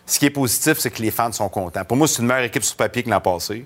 Ce 0.05 0.19
qui 0.19 0.25
est 0.25 0.29
positif 0.31 0.77
c'est 0.79 0.91
que 0.91 1.01
les 1.01 1.11
fans 1.11 1.31
sont 1.31 1.49
contents. 1.49 1.83
Pour 1.85 1.97
moi 1.97 2.07
c'est 2.07 2.21
une 2.21 2.27
meilleure 2.27 2.43
équipe 2.45 2.63
sur 2.63 2.75
papier 2.75 3.03
que 3.03 3.09
l'an 3.09 3.21
passé. 3.21 3.65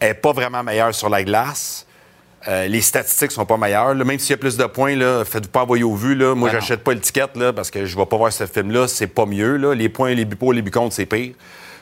Elle 0.00 0.10
est 0.10 0.14
pas 0.14 0.32
vraiment 0.32 0.62
meilleure 0.62 0.94
sur 0.94 1.08
la 1.08 1.22
glace. 1.24 1.86
Euh, 2.46 2.66
les 2.66 2.82
statistiques 2.82 3.30
sont 3.32 3.46
pas 3.46 3.56
meilleures. 3.56 3.94
là. 3.94 4.04
Même 4.04 4.18
s'il 4.18 4.30
y 4.30 4.34
a 4.34 4.36
plus 4.36 4.58
de 4.58 4.64
points, 4.66 4.94
faites-vous 5.24 5.50
pas 5.50 5.62
envoyer 5.62 5.84
au 5.84 5.94
vu. 5.94 6.14
Là. 6.14 6.34
Moi, 6.34 6.50
Ben 6.50 6.60
j'achète 6.60 6.84
pas 6.84 6.92
l'étiquette 6.92 7.36
là, 7.36 7.54
parce 7.54 7.70
que 7.70 7.86
je 7.86 7.96
vais 7.96 8.04
pas 8.04 8.18
voir 8.18 8.30
ce 8.32 8.44
film-là. 8.44 8.86
C'est 8.86 9.06
pas 9.06 9.24
mieux. 9.24 9.56
Là. 9.56 9.74
Les 9.74 9.88
points, 9.88 10.12
les 10.12 10.26
buts 10.26 10.36
les 10.52 10.60
buts 10.60 10.70
contre, 10.70 10.94
c'est 10.94 11.06
pire. 11.06 11.32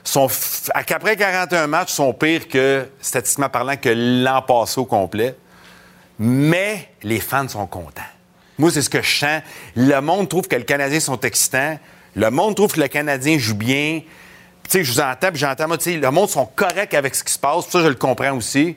Sont 0.04 0.28
f- 0.28 0.68
à- 0.72 0.84
Qu'après 0.84 1.16
41 1.16 1.66
matchs, 1.66 1.90
sont 1.90 2.12
pires 2.12 2.46
que, 2.46 2.86
statistiquement 3.00 3.48
parlant, 3.48 3.76
que 3.76 3.88
l'an 3.88 4.40
passé 4.42 4.78
au 4.80 4.84
complet. 4.84 5.34
Mais 6.18 6.88
les 7.02 7.18
fans 7.18 7.48
sont 7.48 7.66
contents. 7.66 8.02
Moi, 8.58 8.70
c'est 8.70 8.82
ce 8.82 8.90
que 8.90 9.02
je 9.02 9.18
sens. 9.18 9.42
Le 9.74 9.98
monde 10.00 10.28
trouve 10.28 10.46
que 10.46 10.54
les 10.54 10.64
Canadiens 10.64 11.00
sont 11.00 11.18
excitants. 11.20 11.78
Le 12.14 12.30
monde 12.30 12.54
trouve 12.56 12.72
que 12.72 12.80
le 12.80 12.88
Canadien 12.88 13.38
joue 13.38 13.54
bien. 13.54 14.02
Tu 14.64 14.70
sais, 14.70 14.84
je 14.84 14.92
vous 14.92 15.00
entends, 15.00 15.28
puis 15.30 15.38
j'entends, 15.38 15.66
moi, 15.68 15.78
tu 15.78 15.84
sais, 15.84 15.96
le 15.96 16.10
monde 16.10 16.28
sont 16.28 16.46
corrects 16.46 16.94
avec 16.94 17.14
ce 17.14 17.24
qui 17.24 17.32
se 17.32 17.38
passe. 17.38 17.68
Ça, 17.68 17.80
je 17.82 17.88
le 17.88 17.94
comprends 17.94 18.36
aussi. 18.36 18.76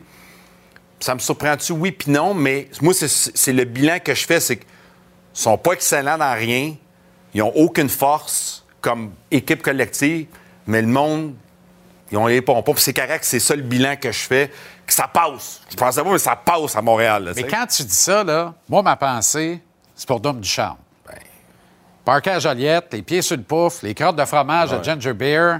Ça 0.99 1.13
me 1.13 1.19
surprend-tu? 1.19 1.73
Oui, 1.73 1.91
puis 1.91 2.11
non, 2.11 2.33
mais 2.33 2.69
moi, 2.81 2.93
c'est- 2.93 3.53
le 3.53 3.63
bilan 3.65 3.99
que 4.03 4.13
je 4.15 4.25
fais, 4.25 4.39
c'est 4.39 4.57
qu'ils 4.57 4.67
sont 5.33 5.57
pas 5.57 5.73
excellents 5.73 6.17
dans 6.17 6.33
rien. 6.33 6.75
Ils 7.33 7.41
ont 7.43 7.51
aucune 7.55 7.89
force 7.89 8.65
comme 8.81 9.11
équipe 9.29 9.61
collective, 9.61 10.27
mais 10.65 10.81
le 10.81 10.87
monde, 10.87 11.33
ils 12.11 12.17
ont 12.17 12.27
les 12.27 12.41
pompons. 12.41 12.73
C'est 12.77 12.93
correct, 12.93 13.23
c'est 13.25 13.39
ça 13.41 13.55
le 13.55 13.61
bilan 13.61 13.95
que 13.97 14.11
je 14.11 14.19
fais, 14.19 14.51
que 14.87 14.93
ça 14.93 15.07
passe. 15.07 15.59
Je 15.69 15.75
pensais 15.75 16.01
pas, 16.01 16.09
mais 16.11 16.17
ça 16.17 16.35
passe 16.35 16.75
à 16.75 16.81
Montréal. 16.81 17.25
là, 17.25 17.31
Mais 17.35 17.43
quand 17.43 17.65
tu 17.67 17.83
dis 17.83 17.93
ça, 17.95 18.23
là, 18.23 18.53
moi, 18.69 18.81
ma 18.81 18.95
pensée, 18.95 19.59
c'est 19.93 20.07
pour 20.07 20.19
Dom 20.21 20.39
Ducharme. 20.39 20.77
Parker 22.05 22.39
Joliette, 22.39 22.93
les 22.93 23.01
pieds 23.01 23.21
sur 23.21 23.35
le 23.35 23.43
pouf, 23.43 23.81
les 23.81 23.93
crottes 23.95 24.15
de 24.15 24.25
fromage 24.25 24.69
de 24.71 24.83
Ginger 24.83 25.13
Beer. 25.13 25.57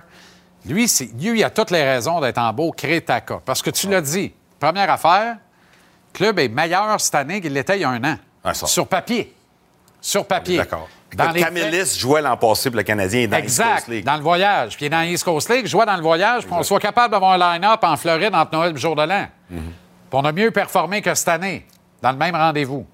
Lui, 0.65 0.87
c'est- 0.87 1.09
lui, 1.19 1.39
il 1.39 1.43
a 1.43 1.49
toutes 1.49 1.71
les 1.71 1.83
raisons 1.83 2.19
d'être 2.21 2.37
en 2.37 2.53
beau 2.53 2.71
Crétaka. 2.71 3.39
Parce 3.43 3.61
que 3.61 3.71
tu 3.71 3.89
l'as 3.89 4.01
dit, 4.01 4.31
première 4.59 4.89
affaire, 4.89 5.33
le 5.35 6.17
club 6.17 6.39
est 6.39 6.47
meilleur 6.47 6.99
cette 7.01 7.15
année 7.15 7.41
qu'il 7.41 7.53
l'était 7.53 7.77
il 7.77 7.81
y 7.81 7.83
a 7.83 7.89
un 7.89 8.03
an. 8.03 8.17
Ah. 8.43 8.53
Sur 8.53 8.87
papier. 8.87 9.35
Sur 9.99 10.25
papier. 10.25 10.57
D'accord. 10.57 10.87
Dans 11.15 11.31
les 11.31 11.85
jouait 11.97 12.21
l'an 12.21 12.35
passé 12.35 12.69
pour 12.69 12.77
le 12.77 12.83
Canadien 12.83 13.21
et 13.21 13.27
dans 13.27 13.37
Exact, 13.37 13.87
League. 13.87 14.03
dans 14.05 14.17
le 14.17 14.21
voyage. 14.21 14.75
Puis 14.75 14.85
il 14.85 14.87
est 14.87 14.89
dans 14.89 15.01
l'East 15.01 15.23
Coast 15.23 15.49
League, 15.49 15.65
vois 15.67 15.85
dans 15.85 15.95
le 15.95 16.01
voyage, 16.01 16.43
puis 16.45 16.53
on 16.53 16.61
soit 16.61 16.79
capable 16.79 17.11
d'avoir 17.11 17.31
un 17.31 17.53
line-up 17.53 17.79
en 17.83 17.95
Floride 17.95 18.35
entre 18.35 18.51
Noël 18.53 18.69
et 18.71 18.73
le 18.73 18.79
jour 18.79 18.95
de 18.95 19.03
l'an. 19.03 19.27
Mhm. 19.49 19.59
Puis 19.61 19.71
on 20.11 20.25
a 20.25 20.31
mieux 20.31 20.51
performé 20.51 21.01
que 21.01 21.13
cette 21.15 21.29
année, 21.29 21.65
dans 22.01 22.11
le 22.11 22.17
même 22.17 22.35
rendez-vous. 22.35 22.85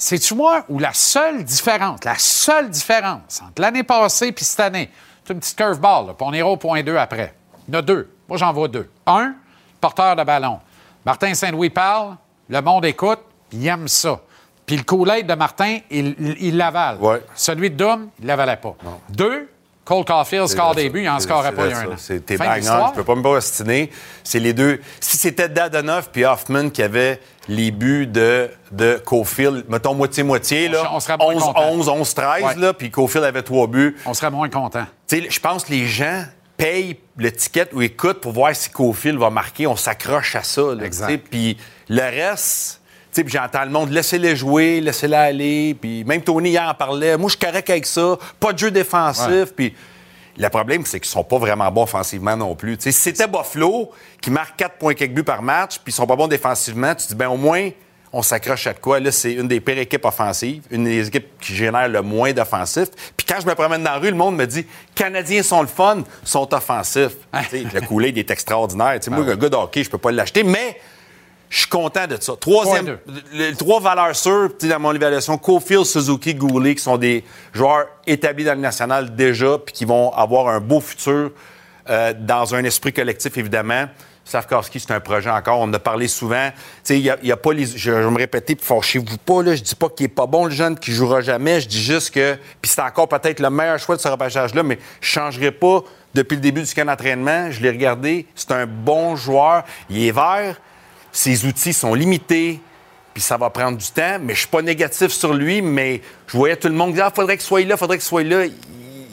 C'est-tu 0.00 0.34
moi 0.34 0.64
ou 0.70 0.78
la 0.78 0.94
seule 0.94 1.44
différence, 1.44 2.04
la 2.04 2.16
seule 2.16 2.70
différence 2.70 3.42
entre 3.42 3.60
l'année 3.60 3.82
passée 3.82 4.32
puis 4.32 4.46
cette 4.46 4.60
année, 4.60 4.90
c'est 5.22 5.34
une 5.34 5.40
petite 5.40 5.58
curveball, 5.58 6.06
là, 6.06 6.14
puis 6.14 6.26
on 6.26 6.32
ira 6.32 6.48
au 6.48 6.56
point 6.56 6.82
2 6.82 6.96
après. 6.96 7.34
Il 7.68 7.74
y 7.74 7.76
en 7.76 7.80
a 7.80 7.82
deux. 7.82 8.10
Moi, 8.26 8.38
j'en 8.38 8.50
vois 8.50 8.68
deux. 8.68 8.88
Un, 9.06 9.34
porteur 9.78 10.16
de 10.16 10.24
ballon. 10.24 10.58
Martin 11.04 11.34
Saint-Louis 11.34 11.68
parle, 11.68 12.16
le 12.48 12.62
monde 12.62 12.86
écoute, 12.86 13.18
puis 13.50 13.58
il 13.58 13.66
aime 13.66 13.88
ça. 13.88 14.20
Puis 14.64 14.78
le 14.78 14.84
Kool-Aid 14.84 15.26
de 15.26 15.34
Martin, 15.34 15.80
il 15.90 16.56
l'avale. 16.56 16.96
Ouais. 16.98 17.22
Celui 17.34 17.68
de 17.68 17.76
Dom, 17.76 18.08
il 18.20 18.22
ne 18.22 18.28
l'avalait 18.28 18.56
pas. 18.56 18.74
Deux, 19.10 19.50
Cole 19.84 20.04
Caulfield 20.04 20.46
score 20.46 20.74
des 20.76 20.88
buts, 20.88 21.02
il 21.02 21.08
en 21.08 21.18
scorerait 21.18 21.52
pas 21.52 21.66
il 21.66 21.70
y 21.70 21.74
a 21.74 21.96
ça. 21.96 22.14
un 22.14 22.80
an. 22.80 22.86
On, 22.86 22.88
je 22.90 22.94
peux 22.94 23.04
pas 23.04 23.16
me 23.16 23.26
ostiner. 23.26 23.90
C'est 24.22 24.38
les 24.38 24.52
deux. 24.52 24.80
Si 25.00 25.16
c'était 25.16 25.48
Dadonoff 25.48 26.10
puis 26.10 26.24
Hoffman 26.24 26.70
qui 26.70 26.82
avaient 26.82 27.20
les 27.50 27.72
buts 27.72 28.06
de, 28.06 28.48
de 28.70 29.00
Cofield, 29.04 29.64
mettons 29.68 29.92
moitié-moitié, 29.94 30.68
là, 30.68 30.88
On 30.92 31.00
serait 31.00 31.16
moins 31.16 31.34
11, 31.34 31.42
content. 31.42 31.68
11, 31.72 31.88
11, 31.88 32.14
13, 32.14 32.44
Ouais. 32.44 32.54
là, 32.56 32.72
puis 32.72 32.90
Cofield 32.92 33.24
avait 33.24 33.42
trois 33.42 33.66
buts. 33.66 33.96
On 34.06 34.14
serait 34.14 34.30
moins 34.30 34.48
content. 34.48 34.86
Je 35.10 35.40
pense 35.40 35.64
que 35.64 35.72
les 35.72 35.86
gens 35.86 36.24
payent 36.56 36.96
le 37.16 37.32
ticket 37.32 37.66
ou 37.72 37.82
écoutent 37.82 38.20
pour 38.20 38.32
voir 38.32 38.54
si 38.54 38.70
Cofield 38.70 39.18
va 39.18 39.30
marquer. 39.30 39.66
On 39.66 39.74
s'accroche 39.74 40.36
à 40.36 40.44
ça. 40.44 40.62
là, 40.76 40.84
Exact. 40.84 41.26
Puis 41.28 41.56
le 41.88 42.02
reste, 42.02 42.80
j'entends 43.26 43.64
le 43.64 43.70
monde, 43.70 43.90
laissez-les 43.90 44.36
jouer, 44.36 44.80
laissez-les 44.80 45.16
aller. 45.16 45.74
Puis 45.80 46.04
même 46.04 46.22
Tony 46.22 46.50
hier 46.50 46.68
en 46.68 46.74
parlait. 46.74 47.16
Moi, 47.16 47.28
je 47.30 47.36
suis 47.36 47.44
correct 47.46 47.68
avec 47.68 47.84
ça. 47.86 48.16
Pas 48.38 48.52
de 48.52 48.58
jeu 48.58 48.70
défensif. 48.70 49.52
Puis 49.56 49.74
le 50.40 50.48
problème, 50.48 50.84
c'est 50.86 51.00
qu'ils 51.00 51.10
sont 51.10 51.24
pas 51.24 51.38
vraiment 51.38 51.70
bons 51.70 51.82
offensivement 51.82 52.36
non 52.36 52.54
plus. 52.54 52.76
Si 52.80 52.92
c'était 52.92 53.26
Buffalo 53.26 53.90
qui 54.20 54.30
marque 54.30 54.56
4 54.56 54.76
points 54.76 54.94
quelques 54.94 55.12
buts 55.12 55.22
par 55.22 55.42
match, 55.42 55.78
puis 55.78 55.92
ils 55.92 55.94
sont 55.94 56.06
pas 56.06 56.16
bons 56.16 56.28
défensivement, 56.28 56.94
tu 56.94 57.04
te 57.04 57.08
dis, 57.08 57.14
ben 57.14 57.28
au 57.28 57.36
moins, 57.36 57.70
on 58.12 58.22
s'accroche 58.22 58.66
à 58.66 58.72
de 58.72 58.78
quoi? 58.78 58.98
Là, 58.98 59.12
c'est 59.12 59.32
une 59.34 59.46
des 59.46 59.60
pires 59.60 59.78
équipes 59.78 60.04
offensives, 60.04 60.62
une 60.70 60.84
des 60.84 61.06
équipes 61.06 61.28
qui 61.40 61.54
génère 61.54 61.88
le 61.88 62.02
moins 62.02 62.32
d'offensifs. 62.32 62.90
Puis 63.16 63.24
quand 63.24 63.40
je 63.40 63.46
me 63.46 63.54
promène 63.54 63.84
dans 63.84 63.92
la 63.92 63.98
rue, 63.98 64.10
le 64.10 64.16
monde 64.16 64.34
me 64.34 64.46
dit, 64.46 64.66
Canadiens 64.94 65.44
sont 65.44 65.60
le 65.60 65.68
fun, 65.68 66.02
sont 66.24 66.52
offensifs. 66.52 67.16
Le 67.32 67.80
Kool-Aid 67.80 68.18
est 68.18 68.30
extraordinaire. 68.30 68.98
Moi, 69.10 69.24
un 69.24 69.36
gars 69.36 69.48
de 69.48 69.56
hockey, 69.56 69.84
je 69.84 69.90
peux 69.90 69.98
pas 69.98 70.10
l'acheter, 70.10 70.42
mais 70.42 70.80
je 71.50 71.58
suis 71.58 71.68
content 71.68 72.06
de 72.06 72.16
ça. 72.18 72.34
Troisième, 72.38 72.98
les 73.32 73.54
trois 73.54 73.80
valeurs 73.80 74.14
sûres, 74.14 74.50
dans 74.62 74.78
mon 74.78 74.94
évaluation, 74.94 75.36
Cofield, 75.36 75.84
Suzuki, 75.84 76.32
Goulet, 76.32 76.76
qui 76.76 76.82
sont 76.82 76.96
des 76.96 77.24
joueurs 77.52 77.86
établis 78.06 78.44
dans 78.44 78.54
le 78.54 78.60
national 78.60 79.16
déjà, 79.16 79.58
puis 79.58 79.74
qui 79.74 79.84
vont 79.84 80.12
avoir 80.12 80.46
un 80.46 80.60
beau 80.60 80.80
futur 80.80 81.32
euh, 81.88 82.14
dans 82.16 82.54
un 82.54 82.62
esprit 82.62 82.92
collectif, 82.92 83.36
évidemment. 83.36 83.86
Safkowski, 84.24 84.78
c'est 84.78 84.92
un 84.92 85.00
projet 85.00 85.28
encore. 85.28 85.58
On 85.58 85.64
en 85.64 85.72
a 85.72 85.80
parlé 85.80 86.06
souvent. 86.06 86.50
Tu 86.50 86.54
sais, 86.84 86.98
il 87.00 87.04
y 87.04 87.32
a, 87.32 87.36
pas 87.36 87.52
les. 87.52 87.66
Je 87.66 87.90
vais 87.90 88.10
me 88.10 88.18
répéter, 88.18 88.54
puis 88.54 88.64
fâchez-vous 88.64 89.16
pas, 89.18 89.42
là. 89.42 89.56
Je 89.56 89.62
dis 89.62 89.74
pas 89.74 89.88
qu'il 89.88 90.06
est 90.06 90.08
pas 90.08 90.26
bon, 90.26 90.44
le 90.44 90.52
jeune, 90.52 90.78
qui 90.78 90.92
jouera 90.92 91.20
jamais. 91.20 91.60
Je 91.60 91.66
dis 91.66 91.82
juste 91.82 92.14
que. 92.14 92.36
Puis 92.62 92.70
c'est 92.70 92.82
encore 92.82 93.08
peut-être 93.08 93.40
le 93.40 93.50
meilleur 93.50 93.80
choix 93.80 93.96
de 93.96 94.00
ce 94.00 94.06
repêchage-là, 94.06 94.62
mais 94.62 94.78
je 95.00 95.08
changerai 95.08 95.50
pas 95.50 95.82
depuis 96.14 96.36
le 96.36 96.42
début 96.42 96.62
du 96.62 96.72
camp 96.72 96.84
d'entraînement. 96.84 97.50
Je 97.50 97.60
l'ai 97.60 97.70
regardé. 97.70 98.26
C'est 98.36 98.52
un 98.52 98.66
bon 98.66 99.16
joueur. 99.16 99.64
Il 99.88 100.06
est 100.06 100.12
vert. 100.12 100.60
Ses 101.12 101.44
outils 101.46 101.72
sont 101.72 101.94
limités. 101.94 102.60
Puis 103.12 103.22
ça 103.22 103.36
va 103.36 103.50
prendre 103.50 103.76
du 103.76 103.86
temps, 103.90 104.18
mais 104.20 104.34
je 104.34 104.40
suis 104.40 104.48
pas 104.48 104.62
négatif 104.62 105.08
sur 105.08 105.34
lui, 105.34 105.60
mais 105.62 106.00
je 106.28 106.36
voyais 106.36 106.54
tout 106.56 106.68
le 106.68 106.74
monde 106.74 106.94
dire 106.94 107.06
Ah, 107.06 107.10
faudrait 107.14 107.36
qu'il 107.36 107.44
soit 107.46 107.64
là, 107.64 107.76
faudrait 107.76 107.98
qu'il 107.98 108.06
soit 108.06 108.22
là. 108.22 108.44
Il- 108.44 108.52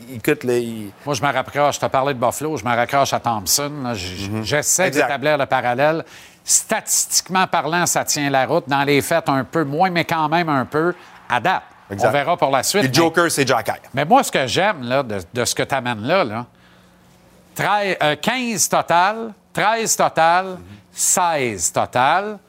il- 0.10 0.16
écoute, 0.18 0.44
là, 0.44 0.54
il- 0.58 0.92
Moi, 1.06 1.16
je 1.16 1.22
me 1.24 1.32
rapproche. 1.34 1.76
Je 1.76 1.80
te 1.80 1.86
parlais 1.88 2.14
de 2.14 2.20
Buffalo, 2.20 2.58
je 2.58 2.64
me 2.64 2.70
raccroche 2.76 3.12
à 3.14 3.20
Thompson. 3.20 3.72
J'essaie 4.44 4.84
Mhm. 4.84 4.88
Exact. 4.88 5.08
d'établir 5.08 5.38
le 5.40 5.46
parallèle. 5.48 6.06
Statistiquement 6.44 7.46
parlant, 7.48 7.86
ça 7.88 8.06
tient 8.06 8.30
la 8.30 8.46
route. 8.46 8.66
Dans 8.68 8.84
les 8.84 9.02
faits, 9.02 9.28
un 9.30 9.44
peu 9.44 9.64
moins, 9.64 9.90
mais 9.90 10.06
quand 10.06 10.30
même 10.30 10.48
un 10.50 10.66
peu. 10.66 10.94
À 11.28 11.40
date. 11.40 11.64
Exact. 11.90 12.08
On 12.08 12.12
verra 12.12 12.38
pour 12.38 12.52
la 12.52 12.64
suite. 12.64 12.84
Le 12.88 12.94
Joker, 12.94 13.32
c'est 13.32 13.48
Jack 13.48 13.68
Eye. 13.70 13.82
Mais 13.94 14.06
moi, 14.06 14.24
ce 14.24 14.32
que 14.32 14.46
j'aime 14.48 14.82
de, 14.82 15.20
de 15.34 15.46
ce 15.46 15.56
que 15.56 15.64
tu 15.64 15.74
amènes 15.76 16.02
là, 16.04 16.24
là 16.24 16.46
13, 17.56 17.98
euh, 18.04 18.16
15 18.16 18.70
total, 18.70 19.34
13 19.52 19.96
total, 19.96 20.58
16 20.98 21.74
total, 21.74 22.40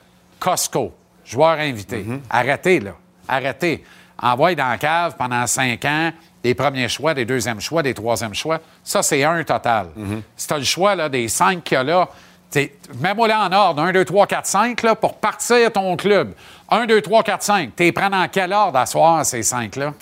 Costco, 0.41 0.95
joueur 1.23 1.59
invité. 1.59 2.07
Arrêtez, 2.31 2.81
là. 2.81 2.93
Arrêtez. 3.29 3.85
Envoie 4.21 4.55
dans 4.55 4.69
la 4.69 4.79
cave 4.79 5.17
pendant 5.19 5.47
5 5.47 5.85
ans 5.85 6.11
des 6.43 6.55
premiers 6.55 6.89
choix, 6.89 7.13
des 7.13 7.27
deuxièmes 7.27 7.61
choix, 7.61 7.83
des 7.83 7.93
troisièmes 7.93 8.35
choix. 8.35 8.59
Ça, 8.83 9.03
c'est 9.03 9.23
un 9.23 9.45
total. 9.45 9.89
Si 10.35 10.47
tu 10.47 10.55
as 10.55 10.59
le 10.59 10.65
choix 10.65 10.95
là, 10.95 11.11
des 11.11 11.29
5 11.29 11.63
qu'il 11.63 11.75
y 11.75 11.79
a 11.79 11.83
là, 11.83 12.09
t'sais, 12.51 12.75
mets-moi 12.99 13.29
là 13.29 13.47
en 13.47 13.53
ordre. 13.53 13.83
1, 13.83 13.93
2, 13.93 14.05
3, 14.07 14.27
4, 14.27 14.47
5 14.47 14.83
là, 14.83 14.95
pour 14.95 15.19
partir 15.19 15.71
ton 15.71 15.95
club. 15.97 16.33
1, 16.71 16.87
2, 16.87 17.03
3, 17.03 17.23
4, 17.23 17.43
5. 17.43 17.77
T'es 17.77 17.93
prends 17.93 18.09
dans 18.09 18.27
quel 18.29 18.53
ordre 18.55 18.79
à 18.79 18.87
soir, 18.87 19.27
ces 19.27 19.43
5-là? 19.43 19.93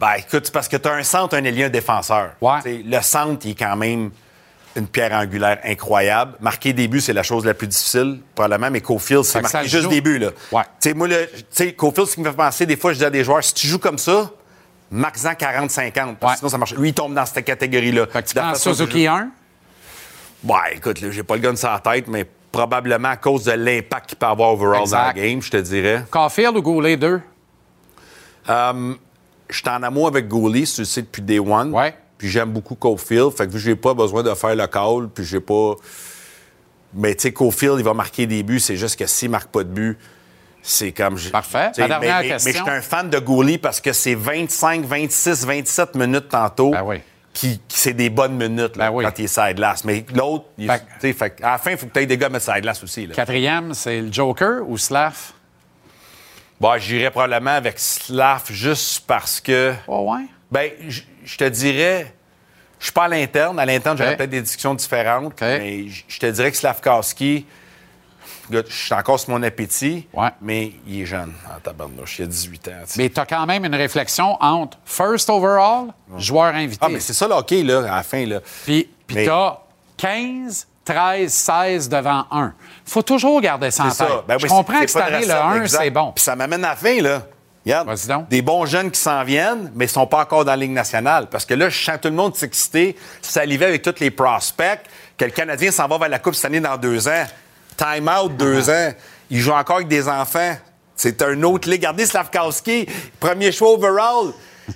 Ben, 0.00 0.14
écoute, 0.18 0.46
c'est 0.46 0.52
parce 0.52 0.68
que 0.68 0.76
tu 0.76 0.88
as 0.88 0.92
un 0.92 1.04
centre, 1.04 1.36
un 1.36 1.44
ailier, 1.44 1.64
un 1.64 1.70
défenseur. 1.70 2.32
Ouais. 2.40 2.82
Le 2.84 3.00
centre, 3.00 3.46
il 3.46 3.52
est 3.52 3.58
quand 3.58 3.76
même 3.76 4.10
une 4.76 4.86
pierre 4.86 5.12
angulaire 5.12 5.58
incroyable. 5.64 6.34
Marquer 6.40 6.72
des 6.72 6.86
buts, 6.88 7.00
c'est 7.00 7.12
la 7.12 7.22
chose 7.22 7.44
la 7.44 7.54
plus 7.54 7.66
difficile, 7.66 8.20
probablement, 8.34 8.70
mais 8.70 8.80
Cofield, 8.80 9.24
c'est 9.24 9.38
marquer 9.40 9.68
juste 9.68 9.82
joue. 9.84 9.90
des 9.90 10.00
buts, 10.00 10.18
là. 10.18 10.28
Ouais. 10.52 10.62
Tu 10.80 10.88
sais, 10.90 10.94
moi, 10.94 11.08
le- 11.08 11.28
Cofield, 11.72 12.08
ce 12.08 12.14
qui 12.14 12.20
me 12.20 12.30
fait 12.30 12.36
penser, 12.36 12.66
des 12.66 12.76
fois, 12.76 12.92
je 12.92 12.98
dis 12.98 13.04
à 13.04 13.10
des 13.10 13.24
joueurs, 13.24 13.42
si 13.42 13.54
tu 13.54 13.66
joues 13.66 13.78
comme 13.80 13.98
ça, 13.98 14.30
marque-en 14.90 15.32
40-50, 15.34 16.16
parce 16.18 16.32
Ouais. 16.32 16.34
que 16.34 16.38
sinon, 16.38 16.48
ça 16.50 16.58
marche. 16.58 16.74
Lui, 16.74 16.90
il 16.90 16.94
tombe 16.94 17.14
dans 17.14 17.26
cette 17.26 17.44
catégorie-là. 17.44 18.06
Tu 18.06 18.34
que 18.52 18.58
Suzuki 18.58 19.04
je- 19.04 19.08
1, 19.10 19.30
Ouais, 20.44 20.76
écoute, 20.76 21.00
là, 21.00 21.10
j'ai 21.10 21.24
pas 21.24 21.34
le 21.34 21.40
gun 21.42 21.56
sur 21.56 21.68
la 21.68 21.80
tête, 21.80 22.06
mais 22.06 22.24
probablement 22.52 23.08
à 23.08 23.16
cause 23.16 23.42
de 23.44 23.52
l'impact 23.52 24.10
qu'il 24.10 24.18
peut 24.18 24.26
avoir 24.26 24.50
overall 24.52 24.82
Exact. 24.82 24.96
dans 24.98 25.06
la 25.06 25.12
game, 25.12 25.42
je 25.42 25.50
te 25.50 25.56
dirais. 25.56 26.04
Caulfield 26.10 26.56
ou 26.56 26.62
Goulet 26.62 26.96
2? 26.96 27.20
Euh, 28.48 28.94
je 29.50 29.56
suis 29.56 29.68
en 29.68 29.82
amour 29.82 30.06
avec 30.08 30.28
le 30.82 30.84
sais, 30.84 31.02
depuis 31.02 31.22
Day 31.22 31.38
One. 31.40 31.72
Ouais. 31.74 31.94
Puis 32.18 32.28
j'aime 32.28 32.50
beaucoup 32.52 32.74
Cofield. 32.74 33.30
Fait 33.30 33.46
que 33.46 33.52
vu 33.52 33.58
que 33.58 33.64
j'ai 33.64 33.76
pas 33.76 33.94
besoin 33.94 34.22
de 34.22 34.34
faire 34.34 34.54
le 34.56 34.66
call, 34.66 35.08
puis 35.14 35.24
j'ai 35.24 35.40
pas. 35.40 35.74
Mais 36.92 37.14
tu 37.14 37.22
sais, 37.22 37.32
Cofield, 37.32 37.76
il 37.78 37.84
va 37.84 37.94
marquer 37.94 38.26
des 38.26 38.42
buts. 38.42 38.60
C'est 38.60 38.76
juste 38.76 38.98
que 38.98 39.06
s'il 39.06 39.30
marque 39.30 39.50
pas 39.50 39.62
de 39.62 39.68
but, 39.68 39.98
c'est 40.62 40.92
comme. 40.92 41.16
Parfait. 41.30 41.70
dernière 41.76 42.00
mais, 42.20 42.28
question. 42.28 42.50
Mais 42.50 42.58
je 42.58 42.62
suis 42.62 42.70
un 42.70 42.80
fan 42.82 43.08
de 43.08 43.18
Goalie 43.18 43.58
parce 43.58 43.80
que 43.80 43.92
c'est 43.92 44.14
25, 44.14 44.84
26, 44.84 45.46
27 45.46 45.94
minutes 45.94 46.28
tantôt. 46.28 46.70
Ben 46.70 46.82
oui. 46.84 46.96
Qui, 47.32 47.60
qui- 47.68 47.78
c'est 47.78 47.92
des 47.92 48.10
bonnes 48.10 48.34
minutes 48.36 48.76
là, 48.76 48.88
Ben 48.90 48.96
oui. 48.96 49.04
quand 49.04 49.16
il 49.18 49.26
est 49.26 49.28
side 49.28 49.54
glace. 49.56 49.84
Mais 49.84 50.04
l'autre, 50.12 50.46
à 50.66 50.78
la 51.40 51.58
fin, 51.58 51.70
il 51.70 51.76
faut 51.76 51.86
que 51.86 51.92
tu 51.92 52.00
aies 52.00 52.06
des 52.06 52.18
gars 52.18 52.28
mettre 52.30 52.52
side 52.52 52.62
glace 52.62 52.82
aussi. 52.82 53.06
Là. 53.06 53.14
Quatrième, 53.14 53.74
c'est 53.74 54.00
le 54.00 54.12
Joker 54.12 54.68
ou 54.68 54.76
Slav? 54.76 55.14
Bon, 56.60 56.76
j'irais 56.78 57.12
probablement 57.12 57.52
avec 57.52 57.78
Slav 57.78 58.42
juste 58.50 59.04
parce 59.06 59.40
que. 59.40 59.72
Oh, 59.86 60.12
ouais. 60.12 60.24
Ben, 60.50 60.70
je 61.24 61.36
te 61.36 61.44
dirais, 61.44 62.14
je 62.78 62.84
suis 62.84 62.92
pas 62.92 63.04
à 63.04 63.08
l'interne. 63.08 63.58
À 63.58 63.66
l'interne, 63.66 63.96
j'aurais 63.98 64.16
peut-être 64.16 64.30
des 64.30 64.42
discussions 64.42 64.74
différentes. 64.74 65.40
Mais 65.40 65.86
je 66.08 66.18
te 66.18 66.26
dirais 66.26 66.50
que 66.50 66.56
Slavkowski, 66.56 67.44
je 68.50 68.62
suis 68.68 68.94
encore 68.94 69.20
sur 69.20 69.30
mon 69.30 69.42
appétit, 69.42 70.06
Ouais. 70.14 70.30
mais 70.40 70.72
il 70.86 71.02
est 71.02 71.06
jeune 71.06 71.34
en 71.54 71.60
tabarnouche. 71.60 72.18
Il 72.18 72.22
a 72.22 72.26
18 72.26 72.68
ans. 72.68 72.72
Mais 72.96 73.10
tu 73.10 73.20
as 73.20 73.26
quand 73.26 73.44
même 73.46 73.64
une 73.66 73.74
réflection 73.74 74.36
entre 74.42 74.78
first 74.86 75.28
overall, 75.28 75.88
joueur 76.16 76.54
invité. 76.54 76.84
Ah, 76.86 76.88
mais 76.90 77.00
c'est 77.00 77.12
ça 77.12 77.28
le 77.28 77.34
hockey, 77.34 77.62
là, 77.62 77.80
à 77.92 77.96
la 77.96 78.02
fin. 78.02 78.24
Là. 78.24 78.40
Puis, 78.64 78.88
puis 79.06 79.16
Mais- 79.16 79.24
tu 79.24 79.30
as 79.30 79.58
15, 79.98 80.66
13, 80.84 81.30
16 81.32 81.88
devant 81.90 82.24
1. 82.30 82.54
faut 82.86 83.02
toujours 83.02 83.40
garder 83.42 83.70
ça 83.70 83.82
en 83.84 83.88
tête. 83.88 83.96
ça. 83.96 84.24
Ben 84.26 84.38
Je 84.38 84.44
oui, 84.44 84.48
comprends 84.48 84.80
que 84.80 84.86
cette 84.86 85.02
année, 85.02 85.26
le 85.26 85.32
recette, 85.34 85.36
1, 85.42 85.62
exact. 85.62 85.82
c'est 85.82 85.90
bon. 85.90 86.12
Puis 86.12 86.24
ça 86.24 86.34
m'amène 86.34 86.64
à 86.64 86.70
la 86.70 86.76
fin, 86.76 87.02
là. 87.02 87.22
Regarde, 87.68 88.28
des 88.30 88.40
bons 88.40 88.64
jeunes 88.64 88.90
qui 88.90 88.98
s'en 88.98 89.22
viennent, 89.24 89.70
mais 89.74 89.84
ils 89.84 89.90
sont 89.90 90.06
pas 90.06 90.22
encore 90.22 90.42
dans 90.42 90.52
la 90.52 90.56
Ligue 90.56 90.70
nationale. 90.70 91.28
Parce 91.30 91.44
que 91.44 91.52
là, 91.52 91.68
je 91.68 91.84
sens 91.84 91.98
tout 92.00 92.08
le 92.08 92.14
monde 92.14 92.34
s'exciter, 92.34 92.96
saliver 93.20 93.66
avec 93.66 93.82
tous 93.82 94.00
les 94.00 94.10
prospects, 94.10 94.80
que 95.18 95.26
le 95.26 95.30
Canadien 95.32 95.70
s'en 95.70 95.86
va 95.86 95.98
vers 95.98 96.08
la 96.08 96.18
Coupe 96.18 96.34
cette 96.34 96.46
année 96.46 96.60
dans 96.60 96.78
deux 96.78 97.06
ans. 97.08 97.26
Time 97.76 98.08
out, 98.08 98.34
deux 98.38 98.70
ans. 98.70 98.92
Il 99.28 99.38
joue 99.40 99.52
encore 99.52 99.76
avec 99.76 99.88
des 99.88 100.08
enfants. 100.08 100.56
C'est 100.96 101.20
un 101.20 101.42
autre 101.42 101.68
ligue. 101.68 101.80
Regardez 101.80 102.06
Slavkowski, 102.06 102.86
premier 103.20 103.52
choix 103.52 103.72
overall. 103.72 104.32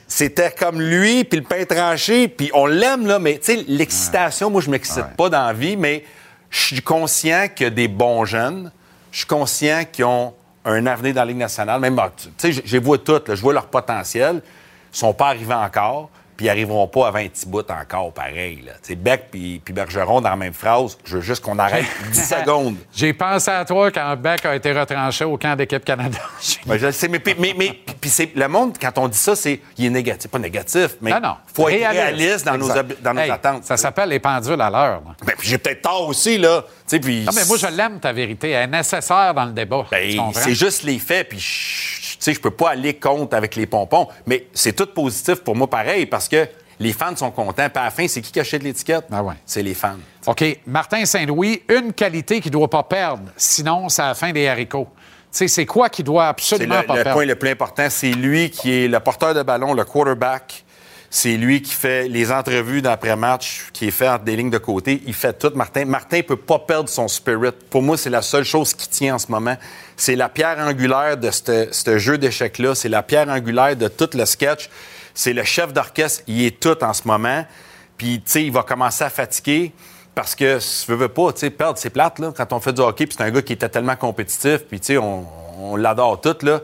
C'était 0.06 0.50
comme 0.50 0.78
lui, 0.78 1.24
puis 1.24 1.40
le 1.40 1.46
pain 1.46 1.64
tranché, 1.64 2.28
puis 2.28 2.50
on 2.52 2.66
l'aime, 2.66 3.06
là, 3.06 3.18
mais 3.18 3.38
tu 3.38 3.54
sais, 3.54 3.64
l'excitation, 3.68 4.50
moi, 4.50 4.60
je 4.60 4.68
m'excite 4.68 5.16
pas 5.16 5.30
dans 5.30 5.46
la 5.46 5.54
vie, 5.54 5.78
mais 5.78 6.04
je 6.50 6.60
suis 6.60 6.82
conscient 6.82 7.48
qu'il 7.48 7.64
y 7.64 7.66
a 7.68 7.70
des 7.70 7.88
bons 7.88 8.26
jeunes. 8.26 8.70
Je 9.10 9.18
suis 9.18 9.26
conscient 9.26 9.84
qu'ils 9.90 10.04
ont 10.04 10.34
un 10.64 10.86
avenir 10.86 11.14
dans 11.14 11.22
la 11.22 11.26
Ligue 11.26 11.38
nationale. 11.38 11.80
Même, 11.80 11.96
bah, 11.96 12.12
tu 12.16 12.28
sais, 12.36 12.62
je 12.64 12.78
vois 12.78 12.98
toutes, 12.98 13.34
je 13.34 13.40
vois 13.40 13.52
leur 13.52 13.66
potentiel. 13.66 14.42
Ils 14.92 14.96
sont 14.96 15.14
pas 15.14 15.28
arrivés 15.28 15.54
encore, 15.54 16.10
puis 16.42 16.48
ils 16.48 16.50
arriveront 16.50 16.88
pas 16.88 17.06
à 17.06 17.10
20 17.12 17.28
petits 17.28 17.46
bouts 17.46 17.62
encore, 17.70 18.12
pareil. 18.12 18.64
Sais, 18.82 18.96
Beck 18.96 19.28
puis 19.30 19.62
puis 19.64 19.72
Bergeron 19.72 20.20
dans 20.20 20.30
la 20.30 20.34
même 20.34 20.52
phrase. 20.52 20.98
Je 21.04 21.16
veux 21.18 21.22
juste 21.22 21.40
qu'on 21.40 21.56
arrête 21.56 21.84
10 22.12 22.20
secondes. 22.20 22.76
J'ai 22.92 23.12
pensé 23.12 23.48
à 23.52 23.64
toi 23.64 23.92
quand 23.92 24.16
Beck 24.16 24.44
a 24.44 24.56
été 24.56 24.72
retranché 24.72 25.24
au 25.24 25.38
camp 25.38 25.54
d'équipe 25.54 25.84
Canada. 25.84 26.18
Ben, 26.66 26.78
je 26.78 26.86
le 26.86 26.92
sais, 26.92 27.08
mais, 27.08 27.20
mais, 27.38 27.54
mais- 27.56 27.80
puis 28.00 28.08
c'est, 28.10 28.30
le 28.36 28.46
monde, 28.46 28.76
quand 28.80 28.96
on 28.98 29.08
dit 29.08 29.18
ça, 29.18 29.34
c'est 29.34 29.60
il 29.78 29.86
est 29.86 29.90
négatif. 29.90 30.30
Pas 30.30 30.38
négatif, 30.38 30.96
mais 31.00 31.10
non, 31.10 31.20
non. 31.20 31.34
faut 31.52 31.68
être 31.68 31.90
réaliste 31.90 32.46
dans 32.46 32.56
nos, 32.56 32.68
dans 32.68 33.14
nos 33.14 33.32
attentes. 33.32 33.64
Ça 33.64 33.76
s'appelle 33.76 34.08
les 34.08 34.20
pendules 34.20 34.60
à 34.60 34.70
l'heure. 34.70 35.02
Ben, 35.24 35.34
puis 35.36 35.48
j'ai 35.48 35.58
peut-être 35.58 35.82
tort 35.82 36.08
aussi, 36.08 36.38
là. 36.38 36.64
Puis... 36.88 37.24
Non, 37.24 37.32
mais 37.34 37.44
moi, 37.46 37.56
je 37.56 37.66
l'aime, 37.66 38.00
ta 38.00 38.12
vérité. 38.12 38.50
Elle 38.50 38.64
est 38.64 38.78
nécessaire 38.78 39.34
dans 39.34 39.44
le 39.44 39.52
débat. 39.52 39.86
Ben, 39.90 40.30
c'est 40.34 40.54
juste 40.54 40.82
les 40.84 40.98
faits, 40.98 41.28
puis 41.30 41.40
sais, 42.22 42.34
je 42.34 42.40
peux 42.40 42.50
pas 42.50 42.70
aller 42.70 42.94
contre 42.94 43.36
avec 43.36 43.56
les 43.56 43.66
pompons. 43.66 44.08
Mais 44.26 44.46
c'est 44.52 44.74
tout 44.74 44.86
positif 44.86 45.36
pour 45.36 45.56
moi 45.56 45.68
pareil, 45.68 46.06
parce 46.06 46.28
que 46.28 46.48
les 46.78 46.92
fans 46.92 47.16
sont 47.16 47.30
contents. 47.30 47.68
Puis 47.68 47.80
à 47.80 47.84
la 47.84 47.90
fin, 47.90 48.08
c'est 48.08 48.20
qui 48.20 48.32
qui 48.32 48.40
achète 48.40 48.62
l'étiquette? 48.62 49.04
Ah 49.10 49.22
ouais. 49.22 49.34
C'est 49.46 49.62
les 49.62 49.74
fans. 49.74 49.98
OK. 50.26 50.44
Martin 50.66 51.04
Saint-Louis, 51.04 51.62
une 51.68 51.92
qualité 51.92 52.40
qu'il 52.40 52.50
ne 52.50 52.58
doit 52.58 52.70
pas 52.70 52.82
perdre, 52.82 53.24
sinon 53.36 53.88
c'est 53.88 54.02
la 54.02 54.14
fin 54.14 54.32
des 54.32 54.48
haricots. 54.48 54.88
C'est 55.30 55.64
quoi 55.64 55.88
qu'il 55.88 56.04
doit 56.04 56.26
absolument 56.26 56.80
le, 56.80 56.86
pas 56.86 56.96
le 56.96 57.02
perdre? 57.04 57.16
point 57.16 57.26
le 57.26 57.36
plus 57.36 57.48
important. 57.48 57.86
C'est 57.88 58.10
lui 58.10 58.50
qui 58.50 58.84
est 58.84 58.88
le 58.88 59.00
porteur 59.00 59.34
de 59.34 59.42
ballon, 59.42 59.72
le 59.72 59.84
quarterback. 59.84 60.61
C'est 61.14 61.36
lui 61.36 61.60
qui 61.60 61.74
fait 61.74 62.08
les 62.08 62.32
entrevues 62.32 62.80
d'après-match, 62.80 63.66
qui 63.74 63.88
est 63.88 63.90
fait 63.90 64.08
entre 64.08 64.24
des 64.24 64.34
lignes 64.34 64.48
de 64.48 64.56
côté. 64.56 65.02
Il 65.06 65.12
fait 65.12 65.38
tout, 65.38 65.52
Martin. 65.54 65.84
Martin 65.84 66.16
ne 66.16 66.22
peut 66.22 66.36
pas 66.36 66.58
perdre 66.58 66.88
son 66.88 67.06
spirit. 67.06 67.50
Pour 67.68 67.82
moi, 67.82 67.98
c'est 67.98 68.08
la 68.08 68.22
seule 68.22 68.44
chose 68.44 68.72
qui 68.72 68.88
tient 68.88 69.16
en 69.16 69.18
ce 69.18 69.30
moment. 69.30 69.58
C'est 69.98 70.16
la 70.16 70.30
pierre 70.30 70.58
angulaire 70.58 71.18
de 71.18 71.30
ce 71.30 71.98
jeu 71.98 72.16
d'échecs-là. 72.16 72.74
C'est 72.74 72.88
la 72.88 73.02
pierre 73.02 73.28
angulaire 73.28 73.76
de 73.76 73.88
tout 73.88 74.08
le 74.14 74.24
sketch. 74.24 74.70
C'est 75.12 75.34
le 75.34 75.44
chef 75.44 75.74
d'orchestre. 75.74 76.22
Il 76.28 76.46
est 76.46 76.58
tout 76.58 76.82
en 76.82 76.94
ce 76.94 77.06
moment. 77.06 77.44
Puis, 77.98 78.22
tu 78.24 78.32
sais, 78.32 78.44
il 78.44 78.50
va 78.50 78.62
commencer 78.62 79.04
à 79.04 79.10
fatiguer. 79.10 79.72
Parce 80.14 80.34
que, 80.34 80.60
si 80.60 80.86
tu 80.86 80.94
veux 80.94 81.08
pas, 81.08 81.30
tu 81.34 81.40
sais, 81.40 81.50
perdre, 81.50 81.78
c'est 81.78 81.90
plate, 81.90 82.20
là, 82.20 82.32
quand 82.34 82.54
on 82.54 82.60
fait 82.60 82.72
du 82.72 82.80
hockey, 82.80 83.06
puis 83.06 83.16
c'est 83.18 83.24
un 83.24 83.30
gars 83.30 83.42
qui 83.42 83.52
était 83.52 83.68
tellement 83.68 83.96
compétitif, 83.96 84.60
puis, 84.66 84.80
tu 84.80 84.86
sais, 84.86 84.96
on, 84.96 85.26
on 85.60 85.76
l'adore 85.76 86.22
tout, 86.22 86.36
là. 86.40 86.60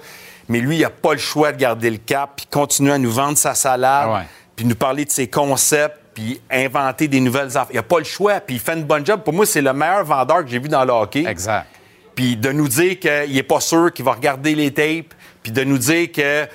Mais 0.48 0.60
lui, 0.60 0.76
il 0.76 0.82
n'a 0.82 0.90
pas 0.90 1.12
le 1.12 1.18
choix 1.18 1.52
de 1.52 1.58
garder 1.58 1.90
le 1.90 1.98
cap, 1.98 2.30
puis 2.36 2.46
continuer 2.50 2.92
à 2.92 2.98
nous 2.98 3.10
vendre 3.12 3.36
sa 3.36 3.54
salade, 3.54 4.08
Ah 4.10 4.14
ouais. 4.20 4.26
puis 4.56 4.64
nous 4.66 4.74
parler 4.74 5.04
de 5.04 5.10
ses 5.10 5.28
concepts, 5.28 5.96
puis 6.14 6.40
inventer 6.50 7.06
des 7.06 7.20
nouvelles 7.20 7.48
affaires. 7.56 7.66
Il 7.70 7.76
n'a 7.76 7.82
pas 7.82 7.98
le 7.98 8.04
choix, 8.04 8.40
puis 8.40 8.56
il 8.56 8.60
fait 8.60 8.74
une 8.74 8.84
bonne 8.84 9.04
job. 9.06 9.22
Pour 9.22 9.32
moi, 9.34 9.46
c'est 9.46 9.60
le 9.60 9.72
meilleur 9.72 10.04
vendeur 10.04 10.44
que 10.44 10.50
j'ai 10.50 10.58
vu 10.58 10.68
dans 10.68 10.84
le 10.84 10.92
hockey. 10.92 11.24
Exact. 11.26 11.66
Puis 12.14 12.36
de 12.36 12.50
nous 12.50 12.66
dire 12.68 12.98
qu'il 12.98 13.32
n'est 13.34 13.42
pas 13.44 13.60
sûr 13.60 13.92
qu'il 13.92 14.04
va 14.04 14.12
regarder 14.12 14.54
les 14.54 14.72
tapes, 14.72 15.14
puis 15.42 15.52
de 15.52 15.62
nous 15.64 15.78
dire 15.78 16.10
que 16.10 16.46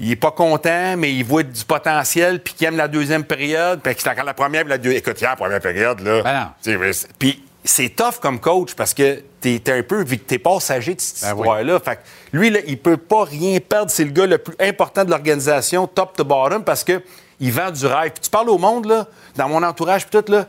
il 0.00 0.12
est 0.12 0.16
pas 0.16 0.30
content, 0.30 0.96
mais 0.96 1.12
il 1.12 1.24
voit 1.24 1.42
du 1.42 1.64
potentiel, 1.64 2.40
puis 2.40 2.54
qu'il 2.54 2.68
aime 2.68 2.76
la 2.76 2.86
deuxième 2.86 3.24
période, 3.24 3.80
puis 3.82 3.94
qu'il 3.96 4.06
est 4.06 4.10
encore 4.12 4.24
la 4.24 4.32
première, 4.32 4.62
puis 4.62 4.70
la 4.70 4.78
deuxième. 4.78 5.00
Écoute, 5.00 5.20
hier, 5.20 5.30
la 5.30 5.36
première 5.36 5.60
période, 5.60 5.98
là. 6.00 6.22
Ben 6.22 6.52
non. 6.76 6.90
Puis 7.18 7.42
c'est 7.68 7.90
tough 7.90 8.18
comme 8.20 8.40
coach 8.40 8.74
parce 8.74 8.94
que 8.94 9.22
t'es 9.40 9.62
es 9.64 9.70
un 9.72 9.82
peu, 9.82 10.02
vu 10.04 10.18
que 10.18 10.24
t'es 10.24 10.38
passager 10.38 10.94
de 10.94 11.00
cette 11.00 11.22
Ben 11.22 11.32
oui. 11.34 11.40
histoire-là. 11.40 11.80
Fait 11.80 11.96
que 11.96 12.00
lui, 12.36 12.50
là, 12.50 12.60
il 12.66 12.78
peut 12.78 12.96
pas 12.96 13.24
rien 13.24 13.58
perdre. 13.60 13.90
C'est 13.90 14.04
le 14.04 14.10
gars 14.10 14.26
le 14.26 14.38
plus 14.38 14.54
important 14.60 15.04
de 15.04 15.10
l'organisation, 15.10 15.86
top 15.86 16.16
to 16.16 16.24
bottom, 16.24 16.64
parce 16.64 16.84
que 16.84 17.02
il 17.40 17.52
vend 17.52 17.70
du 17.70 17.86
rêve. 17.86 18.12
Puis 18.12 18.22
tu 18.22 18.30
parles 18.30 18.48
au 18.50 18.58
monde, 18.58 18.86
là, 18.86 19.06
dans 19.36 19.48
mon 19.48 19.62
entourage, 19.62 20.06
puis 20.06 20.20
tout, 20.20 20.32
là. 20.32 20.46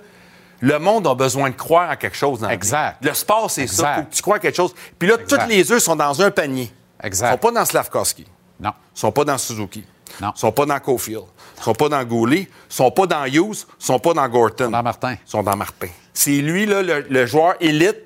Le 0.61 0.77
monde 0.77 1.07
a 1.07 1.15
besoin 1.15 1.49
de 1.49 1.55
croire 1.55 1.89
en 1.89 1.95
quelque 1.95 2.17
chose. 2.17 2.41
Dans. 2.41 2.49
Exact. 2.49 2.97
Le 3.01 3.13
sport, 3.13 3.49
c'est 3.49 3.67
ça. 3.67 3.95
Faut 3.95 4.01
que 4.03 4.13
tu 4.15 4.21
crois 4.21 4.35
à 4.35 4.39
quelque 4.39 4.57
chose. 4.57 4.73
Puis 4.97 5.07
là, 5.07 5.15
Exact. 5.15 5.43
tous 5.43 5.49
les 5.49 5.71
œufs 5.71 5.81
sont 5.81 5.95
dans 5.95 6.21
un 6.21 6.31
panier. 6.31 6.69
Exact. 7.01 7.27
Ils 7.27 7.31
sont 7.31 7.37
pas 7.37 7.51
dans 7.51 7.65
Slavkowski. 7.65 8.25
Non. 8.59 8.71
Ils 8.95 8.99
sont 8.99 9.11
pas 9.13 9.23
dans 9.23 9.37
Suzuki. 9.37 9.85
Non. 10.19 10.33
Ils 10.35 10.39
sont 10.39 10.51
pas 10.51 10.65
dans 10.65 10.77
Cofield. 10.79 11.23
Ils 11.59 11.63
sont 11.63 11.73
pas 11.73 11.87
dans 11.87 12.03
Goulet. 12.03 12.49
Ils 12.69 12.75
sont 12.75 12.91
pas 12.91 13.07
dans 13.07 13.25
Hughes. 13.25 13.65
Ils 13.79 13.85
sont 13.85 13.99
pas 13.99 14.13
dans 14.13 14.27
Gorton. 14.27 14.69
Dans 14.69 14.83
Martin. 14.83 15.13
Ils 15.13 15.29
sont 15.29 15.43
dans 15.43 15.55
Martin. 15.55 15.87
C'est 16.13 16.31
lui, 16.41 16.65
là, 16.65 16.81
le, 16.81 17.05
le 17.09 17.25
joueur 17.25 17.55
élite. 17.59 17.97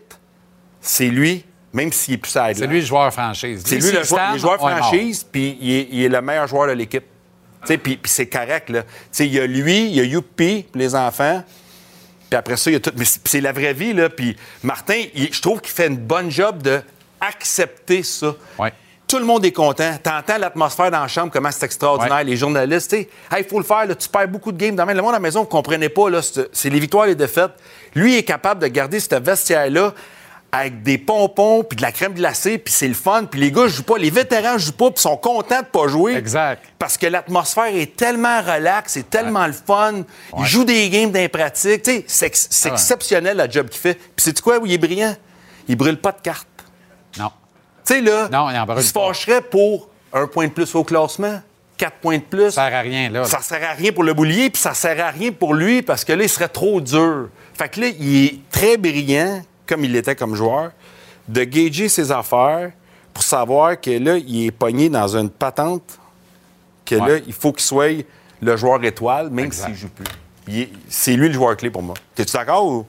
C'est 0.81 1.07
lui, 1.07 1.45
même 1.71 1.91
s'il 1.91 2.15
est 2.15 2.17
plus 2.17 2.31
side 2.31 2.55
C'est 2.55 2.67
lui 2.67 2.81
le 2.81 2.85
joueur 2.85 3.11
franchise. 3.13 3.63
C'est 3.65 3.75
lui 3.75 3.91
le 3.91 4.03
joueur, 4.03 4.59
franchise, 4.79 5.25
puis 5.31 5.57
il 5.61 5.71
est, 5.71 5.87
il 5.91 6.03
est 6.03 6.09
le 6.09 6.21
meilleur 6.21 6.47
joueur 6.47 6.67
de 6.67 6.73
l'équipe. 6.73 7.05
Puis 7.65 7.99
c'est 8.03 8.27
correct. 8.27 8.69
là. 8.69 8.83
Il 9.19 9.27
y 9.33 9.39
a 9.39 9.47
lui, 9.47 9.85
il 9.85 9.95
y 9.95 9.99
a 10.01 10.03
Youpi, 10.03 10.65
les 10.75 10.93
enfants. 10.95 11.41
Puis 12.29 12.37
après 12.37 12.57
ça, 12.57 12.69
il 12.69 12.73
y 12.73 12.75
a 12.75 12.79
tout. 12.81 12.91
Mais 12.97 13.05
c'est 13.23 13.39
la 13.39 13.53
vraie 13.53 13.73
vie, 13.73 13.93
là. 13.93 14.09
Puis 14.09 14.35
Martin, 14.63 15.01
il- 15.15 15.33
je 15.33 15.41
trouve 15.41 15.61
qu'il 15.61 15.71
fait 15.71 15.87
une 15.87 15.95
bonne 15.97 16.29
job 16.29 16.61
de 16.61 16.81
accepter 17.21 18.03
ça. 18.03 18.33
Ouais. 18.59 18.73
Tout 19.07 19.19
le 19.19 19.25
monde 19.25 19.45
est 19.45 19.51
content. 19.51 19.95
T'entends 20.01 20.37
l'atmosphère 20.39 20.89
dans 20.89 21.01
la 21.01 21.07
chambre, 21.07 21.31
comment 21.31 21.51
c'est 21.51 21.65
extraordinaire. 21.65 22.17
Ouais. 22.17 22.23
Les 22.23 22.35
journalistes, 22.35 22.89
tu 22.89 22.97
sais, 22.97 23.09
il 23.37 23.43
faut 23.45 23.59
le 23.59 23.63
faire, 23.65 23.85
là, 23.85 23.93
tu 23.95 24.09
perds 24.09 24.27
beaucoup 24.27 24.51
de 24.51 24.57
games. 24.57 24.75
Dans 24.75 24.85
le 24.85 24.93
monde 24.95 25.09
à 25.11 25.13
la 25.13 25.19
maison, 25.19 25.41
vous 25.41 25.45
ne 25.45 25.51
comprenez 25.51 25.87
pas, 25.89 26.05
c'est 26.51 26.69
les 26.69 26.79
victoires 26.79 27.05
et 27.05 27.09
les 27.09 27.15
défaites. 27.15 27.51
Lui 27.95 28.13
il 28.13 28.17
est 28.17 28.23
capable 28.23 28.61
de 28.61 28.67
garder 28.67 28.99
ce 28.99 29.15
vestiaire-là 29.15 29.93
avec 30.55 30.83
des 30.83 30.99
pompons, 30.99 31.63
puis 31.63 31.75
de 31.77 31.81
la 31.81 31.91
crème 31.91 32.13
glacée, 32.13 32.59
puis 32.59 32.71
c'est 32.71 32.87
le 32.87 32.93
fun. 32.93 33.25
Puis 33.25 33.39
les 33.39 33.51
gars 33.51 33.67
jouent 33.67 33.81
pas, 33.81 33.97
les 33.97 34.11
vétérans 34.11 34.59
jouent 34.59 34.73
pas, 34.73 34.91
puis 34.91 35.01
sont 35.01 35.17
contents 35.17 35.61
de 35.61 35.65
pas 35.65 35.87
jouer. 35.87 36.13
Exact. 36.15 36.63
Parce 36.77 36.95
que 36.95 37.07
l'atmosphère 37.07 37.75
est 37.75 37.95
tellement 37.95 38.39
relax, 38.39 38.93
c'est 38.93 39.09
tellement 39.09 39.47
le 39.47 39.53
fun. 39.53 40.03
Il 40.35 40.39
Ouais. 40.41 40.45
joue 40.45 40.63
des 40.63 40.87
games 40.91 41.09
d'impratique. 41.11 41.81
Tu 41.81 42.03
sais, 42.05 42.29
c'est 42.33 42.67
Ah 42.67 42.67
ouais. 42.69 42.73
exceptionnel 42.73 43.37
la 43.37 43.49
job 43.49 43.67
qu'il 43.67 43.81
fait. 43.81 43.95
Puis 43.95 44.13
c'est 44.17 44.39
quoi 44.41 44.59
où 44.59 44.67
il 44.67 44.73
est 44.73 44.77
brillant? 44.77 45.15
Il 45.67 45.75
brûle 45.75 45.97
pas 45.97 46.11
de 46.11 46.21
cartes. 46.21 46.47
Non. 47.17 47.31
Tu 47.83 47.95
sais, 47.95 48.01
là, 48.01 48.29
Non, 48.31 48.51
il 48.51 48.57
en 48.57 48.65
brûle 48.67 48.83
se 48.83 48.91
fâcherait 48.91 49.41
pour 49.41 49.89
un 50.13 50.27
point 50.27 50.45
de 50.45 50.51
plus 50.51 50.75
au 50.75 50.83
classement, 50.83 51.41
quatre 51.77 51.95
points 51.97 52.17
de 52.17 52.23
plus. 52.23 52.51
Ça 52.51 52.67
sert 52.69 52.77
à 52.77 52.81
rien, 52.81 53.09
là. 53.09 53.25
Ça 53.25 53.41
sert 53.41 53.67
à 53.67 53.73
rien 53.73 53.91
pour 53.91 54.03
le 54.03 54.13
boulier, 54.13 54.51
puis 54.51 54.61
ça 54.61 54.75
sert 54.75 55.03
à 55.03 55.09
rien 55.09 55.31
pour 55.31 55.55
lui 55.55 55.81
parce 55.81 56.05
que 56.05 56.13
là, 56.13 56.21
il 56.23 56.29
serait 56.29 56.47
trop 56.47 56.79
dur. 56.79 57.29
Fait 57.53 57.69
que 57.69 57.81
là, 57.81 57.87
il 57.99 58.25
est 58.25 58.39
très 58.51 58.77
brillant, 58.77 59.41
comme 59.67 59.83
il 59.85 59.91
l'était 59.91 60.15
comme 60.15 60.35
joueur, 60.35 60.71
de 61.27 61.43
gager 61.43 61.87
ses 61.89 62.11
affaires 62.11 62.71
pour 63.13 63.23
savoir 63.23 63.79
que 63.79 63.91
là, 63.91 64.17
il 64.17 64.47
est 64.47 64.51
pogné 64.51 64.89
dans 64.89 65.15
une 65.15 65.29
patente 65.29 65.99
que 66.85 66.95
Ouais. 66.95 67.07
là, 67.19 67.23
il 67.25 67.33
faut 67.33 67.51
qu'il 67.53 67.63
soit 67.63 68.05
le 68.41 68.57
joueur 68.57 68.83
étoile, 68.83 69.29
même 69.29 69.51
s'il 69.51 69.75
joue 69.75 69.89
plus. 69.89 70.67
C'est 70.89 71.13
lui 71.15 71.27
le 71.29 71.33
joueur 71.33 71.55
clé 71.55 71.69
pour 71.69 71.81
moi. 71.83 71.95
T'es-tu 72.15 72.33
d'accord 72.33 72.65
ou? 72.65 72.85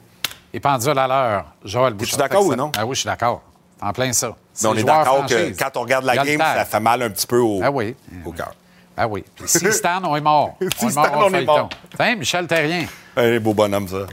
Et 0.53 0.59
pendule 0.59 0.97
à 0.97 1.07
l'heure, 1.07 1.45
Joël 1.63 1.93
Bouchard. 1.93 2.17
d'accord 2.19 2.41
Fait 2.43 2.49
que 2.49 2.53
ou 2.53 2.57
non? 2.57 2.71
Ah 2.77 2.85
oui, 2.85 2.95
je 2.95 3.01
suis 3.01 3.07
d'accord. 3.07 3.41
En 3.81 3.91
plein 3.93 4.11
ça. 4.13 4.35
Mais 4.63 4.69
on 4.69 4.75
est 4.75 4.83
d'accord 4.83 5.25
que 5.25 5.57
quand 5.57 5.77
on 5.77 5.81
regarde 5.81 6.05
la 6.05 6.15
game, 6.17 6.39
ça 6.39 6.65
fait 6.65 6.79
mal 6.79 7.01
un 7.03 7.09
petit 7.09 7.27
peu 7.27 7.39
au, 7.39 7.59
Ah 7.63 7.71
oui. 7.71 7.95
au 8.25 8.31
cœur. 8.31 8.53
Ah 8.97 9.07
oui. 9.07 9.23
Puis 9.35 9.47
si 9.47 9.71
Stan, 9.73 10.01
on 10.03 10.15
est 10.15 10.21
mort. 10.21 10.57
Si 10.61 10.85
on 10.85 10.87
est 10.87 10.91
Stan, 10.91 11.01
mort 11.11 11.25
au 11.25 11.29
on 11.29 11.33
est 11.33 11.45
mort. 11.45 11.69
Tiens, 11.95 12.15
Michel 12.15 12.47
Terrien. 12.47 12.85
Un 13.17 13.39
beau 13.39 13.53
bonhomme, 13.53 13.87
ça. 13.87 14.05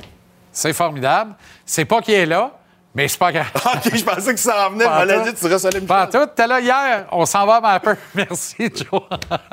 C'est 0.52 0.72
formidable. 0.72 1.34
C'est 1.64 1.84
pas 1.84 2.00
qu'il 2.02 2.14
est 2.14 2.26
là, 2.26 2.52
mais 2.94 3.08
c'est 3.08 3.18
pas 3.18 3.32
grave. 3.32 3.50
OK, 3.54 3.96
je 3.96 4.04
pensais 4.04 4.34
que 4.34 4.40
ça 4.40 4.68
en 4.68 4.70
venait. 4.72 4.84
Dire, 4.84 5.34
tu 5.34 5.46
me 5.46 5.86
Pas 5.86 6.06
tout. 6.08 6.26
T'es 6.36 6.46
là 6.46 6.60
hier. 6.60 7.06
On 7.10 7.24
s'en 7.24 7.46
va 7.46 7.60
un 7.62 7.80
peu. 7.80 7.96
Merci, 8.14 8.70
Joe. 8.74 9.02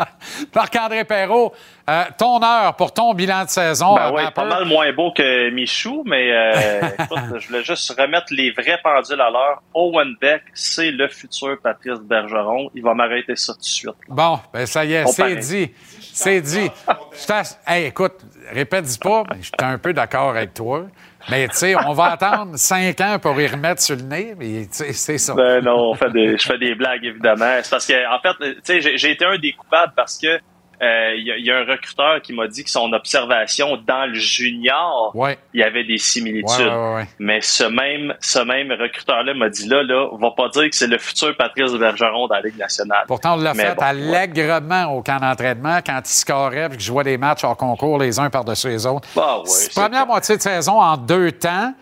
Marc-André 0.54 1.06
Perrault, 1.06 1.54
euh, 1.90 2.04
ton 2.18 2.44
heure 2.44 2.76
pour 2.76 2.94
ton 2.94 3.14
bilan 3.14 3.46
de 3.46 3.50
saison. 3.50 3.96
Ben 3.96 4.08
euh, 4.08 4.12
oui, 4.16 4.24
pas 4.36 4.44
mal 4.44 4.66
moins 4.66 4.92
beau 4.92 5.14
que 5.14 5.50
Michou, 5.52 6.04
mais 6.06 6.32
euh, 6.32 6.82
écoute, 7.00 7.40
je 7.40 7.48
voulais 7.48 7.64
juste 7.64 7.90
remettre 7.98 8.28
les 8.32 8.52
vrais 8.52 8.80
pendules 8.84 9.22
à 9.22 9.30
l'heure. 9.30 9.62
Owen 9.74 10.16
Beck, 10.20 10.44
c'est 10.54 10.92
le 10.92 11.08
futur 11.08 11.58
Patrice 11.64 12.00
Bergeron. 12.00 12.70
Il 12.76 12.84
va 12.84 12.94
m'arrêter 12.94 13.38
ça 13.38 13.54
tout 13.54 13.60
de 13.60 13.66
suite. 13.66 13.96
Bon, 14.10 14.40
ben 14.52 14.66
ça 14.66 14.84
y 14.84 14.94
est, 14.94 15.08
c'est 15.08 15.36
dit. 15.38 15.72
C'est 16.02 16.42
dit. 16.42 16.70
Je 17.14 17.44
hey, 17.68 17.86
écoute, 17.86 18.16
répète-y 18.52 18.98
pas, 18.98 19.24
mais 19.30 19.38
je 19.40 19.46
suis 19.46 19.54
un 19.60 19.78
peu 19.78 19.94
d'accord 19.94 20.32
avec 20.32 20.54
toi. 20.54 20.88
Mais 21.30 21.48
tu 21.48 21.58
sais, 21.58 21.76
on 21.76 21.94
va 21.94 22.12
attendre 22.14 22.56
cinq 22.56 23.02
ans 23.02 23.18
pour 23.22 23.40
y 23.40 23.48
remettre 23.48 23.82
sur 23.82 23.96
le 23.96 24.04
nez, 24.04 24.36
mais 24.38 24.68
c'est 24.72 25.18
ça. 25.18 25.34
Ben 25.36 25.64
non, 25.64 25.92
on 25.92 25.94
fait 25.94 26.12
des, 26.12 26.38
je 26.38 26.46
fais 26.46 26.58
des 26.58 26.76
blagues 26.76 27.04
évidemment. 27.04 27.60
C'est 27.62 27.70
parce 27.70 27.86
que 27.86 27.94
en 27.94 28.20
fait, 28.20 28.56
tu 28.64 28.82
sais, 28.82 28.98
j'ai 28.98 29.12
été 29.12 29.26
un 29.26 29.38
des 29.38 29.52
coupables 29.54 29.94
parce 29.96 30.18
que 30.18 30.40
euh, 30.82 31.14
il 31.18 31.26
y, 31.28 31.32
a- 31.32 31.38
il 31.38 31.46
y 31.46 31.52
a 31.52 31.58
un 31.60 31.66
recruteur 31.66 32.22
qui 32.22 32.34
m'a 32.34 32.48
dit 32.48 32.64
que 32.64 32.70
son 32.70 32.92
observation 32.94 33.78
dans 33.86 34.06
le 34.08 34.14
junior, 34.16 35.12
Ouais. 35.14 35.38
il 35.54 35.60
y 35.60 35.64
avait 35.64 35.84
des 35.84 35.98
similitudes. 35.98 36.66
ouais, 36.68 36.74
ouais, 36.76 36.96
ouais. 36.96 37.08
Mais 37.20 37.42
ce 37.42 37.64
même, 37.66 38.14
ce 38.20 38.40
même 38.40 38.72
recruteur-là 38.72 39.34
m'a 39.34 39.50
dit 39.50 39.68
là, 39.68 39.84
là, 39.84 40.08
va 40.20 40.32
pas 40.32 40.50
dire 40.50 40.70
que 40.70 40.76
c'est 40.76 40.88
le 40.88 40.98
futur 40.98 41.36
Patrice 41.38 41.74
Bergeron 41.74 42.28
dans 42.28 42.36
la 42.36 42.42
Ligue 42.42 42.58
nationale. 42.58 43.04
Pourtant, 43.08 43.34
on 43.34 43.42
l'a 43.42 43.54
fait 43.54 43.76
bon, 43.76 43.82
allègrement 43.84 44.86
au 44.96 45.02
camp 45.04 45.20
d'entraînement 45.20 45.80
quand 45.86 46.00
il 46.04 46.08
scorait 46.14 46.66
et 46.72 46.78
que 46.78 46.82
je 46.82 46.92
vois 46.92 47.04
des 47.04 47.18
matchs 47.18 47.44
hors 47.44 47.58
concours 47.58 48.00
les 48.00 48.20
uns 48.20 48.30
par-dessus 48.30 48.70
les 48.70 48.86
autres. 48.86 49.08
Bah 49.16 49.42
Première 49.76 50.08
moitié 50.08 50.38
de 50.38 50.42
saison 50.42 50.80
en 50.80 50.96
deux 50.98 51.32
temps. 51.34 51.74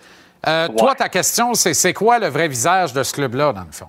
Euh. 0.48 0.68
Toi, 0.78 0.96
ta 0.96 1.10
question, 1.10 1.54
c'est 1.56 1.74
c'est 1.74 1.94
quoi 1.94 2.20
le 2.20 2.28
vrai 2.28 2.48
visage 2.48 2.94
de 2.94 3.04
ce 3.04 3.12
club-là, 3.14 3.54
dans 3.54 3.62
le 3.66 3.72
fond? 3.72 3.88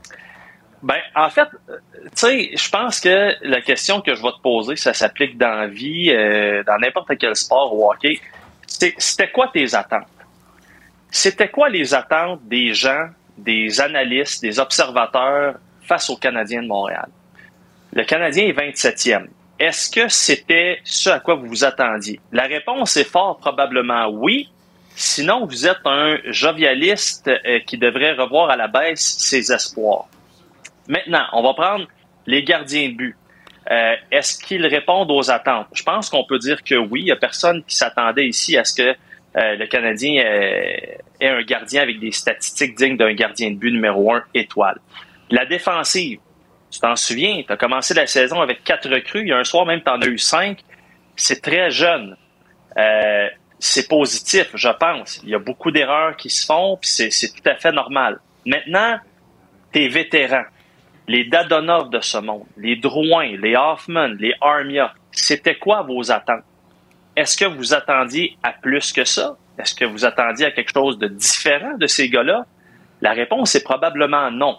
Ben, 0.83 1.01
en 1.15 1.29
fait, 1.29 1.49
euh, 1.69 1.79
tu 2.05 2.11
sais, 2.15 2.51
je 2.55 2.71
pense 2.71 3.01
que 3.01 3.35
la 3.43 3.61
question 3.61 4.01
que 4.01 4.15
je 4.15 4.23
vais 4.23 4.31
te 4.31 4.41
poser, 4.41 4.77
ça 4.77 4.95
s'applique 4.95 5.37
dans 5.37 5.55
la 5.55 5.67
vie, 5.67 6.11
euh, 6.11 6.63
dans 6.65 6.79
n'importe 6.79 7.17
quel 7.19 7.35
sport 7.35 7.75
ou 7.75 7.91
hockey. 7.91 8.21
C'était 8.67 9.31
quoi 9.31 9.51
tes 9.53 9.75
attentes? 9.75 10.07
C'était 11.11 11.49
quoi 11.49 11.69
les 11.69 11.95
attentes 11.95 12.41
des 12.45 12.75
gens, 12.75 13.09
des 13.37 13.81
analystes, 13.81 14.43
des 14.43 14.61
observateurs 14.61 15.55
face 15.83 16.11
au 16.11 16.17
Canadien 16.17 16.63
de 16.63 16.69
Montréal? 16.69 17.09
Le 17.93 18.05
Canadien 18.05 18.45
est 18.47 18.53
27e. 18.53 19.27
Est-ce 19.59 19.91
que 19.91 20.09
c'était 20.09 20.79
ce 20.85 21.11
à 21.11 21.19
quoi 21.19 21.35
vous 21.35 21.47
vous 21.47 21.65
attendiez? 21.65 22.21
La 22.31 22.45
réponse 22.45 22.97
est 22.97 23.11
fort 23.11 23.39
probablement 23.39 24.09
oui. 24.09 24.49
Sinon, 24.95 25.47
vous 25.47 25.67
êtes 25.67 25.85
un 25.85 26.19
jovialiste 26.27 27.29
euh, 27.29 27.61
qui 27.67 27.79
devrait 27.79 28.13
revoir 28.13 28.51
à 28.51 28.57
la 28.57 28.69
baisse 28.69 29.17
ses 29.19 29.51
espoirs. 29.53 30.07
Maintenant, 30.89 31.27
on 31.35 31.43
va 31.43 31.55
prendre 31.55 31.87
les 32.27 32.43
gardiens 32.43 32.89
de 32.89 32.95
but. 32.95 33.17
Euh, 33.71 33.95
Est-ce 34.11 34.43
qu'ils 34.43 34.67
répondent 34.67 35.11
aux 35.11 35.31
attentes? 35.31 35.67
Je 35.75 35.83
pense 35.83 36.09
qu'on 36.09 36.25
peut 36.25 36.39
dire 36.39 36.65
que 36.65 36.75
oui. 36.75 37.01
Il 37.01 37.05
n'y 37.05 37.13
a 37.13 37.17
personne 37.17 37.63
qui 37.65 37.77
s'attendait 37.77 38.27
ici 38.27 38.57
à 38.57 38.65
ce 38.65 38.75
que 38.75 38.97
euh, 39.37 39.57
le 39.57 39.67
Canadien 39.67 40.25
euh, 40.25 40.77
ait 41.21 41.29
un 41.29 41.43
gardien 41.43 41.83
avec 41.83 42.01
des 42.01 42.13
statistiques 42.13 42.75
dignes 42.77 42.97
d'un 42.97 43.13
gardien 43.13 43.51
de 43.51 43.57
but 43.57 43.71
numéro 43.71 44.13
un 44.13 44.25
étoile. 44.33 44.79
La 45.31 45.45
défensive, 45.45 46.19
tu 46.71 46.81
t'en 46.81 46.97
souviens, 46.97 47.43
tu 47.47 47.53
as 47.53 47.57
commencé 47.59 47.93
la 47.93 48.07
saison 48.07 48.41
avec 48.41 48.65
quatre 48.65 48.89
recrues. 48.89 49.21
Il 49.21 49.29
y 49.29 49.33
a 49.33 49.37
un 49.37 49.45
soir 49.45 49.67
même, 49.67 49.83
tu 49.83 49.91
en 49.91 50.01
as 50.01 50.07
eu 50.07 50.19
cinq. 50.19 50.61
C'est 51.15 51.43
très 51.43 51.71
jeune. 51.71 52.17
C'est 53.59 53.89
positif, 53.89 54.51
je 54.55 54.69
pense. 54.69 55.21
Il 55.25 55.31
y 55.31 55.35
a 55.35 55.39
beaucoup 55.39 55.71
d'erreurs 55.71 56.17
qui 56.17 56.31
se 56.31 56.47
font, 56.47 56.79
puis 56.81 56.89
c'est 56.89 57.11
c'est 57.11 57.33
tout 57.33 57.47
à 57.47 57.57
fait 57.57 57.73
normal. 57.73 58.21
Maintenant, 58.47 58.99
tes 59.73 59.89
vétérans, 59.89 60.45
les 61.09 61.25
Dadonov 61.25 61.91
de 61.91 62.01
ce 62.01 62.19
monde, 62.19 62.45
les 62.57 62.77
Drouin, 62.77 63.37
les 63.37 63.57
Hoffman, 63.57 64.09
les 64.19 64.35
Armia, 64.41 64.93
c'était 65.11 65.57
quoi 65.57 65.83
vos 65.83 66.11
attentes? 66.13 66.45
Est-ce 67.17 67.37
que 67.37 67.47
vous 67.47 67.75
attendiez 67.75 68.37
à 68.43 68.53
plus 68.53 68.93
que 68.93 69.05
ça? 69.05 69.37
Est-ce 69.59 69.75
que 69.75 69.85
vous 69.85 70.05
attendiez 70.05 70.47
à 70.47 70.51
quelque 70.53 70.73
chose 70.73 70.99
de 70.99 71.09
différent 71.09 71.77
de 71.77 71.87
ces 71.87 72.09
gars-là? 72.09 72.47
La 73.01 73.13
réponse 73.13 73.55
est 73.55 73.65
probablement 73.65 74.31
non. 74.31 74.59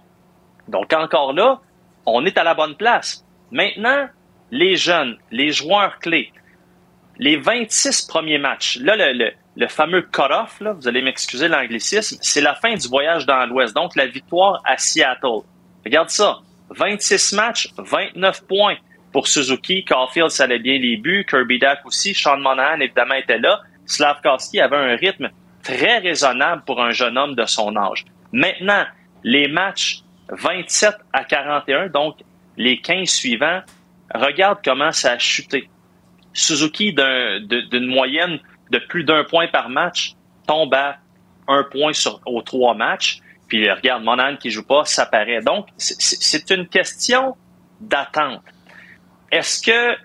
Donc 0.68 0.92
encore 0.94 1.34
là, 1.34 1.60
on 2.06 2.26
est 2.26 2.38
à 2.38 2.44
la 2.44 2.54
bonne 2.54 2.76
place. 2.76 3.24
Maintenant, 3.52 4.08
les 4.52 4.76
jeunes, 4.76 5.18
les 5.32 5.52
joueurs 5.52 6.00
clés, 6.00 6.32
les 7.18 7.38
26 7.38 8.08
premiers 8.08 8.38
matchs, 8.40 8.78
là, 8.82 8.96
le, 8.96 9.14
le- 9.18 9.32
le 9.56 9.68
fameux 9.68 10.04
cut-off, 10.04 10.62
vous 10.62 10.88
allez 10.88 11.02
m'excuser 11.02 11.48
l'anglicisme, 11.50 12.18
c'est 12.22 12.40
la 12.42 12.56
fin 12.56 12.76
du 12.76 12.88
voyage 12.88 13.26
dans 13.26 13.46
l'Ouest, 13.46 13.76
donc 13.76 13.94
la 13.98 14.06
victoire 14.06 14.62
à 14.64 14.78
Seattle. 14.78 15.42
Regarde 15.90 16.12
ça, 16.12 16.38
26 16.70 17.34
matchs, 17.34 17.70
29 17.80 18.46
points 18.46 18.76
pour 19.12 19.28
Suzuki. 19.28 19.84
Caulfield, 19.84 20.30
ça 20.30 20.46
bien 20.46 20.78
les 20.78 20.98
buts. 20.98 21.26
Kirby 21.28 21.58
Dack 21.58 21.84
aussi. 21.84 22.14
Sean 22.14 22.38
Monahan, 22.38 22.80
évidemment, 22.80 23.16
était 23.16 23.40
là. 23.40 23.62
Slavkowski 23.88 24.62
avait 24.62 24.76
un 24.76 24.96
rythme 24.96 25.32
très 25.64 25.98
raisonnable 25.98 26.62
pour 26.68 26.80
un 26.80 26.92
jeune 26.92 27.18
homme 27.18 27.34
de 27.34 27.44
son 27.48 27.76
âge. 27.76 28.06
Maintenant, 28.32 28.86
les 29.24 29.48
matchs 29.48 30.04
27 30.30 30.96
à 31.12 31.24
41, 31.24 31.88
donc 31.88 32.18
les 32.56 32.80
15 32.82 33.10
suivants, 33.10 33.62
regarde 34.14 34.60
comment 34.64 34.92
ça 34.92 35.14
a 35.14 35.18
chuté. 35.18 35.72
Suzuki, 36.34 36.94
d'une 36.94 37.88
moyenne 37.88 38.38
de 38.70 38.78
plus 38.78 39.06
d'un 39.06 39.24
point 39.24 39.48
par 39.48 39.70
match, 39.70 40.14
tombe 40.46 40.76
à 40.76 41.00
un 41.48 41.64
point 41.64 41.94
sur, 41.94 42.22
aux 42.28 42.44
trois 42.44 42.76
matchs. 42.76 43.22
Puis 43.50 43.70
regarde, 43.70 44.04
Monahan 44.04 44.38
qui 44.38 44.52
joue 44.52 44.66
pas, 44.66 44.86
ça 44.86 45.08
paraît. 45.08 45.42
Donc, 45.42 45.68
c'est 45.78 46.50
une 46.52 46.68
question 46.68 47.36
d'attente. 47.82 48.44
Est-ce 49.32 49.62
que, 49.62 49.98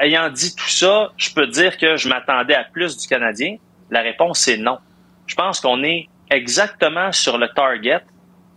ayant 0.00 0.30
dit 0.30 0.54
tout 0.54 0.68
ça, 0.68 1.12
je 1.16 1.34
peux 1.34 1.48
dire 1.48 1.76
que 1.76 1.96
je 1.96 2.08
m'attendais 2.08 2.54
à 2.54 2.64
plus 2.64 2.96
du 2.96 3.08
Canadien? 3.08 3.56
La 3.90 4.00
réponse 4.00 4.46
est 4.48 4.56
non. 4.56 4.78
Je 5.26 5.34
pense 5.34 5.60
qu'on 5.60 5.82
est 5.82 6.08
exactement 6.30 7.12
sur 7.12 7.36
le 7.36 7.48
target 7.48 8.00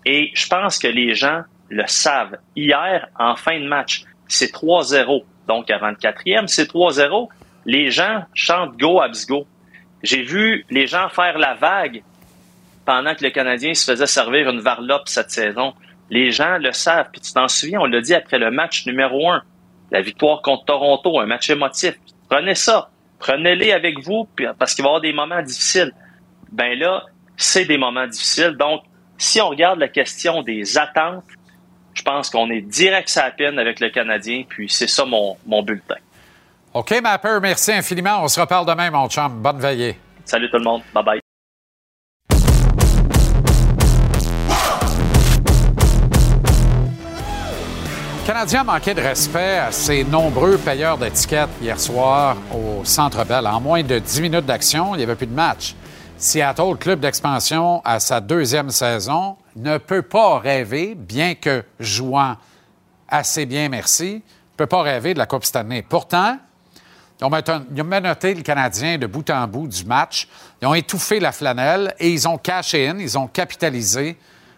et 0.06 0.32
je 0.34 0.48
pense 0.48 0.78
que 0.78 0.88
les 0.88 1.16
gens 1.16 1.42
le 1.70 1.86
savent. 1.88 2.38
Hier, 2.56 3.08
en 3.18 3.36
fin 3.36 3.60
de 3.60 3.68
match, 3.68 4.04
c'est 4.28 4.54
3-0. 4.54 5.24
Donc, 5.48 5.72
avant 5.72 5.90
le 5.90 5.96
quatrième, 5.96 6.48
c'est 6.48 6.72
3-0. 6.72 7.28
Les 7.66 7.90
gens 7.90 8.24
chantent 8.34 8.78
Go 8.78 9.02
Abs 9.02 9.26
Go. 9.28 9.48
J'ai 10.04 10.22
vu 10.22 10.66
les 10.70 10.88
gens 10.88 11.10
faire 11.10 11.38
la 11.38 11.56
vague 11.56 12.04
pendant 12.88 13.14
que 13.16 13.24
le 13.24 13.32
Canadien 13.32 13.74
se 13.74 13.84
faisait 13.92 14.08
servir 14.08 14.50
une 14.50 14.62
varlope 14.62 15.10
cette 15.10 15.30
saison. 15.30 15.74
Les 16.10 16.32
gens 16.32 16.58
le 16.58 16.72
savent. 16.72 17.10
Puis 17.12 17.20
tu 17.20 17.34
t'en 17.34 17.50
souviens, 17.50 17.82
on 17.82 17.86
l'a 17.86 18.00
dit 18.00 18.16
après 18.16 18.40
le 18.40 18.50
match 18.50 18.88
numéro 18.88 19.30
un, 19.30 19.44
la 19.92 20.02
victoire 20.02 20.42
contre 20.42 20.64
Toronto, 20.64 21.20
un 21.20 21.26
match 21.26 21.50
émotif. 21.50 21.96
Prenez 22.30 22.56
ça. 22.56 22.90
Prenez-les 23.20 23.74
avec 23.74 24.00
vous 24.00 24.30
parce 24.58 24.74
qu'il 24.74 24.84
va 24.84 24.88
y 24.88 24.92
avoir 24.92 25.02
des 25.02 25.12
moments 25.12 25.42
difficiles. 25.42 25.92
Ben 26.54 26.80
là, 26.80 27.04
c'est 27.36 27.66
des 27.66 27.78
moments 27.78 28.08
difficiles. 28.08 28.56
Donc, 28.58 28.84
si 29.18 29.42
on 29.42 29.50
regarde 29.50 29.80
la 29.80 29.90
question 29.90 30.42
des 30.42 30.78
attentes, 30.78 31.26
je 31.94 32.04
pense 32.04 32.30
qu'on 32.30 32.50
est 32.50 32.62
direct 32.62 33.14
la 33.16 33.32
peine 33.32 33.60
avec 33.60 33.82
le 33.82 33.90
Canadien, 33.90 34.44
puis 34.48 34.70
c'est 34.70 34.88
ça 34.88 35.04
mon, 35.04 35.36
mon 35.46 35.62
bulletin. 35.62 35.96
OK, 36.74 37.02
Mapper, 37.02 37.40
merci 37.42 37.74
infiniment. 37.74 38.24
On 38.24 38.30
se 38.30 38.40
reparle 38.40 38.66
demain, 38.66 38.92
mon 38.92 39.10
chum. 39.10 39.42
Bonne 39.42 39.60
veillée. 39.60 39.98
Salut 40.24 40.50
tout 40.50 40.58
le 40.58 40.64
monde. 40.64 40.84
Bye 40.94 41.04
bye. 41.04 41.27
Canadien 48.28 48.60
a 48.60 48.64
manqué 48.66 48.94
de 48.94 49.00
respect 49.00 49.58
à 49.58 49.72
ses 49.72 50.04
nombreux 50.04 50.58
payeurs 50.58 50.98
d'étiquettes 50.98 51.50
hier 51.62 51.80
soir 51.80 52.36
au 52.54 52.84
Centre 52.84 53.24
Bell. 53.24 53.48
En 53.48 53.62
moins 53.62 53.84
de 53.84 54.00
10 54.00 54.22
minutes 54.22 54.46
d'action, 54.46 54.94
il 54.94 54.98
n'y 54.98 55.04
avait 55.04 55.16
plus 55.16 55.28
de 55.28 55.34
match. 55.34 55.76
Seattle, 56.18 56.76
club 56.78 57.00
d'expansion 57.00 57.82
à 57.86 58.02
sa 58.02 58.20
deuxième 58.20 58.70
saison, 58.70 59.38
ne 59.56 59.78
peut 59.78 60.02
pas 60.02 60.40
rêver, 60.40 60.94
bien 60.94 61.36
que 61.36 61.64
jouant 61.80 62.36
assez 63.08 63.46
bien, 63.46 63.70
merci, 63.70 64.16
ne 64.16 64.58
peut 64.58 64.68
pas 64.68 64.82
rêver 64.82 65.14
de 65.14 65.20
la 65.20 65.26
Coupe 65.26 65.46
Stanley. 65.46 65.86
Pourtant, 65.88 66.38
ils 67.22 67.26
ont 67.26 67.86
menotté 67.86 68.34
le 68.34 68.42
Canadien 68.42 68.98
de 68.98 69.08
bout 69.08 69.30
en 69.30 69.48
bout 69.48 69.70
du 69.70 69.86
match. 69.86 70.28
Ils 70.62 70.68
ont 70.68 70.74
étouffé 70.74 71.22
la 71.22 71.32
flanelle 71.32 71.96
et 71.98 72.12
ils 72.12 72.28
ont 72.28 72.38
caché 72.38 72.90
in, 72.90 73.00
ils 73.00 73.18
ont 73.18 73.28
capitalisé 73.28 74.18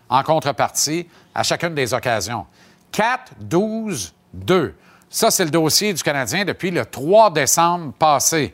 en 0.09 0.23
contrepartie 0.23 1.07
à 1.35 1.43
chacune 1.43 1.75
des 1.75 1.93
occasions. 1.93 2.47
4, 2.91 3.33
12, 3.39 4.13
2. 4.33 4.75
Ça, 5.09 5.31
c'est 5.31 5.45
le 5.45 5.49
dossier 5.49 5.93
du 5.93 6.03
Canadien 6.03 6.45
depuis 6.45 6.71
le 6.71 6.85
3 6.85 7.31
décembre 7.31 7.93
passé. 7.93 8.53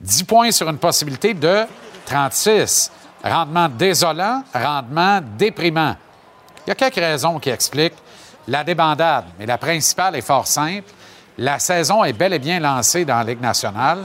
10 0.00 0.24
points 0.24 0.50
sur 0.50 0.68
une 0.68 0.78
possibilité 0.78 1.32
de 1.32 1.64
36. 2.06 2.90
Rendement 3.22 3.68
désolant, 3.68 4.42
rendement 4.52 5.20
déprimant. 5.38 5.96
Il 6.66 6.70
y 6.70 6.72
a 6.72 6.74
quelques 6.74 6.96
raisons 6.96 7.38
qui 7.38 7.48
expliquent 7.48 7.96
la 8.46 8.62
débandade, 8.64 9.24
mais 9.38 9.46
la 9.46 9.56
principale 9.56 10.16
est 10.16 10.20
fort 10.20 10.46
simple. 10.46 10.90
La 11.38 11.58
saison 11.58 12.04
est 12.04 12.12
bel 12.12 12.34
et 12.34 12.38
bien 12.38 12.60
lancée 12.60 13.04
dans 13.04 13.16
la 13.16 13.24
Ligue 13.24 13.40
nationale. 13.40 14.00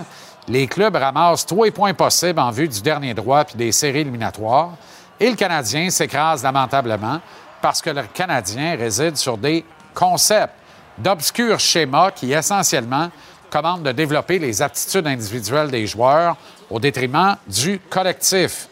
Les 0.48 0.68
clubs 0.68 0.96
ramassent 0.96 1.46
tous 1.46 1.66
les 1.66 1.72
points 1.72 1.94
possibles 1.94 2.40
en 2.40 2.50
vue 2.50 2.68
du 2.68 2.82
dernier 2.82 3.14
droit 3.14 3.44
puis 3.44 3.56
des 3.56 3.72
séries 3.72 4.00
éliminatoires. 4.00 4.72
Et 5.20 5.30
le 5.30 5.36
Canadien 5.36 5.90
s'écrase 5.90 6.44
lamentablement 6.44 7.20
parce 7.62 7.82
que 7.82 7.90
le 7.90 8.04
Canadien 8.14 8.76
réside 8.76 9.18
sur 9.18 9.38
des 9.38 9.66
concepts 9.94 10.54
d'obscurs 10.98 11.60
schémas 11.60 12.12
qui, 12.12 12.32
essentiellement, 12.34 13.10
commandent 13.50 13.84
de 13.84 13.92
développer 13.92 14.40
les 14.40 14.62
aptitudes 14.62 15.08
individuelles 15.08 15.72
des 15.72 15.88
joueurs 15.88 16.38
au 16.70 16.80
détriment 16.80 17.36
du 17.48 17.80
collectif. 17.90 18.68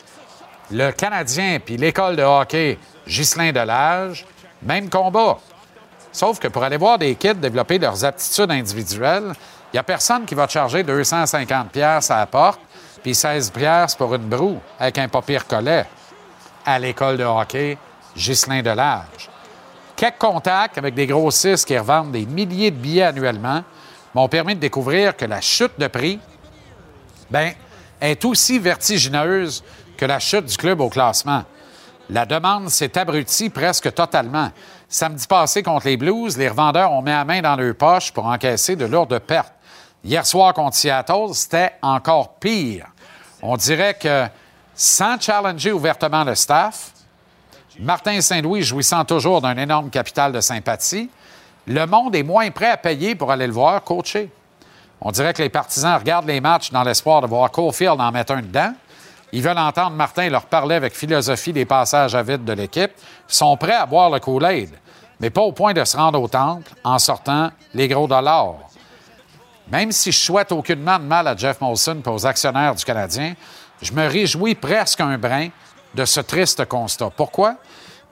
Le 0.72 0.92
Canadien 0.92 1.60
puis 1.64 1.78
l'école 1.78 2.16
de 2.16 2.24
hockey 2.24 2.78
Ghislain 3.08 3.52
Delage, 3.52 4.26
même 4.62 4.90
combat. 4.90 5.38
Sauf 6.12 6.40
que 6.40 6.48
pour 6.48 6.64
aller 6.64 6.78
voir 6.78 6.98
des 6.98 7.16
kids 7.16 7.36
développer 7.36 7.80
leurs 7.80 8.04
aptitudes 8.04 8.52
individuelles, 8.52 9.34
il 9.72 9.76
n'y 9.76 9.80
a 9.80 9.84
personne 9.84 10.26
qui 10.26 10.36
va 10.36 10.48
charger 10.48 10.84
250 10.84 11.70
pièces 11.70 12.12
à 12.12 12.18
la 12.18 12.26
porte 12.26 12.60
puis 13.02 13.14
16 13.14 13.52
pièces 13.52 13.96
pour 13.96 14.14
une 14.16 14.28
broue 14.28 14.60
avec 14.80 14.98
un 14.98 15.08
papier 15.08 15.40
collet 15.48 15.86
à 16.66 16.80
l'école 16.80 17.18
de 17.18 17.24
hockey 17.24 17.78
Ghislain 18.18 18.62
Delage. 18.62 19.30
Quelques 19.96 20.18
contacts 20.18 20.78
avec 20.78 20.94
des 20.94 21.08
grossistes 21.08 21.68
qui 21.68 21.78
revendent 21.78 22.12
des 22.12 22.26
milliers 22.26 22.72
de 22.72 22.76
billets 22.76 23.04
annuellement 23.04 23.64
m'ont 24.14 24.28
permis 24.28 24.56
de 24.56 24.60
découvrir 24.60 25.16
que 25.16 25.26
la 25.26 25.42
chute 25.42 25.80
de 25.80 25.88
prix 25.88 26.20
ben, 27.30 27.54
est 28.02 28.24
aussi 28.26 28.60
vertigineuse 28.60 29.64
que 29.98 30.06
la 30.06 30.20
chute 30.20 30.46
du 30.46 30.58
club 30.58 30.82
au 30.82 30.90
classement. 30.90 31.44
La 32.10 32.26
demande 32.26 32.70
s'est 32.70 32.98
abrutie 32.98 33.50
presque 33.50 33.94
totalement. 33.94 34.52
Samedi 34.88 35.28
passé 35.28 35.62
contre 35.62 35.88
les 35.88 35.98
Blues, 35.98 36.38
les 36.38 36.48
revendeurs 36.48 36.92
ont 36.92 37.02
mis 37.02 37.12
la 37.12 37.26
main 37.26 37.42
dans 37.42 37.56
leur 37.56 37.76
poche 37.76 38.12
pour 38.12 38.26
encaisser 38.26 38.76
de 38.76 38.86
lourdes 38.86 39.20
pertes. 39.20 39.54
Hier 40.04 40.26
soir 40.26 40.54
contre 40.54 40.78
Seattle, 40.78 41.34
c'était 41.34 41.74
encore 41.82 42.36
pire. 42.36 42.86
On 43.42 43.58
dirait 43.58 43.96
que 43.96 44.28
sans 44.74 45.20
challenger 45.20 45.72
ouvertement 45.72 46.24
le 46.24 46.36
staff, 46.36 46.92
Martin 47.80 48.22
Saint-Louis 48.22 48.64
jouissant 48.64 49.06
toujours 49.06 49.42
d'un 49.42 49.56
énorme 49.56 49.90
capital 49.90 50.32
de 50.32 50.42
sympathie, 50.42 51.10
le 51.68 51.86
monde 51.86 52.16
est 52.16 52.24
moins 52.24 52.50
prêt 52.50 52.72
à 52.72 52.78
payer 52.78 53.14
pour 53.14 53.32
aller 53.32 53.46
le 53.46 53.54
voir 53.54 53.84
coacher. 53.84 54.32
On 55.00 55.12
dirait 55.12 55.34
que 55.34 55.44
les 55.44 55.50
partisans 55.50 56.00
regardent 56.00 56.28
les 56.28 56.42
matchs 56.42 56.72
dans 56.72 56.84
l'espoir 56.84 57.22
de 57.22 57.28
voir 57.28 57.52
Caulfield 57.52 58.02
en 58.02 58.12
mettre 58.12 58.34
un 58.34 58.42
dedans. 58.42 58.74
Ils 59.32 59.44
veulent 59.44 59.60
entendre 59.60 59.96
Martin 59.96 60.30
leur 60.30 60.46
parler 60.46 60.76
avec 60.76 60.96
philosophie 60.96 61.54
des 61.54 61.66
passages 61.66 62.16
à 62.16 62.24
vide 62.24 62.46
de 62.46 62.54
l'équipe. 62.54 62.92
Ils 63.30 63.36
sont 63.36 63.56
prêts 63.58 63.76
à 63.76 63.86
boire 63.86 64.10
le 64.10 64.20
Kool-Aid, 64.20 64.72
mais 65.20 65.30
pas 65.30 65.42
au 65.42 65.52
point 65.52 65.74
de 65.74 65.84
se 65.84 65.98
rendre 65.98 66.20
au 66.20 66.28
temple 66.28 66.72
en 66.84 66.98
sortant 66.98 67.52
les 67.76 67.88
gros 67.88 68.08
dollars. 68.08 68.56
Même 69.70 69.92
si 69.92 70.12
je 70.12 70.18
souhaite 70.18 70.52
aucunement 70.52 70.98
de 70.98 71.04
mal 71.04 71.28
à 71.28 71.36
Jeff 71.36 71.62
Molson 71.62 72.02
et 72.04 72.10
aux 72.10 72.26
actionnaires 72.26 72.74
du 72.74 72.86
Canadien, 72.86 73.34
je 73.82 73.92
me 73.92 74.08
réjouis 74.08 74.56
presque 74.56 75.02
un 75.02 75.18
brin 75.18 75.50
de 75.96 76.06
ce 76.06 76.20
triste 76.20 76.66
constat. 76.66 77.12
Pourquoi? 77.16 77.56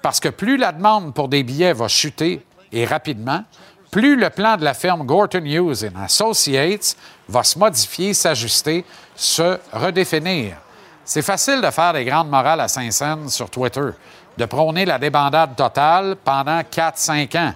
Parce 0.01 0.19
que 0.19 0.29
plus 0.29 0.57
la 0.57 0.71
demande 0.71 1.13
pour 1.13 1.27
des 1.27 1.43
billets 1.43 1.73
va 1.73 1.87
chuter 1.87 2.45
et 2.71 2.85
rapidement, 2.85 3.43
plus 3.91 4.15
le 4.15 4.29
plan 4.29 4.57
de 4.57 4.63
la 4.63 4.73
firme 4.73 5.05
Gorton 5.05 5.45
Hughes 5.45 5.89
Associates 6.03 6.97
va 7.29 7.43
se 7.43 7.57
modifier, 7.57 8.13
s'ajuster, 8.13 8.83
se 9.15 9.57
redéfinir. 9.71 10.57
C'est 11.03 11.21
facile 11.21 11.61
de 11.61 11.69
faire 11.69 11.93
des 11.93 12.03
grandes 12.03 12.29
morales 12.29 12.59
à 12.59 12.67
Saint-Saëns 12.67 13.29
sur 13.29 13.49
Twitter, 13.49 13.89
de 14.37 14.45
prôner 14.45 14.85
la 14.85 14.99
débandade 14.99 15.55
totale 15.55 16.17
pendant 16.23 16.59
4-5 16.59 17.37
ans. 17.37 17.53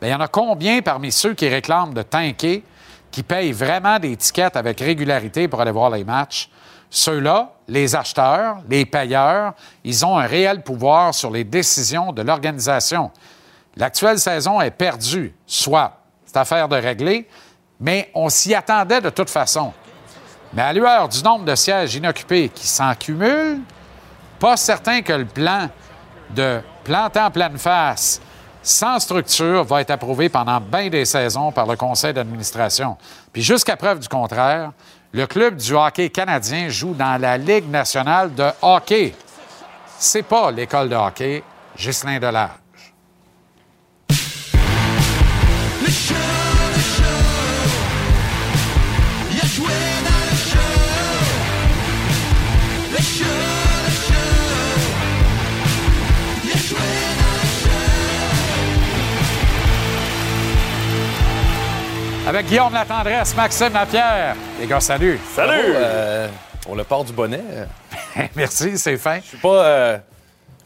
Bien, 0.00 0.08
il 0.08 0.10
y 0.10 0.14
en 0.14 0.20
a 0.20 0.28
combien 0.28 0.82
parmi 0.82 1.12
ceux 1.12 1.34
qui 1.34 1.48
réclament 1.48 1.94
de 1.94 2.02
tanker, 2.02 2.64
qui 3.10 3.22
payent 3.22 3.52
vraiment 3.52 3.98
des 3.98 4.16
tickets 4.16 4.56
avec 4.56 4.80
régularité 4.80 5.46
pour 5.46 5.60
aller 5.60 5.70
voir 5.70 5.90
les 5.90 6.04
matchs? 6.04 6.50
Ceux-là, 6.96 7.50
les 7.66 7.96
acheteurs, 7.96 8.58
les 8.70 8.86
payeurs, 8.86 9.54
ils 9.82 10.06
ont 10.06 10.16
un 10.16 10.26
réel 10.26 10.62
pouvoir 10.62 11.12
sur 11.12 11.28
les 11.28 11.42
décisions 11.42 12.12
de 12.12 12.22
l'organisation. 12.22 13.10
L'actuelle 13.74 14.20
saison 14.20 14.60
est 14.60 14.70
perdue, 14.70 15.34
soit 15.44 15.98
c'est 16.24 16.36
affaire 16.36 16.68
de 16.68 16.76
régler, 16.76 17.28
mais 17.80 18.12
on 18.14 18.28
s'y 18.28 18.54
attendait 18.54 19.00
de 19.00 19.10
toute 19.10 19.28
façon. 19.28 19.72
Mais 20.52 20.62
à 20.62 20.72
l'heure 20.72 21.08
du 21.08 21.20
nombre 21.24 21.44
de 21.44 21.56
sièges 21.56 21.96
inoccupés 21.96 22.48
qui 22.48 22.68
s'en 22.68 22.94
cumulent, 22.94 23.62
pas 24.38 24.56
certain 24.56 25.02
que 25.02 25.14
le 25.14 25.24
plan 25.24 25.68
de 26.30 26.60
planter 26.84 27.18
en 27.18 27.30
pleine 27.32 27.58
face 27.58 28.20
sans 28.62 29.00
structure 29.00 29.64
va 29.64 29.80
être 29.80 29.90
approuvé 29.90 30.28
pendant 30.28 30.60
bien 30.60 30.88
des 30.88 31.04
saisons 31.04 31.50
par 31.50 31.66
le 31.66 31.74
conseil 31.74 32.14
d'administration. 32.14 32.96
Puis 33.32 33.42
jusqu'à 33.42 33.76
preuve 33.76 33.98
du 33.98 34.08
contraire, 34.08 34.70
le 35.14 35.26
club 35.28 35.56
du 35.56 35.72
hockey 35.74 36.10
canadien 36.10 36.68
joue 36.68 36.92
dans 36.92 37.20
la 37.20 37.38
Ligue 37.38 37.70
nationale 37.70 38.34
de 38.34 38.48
hockey. 38.60 39.14
C'est 39.96 40.24
pas 40.24 40.50
l'école 40.50 40.88
de 40.88 40.96
hockey 40.96 41.44
Ghislain 41.78 42.18
Delage. 42.18 42.50
Avec 62.26 62.46
Guillaume 62.46 62.72
Latendresse, 62.72 63.36
Maxime 63.36 63.72
Lapierre. 63.72 64.34
Les 64.58 64.66
gars, 64.66 64.80
salut. 64.80 65.18
Salut! 65.34 65.72
Euh, 65.74 66.28
on 66.66 66.74
le 66.74 66.82
part 66.84 67.04
du 67.04 67.12
bonnet. 67.12 67.42
Merci, 68.36 68.78
c'est 68.78 68.96
fin. 68.96 69.18
Je 69.20 69.28
suis 69.28 69.36
pas, 69.36 69.64
euh, 69.64 69.98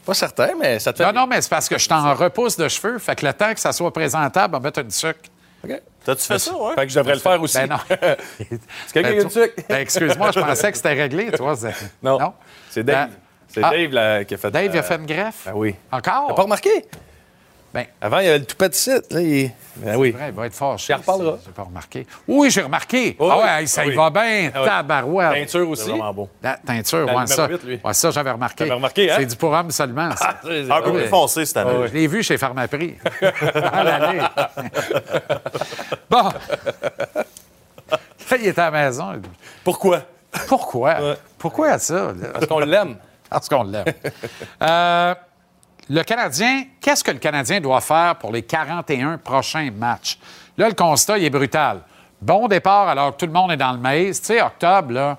pas 0.05 0.13
certain, 0.13 0.51
mais 0.57 0.79
ça 0.79 0.93
te 0.93 0.97
fait. 0.99 1.05
Non, 1.05 1.21
non, 1.21 1.27
mais 1.27 1.41
c'est 1.41 1.49
parce 1.49 1.67
que 1.67 1.77
je 1.77 1.87
t'en 1.89 2.13
repousse 2.13 2.55
de 2.55 2.67
cheveux. 2.69 2.97
Fait 2.97 3.15
que 3.15 3.25
le 3.25 3.33
temps 3.33 3.53
que 3.53 3.59
ça 3.59 3.73
soit 3.73 3.91
présentable, 3.91 4.55
on 4.55 4.59
va 4.59 4.63
mettre 4.63 4.79
une 4.79 4.91
sucre. 4.91 5.19
OK. 5.65 5.71
T'as-tu 6.05 6.21
fait 6.23 6.39
ça, 6.39 6.55
ouais? 6.55 6.75
Fait 6.75 6.85
que 6.87 6.91
je 6.93 6.97
devrais 6.99 7.13
le 7.15 7.19
faire 7.19 7.41
aussi. 7.41 7.57
Ben 7.57 7.67
non. 7.67 7.77
C'est 8.39 8.93
quelqu'un 8.93 9.11
qui 9.11 9.17
a 9.19 9.21
une 9.23 9.29
sucre? 9.29 9.53
Ben, 9.67 9.81
excuse-moi, 9.81 10.31
je 10.33 10.39
pensais 10.39 10.71
que 10.71 10.77
c'était 10.77 10.93
réglé, 10.93 11.31
toi. 11.37 11.55
c'est- 11.57 11.75
Non? 12.01 12.33
C'est 12.69 12.83
Dave. 12.83 13.09
Ben- 13.09 13.15
C'est 13.49 13.63
Ah. 13.63 13.71
Dave 13.71 13.91
là, 13.91 14.23
qui 14.23 14.33
a 14.33 14.37
fait. 14.37 14.51
Dave, 14.51 14.65
il 14.71 14.77
a 14.77 14.79
euh, 14.79 14.83
fait 14.83 14.95
une 14.95 15.05
greffe? 15.05 15.41
Ben 15.45 15.51
oui. 15.55 15.75
Encore? 15.91 16.27
T'as 16.29 16.33
pas 16.35 16.43
remarqué? 16.43 16.85
Ben, 17.73 17.85
Avant, 18.01 18.17
il 18.19 18.25
y 18.25 18.29
avait 18.29 18.39
le 18.39 18.45
tout 18.45 18.55
petit 18.55 18.79
site. 18.79 19.11
Là, 19.11 19.21
il... 19.21 19.51
Ben 19.75 19.95
oui. 19.95 20.09
vrai, 20.11 20.29
il 20.29 20.33
va 20.33 20.47
être 20.47 20.53
fâché. 20.55 20.93
Si 20.93 20.99
J'ai 21.45 21.51
pas 21.53 21.63
remarqué. 21.63 22.07
Oui, 22.27 22.49
j'ai 22.49 22.61
remarqué. 22.63 23.15
Oh, 23.19 23.29
ah 23.31 23.37
oui. 23.37 23.43
ouais, 23.43 23.65
ça 23.67 23.81
Ah 23.81 23.85
y 23.85 23.89
oui. 23.89 23.95
va 23.95 24.09
bien. 24.09 24.51
Ah 24.53 24.59
oui. 24.61 24.65
Tabarouette. 24.67 25.31
Peinture 25.33 25.69
aussi? 25.69 25.83
C'est 25.83 25.89
vraiment 25.91 26.13
beau. 26.13 26.29
La 26.41 26.57
teinture, 26.57 27.05
La 27.05 27.15
ouais, 27.15 27.27
ça. 27.27 27.47
huit, 27.47 27.63
lui. 27.63 27.79
Ouais, 27.83 27.93
ça, 27.93 28.09
j'avais 28.11 28.31
remarqué. 28.31 28.69
Hein? 28.71 29.15
C'est 29.19 29.25
du 29.27 29.35
pour 29.35 29.51
homme 29.51 29.69
seulement, 29.71 30.09
ça. 30.15 30.39
Un 30.43 30.81
peu 30.81 30.93
plus 30.93 31.07
foncé 31.07 31.45
cette 31.45 31.57
année. 31.57 31.87
Je 31.87 31.93
l'ai 31.93 32.07
vu 32.07 32.23
chez 32.23 32.37
Pharmaprix. 32.37 32.95
Dans 33.21 33.83
l'année. 33.83 34.21
bon. 36.09 36.23
Là, 38.31 38.37
il 38.39 38.47
était 38.47 38.61
à 38.61 38.71
la 38.71 38.85
maison. 38.85 39.13
Pourquoi? 39.63 40.01
Pourquoi? 40.47 40.95
Pourquoi 41.37 41.77
ça? 41.79 42.13
là? 42.19 42.27
Parce 42.33 42.45
qu'on 42.47 42.59
l'aime. 42.59 42.97
Parce 43.29 43.47
qu'on 43.47 43.63
l'aime. 43.63 43.85
Euh, 44.61 45.15
le 45.89 46.03
Canadien, 46.03 46.63
qu'est-ce 46.79 47.03
que 47.03 47.11
le 47.11 47.17
Canadien 47.17 47.59
doit 47.59 47.81
faire 47.81 48.15
pour 48.15 48.31
les 48.31 48.43
41 48.43 49.17
prochains 49.17 49.71
matchs? 49.71 50.19
Là, 50.57 50.67
le 50.69 50.75
constat, 50.75 51.17
il 51.17 51.25
est 51.25 51.29
brutal. 51.29 51.81
Bon 52.21 52.47
départ 52.47 52.89
alors 52.89 53.13
que 53.13 53.17
tout 53.17 53.25
le 53.25 53.31
monde 53.31 53.51
est 53.51 53.57
dans 53.57 53.71
le 53.71 53.79
maïs. 53.79 54.19
Tu 54.19 54.27
sais, 54.27 54.41
octobre, 54.41 54.91
là, 54.91 55.17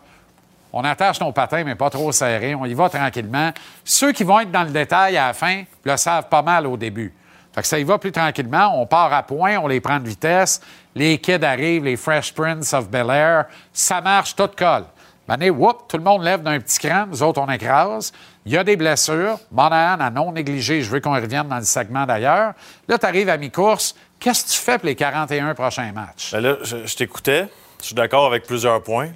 on 0.73 0.85
attache 0.85 1.21
nos 1.21 1.33
patins, 1.33 1.65
mais 1.65 1.75
pas 1.75 1.91
trop 1.91 2.13
serrés. 2.13 2.55
On 2.55 2.67
y 2.67 2.75
va 2.75 2.89
tranquillement. 2.89 3.51
Ceux 3.85 4.13
qui 4.13 4.23
vont 4.23 4.39
être 4.41 4.53
dans 4.53 4.63
le 4.63 4.71
détail 4.71 5.17
à 5.17 5.29
la 5.29 5.33
fin 5.33 5.65
le 5.83 5.97
savent 5.97 6.29
pas 6.29 6.43
mal 6.43 6.67
au 6.67 6.77
début. 6.77 7.13
Fait 7.53 7.63
que 7.63 7.67
ça 7.67 7.79
y 7.79 7.85
va 7.85 7.99
plus 7.99 8.13
tranquillement. 8.13 8.81
On 8.81 8.87
part 8.87 9.13
à 9.13 9.25
point, 9.25 9.57
on 9.59 9.67
les 9.67 9.81
prend 9.81 9.99
de 9.99 10.07
vitesse. 10.07 10.61
Les 10.95 11.19
kids 11.19 11.45
arrivent, 11.45 11.85
les 11.85 11.97
Fresh 11.97 12.33
Prince 12.33 12.73
of 12.75 12.89
Bel 12.89 13.11
Air. 13.11 13.47
Ça 13.73 14.01
marche, 14.01 14.37
tout 14.37 14.51
colle. 14.57 14.85
Mané, 15.31 15.49
whoop, 15.49 15.87
tout 15.87 15.97
le 15.97 16.03
monde 16.03 16.25
lève 16.25 16.43
d'un 16.43 16.59
petit 16.59 16.81
cran. 16.81 17.07
Nous 17.07 17.23
autres, 17.23 17.41
on 17.41 17.49
écrase. 17.49 18.13
Il 18.45 18.51
y 18.51 18.57
a 18.57 18.65
des 18.65 18.75
blessures. 18.77 19.39
Monahan 19.53 20.01
a 20.01 20.11
non 20.11 20.33
négligé. 20.33 20.83
Je 20.83 20.91
veux 20.91 20.99
qu'on 20.99 21.15
revienne 21.15 21.47
dans 21.47 21.59
le 21.59 21.63
segment 21.63 22.05
d'ailleurs. 22.05 22.55
Là, 22.89 22.99
tu 22.99 23.07
arrives 23.07 23.29
à 23.29 23.37
mi-course. 23.37 23.95
Qu'est-ce 24.19 24.45
que 24.47 24.51
tu 24.51 24.59
fais 24.59 24.77
pour 24.77 24.87
les 24.87 24.97
41 24.97 25.55
prochains 25.55 25.93
matchs? 25.93 26.33
Ben 26.33 26.41
là, 26.41 26.57
je, 26.65 26.85
je 26.85 26.97
t'écoutais. 26.97 27.47
Je 27.81 27.87
suis 27.87 27.95
d'accord 27.95 28.27
avec 28.27 28.45
plusieurs 28.45 28.83
points. 28.83 29.11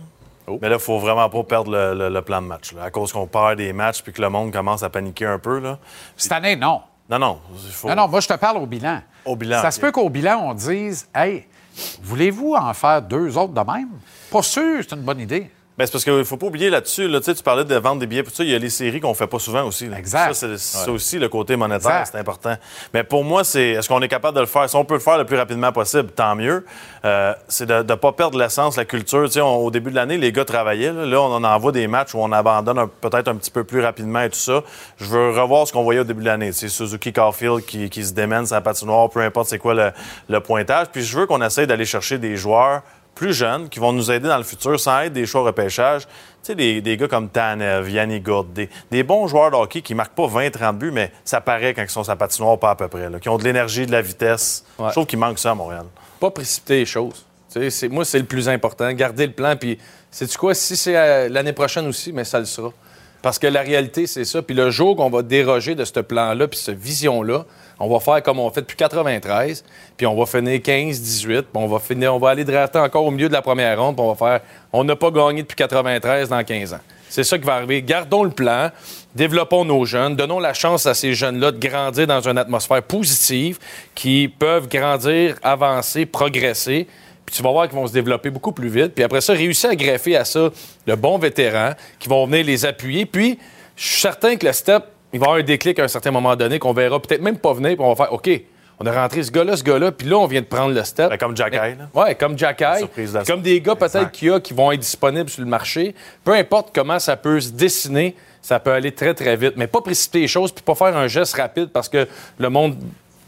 Oh. 0.46 0.56
Mais 0.62 0.68
là, 0.68 0.76
il 0.76 0.80
faut 0.80 1.00
vraiment 1.00 1.28
pas 1.28 1.42
perdre 1.42 1.72
le, 1.72 1.94
le- 1.98 2.08
le 2.10 2.22
plan 2.22 2.40
de 2.40 2.46
match. 2.46 2.72
là, 2.74 2.84
à 2.84 2.90
cause 2.92 3.12
qu'on 3.12 3.26
perd 3.26 3.56
des 3.56 3.72
matchs 3.72 4.00
puis 4.02 4.12
que 4.12 4.22
le 4.22 4.28
monde 4.28 4.52
commence 4.52 4.84
à 4.84 4.90
paniquer 4.90 5.26
un 5.26 5.40
peu. 5.40 5.58
Là. 5.58 5.78
Cette 6.16 6.30
année, 6.30 6.54
non. 6.54 6.80
Non, 7.10 7.18
non. 7.18 7.40
Faut... 7.72 7.88
Non, 7.88 7.96
non, 7.96 8.06
moi, 8.06 8.20
je 8.20 8.28
te 8.28 8.34
parle 8.34 8.58
au 8.58 8.66
bilan. 8.66 9.00
Au 9.24 9.34
bilan, 9.34 9.60
Ça 9.60 9.72
se 9.72 9.80
peut 9.80 9.90
qu'au 9.90 10.08
bilan, 10.08 10.38
on 10.44 10.54
dise 10.54 11.08
Hey, 11.12 11.44
voulez-vous 12.04 12.54
en 12.54 12.72
faire 12.72 13.02
deux 13.02 13.36
autres 13.36 13.52
de 13.52 13.72
même? 13.72 13.88
Pas 14.30 14.42
sûr, 14.42 14.80
c'est 14.88 14.94
une 14.94 15.02
bonne 15.02 15.18
idée. 15.18 15.50
Ben, 15.76 15.86
c'est 15.86 15.90
parce 15.92 16.04
qu'il 16.04 16.12
ne 16.16 16.22
faut 16.22 16.36
pas 16.36 16.46
oublier 16.46 16.70
là-dessus, 16.70 17.08
là, 17.08 17.20
tu 17.20 17.34
parlais 17.42 17.64
de 17.64 17.74
vendre 17.74 17.98
des 17.98 18.06
billets, 18.06 18.22
il 18.38 18.48
y 18.48 18.54
a 18.54 18.58
les 18.58 18.70
séries 18.70 19.00
qu'on 19.00 19.12
fait 19.12 19.26
pas 19.26 19.40
souvent 19.40 19.64
aussi. 19.64 19.88
là. 19.88 19.98
Exact. 19.98 20.32
Ça, 20.34 20.46
c'est 20.56 20.88
aussi 20.90 21.18
le 21.18 21.28
côté 21.28 21.56
monétaire, 21.56 22.06
c'est 22.06 22.16
important. 22.16 22.54
Mais 22.92 23.02
pour 23.02 23.24
moi, 23.24 23.42
c'est 23.42 23.70
est-ce 23.70 23.88
qu'on 23.88 24.00
est 24.00 24.06
capable 24.08 24.36
de 24.36 24.40
le 24.42 24.46
faire? 24.46 24.70
Si 24.70 24.76
on 24.76 24.84
peut 24.84 24.94
le 24.94 25.00
faire 25.00 25.18
le 25.18 25.24
plus 25.24 25.36
rapidement 25.36 25.72
possible, 25.72 26.10
tant 26.12 26.36
mieux. 26.36 26.64
Euh, 27.04 27.34
c'est 27.48 27.66
de 27.66 27.82
ne 27.82 27.94
pas 27.96 28.12
perdre 28.12 28.38
l'essence, 28.38 28.76
la 28.76 28.84
culture. 28.84 29.28
On- 29.38 29.56
au 29.56 29.70
début 29.72 29.90
de 29.90 29.96
l'année, 29.96 30.16
les 30.16 30.30
gars 30.30 30.44
travaillaient. 30.44 30.92
Là, 30.92 31.06
Là, 31.06 31.20
on 31.20 31.34
en 31.34 31.42
envoie 31.42 31.72
des 31.72 31.88
matchs 31.88 32.14
où 32.14 32.18
on 32.18 32.30
abandonne 32.30 32.86
peut-être 33.00 33.26
un 33.26 33.34
petit 33.34 33.50
peu 33.50 33.64
plus 33.64 33.80
rapidement 33.82 34.20
et 34.20 34.30
tout 34.30 34.38
ça. 34.38 34.62
Je 34.98 35.06
veux 35.06 35.30
revoir 35.30 35.66
ce 35.66 35.72
qu'on 35.72 35.82
voyait 35.82 36.00
au 36.00 36.04
début 36.04 36.20
de 36.20 36.26
l'année. 36.26 36.52
C'est 36.52 36.68
Suzuki 36.68 37.12
Carfield 37.12 37.64
qui, 37.66 37.90
qui 37.90 38.04
se 38.04 38.12
démène 38.12 38.46
sa 38.46 38.60
patinoire, 38.60 39.10
peu 39.10 39.20
importe 39.22 39.48
c'est 39.48 39.58
quoi 39.58 39.74
le, 39.74 39.90
le 40.28 40.38
pointage. 40.38 40.86
Puis 40.92 41.02
je 41.02 41.18
veux 41.18 41.26
qu'on 41.26 41.42
essaye 41.42 41.66
d'aller 41.66 41.84
chercher 41.84 42.18
des 42.18 42.36
joueurs 42.36 42.82
plus 43.14 43.32
jeunes 43.32 43.68
qui 43.68 43.78
vont 43.78 43.92
nous 43.92 44.10
aider 44.10 44.28
dans 44.28 44.36
le 44.38 44.42
futur 44.44 44.78
sans 44.78 45.00
être 45.00 45.12
des 45.12 45.26
choix 45.26 45.42
repêchage. 45.42 46.06
Tu 46.06 46.08
sais, 46.42 46.54
des, 46.54 46.80
des 46.80 46.96
gars 46.96 47.08
comme 47.08 47.28
Tanev, 47.28 47.90
Yannick 47.90 48.22
Gourde, 48.24 48.52
des, 48.52 48.68
des 48.90 49.02
bons 49.02 49.26
joueurs 49.26 49.50
de 49.50 49.56
hockey 49.56 49.80
qui 49.82 49.94
marquent 49.94 50.14
pas 50.14 50.26
20-30 50.26 50.76
buts, 50.76 50.90
mais 50.92 51.10
ça 51.24 51.40
paraît 51.40 51.72
quand 51.74 51.82
ils 51.82 51.88
sont 51.88 52.04
sa 52.04 52.16
patinoire, 52.16 52.58
pas 52.58 52.70
à 52.70 52.74
peu 52.74 52.88
près. 52.88 53.08
là, 53.08 53.18
qui 53.18 53.28
ont 53.28 53.38
de 53.38 53.44
l'énergie, 53.44 53.86
de 53.86 53.92
la 53.92 54.02
vitesse. 54.02 54.64
Ouais. 54.78 54.88
Je 54.88 54.92
trouve 54.92 55.06
qu'il 55.06 55.18
manque 55.18 55.38
ça 55.38 55.52
à 55.52 55.54
Montréal. 55.54 55.84
Pas 56.20 56.30
précipiter 56.30 56.76
les 56.80 56.86
choses. 56.86 57.24
C'est- 57.48 57.88
moi, 57.88 58.04
c'est 58.04 58.18
le 58.18 58.24
plus 58.24 58.48
important. 58.48 58.90
Garder 58.92 59.26
le 59.28 59.32
plan. 59.32 59.54
Puis, 59.56 59.78
sais-tu 60.10 60.36
quoi? 60.36 60.54
Si 60.54 60.76
c'est 60.76 60.96
euh, 60.96 61.28
l'année 61.28 61.52
prochaine 61.52 61.86
aussi, 61.86 62.12
mais 62.12 62.24
ça 62.24 62.40
le 62.40 62.44
sera. 62.46 62.70
Parce 63.22 63.38
que 63.38 63.46
la 63.46 63.62
réalité, 63.62 64.06
c'est 64.06 64.24
ça. 64.24 64.42
Puis 64.42 64.54
le 64.54 64.70
jour 64.70 64.96
qu'on 64.96 65.08
va 65.08 65.22
déroger 65.22 65.74
de 65.74 65.84
ce 65.84 66.00
plan-là, 66.00 66.46
puis 66.48 66.58
cette 66.58 66.78
vision-là, 66.78 67.46
on 67.78 67.88
va 67.88 68.00
faire 68.00 68.22
comme 68.22 68.38
on 68.38 68.50
fait 68.50 68.60
depuis 68.60 68.76
93, 68.76 69.64
puis 69.96 70.06
on 70.06 70.16
va 70.16 70.26
finir 70.26 70.62
15, 70.62 71.00
18, 71.00 71.42
puis 71.42 71.48
on 71.54 71.66
va 71.66 71.78
finir, 71.78 72.14
on 72.14 72.18
va 72.18 72.30
aller 72.30 72.44
drafter 72.44 72.78
encore 72.78 73.04
au 73.04 73.10
milieu 73.10 73.28
de 73.28 73.32
la 73.32 73.42
première 73.42 73.80
ronde, 73.80 73.96
puis 73.96 74.04
on 74.04 74.12
va 74.12 74.14
faire, 74.14 74.40
on 74.72 74.84
n'a 74.84 74.96
pas 74.96 75.10
gagné 75.10 75.42
depuis 75.42 75.56
93 75.56 76.28
dans 76.28 76.42
15 76.42 76.74
ans. 76.74 76.80
C'est 77.08 77.22
ça 77.22 77.38
qui 77.38 77.44
va 77.44 77.54
arriver. 77.54 77.80
Gardons 77.80 78.24
le 78.24 78.30
plan, 78.30 78.70
développons 79.14 79.64
nos 79.64 79.84
jeunes, 79.84 80.16
donnons 80.16 80.40
la 80.40 80.52
chance 80.52 80.84
à 80.86 80.94
ces 80.94 81.14
jeunes-là 81.14 81.52
de 81.52 81.58
grandir 81.58 82.08
dans 82.08 82.28
une 82.28 82.38
atmosphère 82.38 82.82
positive, 82.82 83.58
qui 83.94 84.26
peuvent 84.26 84.68
grandir, 84.68 85.36
avancer, 85.42 86.06
progresser. 86.06 86.88
Puis 87.24 87.36
tu 87.36 87.42
vas 87.42 87.52
voir 87.52 87.68
qu'ils 87.68 87.78
vont 87.78 87.86
se 87.86 87.92
développer 87.92 88.30
beaucoup 88.30 88.50
plus 88.50 88.68
vite. 88.68 88.94
Puis 88.94 89.04
après 89.04 89.20
ça, 89.20 89.32
réussir 89.32 89.70
à 89.70 89.76
greffer 89.76 90.16
à 90.16 90.24
ça 90.24 90.50
de 90.86 90.94
bons 90.94 91.18
vétérans 91.18 91.74
qui 92.00 92.08
vont 92.08 92.26
venir 92.26 92.44
les 92.44 92.66
appuyer. 92.66 93.06
Puis 93.06 93.38
je 93.76 93.86
suis 93.86 94.00
certain 94.00 94.34
que 94.36 94.46
le 94.46 94.52
step, 94.52 94.84
il 95.14 95.20
va 95.20 95.26
y 95.26 95.28
avoir 95.28 95.40
un 95.40 95.44
déclic 95.44 95.78
à 95.78 95.84
un 95.84 95.88
certain 95.88 96.10
moment 96.10 96.34
donné 96.34 96.58
qu'on 96.58 96.72
verra 96.72 97.00
peut-être 97.00 97.22
même 97.22 97.38
pas 97.38 97.52
venir. 97.52 97.76
Puis 97.76 97.84
on 97.84 97.94
va 97.94 97.94
faire 97.94 98.12
OK, 98.12 98.28
on 98.80 98.86
a 98.86 98.92
rentré 98.92 99.22
ce 99.22 99.30
gars-là, 99.30 99.56
ce 99.56 99.62
gars-là. 99.62 99.92
Puis 99.92 100.08
là, 100.08 100.18
on 100.18 100.26
vient 100.26 100.40
de 100.40 100.46
prendre 100.46 100.74
le 100.74 100.82
step. 100.82 101.08
Ben, 101.08 101.16
comme 101.16 101.36
Jack 101.36 101.54
Eye, 101.54 101.76
là. 101.78 101.88
Ouais, 101.94 102.16
comme 102.16 102.36
Jack 102.36 102.60
Eye. 102.60 102.82
De 102.82 103.24
Comme 103.24 103.40
des 103.40 103.60
gars 103.60 103.76
peut-être 103.76 104.10
qu'il 104.10 104.28
y 104.28 104.30
a 104.32 104.40
qui 104.40 104.52
vont 104.52 104.72
être 104.72 104.80
disponibles 104.80 105.30
sur 105.30 105.42
le 105.42 105.48
marché. 105.48 105.94
Peu 106.24 106.32
importe 106.32 106.70
comment 106.74 106.98
ça 106.98 107.16
peut 107.16 107.40
se 107.40 107.50
dessiner, 107.50 108.16
ça 108.42 108.58
peut 108.58 108.72
aller 108.72 108.90
très, 108.90 109.14
très 109.14 109.36
vite. 109.36 109.52
Mais 109.56 109.68
pas 109.68 109.80
précipiter 109.80 110.22
les 110.22 110.28
choses 110.28 110.50
puis 110.50 110.64
pas 110.64 110.74
faire 110.74 110.96
un 110.96 111.06
geste 111.06 111.36
rapide 111.36 111.70
parce 111.72 111.88
que 111.88 112.08
le 112.38 112.50
monde. 112.50 112.76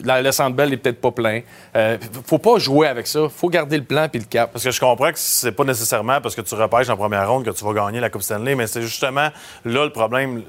La, 0.05 0.21
le 0.21 0.31
centre 0.31 0.55
belle 0.55 0.75
est 0.75 0.77
peut-être 0.77 1.01
pas 1.01 1.11
plein. 1.11 1.41
Euh, 1.75 1.97
faut 2.27 2.37
pas 2.37 2.59
jouer 2.59 2.87
avec 2.87 3.07
ça. 3.07 3.31
Faut 3.35 3.49
garder 3.49 3.79
le 3.79 3.85
plan 3.85 4.11
puis 4.11 4.21
le 4.21 4.27
cap. 4.27 4.53
Parce 4.53 4.63
que 4.63 4.71
je 4.71 4.79
comprends 4.79 5.11
que 5.11 5.19
c'est 5.19 5.53
pas 5.53 5.65
nécessairement 5.65 6.21
parce 6.21 6.35
que 6.35 6.43
tu 6.43 6.55
repêches 6.55 6.91
en 6.91 6.99
première 6.99 7.31
ronde 7.31 7.47
que 7.47 7.51
tu 7.51 7.65
vas 7.65 7.73
gagner 7.73 8.01
la 8.01 8.11
Coupe 8.11 8.21
Stanley, 8.21 8.55
mais 8.57 8.67
c'est 8.67 8.83
justement 8.83 9.31
là 9.65 9.85
le 9.85 9.93
problème. 9.93 10.43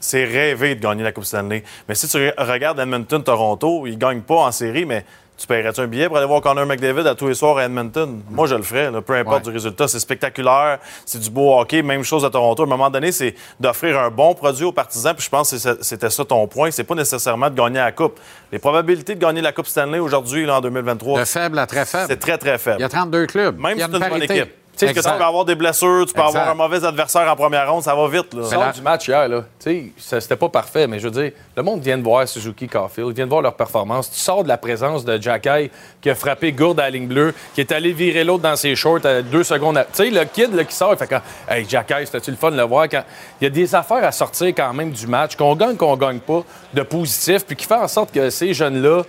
C'est 0.00 0.24
rêver 0.24 0.74
de 0.74 0.80
gagner 0.82 1.02
la 1.02 1.12
Coupe 1.12 1.24
Stanley. 1.24 1.62
Mais 1.88 1.94
si 1.94 2.06
tu 2.08 2.18
re- 2.18 2.34
regardes 2.38 2.78
Edmonton-Toronto, 2.78 3.86
ils 3.86 3.98
gagnent 3.98 4.20
pas 4.20 4.34
en 4.36 4.52
série, 4.52 4.84
mais 4.84 5.04
tu 5.38 5.46
paierais-tu 5.46 5.80
un 5.80 5.86
billet 5.86 6.06
pour 6.06 6.16
aller 6.16 6.26
voir 6.26 6.40
Connor 6.40 6.64
McDavid 6.64 7.06
à 7.06 7.14
tous 7.14 7.28
les 7.28 7.34
soirs 7.34 7.58
à 7.58 7.64
Edmonton? 7.64 8.22
Moi, 8.30 8.46
je 8.46 8.54
le 8.54 8.62
ferais, 8.62 8.90
là, 8.90 9.00
peu 9.02 9.14
importe 9.14 9.38
Ouais. 9.38 9.50
du 9.50 9.50
résultat. 9.50 9.88
C'est 9.88 9.98
spectaculaire, 9.98 10.78
c'est 11.04 11.18
du 11.20 11.28
beau 11.30 11.58
hockey. 11.58 11.82
Même 11.82 12.04
chose 12.04 12.24
à 12.24 12.30
Toronto. 12.30 12.62
À 12.62 12.66
un 12.66 12.68
moment 12.68 12.88
donné, 12.90 13.10
c'est 13.12 13.34
d'offrir 13.60 13.98
un 13.98 14.10
bon 14.10 14.34
produit 14.34 14.64
aux 14.64 14.72
partisans. 14.72 15.14
Puis 15.14 15.24
je 15.24 15.30
pense 15.30 15.50
que 15.50 15.78
c'était 15.82 16.10
ça 16.10 16.24
ton 16.24 16.46
point. 16.46 16.70
C'est 16.70 16.84
pas 16.84 16.94
nécessairement 16.94 17.50
de 17.50 17.54
gagner 17.56 17.78
la 17.78 17.92
Coupe. 17.92 18.18
Les 18.52 18.58
probabilités 18.58 19.14
de 19.14 19.20
gagner 19.20 19.40
la 19.42 19.52
Coupe 19.52 19.66
Stanley 19.66 19.98
aujourd'hui, 19.98 20.48
en 20.48 20.60
2023, 20.60 21.20
De 21.20 21.24
faible 21.24 21.58
à 21.58 21.66
très 21.66 21.84
faible. 21.84 22.06
c'est 22.08 22.18
très, 22.20 22.38
très 22.38 22.56
faible. 22.58 22.76
Il 22.78 22.82
y 22.82 22.84
a 22.84 22.88
32 22.88 23.26
clubs. 23.26 23.58
Même 23.58 23.72
Il 23.76 23.80
y 23.80 23.82
a 23.82 23.86
si 23.86 23.92
c'est 23.92 23.98
une 23.98 24.08
bonne 24.08 24.22
équipe. 24.22 24.52
Tu 24.78 24.86
sais 24.86 24.92
que 24.92 25.00
tu 25.00 25.08
peux 25.08 25.24
avoir 25.24 25.44
des 25.44 25.54
blessures, 25.54 26.04
tu 26.06 26.12
peux 26.12 26.20
Exact. 26.20 26.38
avoir 26.38 26.48
un 26.50 26.54
mauvais 26.54 26.84
adversaire 26.84 27.30
en 27.30 27.34
première 27.36 27.70
ronde, 27.72 27.82
ça 27.82 27.94
va 27.94 28.06
vite. 28.08 28.34
Là. 28.34 28.42
Là- 28.58 28.72
du 28.72 28.82
match 28.82 29.08
hier, 29.08 29.26
là. 29.28 29.44
Tu 29.58 29.70
sais, 29.70 29.92
ça- 29.96 30.20
c'était 30.20 30.36
pas 30.36 30.48
parfait, 30.50 30.86
mais 30.86 30.98
je 30.98 31.08
veux 31.08 31.22
dire, 31.22 31.32
le 31.56 31.62
monde 31.62 31.80
vient 31.80 31.96
de 31.96 32.02
voir 32.02 32.28
Suzuki 32.28 32.68
Carfield, 32.68 33.14
vient 33.14 33.24
de 33.24 33.30
voir 33.30 33.40
leur 33.42 33.54
performance. 33.54 34.10
Tu 34.10 34.18
sors 34.18 34.42
de 34.42 34.48
la 34.48 34.58
présence 34.58 35.04
de 35.04 35.20
Jack 35.20 35.46
Eye 35.46 35.70
qui 36.02 36.10
a 36.10 36.14
frappé 36.14 36.52
Gourde 36.52 36.78
à 36.80 36.84
la 36.84 36.90
ligne 36.90 37.06
bleue, 37.06 37.32
qui 37.54 37.62
est 37.62 37.72
allé 37.72 37.92
virer 37.92 38.22
l'autre 38.24 38.42
dans 38.42 38.56
ses 38.56 38.76
shorts 38.76 39.04
à 39.06 39.22
deux 39.22 39.44
secondes. 39.44 39.78
à- 39.78 39.84
Tu 39.84 39.90
sais, 39.94 40.10
le 40.10 40.24
kid 40.24 40.54
là, 40.54 40.64
qui 40.64 40.74
sort, 40.74 40.92
il 40.92 40.98
fait 40.98 41.06
quand 41.06 41.22
Hey, 41.48 41.64
Jack 41.68 41.90
Eye, 41.90 42.04
c'était-tu 42.06 42.30
le 42.32 42.36
fun 42.36 42.50
de 42.50 42.56
le 42.56 42.62
voir? 42.64 42.86
Quand... 42.88 43.02
Il 43.40 43.44
y 43.44 43.46
a 43.46 43.50
des 43.50 43.74
affaires 43.74 44.04
à 44.04 44.12
sortir 44.12 44.48
quand 44.48 44.72
même 44.74 44.90
du 44.90 45.06
match, 45.06 45.36
qu'on 45.36 45.54
gagne, 45.56 45.76
qu'on 45.76 45.96
gagne 45.96 46.18
pas, 46.20 46.42
de 46.74 46.82
positif, 46.82 47.46
puis 47.46 47.56
qui 47.56 47.64
fait 47.66 47.74
en 47.74 47.88
sorte 47.88 48.12
que 48.12 48.28
ces 48.30 48.52
jeunes-là, 48.52 49.02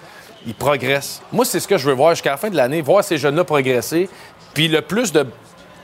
ils 0.45 0.55
progressent. 0.55 1.21
Moi, 1.33 1.43
c'est 1.43 1.59
ce 1.59 1.67
que 1.67 1.77
je 1.77 1.85
veux 1.89 1.93
voir 1.95 2.11
jusqu'à 2.11 2.31
la 2.31 2.37
fin 2.37 2.49
de 2.49 2.55
l'année, 2.55 2.81
voir 2.81 3.03
ces 3.03 3.17
jeunes-là 3.17 3.43
progresser, 3.43 4.09
puis 4.53 4.67
le 4.69 4.81
plus 4.81 5.11
de 5.11 5.25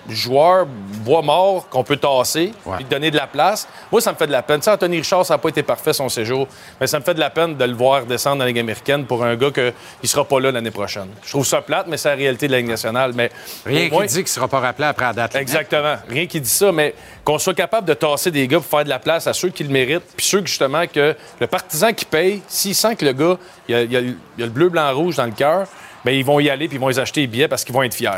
joueurs 0.10 0.66
bois 0.66 1.22
morts 1.22 1.68
qu'on 1.70 1.84
peut 1.84 1.97
tasser 1.97 2.51
Ouais. 2.66 2.78
puis 2.78 2.86
donner 2.86 3.12
de 3.12 3.18
la 3.18 3.28
place. 3.28 3.68
Moi, 3.91 4.01
ça 4.01 4.12
me 4.12 4.18
fait 4.18 4.28
de 4.28 4.32
la 4.32 4.41
peine. 4.41 4.60
Tu 4.60 4.66
sais, 4.66 4.72
Anthony 4.72 4.97
Richard, 4.97 5.26
ça 5.26 5.36
n'a 5.36 5.38
pas 5.38 5.49
été 5.49 5.64
parfait 5.64 5.93
son 5.93 6.10
séjour, 6.10 6.47
mais 6.80 6.88
ça 6.88 6.99
me 6.99 7.04
fait 7.04 7.14
de 7.14 7.20
la 7.20 7.30
peine 7.30 7.56
de 7.56 7.66
le 7.66 7.74
voir 7.74 8.06
descendre 8.06 8.38
dans 8.38 8.43
la 8.43 8.49
Ligue 8.49 8.60
américaine 8.60 9.06
pour 9.06 9.24
un 9.24 9.36
gars 9.36 9.51
qui 9.51 9.62
ne 9.62 10.08
sera 10.08 10.26
pas 10.26 10.39
là 10.39 10.51
l'année 10.51 10.72
prochaine. 10.72 11.08
Je 11.24 11.30
trouve 11.30 11.45
ça 11.45 11.62
plate, 11.62 11.88
mais 11.88 11.97
c'est 11.97 12.10
la 12.10 12.16
réalité 12.16 12.47
de 12.47 12.51
la 12.54 12.60
Ligue 12.60 12.68
nationale. 12.70 13.12
Mais 13.16 13.32
Rien 13.66 13.89
qui 13.89 13.97
dit 14.08 14.14
qu'il 14.16 14.24
ne 14.24 14.28
sera 14.28 14.47
pas 14.47 14.60
rappelé 14.60 14.88
après 14.88 15.06
la 15.06 15.14
date. 15.14 15.36
Exactement. 15.36 15.95
Rien 16.10 16.26
qui 16.28 16.39
dit 16.41 16.49
ça, 16.49 16.72
mais 16.72 16.93
qu'on 17.24 17.38
soit 17.39 17.54
capable 17.54 17.88
de 17.88 17.93
tasser 17.93 18.32
des 18.32 18.47
gars 18.47 18.58
pour 18.58 18.66
faire 18.68 18.84
de 18.84 18.89
la 18.89 18.99
place 18.99 19.28
à 19.28 19.34
ceux 19.34 19.49
qui 19.49 19.64
le 19.64 19.70
méritent, 19.70 20.04
puis 20.18 20.26
ceux 20.26 20.41
que, 20.41 20.47
justement 20.47 20.86
que 20.88 21.16
le 21.39 21.47
partisan 21.47 21.93
qui 21.93 22.06
paye, 22.06 22.41
s'il 22.47 22.76
sent 22.76 22.95
que 22.95 23.06
le 23.06 23.14
gars, 23.14 23.38
il 23.68 23.72
y 23.74 23.78
a, 23.78 23.82
il 23.84 23.91
y 23.91 23.97
a 23.97 24.01
le- 24.01 24.18
il 24.38 24.39
y 24.39 24.43
a 24.43 24.45
le 24.45 24.51
bleu, 24.51 24.70
blanc, 24.70 24.93
rouge 24.93 25.16
dans 25.16 25.26
le 25.26 25.32
cœur, 25.32 25.68
bien, 26.04 26.14
ils 26.14 26.26
vont 26.26 26.39
y 26.39 26.49
aller 26.49 26.68
puis 26.68 26.78
ils 26.78 26.80
vont 26.82 26.88
les 26.89 26.99
acheter 26.99 27.22
les 27.22 27.28
billets 27.28 27.47
parce 27.47 27.64
qu'ils 27.64 27.74
vont 27.74 27.84
être 27.84 27.93
fiers. 27.93 28.10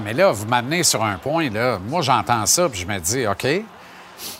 Mais 0.00 0.12
là, 0.14 0.30
vous 0.30 0.46
m'amenez 0.46 0.82
sur 0.82 1.02
un 1.04 1.16
point. 1.18 1.50
Là. 1.50 1.78
Moi, 1.86 2.02
j'entends 2.02 2.46
ça, 2.46 2.68
puis 2.68 2.80
je 2.80 2.86
me 2.86 2.98
dis, 2.98 3.26
OK, 3.26 3.46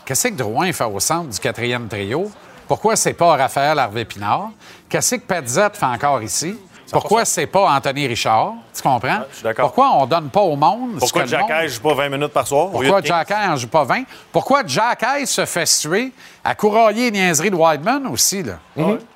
qu'est-ce 0.05 0.28
que 0.28 0.34
Drouin 0.34 0.72
fait 0.72 0.84
au 0.84 1.00
centre 1.00 1.28
du 1.28 1.38
quatrième 1.38 1.88
trio? 1.88 2.30
Pourquoi 2.68 2.96
c'est 2.96 3.12
pas 3.12 3.36
Raphaël 3.36 3.78
Harvey-Pinard? 3.78 4.50
Qu'est-ce 4.88 5.16
que 5.16 5.20
Padzette 5.20 5.76
fait 5.76 5.84
encore 5.86 6.22
ici? 6.22 6.57
Pourquoi 6.90 7.24
c'est 7.24 7.46
pas 7.46 7.70
Anthony 7.74 8.07
Richard? 8.07 8.53
Tu 8.74 8.82
comprends? 8.82 9.20
je 9.30 9.36
suis 9.36 9.42
d'accord. 9.44 9.66
Pourquoi 9.66 9.92
on 9.94 10.07
donne 10.07 10.28
pas 10.28 10.42
au 10.42 10.57
monde 10.57 10.97
Pourquoi 10.98 11.24
Jack 11.24 11.40
monde- 11.48 11.68
joue 11.68 11.81
pas 11.81 11.94
20 11.94 12.09
minutes 12.10 12.32
par 12.32 12.47
soir? 12.47 12.68
Pourquoi 12.70 13.01
de 13.01 13.06
15? 13.09 13.26
Jack 13.28 13.31
en 13.48 13.56
joue 13.56 13.68
pas 13.68 13.85
20? 13.85 14.02
Pourquoi 14.31 14.62
Jack 14.66 15.02
se 15.24 15.47
fait 15.47 15.64
suer 15.64 16.12
à 16.44 16.55
courailler 16.55 17.10
les 17.10 17.18
niaiseries 17.18 17.51
de 17.51 17.56
Whiteman 17.56 18.06
aussi? 18.09 18.43
Là? 18.43 18.59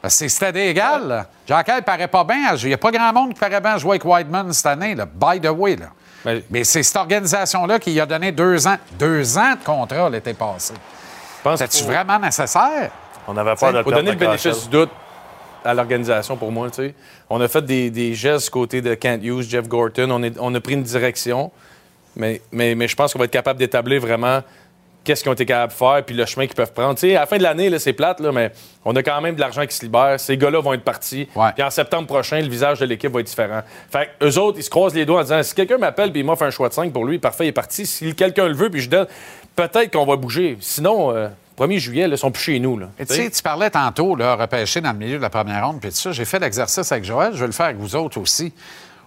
Parce 0.01 0.15
que 0.15 0.19
c'est- 0.21 0.29
C'était 0.31 0.53
d'égal. 0.53 1.07
là. 1.07 1.27
Jack 1.47 1.85
paraît 1.85 2.09
pas 2.09 2.25
bien. 2.25 2.55
Il 2.57 2.67
n'y 2.69 2.73
a 2.75 2.79
pas 2.79 2.91
grand 2.91 3.13
monde 3.13 3.35
qui 3.35 3.41
paraît 3.41 3.61
bien 3.61 3.75
à 3.75 3.79
jouer 3.79 3.91
avec 3.93 4.05
Whiteman 4.07 4.53
cette 4.55 4.67
année, 4.67 4.95
là, 4.95 5.05
by 5.05 5.39
the 5.39 5.51
way. 5.51 5.77
Là. 5.77 5.87
Mais- 6.27 6.43
Mais 6.51 6.65
c'est 6.65 6.83
cette 6.83 6.97
organisation-là 6.97 7.79
qui 7.79 7.99
a 7.99 8.05
donné 8.05 8.33
deux 8.33 8.67
ans, 8.67 8.77
deux 8.99 9.39
ans 9.39 9.53
de 9.59 9.65
contrat 9.65 10.11
l'été 10.11 10.35
passé. 10.35 10.75
C'est-tu 11.57 11.85
vraiment 11.85 12.19
nécessaire? 12.19 12.91
On 13.29 13.37
avait 13.37 13.55
peur 13.55 13.73
de 13.73 13.83
donner 13.97 14.11
le 14.11 14.17
bénéfice 14.27 14.65
du 14.65 14.69
doute 14.71 14.91
à 15.65 15.73
l'organisation 15.75 16.37
pour 16.37 16.51
moi. 16.53 16.69
tu 16.71 16.77
sais. 16.83 16.95
On 17.31 17.41
a 17.41 17.49
fait 17.49 17.63
des, 17.65 17.91
des 17.91 18.15
gestes 18.15 18.51
côté 18.51 18.81
de 18.83 18.95
Kent 18.95 19.23
Hughes, 19.25 19.43
Jeff 19.49 19.67
Gorton. 19.69 20.09
On, 20.11 20.23
est- 20.23 20.37
on 20.41 20.55
a 20.55 20.61
pris 20.61 20.75
une 20.75 20.83
direction, 20.83 21.51
mais, 22.17 22.41
mais, 22.53 22.75
mais 22.75 22.87
je 22.89 22.95
pense 22.97 23.13
qu'on 23.13 23.19
va 23.21 23.25
être 23.27 23.31
capable 23.33 23.59
d'établir 23.59 24.01
vraiment 24.01 24.43
qu'est-ce 25.07 25.23
qu'ils 25.23 25.31
ont 25.31 25.35
été 25.35 25.47
capables 25.47 25.73
de 25.73 25.79
faire 25.79 26.03
puis 26.05 26.15
le 26.15 26.27
chemin 26.27 26.47
qu'ils 26.47 26.57
peuvent 26.57 26.73
prendre. 26.73 27.03
À 27.03 27.07
la 27.07 27.27
fin 27.27 27.39
de 27.39 27.43
l'année, 27.43 27.79
c'est 27.79 27.93
plate, 27.93 28.21
là, 28.21 28.33
mais 28.33 28.53
on 28.85 28.95
a 28.97 29.03
quand 29.03 29.21
même 29.21 29.37
de 29.37 29.41
l'argent 29.41 29.65
qui 29.65 29.75
se 29.75 29.85
libère. 29.85 30.19
Ces 30.19 30.37
gars-là 30.37 30.61
vont 30.61 30.75
être 30.75 30.85
partis. 30.85 31.29
Ouais. 31.35 31.53
Puis 31.55 31.63
en 31.63 31.71
septembre 31.71 32.07
prochain, 32.07 32.41
le 32.41 32.49
visage 32.49 32.81
de 32.81 32.85
l'équipe 32.85 33.11
va 33.13 33.21
être 33.21 33.27
différent. 33.27 33.63
Fait 33.91 34.11
eux 34.23 34.39
autres, 34.39 34.59
ils 34.59 34.65
se 34.65 34.71
croisent 34.71 34.95
les 34.95 35.07
doigts 35.07 35.21
en 35.21 35.23
disant 35.23 35.43
si 35.43 35.55
quelqu'un 35.55 35.79
m'appelle 35.79 36.11
puis 36.11 36.21
il 36.21 36.25
m'offre 36.25 36.43
un 36.43 36.51
choix 36.51 36.69
de 36.69 36.75
5 36.75 36.93
pour 36.93 37.05
lui, 37.05 37.19
parfait, 37.19 37.47
il 37.47 37.49
est 37.49 37.53
parti. 37.53 37.87
Si 37.87 38.15
quelqu'un 38.15 38.49
le 38.49 38.55
veut 38.55 38.69
puis 38.69 38.81
je 38.81 38.91
donne, 38.91 39.07
peut-être 39.55 39.93
qu'on 39.93 40.05
va 40.05 40.17
bouger. 40.17 40.59
Sinon, 40.61 41.15
euh, 41.15 41.29
1er 41.57 41.79
juillet, 41.79 42.09
ils 42.09 42.19
sont 42.19 42.31
plus 42.31 42.43
chez 42.43 42.59
nous. 42.59 42.79
Là, 42.79 42.89
tu 42.99 43.07
sais, 43.07 43.31
tu 43.31 43.43
parlais 43.43 43.71
tantôt, 43.71 44.15
là, 44.17 44.35
repêcher 44.37 44.81
dans 44.81 44.93
le 44.93 44.99
milieu 44.99 45.17
de 45.17 45.23
la 45.23 45.31
première 45.31 45.67
ronde, 45.67 45.81
puis 45.81 45.91
tout 45.91 45.97
ça. 45.97 46.13
J'ai 46.13 46.25
fait 46.25 46.39
l'exercice 46.39 46.91
avec 46.93 47.05
Joël, 47.05 47.33
je 47.35 47.41
vais 47.41 47.47
le 47.47 47.53
faire 47.53 47.67
avec 47.67 47.79
vous 47.79 47.97
autres 47.97 48.21
aussi. 48.21 48.53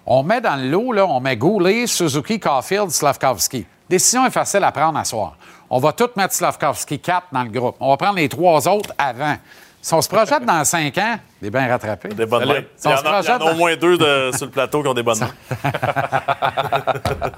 On 0.05 0.23
met 0.23 0.41
dans 0.41 0.55
le 0.55 0.67
lot, 0.67 0.91
là, 0.91 1.05
on 1.05 1.19
met 1.19 1.37
Goulet, 1.37 1.85
Suzuki, 1.85 2.39
Caulfield, 2.39 2.89
Slavkovski. 2.89 3.65
Décision 3.89 4.25
est 4.25 4.31
facile 4.31 4.63
à 4.63 4.71
prendre 4.71 4.97
à 4.97 5.03
soir. 5.03 5.35
On 5.69 5.79
va 5.79 5.91
tout 5.93 6.09
mettre 6.15 6.33
Slavkovski 6.33 6.99
4 6.99 7.27
dans 7.31 7.43
le 7.43 7.49
groupe. 7.49 7.75
On 7.79 7.89
va 7.89 7.97
prendre 7.97 8.15
les 8.15 8.29
trois 8.29 8.67
autres 8.67 8.93
avant. 8.97 9.35
Si 9.81 9.93
on 9.93 10.01
se 10.01 10.09
projette 10.09 10.43
dans 10.43 10.63
cinq 10.65 10.97
ans, 10.97 11.15
il 11.41 11.47
est 11.47 11.51
bien 11.51 11.67
rattrapé. 11.67 12.09
Des 12.09 12.25
bonnes 12.25 12.45
mains. 12.47 12.61
si 12.75 12.87
Il 12.87 12.91
y 12.91 12.93
on 12.93 12.97
en 12.97 12.97
se 12.97 13.05
a, 13.07 13.21
il 13.21 13.27
y 13.27 13.31
en 13.31 13.47
a 13.47 13.51
au 13.51 13.55
moins 13.55 13.75
deux 13.77 13.97
de- 13.97 14.31
sur 14.35 14.47
le 14.47 14.51
plateau 14.51 14.81
qui 14.81 14.87
ont 14.89 14.93
des 14.93 15.03
bonnes 15.03 15.19
mains. 15.19 15.61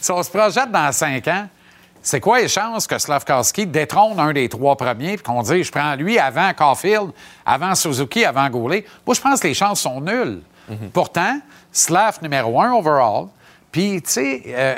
Si 0.00 0.10
on 0.10 0.22
se 0.22 0.30
projette 0.30 0.70
dans 0.70 0.92
cinq 0.92 1.26
ans, 1.28 1.46
c'est 2.02 2.20
quoi 2.20 2.40
les 2.40 2.48
chances 2.48 2.86
que 2.86 2.98
Slavkovski 2.98 3.66
détrône 3.66 4.18
un 4.18 4.32
des 4.32 4.48
trois 4.48 4.76
premiers 4.76 5.16
puis 5.16 5.24
qu'on 5.24 5.42
dise 5.42 5.66
je 5.66 5.72
prends 5.72 5.94
lui 5.94 6.18
avant 6.18 6.52
Caulfield, 6.54 7.10
avant 7.44 7.74
Suzuki, 7.74 8.24
avant 8.24 8.48
Goulet? 8.48 8.84
Moi, 9.06 9.14
je 9.14 9.20
pense 9.20 9.40
que 9.40 9.48
les 9.48 9.54
chances 9.54 9.80
sont 9.80 10.00
nulles. 10.00 10.40
Pourtant, 10.92 11.38
Slav 11.72 12.18
numéro 12.22 12.60
un 12.60 12.72
overall, 12.72 13.26
Puis, 13.70 14.00
tu 14.00 14.10
sais, 14.10 14.42
euh, 14.46 14.50
euh, 14.50 14.74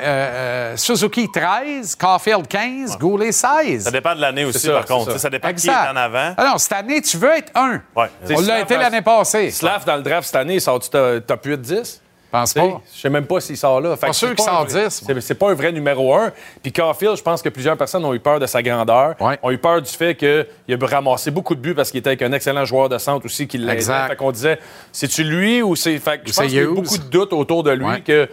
euh, 0.73 0.77
Suzuki 0.77 1.29
13, 1.31 1.95
Caulfield 1.95 2.45
15, 2.47 2.97
Goulet 2.97 3.31
16. 3.31 3.85
Ça 3.85 3.91
dépend 3.91 4.13
de 4.13 4.19
l'année 4.21 4.43
aussi, 4.43 4.59
ça, 4.59 4.73
par 4.73 4.85
contre. 4.85 5.17
ça. 5.17 5.29
Dépend 5.29 5.47
qui 5.47 5.53
Exact. 5.53 5.85
est 5.85 5.89
en 5.91 5.95
avant. 5.95 6.33
Alors, 6.35 6.59
cette 6.59 6.73
année, 6.73 7.01
tu 7.01 7.15
veux 7.17 7.31
être 7.37 7.51
un. 7.55 7.81
Ouais. 7.95 8.07
On 8.35 8.41
l'a 8.41 8.59
été 8.61 8.75
l'année 8.75 9.01
passée. 9.01 9.49
Slav, 9.49 9.85
dans 9.85 9.95
le 9.95 10.01
draft 10.03 10.25
cette 10.25 10.35
année, 10.35 10.59
sort-tu 10.59 10.89
top 10.89 11.25
top 11.25 11.45
8-10? 11.45 12.01
Je 12.33 12.37
pense 12.37 12.53
pas. 12.53 12.81
Je 12.95 12.99
sais 13.01 13.09
même 13.09 13.25
pas 13.25 13.41
s'il 13.41 13.57
sort 13.57 13.81
là. 13.81 13.95
Fait 13.97 14.07
Pas 14.07 14.13
sûr 14.13 14.29
c'est 14.29 14.35
qu'il 14.35 14.45
sort 14.45 14.65
vrai- 14.65 14.87
10, 14.87 15.03
C'est 15.19 15.35
pas 15.35 15.51
un 15.51 15.53
vrai 15.53 15.71
numéro 15.73 16.13
un. 16.15 16.31
Puis 16.63 16.71
Caulfield, 16.71 17.17
je 17.17 17.21
pense 17.21 17.41
que 17.41 17.49
plusieurs 17.49 17.75
personnes 17.75 18.05
ont 18.05 18.13
eu 18.13 18.21
peur 18.21 18.39
de 18.39 18.45
sa 18.45 18.61
grandeur. 18.63 19.15
Ouais. 19.19 19.37
Ont 19.43 19.51
eu 19.51 19.57
peur 19.57 19.81
du 19.81 19.91
fait 19.91 20.15
qu'il 20.15 20.45
a 20.69 20.85
ramassé 20.87 21.29
beaucoup 21.29 21.55
de 21.55 21.59
buts 21.59 21.75
parce 21.75 21.91
qu'il 21.91 21.99
était 21.99 22.09
avec 22.11 22.21
un 22.21 22.31
excellent 22.31 22.63
joueur 22.63 22.87
de 22.87 22.97
centre 22.97 23.25
aussi 23.25 23.47
qui. 23.47 23.57
Exact. 23.69 24.07
Fait 24.09 24.15
qu'on 24.15 24.31
disait, 24.31 24.59
c'est-tu 24.93 25.23
lui 25.25 25.61
ou 25.61 25.75
c'est. 25.75 25.97
Fait 25.99 26.19
que 26.21 26.29
je 26.29 26.33
pense 26.33 26.45
qu'il 26.45 26.55
y 26.55 26.59
a 26.59 26.63
eu 26.63 26.67
beaucoup 26.67 26.97
de 26.97 27.03
doutes 27.09 27.33
autour 27.33 27.63
de 27.63 27.71
lui 27.71 27.85
Ouais. 27.85 28.01
que. 28.01 28.29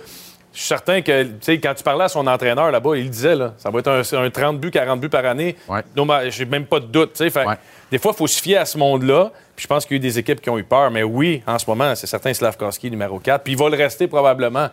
Je 0.53 0.59
suis 0.61 0.67
certain 0.69 1.03
que, 1.03 1.23
tu 1.25 1.31
sais, 1.43 1.59
quand 1.61 1.75
tu 1.75 1.85
parlais 1.85 2.05
à 2.05 2.09
son 2.09 2.27
entraîneur 2.27 2.71
là-bas, 2.71 2.97
il 2.97 3.11
disait, 3.11 3.37
là, 3.37 3.53
ça 3.59 3.71
va 3.71 3.79
être 3.81 3.89
un, 3.89 4.25
un 4.25 4.31
30 4.31 4.59
buts, 4.59 4.71
40 4.71 4.99
buts 5.01 5.09
par 5.09 5.25
année. 5.25 5.57
Ouais. 5.69 5.83
Non, 5.95 6.05
mais 6.05 6.31
j'ai 6.31 6.47
même 6.47 6.65
pas 6.67 6.81
de 6.81 6.87
doute, 6.87 7.13
tu 7.15 7.29
sais. 7.31 7.47
Ouais. 7.47 7.55
Des 7.91 7.99
fois, 7.99 8.13
il 8.15 8.19
faut 8.19 8.27
se 8.27 8.41
fier 8.41 8.57
à 8.59 8.65
ce 8.65 8.77
monde-là. 8.79 9.31
Puis 9.55 9.65
je 9.65 9.69
pense 9.69 9.85
qu'il 9.85 9.97
y 9.97 9.97
a 9.97 9.99
eu 9.99 10.01
des 10.01 10.19
équipes 10.19 10.41
qui 10.41 10.51
ont 10.51 10.59
eu 10.59 10.65
peur. 10.65 10.91
Mais 10.91 11.03
oui, 11.03 11.43
en 11.47 11.59
ce 11.59 11.69
moment, 11.69 11.95
c'est 11.95 12.07
certain 12.07 12.33
Slavkowski, 12.33 12.91
numéro 12.91 13.19
4. 13.19 13.43
Puis 13.45 13.53
il 13.55 13.59
va 13.59 13.69
le 13.69 13.77
rester 13.77 14.07
probablement 14.09 14.69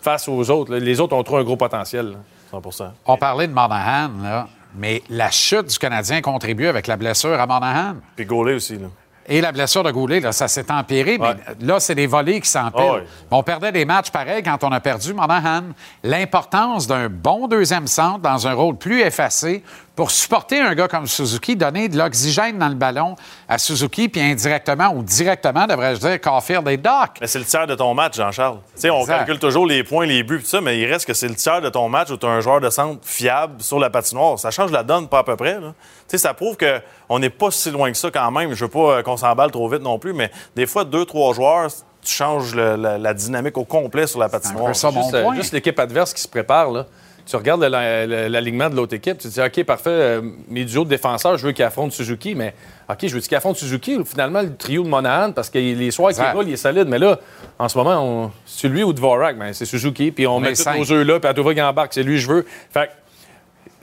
face 0.00 0.28
aux 0.28 0.50
autres. 0.50 0.72
là. 0.72 0.78
Les 0.78 1.00
autres 1.00 1.14
ont 1.14 1.22
trop 1.22 1.36
un 1.38 1.44
gros 1.44 1.56
potentiel. 1.56 2.06
là. 2.06 2.16
100 2.50 2.84
On 3.06 3.16
parlait 3.16 3.46
de 3.46 3.52
Monahan, 3.52 4.10
là, 4.22 4.46
mais 4.76 5.02
la 5.08 5.30
chute 5.30 5.66
du 5.66 5.78
Canadien 5.78 6.20
contribue 6.20 6.66
avec 6.66 6.86
la 6.86 6.96
blessure 6.96 7.38
à 7.40 7.46
Monahan. 7.46 7.96
Puis 8.14 8.26
Gaulet 8.26 8.54
aussi. 8.54 8.76
Là. 8.78 8.88
Et 9.28 9.40
la 9.40 9.52
blessure 9.52 9.84
de 9.84 9.90
Goulet, 9.90 10.20
là, 10.20 10.32
ça 10.32 10.48
s'est 10.48 10.70
empiré, 10.70 11.16
mais 11.18 11.34
là, 11.60 11.78
c'est 11.78 11.94
des 11.94 12.06
volets 12.06 12.40
qui 12.40 12.48
s'empilent. 12.48 13.04
Ah. 13.04 13.26
On 13.30 13.42
perdait 13.42 13.72
des 13.72 13.84
matchs 13.84 14.10
pareils 14.10 14.42
quand 14.42 14.64
on 14.64 14.72
a 14.72 14.80
perdu 14.80 15.14
Monahan. 15.14 15.62
L'importance 16.02 16.86
d'un 16.86 17.08
bon 17.08 17.46
deuxième 17.46 17.86
centre 17.86 18.18
dans 18.18 18.46
un 18.48 18.52
rôle 18.52 18.76
plus 18.76 19.00
effacé 19.00 19.62
pour 19.94 20.10
supporter 20.10 20.58
un 20.58 20.74
gars 20.74 20.88
comme 20.88 21.06
Suzuki, 21.06 21.54
donner 21.54 21.88
de 21.88 21.98
l'oxygène 21.98 22.58
dans 22.58 22.68
le 22.68 22.74
ballon 22.74 23.14
à 23.46 23.58
Suzuki, 23.58 24.08
puis 24.08 24.22
indirectement 24.22 24.88
ou 24.94 25.02
directement, 25.02 25.66
devrais-je 25.66 26.00
dire, 26.00 26.18
Caulfield 26.20 26.66
et 26.68 26.78
Doc. 26.78 27.18
Mais 27.20 27.26
c'est 27.26 27.38
le 27.38 27.44
tiers 27.44 27.66
de 27.66 27.74
ton 27.74 27.92
match, 27.92 28.16
Jean-Charles. 28.16 28.56
Tu 28.74 28.80
sais, 28.80 28.90
on 28.90 29.00
Exact. 29.00 29.18
calcule 29.18 29.38
toujours 29.38 29.66
les 29.66 29.84
points, 29.84 30.06
les 30.06 30.22
buts, 30.22 30.40
tout 30.40 30.46
ça, 30.48 30.62
mais 30.62 30.78
il 30.78 30.86
reste 30.90 31.04
que 31.06 31.12
c'est 31.12 31.28
le 31.28 31.34
tiers 31.34 31.60
de 31.60 31.68
ton 31.68 31.90
match 31.90 32.10
où 32.10 32.16
tu 32.16 32.24
as 32.24 32.30
un 32.30 32.40
joueur 32.40 32.60
de 32.62 32.70
centre 32.70 33.00
fiable 33.06 33.62
sur 33.62 33.78
la 33.78 33.90
patinoire. 33.90 34.38
Ça 34.38 34.50
change 34.50 34.70
la 34.72 34.82
donne, 34.82 35.08
pas 35.08 35.18
à 35.18 35.24
peu 35.24 35.36
près. 35.36 35.60
là. 35.60 35.74
Tu 36.08 36.16
sais, 36.16 36.18
ça 36.18 36.32
prouve 36.32 36.56
qu'on 36.56 37.18
n'est 37.18 37.28
pas 37.30 37.50
si 37.50 37.70
loin 37.70 37.90
que 37.92 37.98
ça 37.98 38.10
quand 38.10 38.30
même. 38.30 38.54
Je 38.54 38.64
veux 38.64 38.70
pas 38.70 38.78
euh, 38.98 39.02
qu'on 39.02 39.18
s'emballe 39.18 39.50
trop 39.50 39.68
vite 39.68 39.82
non 39.82 39.98
plus, 39.98 40.14
mais 40.14 40.30
des 40.56 40.64
fois, 40.66 40.84
deux, 40.86 41.04
trois 41.04 41.34
joueurs, 41.34 41.68
tu 42.02 42.12
changes 42.12 42.54
le- 42.54 42.76
la, 42.76 42.96
la 42.96 43.12
dynamique 43.14 43.58
au 43.58 43.64
complet 43.64 44.06
sur 44.06 44.18
la 44.20 44.26
un 44.26 44.28
patinoire. 44.30 44.68
peu 44.68 44.74
ça, 44.74 44.90
mon 44.90 45.02
Juste, 45.02 45.14
euh, 45.14 45.22
point. 45.22 45.34
juste 45.34 45.52
l'équipe 45.52 45.78
adverse 45.78 46.14
qui 46.14 46.22
se 46.22 46.28
prépare, 46.28 46.70
là. 46.70 46.86
Tu 47.24 47.36
regardes 47.36 47.62
l'alignement 47.62 48.68
de 48.68 48.74
l'autre 48.74 48.94
équipe, 48.94 49.16
tu 49.18 49.28
te 49.28 49.32
dis, 49.32 49.40
OK, 49.40 49.64
parfait, 49.64 49.90
euh, 49.90 50.20
mes 50.48 50.64
duos 50.64 50.84
de 50.84 50.88
défenseurs, 50.90 51.38
je 51.38 51.46
veux 51.46 51.52
qu'ils 51.52 51.64
affrontent 51.64 51.90
Suzuki, 51.94 52.34
mais 52.34 52.52
OK, 52.90 52.98
je 53.06 53.14
veux 53.14 53.20
qu'ils 53.20 53.36
affrontent 53.36 53.58
Suzuki 53.58 53.96
ou 53.96 54.04
finalement 54.04 54.42
le 54.42 54.56
trio 54.56 54.82
de 54.82 54.88
Monahan, 54.88 55.30
parce 55.32 55.48
que 55.48 55.58
les 55.58 55.90
soirs 55.92 56.10
qui 56.12 56.18
Exact. 56.20 56.32
roulent, 56.34 56.48
il 56.48 56.54
est 56.54 56.56
solide. 56.56 56.88
Mais 56.88 56.98
là, 56.98 57.18
en 57.60 57.68
ce 57.68 57.78
moment, 57.78 58.02
on- 58.04 58.30
c'est 58.44 58.68
lui 58.68 58.82
ou 58.82 58.92
Dvorak, 58.92 59.38
ben, 59.38 59.52
c'est 59.52 59.64
Suzuki, 59.66 60.10
puis 60.10 60.26
on, 60.26 60.36
On 60.36 60.40
met 60.40 60.50
tous 60.50 60.62
cinq. 60.62 60.78
nos 60.78 60.90
œufs 60.92 61.06
là, 61.06 61.20
puis 61.20 61.28
à 61.30 61.34
tout 61.34 61.44
va 61.44 61.54
qu'il 61.54 61.62
embarque, 61.62 61.94
c'est 61.94 62.02
lui, 62.02 62.18
je 62.18 62.26
veux. 62.28 62.44
Fait 62.72 62.88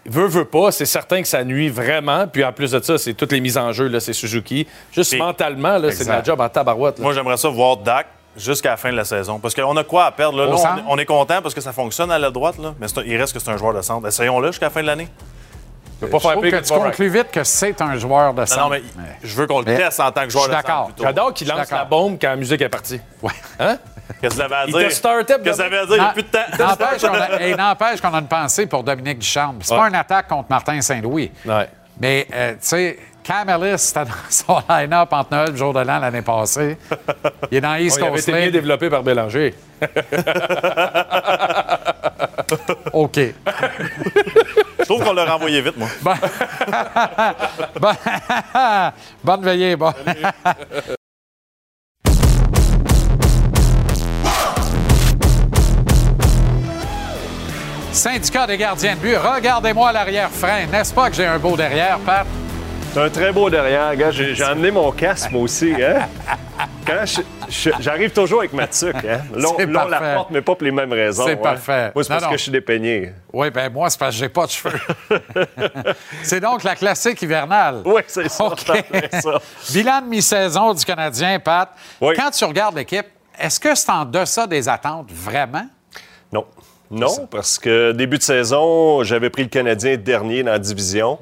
que, 0.05 0.11
veut, 0.11 0.27
veut 0.27 0.45
pas, 0.45 0.71
c'est 0.71 0.85
certain 0.85 1.21
que 1.21 1.27
ça 1.27 1.43
nuit 1.45 1.69
vraiment. 1.69 2.27
Puis 2.27 2.43
en 2.43 2.51
plus 2.51 2.71
de 2.71 2.79
ça, 2.81 2.97
c'est 2.97 3.13
toutes 3.13 3.31
les 3.31 3.39
mises 3.39 3.57
en 3.57 3.71
jeu, 3.71 3.87
là, 3.87 3.99
c'est 4.01 4.13
Suzuki. 4.13 4.67
Juste 4.91 5.17
mentalement, 5.17 5.77
là, 5.77 5.91
c'est 5.91 6.03
de 6.03 6.09
la 6.09 6.21
job 6.23 6.41
en 6.41 6.49
tabarouette. 6.49 6.97
là. 6.99 7.03
Moi, 7.03 7.13
j'aimerais 7.13 7.37
ça 7.37 7.47
voir 7.47 7.77
Dak 7.77 8.07
jusqu'à 8.39 8.71
la 8.71 8.77
fin 8.77 8.91
de 8.91 8.95
la 8.97 9.05
saison. 9.05 9.39
Parce 9.39 9.53
qu'on 9.53 9.75
a 9.77 9.83
quoi 9.83 10.05
à 10.05 10.11
perdre? 10.11 10.43
Là, 10.45 10.51
on, 10.87 10.93
on 10.93 10.97
est 10.97 11.05
content 11.05 11.41
parce 11.41 11.53
que 11.53 11.61
ça 11.61 11.71
fonctionne 11.73 12.11
à 12.11 12.17
la 12.19 12.31
droite, 12.31 12.57
là, 12.57 12.73
mais 12.79 12.87
un- 12.87 13.03
il 13.05 13.17
reste 13.17 13.33
que 13.33 13.39
c'est 13.39 13.51
un 13.51 13.57
joueur 13.57 13.73
de 13.73 13.81
centre. 13.81 14.07
Essayons-le 14.07 14.47
jusqu'à 14.47 14.67
la 14.67 14.69
fin 14.71 14.81
de 14.81 14.87
l'année. 14.87 15.07
Je 16.01 16.05
pas 16.07 16.17
Je 16.17 16.21
faire 16.21 16.31
trouve 16.31 16.43
pire 16.43 16.51
que 16.53 16.57
que 16.63 16.65
tu 16.65 16.73
conclus 16.73 17.09
vite 17.09 17.29
que 17.29 17.43
c'est 17.43 17.81
un 17.81 17.97
joueur 17.97 18.33
de 18.33 18.45
centre. 18.45 18.61
non, 18.61 18.69
mais 18.69 18.81
je 19.21 19.35
veux 19.35 19.47
qu'on 19.47 19.59
le 19.59 19.65
teste 19.65 19.99
en 19.99 20.11
tant 20.13 20.23
que 20.23 20.29
joueur 20.29 20.45
Je 20.45 20.49
de 20.51 20.55
suis 20.55 20.63
d'accord. 20.63 20.85
centre. 20.87 21.03
J'adore 21.03 21.33
qu'il 21.33 21.47
lance 21.49 21.69
la 21.71 21.83
bombe 21.83 22.17
quand 22.21 22.29
la 22.29 22.35
musique 22.37 22.61
est 22.61 22.69
partie. 22.69 23.01
Ouais. 23.21 23.31
Hein? 23.59 23.77
Qu'est-ce 24.21 24.35
que 24.35 24.39
ça 24.39 24.45
avait 24.45 24.55
à 24.55 24.65
dire? 24.65 24.77
Qu'est-ce 24.79 25.01
que 25.01 25.53
ça 25.53 25.65
avait 25.65 25.77
à 25.77 25.85
dire? 25.85 25.95
Il 25.97 25.99
n'y 25.99 26.05
a 26.07 26.13
plus 26.13 26.23
de 26.23 26.27
temps. 26.29 27.37
Et 27.41 27.53
n'empêche 27.55 27.99
qu'on 28.01 28.13
a 28.13 28.19
une 28.19 28.27
pensée 28.27 28.65
pour 28.65 28.83
Dominique 28.83 29.19
Ducharme. 29.19 29.57
C'est 29.61 29.73
Ouais. 29.73 29.79
pas 29.79 29.87
une 29.89 29.95
attaque 29.95 30.29
contre 30.29 30.49
Martin 30.49 30.79
Saint-Louis. 30.81 31.31
Ouais. 31.45 31.67
Mais, 31.99 32.27
euh, 32.33 32.51
tu 32.53 32.57
sais, 32.61 32.99
Cam 33.29 33.47
Ellis, 33.47 33.77
c'était 33.77 34.05
dans 34.05 34.11
son 34.31 34.59
line-up 34.67 35.09
entre 35.11 35.31
Noël 35.31 35.49
et 35.49 35.51
le 35.51 35.57
jour 35.57 35.71
de 35.71 35.81
l'an 35.81 35.99
l'année 35.99 36.23
passée. 36.23 36.79
Il 37.51 37.57
est 37.59 37.61
dans 37.61 37.75
East 37.75 37.97
il 37.99 38.03
avait 38.03 38.11
Coast 38.13 38.23
été 38.23 38.31
bien 38.31 38.45
League. 38.45 38.53
développé 38.53 38.89
par 38.89 39.03
Bélanger. 39.03 39.53
OK. 42.93 43.17
Je 44.79 44.83
trouve 44.85 45.03
qu'on 45.03 45.13
l'a 45.13 45.25
renvoyé 45.25 45.61
vite, 45.61 45.77
moi. 45.77 45.87
Bon- 46.01 46.15
Bonne 49.23 49.43
veillée, 49.43 49.75
bon. 49.75 49.93
Syndicat 57.91 58.45
des 58.47 58.57
gardiens 58.57 58.95
de 58.95 58.99
but, 58.99 59.17
regardez-moi 59.17 59.91
l'arrière-frein. 59.91 60.67
N'est-ce 60.71 60.93
pas 60.93 61.09
que 61.09 61.15
j'ai 61.15 61.25
un 61.25 61.39
beau 61.39 61.57
derrière, 61.57 61.97
Pat? 61.99 62.25
C'est 62.91 62.99
un 62.99 63.09
très 63.09 63.31
beau 63.31 63.51
derrière, 63.51 63.95
gars. 63.95 64.09
J'ai 64.09 64.43
amené 64.43 64.71
mon 64.71 64.91
casque, 64.91 65.29
moi 65.31 65.43
aussi. 65.43 65.73
Hein? 65.79 66.07
Quand 66.85 67.03
j'arrive 67.79 68.11
toujours 68.11 68.39
avec 68.39 68.51
ma 68.51 68.65
tuque. 68.65 68.95
Hein? 68.95 69.21
La 69.89 70.15
porte, 70.15 70.31
mais 70.31 70.41
pas 70.41 70.55
pour 70.55 70.63
les 70.63 70.71
mêmes 70.71 70.91
raisons. 70.91 71.23
C'est 71.25 71.33
hein. 71.33 71.37
parfait. 71.37 71.91
Moi, 71.93 72.03
c'est 72.03 72.09
parce 72.09 72.23
non. 72.23 72.31
que 72.31 72.37
je 72.37 72.41
suis 72.41 72.51
dépeigné. 72.51 73.13
Oui, 73.31 73.51
ben 73.51 73.71
moi, 73.71 73.91
c'est 73.91 73.99
parce 73.99 74.15
que 74.15 74.19
j'ai 74.19 74.29
pas 74.29 74.47
de 74.47 74.51
cheveux. 74.51 74.79
c'est 76.23 76.39
donc 76.39 76.63
la 76.63 76.75
classique 76.75 77.21
hivernale. 77.21 77.83
Oui, 77.85 78.01
c'est 78.07 78.27
ça. 78.27 78.45
OK. 78.45 78.59
c'est 78.65 79.21
ça. 79.21 79.39
Bilan 79.71 80.01
de 80.01 80.07
mi-saison 80.07 80.73
du 80.73 80.83
Canadien, 80.83 81.39
Pat. 81.39 81.69
Oui. 82.01 82.15
Quand 82.15 82.31
tu 82.31 82.43
regardes 82.43 82.75
l'équipe, 82.75 83.05
est-ce 83.39 83.59
que 83.59 83.75
c'est 83.75 83.91
en 83.91 84.05
deçà 84.05 84.47
des 84.47 84.67
attentes, 84.67 85.11
vraiment? 85.11 85.67
Non. 86.33 86.45
Non, 86.91 87.27
parce 87.29 87.59
que 87.59 87.91
début 87.91 88.17
de 88.17 88.23
saison, 88.23 89.03
j'avais 89.03 89.29
pris 89.29 89.43
le 89.43 89.49
Canadien 89.49 89.95
dernier 89.95 90.41
dans 90.41 90.53
la 90.53 90.59
division. 90.59 91.19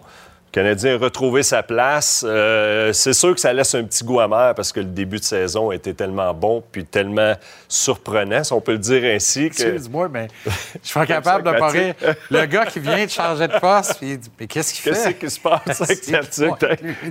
Le 0.58 0.64
Canadien 0.64 0.96
a 0.96 0.98
retrouvé 0.98 1.44
sa 1.44 1.62
place. 1.62 2.26
Euh, 2.28 2.92
c'est 2.92 3.14
sûr 3.14 3.36
que 3.36 3.40
ça 3.40 3.54
laisse 3.54 3.76
un 3.76 3.84
petit 3.84 4.04
goût 4.04 4.20
amer 4.20 4.56
parce 4.56 4.72
que 4.72 4.80
le 4.80 4.88
début 4.88 5.20
de 5.20 5.24
saison 5.24 5.72
était 5.72 5.94
tellement 5.94 6.34
bon 6.34 6.64
puis 6.72 6.84
tellement 6.84 7.36
surprenant, 7.68 8.44
si 8.44 8.54
on 8.54 8.60
peut 8.60 8.72
le 8.72 8.80
dire 8.80 9.04
ainsi. 9.04 9.52
Que... 9.52 9.62
Excuse-moi, 9.62 10.10
mais 10.12 10.30
je 10.46 10.50
suis 10.82 10.94
pas 10.96 11.06
capable 11.06 11.44
de. 11.44 11.60
Cathy. 11.60 12.16
Le 12.32 12.46
gars 12.48 12.66
qui 12.66 12.80
vient 12.80 13.06
de 13.06 13.10
changer 13.12 13.48
de 13.48 13.60
poste, 13.60 14.00
puis 14.00 14.14
il 14.14 14.18
dit 14.18 14.32
Mais 14.40 14.48
qu'est-ce 14.48 14.74
qu'il 14.74 14.84
Qu'est-ce 14.84 15.10
fait? 15.10 15.14
qui 15.14 15.30
se 15.30 15.40
passe 15.40 15.80
avec 15.80 16.02
pas 16.10 16.22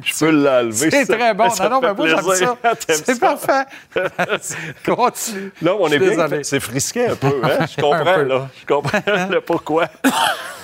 Je 0.03 0.19
peux 0.19 0.31
l'enlever. 0.31 0.91
C'est 0.91 1.07
très 1.07 1.33
bon. 1.33 1.49
ça 1.51 1.69
non, 1.69 1.81
non, 1.81 1.83
mais 1.83 1.95
moi, 1.95 2.09
j'aime 2.09 2.35
ça. 2.35 2.59
C'est 2.89 3.21
parfait. 3.21 3.65
Continue. 4.85 5.53
Non, 5.63 5.77
on 5.79 5.89
est 5.89 6.01
bien. 6.01 6.43
C'est 6.43 6.59
frisqué 6.59 7.07
un 7.07 7.15
peu, 7.15 7.41
hein? 7.45 7.65
Je 7.77 7.81
comprends, 7.81 8.23
là. 8.23 8.49
Je 8.61 8.67
comprends 8.67 9.01
le 9.31 9.41
pourquoi. 9.41 9.87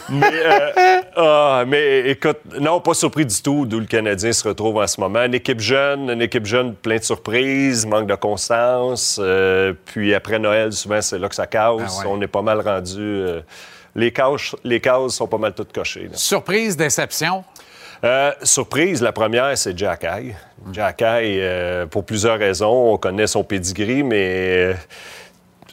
Mais, 0.08 0.26
euh, 0.32 1.00
ah, 1.16 1.64
mais 1.66 2.10
écoute, 2.10 2.38
non, 2.60 2.80
pas 2.80 2.94
surpris 2.94 3.26
du 3.26 3.40
tout 3.42 3.66
d'où 3.66 3.80
le 3.80 3.86
Canadien 3.86 4.32
se 4.32 4.46
retrouve 4.46 4.76
en 4.78 4.86
ce 4.86 5.00
moment. 5.00 5.24
Une 5.24 5.34
équipe 5.34 5.60
jeune, 5.60 6.10
une 6.10 6.22
équipe 6.22 6.46
jeune 6.46 6.74
plein 6.74 6.96
de 6.96 7.02
surprises, 7.04 7.86
manque 7.86 8.06
de 8.08 8.14
constance. 8.14 9.18
euh, 9.22 9.72
puis 9.86 10.14
après 10.14 10.38
Noël, 10.38 10.72
souvent, 10.72 11.00
c'est 11.00 11.18
là 11.18 11.28
que 11.28 11.34
ça 11.34 11.46
casse. 11.46 11.98
Ah 12.00 12.06
ouais. 12.06 12.06
On 12.08 12.20
est 12.20 12.26
pas 12.26 12.42
mal 12.42 12.60
rendu. 12.60 12.98
euh, 12.98 13.40
les, 13.94 14.10
cases, 14.12 14.54
les 14.64 14.80
cases 14.80 15.12
sont 15.12 15.26
pas 15.28 15.38
mal 15.38 15.52
toutes 15.54 15.72
cochées. 15.72 16.04
là. 16.10 16.14
Surprise, 16.16 16.76
déception? 16.76 17.44
Euh, 18.04 18.32
surprise, 18.42 19.00
la 19.00 19.12
première, 19.12 19.56
c'est 19.56 19.78
Jack 19.78 20.02
High. 20.04 20.34
Jack 20.72 21.00
High, 21.02 21.38
euh, 21.38 21.86
pour 21.86 22.04
plusieurs 22.04 22.38
raisons, 22.38 22.92
on 22.94 22.96
connaît 22.98 23.28
son 23.28 23.44
pedigree, 23.44 24.02
mais 24.02 24.74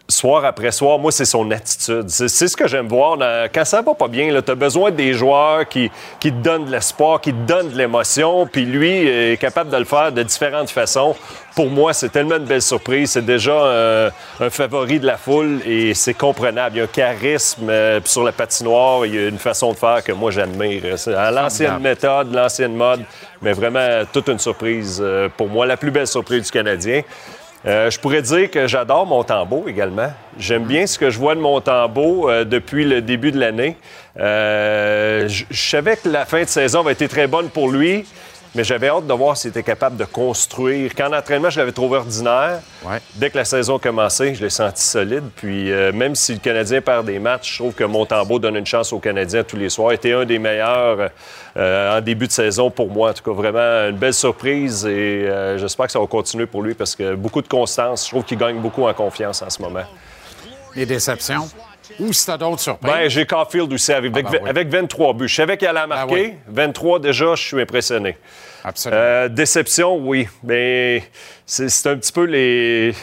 soir 0.09 0.43
après 0.43 0.71
soir, 0.71 0.97
moi, 0.99 1.11
c'est 1.11 1.23
son 1.25 1.49
attitude. 1.51 2.09
C'est 2.09 2.27
ce 2.47 2.57
que 2.57 2.67
j'aime 2.67 2.87
voir. 2.87 3.15
dans- 3.17 3.47
quand 3.53 3.63
ça 3.63 3.81
va 3.81 3.93
pas 3.93 4.07
bien, 4.07 4.29
tu 4.41 4.51
as 4.51 4.55
besoin 4.55 4.89
des 4.91 5.13
joueurs 5.13 5.67
qui, 5.69 5.89
qui 6.19 6.31
te 6.31 6.37
donnent 6.37 6.65
de 6.65 6.71
l'espoir, 6.71 7.21
qui 7.21 7.31
te 7.31 7.47
donnent 7.47 7.69
de 7.69 7.77
l'émotion, 7.77 8.47
puis 8.51 8.65
lui 8.65 9.07
est 9.07 9.39
capable 9.39 9.69
de 9.69 9.77
le 9.77 9.85
faire 9.85 10.11
de 10.11 10.23
différentes 10.23 10.71
façons. 10.71 11.15
Pour 11.55 11.69
moi, 11.69 11.93
c'est 11.93 12.09
tellement 12.09 12.37
une 12.37 12.45
belle 12.45 12.61
surprise. 12.61 13.11
C'est 13.11 13.25
déjà 13.25 13.51
euh, 13.51 14.09
un 14.39 14.49
favori 14.49 14.99
de 14.99 15.05
la 15.05 15.17
foule 15.17 15.59
et 15.65 15.93
c'est 15.93 16.13
comprenable. 16.13 16.75
Il 16.75 16.79
y 16.79 16.81
a 16.81 16.85
un 16.85 16.87
charisme 16.87 17.69
euh, 17.69 17.99
sur 18.05 18.23
la 18.23 18.31
patinoire. 18.31 19.05
Il 19.05 19.13
y 19.15 19.17
a 19.17 19.27
une 19.27 19.39
façon 19.39 19.73
de 19.73 19.77
faire 19.77 20.03
que 20.03 20.11
moi, 20.13 20.31
j'admire. 20.31 20.81
C'est 20.97 21.13
à 21.13 21.31
l'ancienne 21.31 21.79
méthode, 21.79 22.33
l'ancienne 22.33 22.75
mode, 22.75 23.01
mais 23.41 23.51
vraiment 23.53 24.03
toute 24.13 24.29
une 24.29 24.39
surprise 24.39 24.99
euh, 25.03 25.27
pour 25.35 25.49
moi. 25.49 25.65
La 25.65 25.75
plus 25.77 25.91
belle 25.91 26.07
surprise 26.07 26.43
du 26.45 26.51
Canadien. 26.51 27.01
Euh, 27.65 27.89
je 27.89 27.99
pourrais 27.99 28.21
dire 28.21 28.49
que 28.49 28.67
j'adore 28.67 29.05
Montembeau 29.05 29.65
également. 29.67 30.11
J'aime 30.37 30.63
bien 30.63 30.87
ce 30.87 30.97
que 30.97 31.09
je 31.09 31.19
vois 31.19 31.35
de 31.35 31.41
Montembeau 31.41 32.29
euh, 32.29 32.45
depuis 32.45 32.85
le 32.85 33.01
début 33.01 33.31
de 33.31 33.39
l'année. 33.39 33.75
Euh, 34.17 35.27
je 35.27 35.45
savais 35.51 35.97
que 35.97 36.07
la 36.07 36.25
fin 36.25 36.43
de 36.43 36.47
saison 36.47 36.83
va 36.83 36.91
être 36.91 37.07
très 37.07 37.27
bonne 37.27 37.49
pour 37.49 37.69
lui. 37.69 38.05
Mais 38.55 38.63
j'avais 38.63 38.87
hâte 38.87 39.05
de 39.05 39.13
voir 39.13 39.37
s'il 39.37 39.49
était 39.51 39.63
capable 39.63 39.95
de 39.95 40.05
construire. 40.05 40.91
Quand 40.95 41.13
en 41.13 41.17
entraînement, 41.17 41.49
je 41.49 41.59
l'avais 41.59 41.71
trouvé 41.71 41.97
ordinaire. 41.97 42.59
Ouais. 42.83 42.99
Dès 43.15 43.29
que 43.29 43.37
la 43.37 43.45
saison 43.45 43.77
a 43.77 43.79
commencé, 43.79 44.33
je 44.33 44.43
l'ai 44.43 44.49
senti 44.49 44.81
solide. 44.81 45.25
Puis 45.35 45.71
euh, 45.71 45.91
même 45.91 46.15
si 46.15 46.33
le 46.33 46.39
Canadien 46.39 46.81
perd 46.81 47.05
des 47.05 47.19
matchs, 47.19 47.53
je 47.53 47.57
trouve 47.59 47.73
que 47.73 47.83
Montembeau 47.83 48.39
donne 48.39 48.55
une 48.55 48.65
chance 48.65 48.91
aux 48.91 48.99
Canadiens 48.99 49.43
tous 49.43 49.57
les 49.57 49.69
soirs. 49.69 49.91
Il 49.91 49.95
était 49.95 50.13
un 50.13 50.25
des 50.25 50.39
meilleurs 50.39 51.09
euh, 51.57 51.97
en 51.97 52.01
début 52.01 52.27
de 52.27 52.31
saison 52.31 52.71
pour 52.71 52.89
moi. 52.89 53.11
En 53.11 53.13
tout 53.13 53.23
cas, 53.23 53.39
vraiment 53.39 53.89
une 53.89 53.97
belle 53.97 54.13
surprise 54.13 54.85
et 54.85 55.27
euh, 55.27 55.57
j'espère 55.57 55.85
que 55.85 55.91
ça 55.91 55.99
va 55.99 56.07
continuer 56.07 56.47
pour 56.47 56.63
lui 56.63 56.73
parce 56.73 56.95
que 56.95 57.15
beaucoup 57.15 57.41
de 57.41 57.47
constance. 57.47 58.05
Je 58.05 58.09
trouve 58.09 58.23
qu'il 58.23 58.37
gagne 58.37 58.59
beaucoup 58.59 58.87
en 58.87 58.93
confiance 58.93 59.41
en 59.41 59.49
ce 59.49 59.61
moment. 59.61 59.83
Les 60.75 60.85
déceptions? 60.85 61.47
Ou 61.99 62.13
si 62.13 62.25
t'as 62.25 62.37
d'autres 62.37 62.59
surprises? 62.59 62.91
Ben, 62.93 63.09
j'ai 63.09 63.25
Caulfield 63.25 63.71
aussi 63.73 63.91
avec, 63.93 64.11
Ah, 64.15 64.21
ben 64.21 64.39
oui. 64.43 64.49
avec 64.49 64.67
23 64.69 65.13
buts. 65.13 65.27
Je 65.27 65.35
savais 65.35 65.57
qu'il 65.57 65.67
allait 65.67 65.79
en 65.81 65.87
marquer. 65.87 66.13
oui. 66.13 66.33
23 66.47 66.99
déjà, 66.99 67.35
je 67.35 67.43
suis 67.43 67.61
impressionné. 67.61 68.17
Absolument. 68.63 69.01
Euh, 69.01 69.27
déception, 69.29 69.97
oui. 69.97 70.27
Mais 70.43 71.03
c'est 71.45 71.69
c'est 71.69 71.89
un 71.89 71.95
petit 71.97 72.11
peu 72.11 72.25
les, 72.25 72.93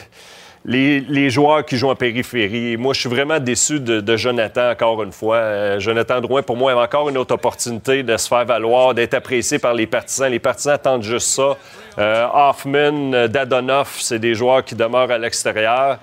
les, 0.64 1.00
les 1.00 1.30
joueurs 1.30 1.64
qui 1.64 1.76
jouent 1.76 1.90
en 1.90 1.94
périphérie. 1.96 2.76
Moi, 2.76 2.92
je 2.94 3.00
suis 3.00 3.08
vraiment 3.08 3.38
déçu 3.40 3.80
de, 3.80 4.00
de 4.00 4.16
Jonathan, 4.16 4.70
encore 4.70 5.02
une 5.02 5.12
fois. 5.12 5.36
Euh, 5.36 5.78
Jonathan 5.80 6.20
Drouin, 6.20 6.42
pour 6.42 6.56
moi, 6.56 6.72
avait 6.72 6.80
encore 6.82 7.08
une 7.08 7.16
autre 7.18 7.34
opportunité 7.34 8.02
de 8.02 8.16
se 8.16 8.28
faire 8.28 8.44
valoir, 8.44 8.92
d'être 8.94 9.14
apprécié 9.14 9.58
par 9.58 9.74
les 9.74 9.86
partisans. 9.86 10.30
Les 10.30 10.38
partisans 10.38 10.74
attendent 10.74 11.02
juste 11.02 11.28
ça. 11.28 11.56
Euh, 11.98 12.26
Hoffman, 12.32 13.26
Dadonoff, 13.28 13.98
c'est 14.00 14.18
des 14.18 14.34
joueurs 14.34 14.62
qui 14.64 14.74
demeurent 14.74 15.10
à 15.10 15.18
l'extérieur. 15.18 15.98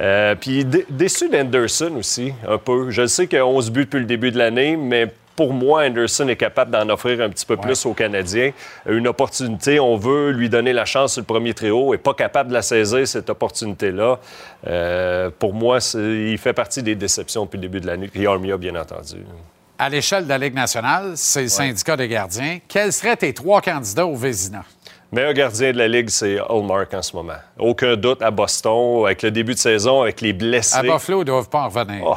Euh, 0.00 0.34
puis 0.34 0.64
dé- 0.64 0.86
déçu 0.90 1.28
d'Anderson 1.28 1.92
aussi, 1.98 2.32
un 2.48 2.58
peu. 2.58 2.90
Je 2.90 3.06
sais 3.06 3.26
qu'il 3.26 3.38
a 3.38 3.46
11 3.46 3.70
buts 3.70 3.84
depuis 3.84 4.00
le 4.00 4.06
début 4.06 4.30
de 4.32 4.38
l'année, 4.38 4.76
mais 4.76 5.12
pour 5.36 5.52
moi, 5.52 5.84
Anderson 5.84 6.28
est 6.28 6.36
capable 6.36 6.70
d'en 6.70 6.88
offrir 6.90 7.20
un 7.20 7.28
petit 7.28 7.44
peu 7.46 7.56
plus 7.56 7.86
aux 7.86 7.92
Canadiens. 7.94 8.52
Une 8.88 9.08
opportunité, 9.08 9.80
on 9.80 9.96
veut 9.96 10.30
lui 10.30 10.48
donner 10.48 10.72
la 10.72 10.84
chance 10.84 11.12
sur 11.14 11.22
le 11.22 11.26
premier 11.26 11.54
trio, 11.54 11.92
et 11.94 11.98
pas 11.98 12.14
capable 12.14 12.50
de 12.50 12.54
la 12.54 12.62
saisir, 12.62 13.06
cette 13.06 13.30
opportunité-là. 13.30 14.18
Euh, 14.66 15.30
pour 15.38 15.52
moi, 15.54 15.78
il 15.94 16.38
fait 16.38 16.52
partie 16.52 16.82
des 16.82 16.94
déceptions 16.94 17.44
depuis 17.44 17.56
le 17.56 17.62
début 17.62 17.80
de 17.80 17.86
l'année. 17.86 18.08
Puis 18.08 18.26
Armia, 18.26 18.56
bien 18.56 18.74
entendu. 18.76 19.16
À 19.76 19.88
l'échelle 19.88 20.24
de 20.24 20.28
la 20.28 20.38
Ligue 20.38 20.54
nationale, 20.54 21.12
c'est 21.16 21.42
le 21.42 21.48
syndicat 21.48 21.96
des 21.96 22.06
gardiens. 22.06 22.58
Quels 22.68 22.92
seraient 22.92 23.16
tes 23.16 23.32
trois 23.34 23.60
candidats 23.60 24.06
au 24.06 24.14
Vézina? 24.14 24.64
Meilleur 25.14 25.32
gardien 25.32 25.70
de 25.70 25.78
la 25.78 25.86
Ligue, 25.86 26.10
c'est 26.10 26.38
Hallmark 26.40 26.92
en 26.92 27.00
ce 27.00 27.14
moment. 27.14 27.36
Aucun 27.56 27.94
doute 27.94 28.20
à 28.20 28.32
Boston, 28.32 29.04
avec 29.04 29.22
le 29.22 29.30
début 29.30 29.54
de 29.54 29.58
saison, 29.60 30.02
avec 30.02 30.20
les 30.20 30.32
blessés. 30.32 30.76
À 30.76 30.82
Buffalo, 30.82 31.18
ils 31.18 31.20
ne 31.20 31.24
doivent 31.26 31.48
pas 31.48 31.60
en 31.60 31.68
revenir. 31.68 32.02
Oh, 32.04 32.16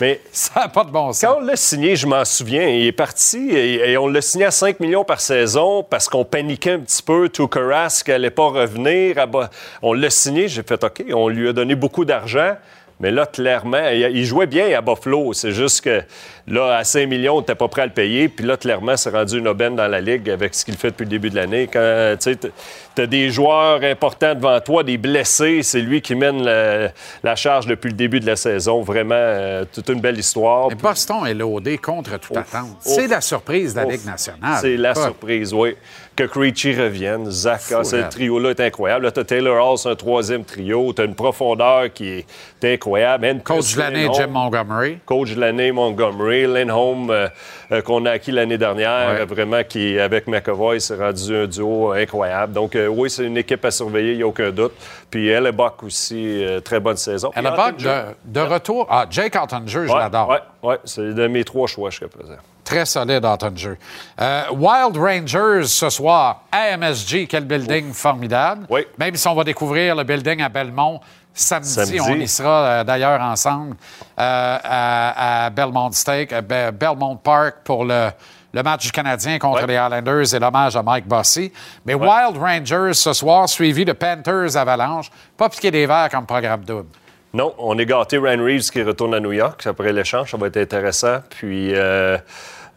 mais 0.00 0.20
Ça 0.30 0.60
n'a 0.60 0.68
pas 0.68 0.84
de 0.84 0.90
bon 0.90 1.12
sens. 1.12 1.20
Quand 1.22 1.38
on 1.38 1.44
l'a 1.44 1.56
signé, 1.56 1.96
je 1.96 2.06
m'en 2.06 2.24
souviens, 2.24 2.68
il 2.68 2.86
est 2.86 2.92
parti 2.92 3.48
et, 3.50 3.90
et 3.90 3.98
on 3.98 4.06
l'a 4.06 4.20
signé 4.20 4.44
à 4.44 4.52
5 4.52 4.78
millions 4.78 5.02
par 5.02 5.20
saison 5.20 5.82
parce 5.82 6.08
qu'on 6.08 6.24
paniquait 6.24 6.70
un 6.74 6.78
petit 6.78 7.02
peu. 7.02 7.28
Tuukka 7.28 7.58
Rask 7.66 8.08
n'allait 8.08 8.30
pas 8.30 8.46
revenir. 8.46 9.18
à 9.18 9.26
Bo- 9.26 9.42
On 9.82 9.92
l'a 9.92 10.08
signé, 10.10 10.46
j'ai 10.46 10.62
fait 10.62 10.84
OK, 10.84 11.02
on 11.12 11.26
lui 11.26 11.48
a 11.48 11.52
donné 11.52 11.74
beaucoup 11.74 12.04
d'argent. 12.04 12.52
Mais 13.00 13.10
là, 13.10 13.26
clairement, 13.26 13.88
il 13.90 14.24
jouait 14.24 14.46
bien 14.46 14.74
à 14.74 14.80
Buffalo. 14.80 15.32
C'est 15.34 15.50
juste 15.52 15.82
que 15.82 16.00
là, 16.48 16.76
à 16.76 16.84
5 16.84 17.06
millions, 17.08 17.36
on 17.36 17.40
n'était 17.40 17.54
pas 17.54 17.68
prêt 17.68 17.82
à 17.82 17.86
le 17.86 17.92
payer. 17.92 18.28
Puis 18.28 18.44
là, 18.44 18.56
clairement, 18.56 18.96
c'est 18.96 19.10
rendu 19.10 19.38
une 19.38 19.48
aubaine 19.48 19.76
dans 19.76 19.88
la 19.88 20.00
Ligue 20.00 20.30
avec 20.30 20.54
ce 20.54 20.64
qu'il 20.64 20.76
fait 20.76 20.90
depuis 20.90 21.04
le 21.04 21.10
début 21.10 21.30
de 21.30 21.36
l'année. 21.36 21.68
Quand 21.72 22.16
tu 22.20 23.02
as 23.02 23.06
des 23.06 23.30
joueurs 23.30 23.82
importants 23.82 24.34
devant 24.34 24.60
toi, 24.60 24.82
des 24.82 24.96
blessés, 24.96 25.62
c'est 25.62 25.80
lui 25.80 26.00
qui 26.00 26.14
mène 26.14 26.42
la, 26.42 26.88
la 27.22 27.36
charge 27.36 27.66
depuis 27.66 27.88
le 27.88 27.96
début 27.96 28.20
de 28.20 28.26
la 28.26 28.36
saison. 28.36 28.82
Vraiment, 28.82 29.14
euh, 29.16 29.64
toute 29.72 29.88
une 29.88 30.00
belle 30.00 30.18
histoire. 30.18 30.68
Mais 30.68 30.74
Boston 30.76 31.26
est 31.26 31.34
laudé 31.34 31.78
contre 31.78 32.18
toute 32.18 32.36
Ouf, 32.36 32.54
attente. 32.54 32.76
C'est 32.80 33.06
la 33.06 33.20
surprise 33.20 33.74
de 33.74 33.80
la 33.80 33.86
ouf. 33.86 33.92
Ligue 33.92 34.06
nationale. 34.06 34.58
C'est 34.60 34.76
la 34.76 34.94
Pas- 34.94 35.04
surprise, 35.04 35.52
oui. 35.52 35.76
Que 36.14 36.24
Krejci 36.24 36.74
revienne, 36.74 37.30
Zach, 37.30 37.60
ah, 37.74 37.84
ce 37.84 37.96
trio-là 38.08 38.50
est 38.50 38.60
incroyable. 38.60 39.04
Là, 39.04 39.12
tu 39.12 39.20
as 39.20 39.24
Taylor 39.24 39.62
Hall, 39.70 39.76
c'est 39.76 39.90
un 39.90 39.94
troisième 39.96 40.44
trio. 40.44 40.94
Tu 40.94 41.02
as 41.02 41.04
une 41.04 41.14
profondeur 41.14 41.92
qui 41.92 42.24
est 42.62 42.64
incroyable. 42.64 43.42
Coach 43.44 43.74
de 43.74 43.80
l'année, 43.80 44.08
Jim 44.14 44.28
Montgomery. 44.28 44.98
Coach 45.04 45.34
de 45.34 45.40
l'année, 45.40 45.72
Montgomery. 45.72 46.35
Lindholm, 46.44 47.10
euh, 47.10 47.28
euh, 47.72 47.80
qu'on 47.82 48.04
a 48.06 48.10
acquis 48.12 48.32
l'année 48.32 48.58
dernière, 48.58 49.08
Ouais. 49.20 49.24
vraiment, 49.24 49.62
qui, 49.62 49.98
avec 49.98 50.26
McAvoy, 50.26 50.80
s'est 50.80 50.96
rendu 50.96 51.34
un 51.34 51.46
duo 51.46 51.92
incroyable. 51.92 52.52
Donc, 52.52 52.74
euh, 52.76 52.86
oui, 52.88 53.08
c'est 53.08 53.24
une 53.24 53.36
équipe 53.38 53.64
à 53.64 53.70
surveiller, 53.70 54.12
il 54.12 54.16
n'y 54.18 54.22
a 54.22 54.26
aucun 54.26 54.50
doute. 54.50 54.72
Puis 55.10 55.28
Hellebuck 55.28 55.82
aussi, 55.84 56.44
euh, 56.44 56.60
très 56.60 56.80
bonne 56.80 56.96
saison. 56.96 57.30
Hellebuck 57.34 57.58
Ottinger. 57.78 58.02
de, 58.24 58.40
de 58.40 58.46
retour. 58.46 58.86
Ah, 58.90 59.06
Jake 59.08 59.34
Ottinger, 59.36 59.86
je 59.86 59.92
Ouais, 59.92 59.98
l'adore. 59.98 60.28
ouais, 60.28 60.40
ouais, 60.62 60.78
c'est 60.84 61.14
de 61.14 61.26
mes 61.28 61.44
trois 61.44 61.66
choix 61.66 61.90
jusqu'à 61.90 62.08
présent. 62.08 62.34
Très 62.64 62.84
solide, 62.84 63.24
Ottinger. 63.24 63.74
Euh, 64.20 64.42
Wild 64.52 64.96
Rangers 64.96 65.66
ce 65.68 65.88
soir 65.88 66.42
à 66.50 66.76
MSG. 66.76 67.28
Quel 67.28 67.44
building 67.44 67.92
formidable. 67.92 68.66
Oui. 68.68 68.84
Même 68.98 69.14
si 69.14 69.28
on 69.28 69.34
va 69.36 69.44
découvrir 69.44 69.94
le 69.94 70.02
building 70.02 70.42
à 70.42 70.48
Belmont 70.48 71.00
samedi, 71.36 71.68
Samedi. 71.68 72.00
on 72.00 72.14
y 72.14 72.26
sera 72.28 72.64
euh, 72.64 72.84
d'ailleurs 72.84 73.20
ensemble 73.20 73.76
euh, 74.18 74.58
à, 74.62 75.44
à 75.46 75.50
Belmont 75.50 75.90
Steak, 75.92 76.32
à 76.32 76.40
Be- 76.42 76.72
Belmont 76.72 77.16
Park 77.16 77.56
pour 77.64 77.84
le, 77.84 78.08
le 78.52 78.62
match 78.62 78.84
du 78.86 78.92
Canadien 78.92 79.38
contre 79.38 79.60
Ouais. 79.62 79.66
les 79.66 79.74
Islanders 79.74 80.34
et 80.34 80.38
l'hommage 80.38 80.76
à 80.76 80.82
Mike 80.82 81.06
Bossy. 81.06 81.52
Mais 81.84 81.94
Wild 81.94 82.36
Rangers 82.38 82.94
ce 82.94 83.12
soir, 83.12 83.48
suivi 83.48 83.84
de 83.84 83.92
Panthers 83.92 84.56
Avalanche. 84.56 85.10
Pas 85.36 85.48
piqué 85.48 85.70
des 85.70 85.86
verres 85.86 86.08
comme 86.10 86.26
programme 86.26 86.64
double. 86.64 86.88
Non, 87.34 87.54
on 87.58 87.78
est 87.78 87.84
gâté. 87.86 88.16
Ryan 88.16 88.42
Reeves 88.42 88.70
qui 88.70 88.82
retourne 88.82 89.14
à 89.14 89.20
New 89.20 89.32
York 89.32 89.66
après 89.66 89.92
l'échange, 89.92 90.30
ça 90.30 90.36
va 90.38 90.46
être 90.46 90.56
intéressant. 90.56 91.18
Puis, 91.28 91.74
euh, 91.74 92.16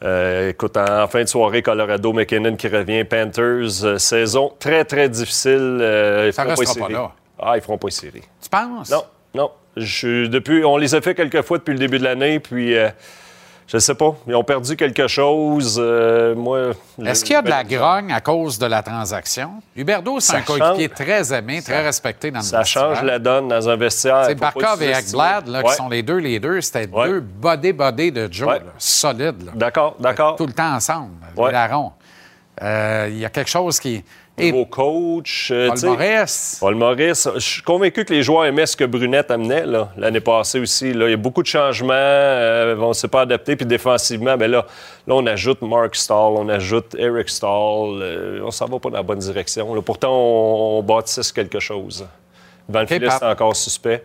euh, 0.03 0.49
écoute, 0.49 0.76
en, 0.76 1.07
fin 1.07 1.22
de 1.23 1.27
soirée, 1.27 1.61
Colorado, 1.61 2.11
McKinnon 2.11 2.56
qui 2.57 2.68
revient, 2.68 3.06
Panthers, 3.06 3.84
euh, 3.86 3.98
saison 3.98 4.52
très, 4.60 4.84
très 4.84 5.07
difficile. 5.07 5.80
euh, 5.81 6.26
ils 6.27 6.34
Ça 6.34 6.44
feront 6.44 6.56
restera 6.56 6.88
pas 6.88 6.91
là. 6.94 7.11
Ah, 7.41 7.53
ils 7.56 7.61
feront 7.61 7.77
pas 7.77 7.88
les 7.88 7.91
séries. 7.91 8.23
Tu 8.51 8.57
penses? 8.57 8.89
Non, 8.89 9.03
non. 9.35 9.51
Je, 9.77 10.26
depuis, 10.26 10.63
on 10.65 10.77
les 10.77 10.95
a 10.95 11.01
fait 11.01 11.13
quelques 11.15 11.41
fois 11.43 11.57
depuis 11.59 11.73
le 11.73 11.80
début 11.80 11.99
de 11.99 12.03
l'année, 12.03 12.39
puis 12.39 12.76
euh, 12.76 12.89
je 13.67 13.77
sais 13.77 13.93
pas. 13.93 14.15
Ils 14.27 14.35
ont 14.35 14.43
perdu 14.43 14.76
quelque 14.76 15.07
chose. 15.07 15.80
euh, 15.81 16.34
moi, 16.35 16.71
Est-ce 17.05 17.23
qu'il 17.23 17.34
y 17.34 17.38
a 17.38 17.41
de 17.43 17.49
la 17.49 17.63
ben, 17.63 17.77
grogne 17.77 18.11
à 18.11 18.19
cause 18.19 18.57
de 18.57 18.65
la 18.65 18.81
transaction? 18.81 19.61
Huberdo, 19.76 20.19
c'est 20.19 20.38
un 20.38 20.41
coéquipier 20.41 20.89
très 20.89 21.31
aimé, 21.34 21.61
très 21.61 21.84
respecté 21.84 22.31
dans 22.31 22.39
le 22.39 22.43
Ça 22.43 22.63
change 22.63 23.03
la 23.03 23.19
donne 23.19 23.47
dans 23.47 23.69
un 23.69 23.76
vestiaire. 23.76 24.26
C'est 24.26 24.35
Barkov 24.35 24.81
et. 24.81 24.89
Ekblad, 24.91 25.47
là, 25.47 25.63
qui 25.63 25.73
sont 25.76 25.88
les 25.89 26.01
deux, 26.01 26.17
les 26.17 26.39
deux, 26.39 26.59
c'était 26.61 26.89
Ouais. 26.89 27.07
deux 27.07 27.19
body-body 27.21 28.11
de 28.11 28.27
Joe, 28.31 28.49
Ouais. 28.49 28.61
solides. 28.80 29.51
D'accord, 29.53 29.95
d'accord. 29.99 30.35
Tout 30.35 30.47
le 30.47 30.53
temps 30.53 30.73
ensemble, 30.73 31.11
les. 31.38 31.43
Euh, 32.61 33.07
Il 33.09 33.19
y 33.19 33.26
a 33.26 33.30
quelque 33.30 33.49
chose 33.49 33.80
qui... 33.80 34.03
Et 34.39 34.51
Nouveau 34.51 34.65
coach. 34.65 35.49
euh, 35.51 35.67
Paul 35.69 35.79
Maurice, 35.89 36.57
Paul 36.59 36.75
Maurice, 36.75 37.27
je 37.35 37.39
suis 37.39 37.61
convaincu 37.61 38.05
que 38.05 38.13
les 38.13 38.23
joueurs 38.23 38.45
aimaient 38.45 38.65
ce 38.65 38.75
que 38.77 38.83
Brunette 38.85 39.31
amenait 39.31 39.65
là, 39.65 39.89
l'année 39.97 40.19
passée 40.19 40.59
aussi. 40.59 40.93
Là. 40.93 41.07
Il 41.07 41.11
y 41.11 41.13
a 41.13 41.17
beaucoup 41.17 41.41
de 41.41 41.47
changements. 41.47 41.91
euh, 41.93 42.75
on 42.79 42.89
ne 42.89 42.93
s'est 42.93 43.07
pas 43.07 43.21
adapté. 43.21 43.55
Puis 43.55 43.65
défensivement, 43.65 44.37
mais 44.37 44.47
là, 44.47 44.65
là, 45.07 45.13
on 45.15 45.25
ajoute 45.25 45.61
Mark 45.61 45.95
Stahl, 45.95 46.33
on 46.35 46.47
ajoute 46.49 46.95
Eric 46.97 47.29
Stahl. 47.29 47.49
euh, 48.01 48.41
on 48.43 48.51
s'en 48.51 48.65
va 48.67 48.79
pas 48.79 48.89
dans 48.89 48.97
la 48.97 49.03
bonne 49.03 49.19
direction. 49.19 49.73
là. 49.75 49.81
Pourtant, 49.81 50.11
on, 50.11 50.79
on 50.79 50.83
bâtisse 50.83 51.31
quelque 51.31 51.59
chose. 51.59 52.05
Dans 52.67 52.81
le 52.81 52.85
filet, 52.87 53.07
c'est 53.19 53.25
encore 53.25 53.55
suspect. 53.55 54.03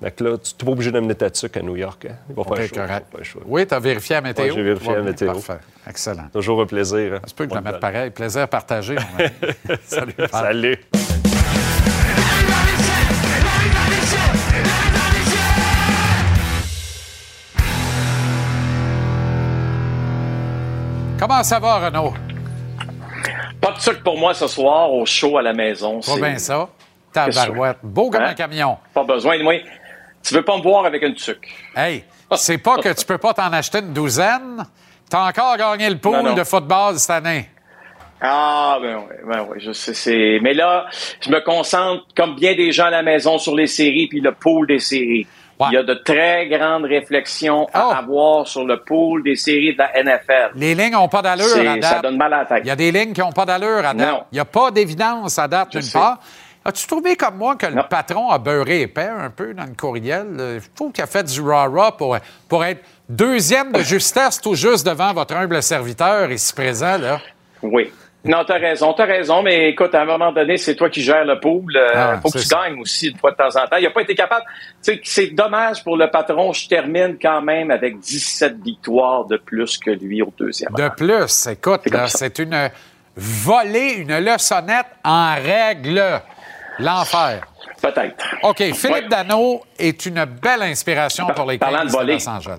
Donc 0.00 0.20
là, 0.20 0.38
tu 0.38 0.52
n'es 0.54 0.64
pas 0.64 0.70
obligé 0.72 0.92
d'amener 0.92 1.14
ta 1.16 1.28
tuque 1.28 1.56
à 1.56 1.62
New 1.62 1.74
York. 1.76 2.06
Hein? 2.08 2.14
Il 2.30 2.36
va 2.36 2.44
faire 2.44 2.52
OK, 2.52 2.60
chaud. 2.68 2.74
correct. 2.76 3.06
il 3.10 3.18
va 3.18 3.24
faire 3.24 3.24
chaud. 3.24 3.42
Oui, 3.46 3.66
tu 3.66 3.74
as 3.74 3.80
vérifié 3.80 4.14
la 4.16 4.20
météo? 4.22 4.44
Ouais, 4.44 4.50
j'ai 4.54 4.62
vérifié 4.62 4.88
Ouais, 4.90 4.96
la 4.96 5.02
météo. 5.02 5.32
Parfait. 5.32 5.58
Excellent. 5.88 6.28
Toujours 6.32 6.62
un 6.62 6.66
plaisir. 6.66 7.14
hein. 7.14 7.18
Ça 7.24 7.28
se 7.30 7.34
peut 7.34 7.44
que 7.46 7.50
je 7.50 7.54
la 7.56 7.60
mette 7.60 7.80
pareil. 7.80 8.10
Plaisir 8.10 8.46
partagé. 8.48 8.94
Salut, 9.84 10.12
Pat. 10.12 10.30
Salut. 10.30 10.78
Comment 21.18 21.42
ça 21.42 21.58
va, 21.58 21.78
Renaud? 21.86 22.14
Pas 23.60 23.72
de 23.72 23.80
sucre 23.80 24.02
pour 24.04 24.16
moi 24.18 24.34
ce 24.34 24.46
soir 24.46 24.92
au 24.92 25.04
show 25.04 25.36
à 25.36 25.42
la 25.42 25.52
maison. 25.52 25.96
Pas 25.96 26.02
C'est 26.14 26.20
bien 26.20 26.38
ça. 26.38 26.68
Tabarouette. 27.12 27.78
Beau 27.82 28.10
comme 28.10 28.22
Hein? 28.22 28.28
un 28.30 28.34
camion. 28.34 28.78
Pas 28.94 29.02
besoin 29.02 29.36
de 29.38 29.42
moi. 29.42 29.54
Tu 30.22 30.34
veux 30.34 30.42
pas 30.44 30.56
me 30.56 30.62
voir 30.62 30.84
avec 30.84 31.02
une 31.02 31.14
tuque. 31.14 31.48
Hey, 31.76 32.04
c'est 32.36 32.58
pas 32.58 32.76
que 32.78 32.92
tu 32.92 33.04
peux 33.04 33.18
pas 33.18 33.32
t'en 33.34 33.52
acheter 33.52 33.78
une 33.78 33.92
douzaine. 33.92 34.64
T'as 35.10 35.28
encore 35.28 35.56
gagné 35.56 35.88
le 35.88 35.96
pool 35.98 36.16
Non, 36.18 36.22
non. 36.22 36.34
de 36.34 36.44
football 36.44 36.98
cette 36.98 37.10
année. 37.10 37.48
Ah, 38.20 38.78
ben 38.82 38.96
oui, 38.96 39.14
ben 39.26 39.46
oui, 39.48 39.58
je 39.60 39.72
sais. 39.72 39.94
c'est- 39.94 40.38
Mais 40.42 40.52
là, 40.52 40.86
je 41.20 41.30
me 41.30 41.40
concentre, 41.40 42.04
comme 42.16 42.34
bien 42.34 42.54
des 42.56 42.72
gens 42.72 42.86
à 42.86 42.90
la 42.90 43.02
maison, 43.02 43.38
sur 43.38 43.54
les 43.54 43.68
séries 43.68 44.08
puis 44.08 44.20
le 44.20 44.32
pool 44.32 44.66
des 44.66 44.80
séries. 44.80 45.26
Ouais. 45.60 45.68
Il 45.70 45.74
y 45.74 45.76
a 45.76 45.82
de 45.82 45.94
très 45.94 46.46
grandes 46.48 46.84
réflexions 46.84 47.66
Oh. 47.72 47.76
à 47.78 47.98
avoir 47.98 48.46
sur 48.46 48.64
le 48.64 48.80
pool 48.82 49.22
des 49.24 49.34
séries 49.36 49.72
de 49.72 49.78
la 49.78 49.96
NFL. 50.02 50.50
Les 50.56 50.74
lignes 50.74 50.92
n'ont 50.92 51.08
pas 51.08 51.22
d'allure 51.22 51.46
à 51.46 51.64
ça 51.82 51.94
date. 51.94 52.02
donne 52.02 52.16
mal 52.16 52.32
à 52.32 52.38
la 52.40 52.44
tête. 52.44 52.60
Il 52.64 52.68
y 52.68 52.70
a 52.70 52.76
des 52.76 52.92
lignes 52.92 53.12
qui 53.12 53.20
n'ont 53.20 53.32
pas 53.32 53.44
d'allure 53.44 53.78
à 53.84 53.94
date. 53.94 53.96
Non. 54.08 54.24
Il 54.32 54.34
n'y 54.36 54.40
a 54.40 54.44
pas 54.44 54.70
d'évidence 54.72 55.38
à 55.38 55.48
date, 55.48 55.70
d'une 55.72 55.82
sais. 55.82 55.98
part. 55.98 56.18
As-tu 56.68 56.86
trouvé 56.86 57.16
comme 57.16 57.36
moi 57.38 57.56
que 57.56 57.66
le 57.66 57.82
patron 57.88 58.28
a 58.30 58.38
beurré 58.38 58.82
épais 58.82 59.08
un 59.08 59.30
peu 59.30 59.54
dans 59.54 59.64
le 59.64 59.74
courriel? 59.74 60.26
Euh, 60.38 60.60
Je 60.60 60.66
trouve 60.74 60.92
qu'il 60.92 61.02
a 61.02 61.06
fait 61.06 61.22
du 61.24 61.40
rah-rah 61.40 61.96
pour, 61.96 62.16
pour 62.48 62.64
être 62.64 62.82
deuxième 63.08 63.72
de 63.72 63.80
justesse 63.80 64.38
tout 64.40 64.54
juste 64.54 64.86
devant 64.86 65.14
votre 65.14 65.34
humble 65.34 65.62
serviteur 65.62 66.30
ici 66.30 66.52
présent. 66.52 66.98
Là. 66.98 67.20
Oui. 67.62 67.90
Non, 68.24 68.44
t'as 68.46 68.58
raison, 68.58 68.92
t'as 68.92 69.06
raison, 69.06 69.42
mais 69.42 69.70
écoute, 69.70 69.94
à 69.94 70.02
un 70.02 70.04
moment 70.04 70.32
donné, 70.32 70.58
c'est 70.58 70.74
toi 70.74 70.90
qui 70.90 71.00
gères 71.02 71.24
le 71.24 71.40
pool. 71.40 71.74
Euh, 71.74 71.88
Ah, 71.94 72.20
faut 72.20 72.28
que 72.30 72.38
tu 72.38 72.44
ça. 72.44 72.64
gagnes 72.66 72.80
aussi 72.80 73.08
une 73.08 73.16
fois 73.16 73.30
de 73.30 73.36
temps 73.36 73.48
en 73.56 73.66
temps. 73.66 73.76
Il 73.80 73.86
a 73.86 73.90
pas 73.90 74.02
été 74.02 74.14
capable. 74.14 74.44
Tu 74.84 74.92
sais, 74.94 75.00
c'est 75.04 75.26
dommage 75.28 75.82
pour 75.84 75.96
le 75.96 76.10
patron. 76.10 76.52
Je 76.52 76.68
termine 76.68 77.16
quand 77.22 77.40
même 77.40 77.70
avec 77.70 77.98
17 78.00 78.56
victoires 78.62 79.24
de 79.24 79.36
plus 79.38 79.78
que 79.78 79.92
lui 79.92 80.20
au 80.20 80.30
deuxième. 80.36 80.72
De 80.74 80.88
plus, 80.90 81.46
écoute, 81.46 81.80
c'est 82.08 82.38
une 82.40 82.70
volée, 83.16 83.92
une 83.98 84.18
leçonnette 84.18 84.86
en 85.04 85.34
règle. 85.36 86.02
L'enfer. 86.78 87.40
Peut-être. 87.82 88.24
OK, 88.42 88.56
Philippe 88.56 88.82
Ouais. 88.90 89.08
Dano 89.08 89.62
est 89.78 90.06
une 90.06 90.24
belle 90.24 90.62
inspiration 90.62 91.26
Par- 91.26 91.34
pour 91.36 91.46
les 91.50 91.58
parlant 91.58 91.80
Kings 91.86 92.00
de. 92.06 92.12
Los 92.12 92.28
Angeles. 92.28 92.58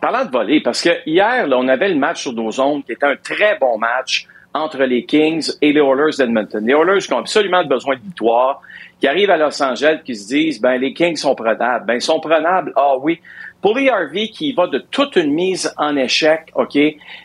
Parlant 0.00 0.24
de 0.24 0.30
voler, 0.30 0.60
parce 0.60 0.82
que 0.82 0.90
hier, 1.06 1.46
là, 1.46 1.56
on 1.58 1.68
avait 1.68 1.88
le 1.88 1.96
match 1.96 2.22
sur 2.22 2.32
nos 2.32 2.60
ondes 2.60 2.84
qui 2.84 2.92
était 2.92 3.06
un 3.06 3.16
très 3.16 3.56
bon 3.58 3.78
match 3.78 4.26
entre 4.52 4.78
les 4.84 5.04
Kings 5.04 5.50
et 5.62 5.72
les 5.72 5.80
Oilers 5.80 6.16
d'Edmonton. 6.18 6.64
Les 6.64 6.72
Oilers 6.74 6.98
qui 7.00 7.12
ont 7.12 7.18
absolument 7.18 7.64
besoin 7.64 7.96
de 7.96 8.00
victoire, 8.02 8.60
qui 9.00 9.06
arrivent 9.08 9.30
à 9.30 9.36
Los 9.36 9.60
Angeles, 9.62 10.00
qui 10.04 10.14
se 10.14 10.28
disent, 10.28 10.60
ben, 10.60 10.76
les 10.80 10.92
Kings 10.92 11.16
sont 11.16 11.34
prenables. 11.34 11.86
Ben, 11.86 11.94
ils 11.94 12.02
sont 12.02 12.20
prenables, 12.20 12.72
ah 12.76 12.94
oui. 13.00 13.20
Pour 13.66 13.76
Harvey 13.78 14.28
qui 14.28 14.52
va 14.52 14.68
de 14.68 14.78
toute 14.78 15.16
une 15.16 15.32
mise 15.32 15.74
en 15.76 15.96
échec, 15.96 16.52
OK? 16.54 16.78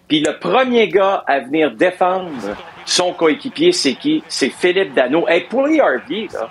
Puis 0.07 0.23
le 0.25 0.39
premier 0.39 0.87
gars 0.87 1.23
à 1.27 1.37
venir 1.37 1.69
défendre 1.69 2.31
son 2.83 3.13
coéquipier, 3.13 3.71
c'est 3.71 3.93
qui? 3.93 4.23
C'est 4.27 4.49
Philippe 4.49 4.95
Dano. 4.95 5.29
Et 5.29 5.41
pour 5.41 5.67
les 5.67 5.79
Harvey, 5.79 6.27
là, 6.33 6.49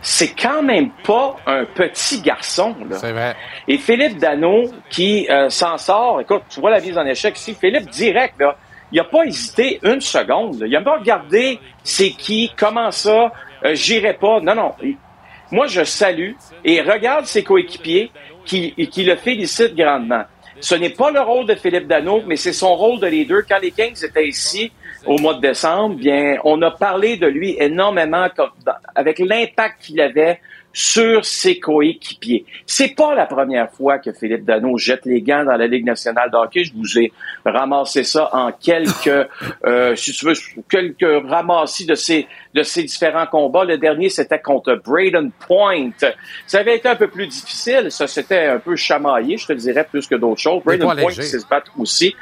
c'est 0.00 0.40
quand 0.40 0.62
même 0.62 0.90
pas 1.04 1.34
un 1.48 1.64
petit 1.64 2.20
garçon, 2.20 2.76
là. 2.88 2.96
C'est 2.96 3.10
vrai. 3.10 3.34
Et 3.66 3.78
Philippe 3.78 4.18
Dano, 4.18 4.66
qui 4.88 5.26
euh, 5.28 5.50
s'en 5.50 5.78
sort, 5.78 6.20
écoute, 6.20 6.42
tu 6.48 6.60
vois 6.60 6.70
la 6.70 6.80
mise 6.80 6.96
en 6.96 7.04
échec 7.04 7.36
ici, 7.36 7.56
Philippe 7.60 7.90
direct, 7.90 8.34
là, 8.38 8.56
il 8.92 9.00
a 9.00 9.04
pas 9.04 9.24
hésité 9.24 9.80
une 9.82 10.00
seconde. 10.00 10.60
là. 10.60 10.68
Il 10.68 10.76
a 10.76 10.80
pas 10.80 10.96
regardé 10.96 11.58
c'est 11.82 12.10
qui, 12.10 12.52
comment 12.56 12.92
ça, 12.92 13.32
euh, 13.64 13.74
j'irai 13.74 14.14
pas. 14.14 14.38
Non, 14.38 14.54
non. 14.54 14.74
Moi, 15.50 15.66
je 15.66 15.82
salue 15.82 16.34
et 16.64 16.82
regarde 16.82 17.24
ses 17.24 17.42
coéquipiers 17.42 18.12
qui, 18.48 18.72
qui 18.88 19.04
le 19.04 19.16
félicitent 19.16 19.76
grandement. 19.76 20.24
Ce 20.60 20.74
n'est 20.74 20.90
pas 20.90 21.10
le 21.10 21.20
rôle 21.20 21.46
de 21.46 21.54
Philippe 21.54 21.86
Dano, 21.86 22.22
mais 22.26 22.36
c'est 22.36 22.52
son 22.52 22.74
rôle 22.74 22.98
de 22.98 23.06
leader. 23.06 23.42
Quand 23.48 23.60
les 23.62 23.70
Kings 23.70 24.04
étaient 24.04 24.26
ici 24.26 24.72
au 25.06 25.16
mois 25.18 25.34
de 25.34 25.40
décembre, 25.40 25.94
bien, 25.94 26.38
on 26.42 26.60
a 26.62 26.72
parlé 26.72 27.16
de 27.16 27.26
lui 27.26 27.56
énormément 27.60 28.26
avec 28.94 29.20
l'impact 29.20 29.82
qu'il 29.82 30.00
avait 30.00 30.40
sur 30.78 31.24
ses 31.24 31.58
coéquipiers. 31.58 32.44
C'est 32.64 32.94
pas 32.94 33.12
la 33.12 33.26
première 33.26 33.68
fois 33.68 33.98
que 33.98 34.12
Philippe 34.12 34.44
Dano 34.44 34.78
jette 34.78 35.06
les 35.06 35.22
gants 35.22 35.44
dans 35.44 35.56
la 35.56 35.66
Ligue 35.66 35.84
nationale 35.84 36.30
de 36.30 36.36
hockey. 36.36 36.62
Je 36.62 36.72
vous 36.72 37.00
ai 37.00 37.12
ramassé 37.44 38.04
ça 38.04 38.30
en 38.32 38.52
quelques, 38.52 39.08
euh, 39.66 39.96
si 39.96 40.12
tu 40.12 40.24
veux, 40.24 40.34
quelques 40.70 41.26
ramassis 41.28 41.84
de 41.84 41.96
ces, 41.96 42.28
de 42.54 42.62
ces 42.62 42.84
différents 42.84 43.26
combats. 43.26 43.64
Le 43.64 43.76
dernier, 43.76 44.08
c'était 44.08 44.38
contre 44.38 44.76
Braden 44.76 45.32
Point. 45.48 45.90
Ça 46.46 46.60
avait 46.60 46.76
été 46.76 46.88
un 46.88 46.94
peu 46.94 47.08
plus 47.08 47.26
difficile. 47.26 47.90
Ça, 47.90 48.06
c'était 48.06 48.46
un 48.46 48.60
peu 48.60 48.76
chamaillé, 48.76 49.36
je 49.36 49.48
te 49.48 49.52
le 49.54 49.58
dirais, 49.58 49.84
plus 49.84 50.06
que 50.06 50.14
d'autres 50.14 50.40
choses. 50.40 50.62
Braden 50.62 50.94
Point 50.96 51.10
qui 51.10 51.24
se 51.24 51.44
battre 51.48 51.72
aussi. 51.76 52.14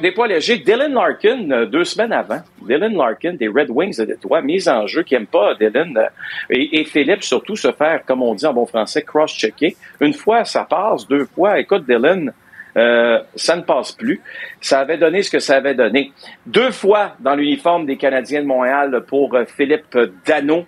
Des 0.00 0.12
poids 0.12 0.26
légers. 0.26 0.56
Dylan 0.56 0.94
Larkin, 0.94 1.50
euh, 1.50 1.66
deux 1.66 1.84
semaines 1.84 2.12
avant. 2.12 2.40
Dylan 2.62 2.96
Larkin 2.96 3.34
des 3.34 3.46
Red 3.46 3.68
Wings 3.68 3.98
de 3.98 4.06
Détroit, 4.06 4.40
mise 4.40 4.68
en 4.70 4.86
jeu, 4.86 5.02
qui 5.02 5.12
n'aime 5.12 5.26
pas 5.26 5.54
Dylan. 5.54 5.98
euh, 5.98 6.08
et, 6.48 6.84
Philippe, 6.84 7.22
surtout, 7.22 7.56
se 7.56 7.70
faire, 7.72 8.02
comme 8.06 8.22
on 8.22 8.34
dit 8.34 8.46
en 8.46 8.54
bon 8.54 8.64
français, 8.64 9.02
cross-checker. 9.02 9.76
Une 10.00 10.14
fois, 10.14 10.44
ça 10.44 10.64
passe. 10.64 11.06
Deux 11.06 11.26
fois, 11.26 11.58
écoute, 11.60 11.84
Dylan, 11.86 12.32
euh, 12.78 13.18
ça 13.34 13.54
ne 13.54 13.62
passe 13.62 13.92
plus. 13.92 14.22
Ça 14.62 14.80
avait 14.80 14.96
donné 14.96 15.22
ce 15.22 15.30
que 15.30 15.40
ça 15.40 15.56
avait 15.56 15.74
donné. 15.74 16.10
Deux 16.46 16.70
fois 16.70 17.14
dans 17.20 17.34
l'uniforme 17.34 17.84
des 17.84 17.98
Canadiens 17.98 18.40
de 18.40 18.46
Montréal 18.46 19.04
pour 19.06 19.36
Philippe 19.46 19.98
Dano. 20.24 20.64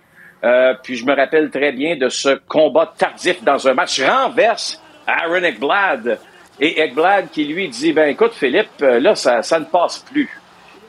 Puis 0.82 0.96
je 0.96 1.06
me 1.06 1.14
rappelle 1.14 1.50
très 1.50 1.72
bien 1.72 1.96
de 1.96 2.10
ce 2.10 2.38
combat 2.46 2.92
tardif 2.96 3.42
dans 3.42 3.66
un 3.66 3.74
match 3.74 4.00
renverse 4.02 4.82
Aaron 5.06 5.42
Ekblad. 5.42 6.18
Et 6.60 6.80
Ekblad 6.80 7.30
qui 7.30 7.44
lui 7.44 7.68
dit, 7.68 7.92
ben 7.92 8.08
écoute 8.08 8.32
Philippe, 8.34 8.68
euh, 8.82 9.00
là 9.00 9.14
ça, 9.14 9.42
ça 9.42 9.58
ne 9.60 9.64
passe 9.64 9.98
plus. 9.98 10.28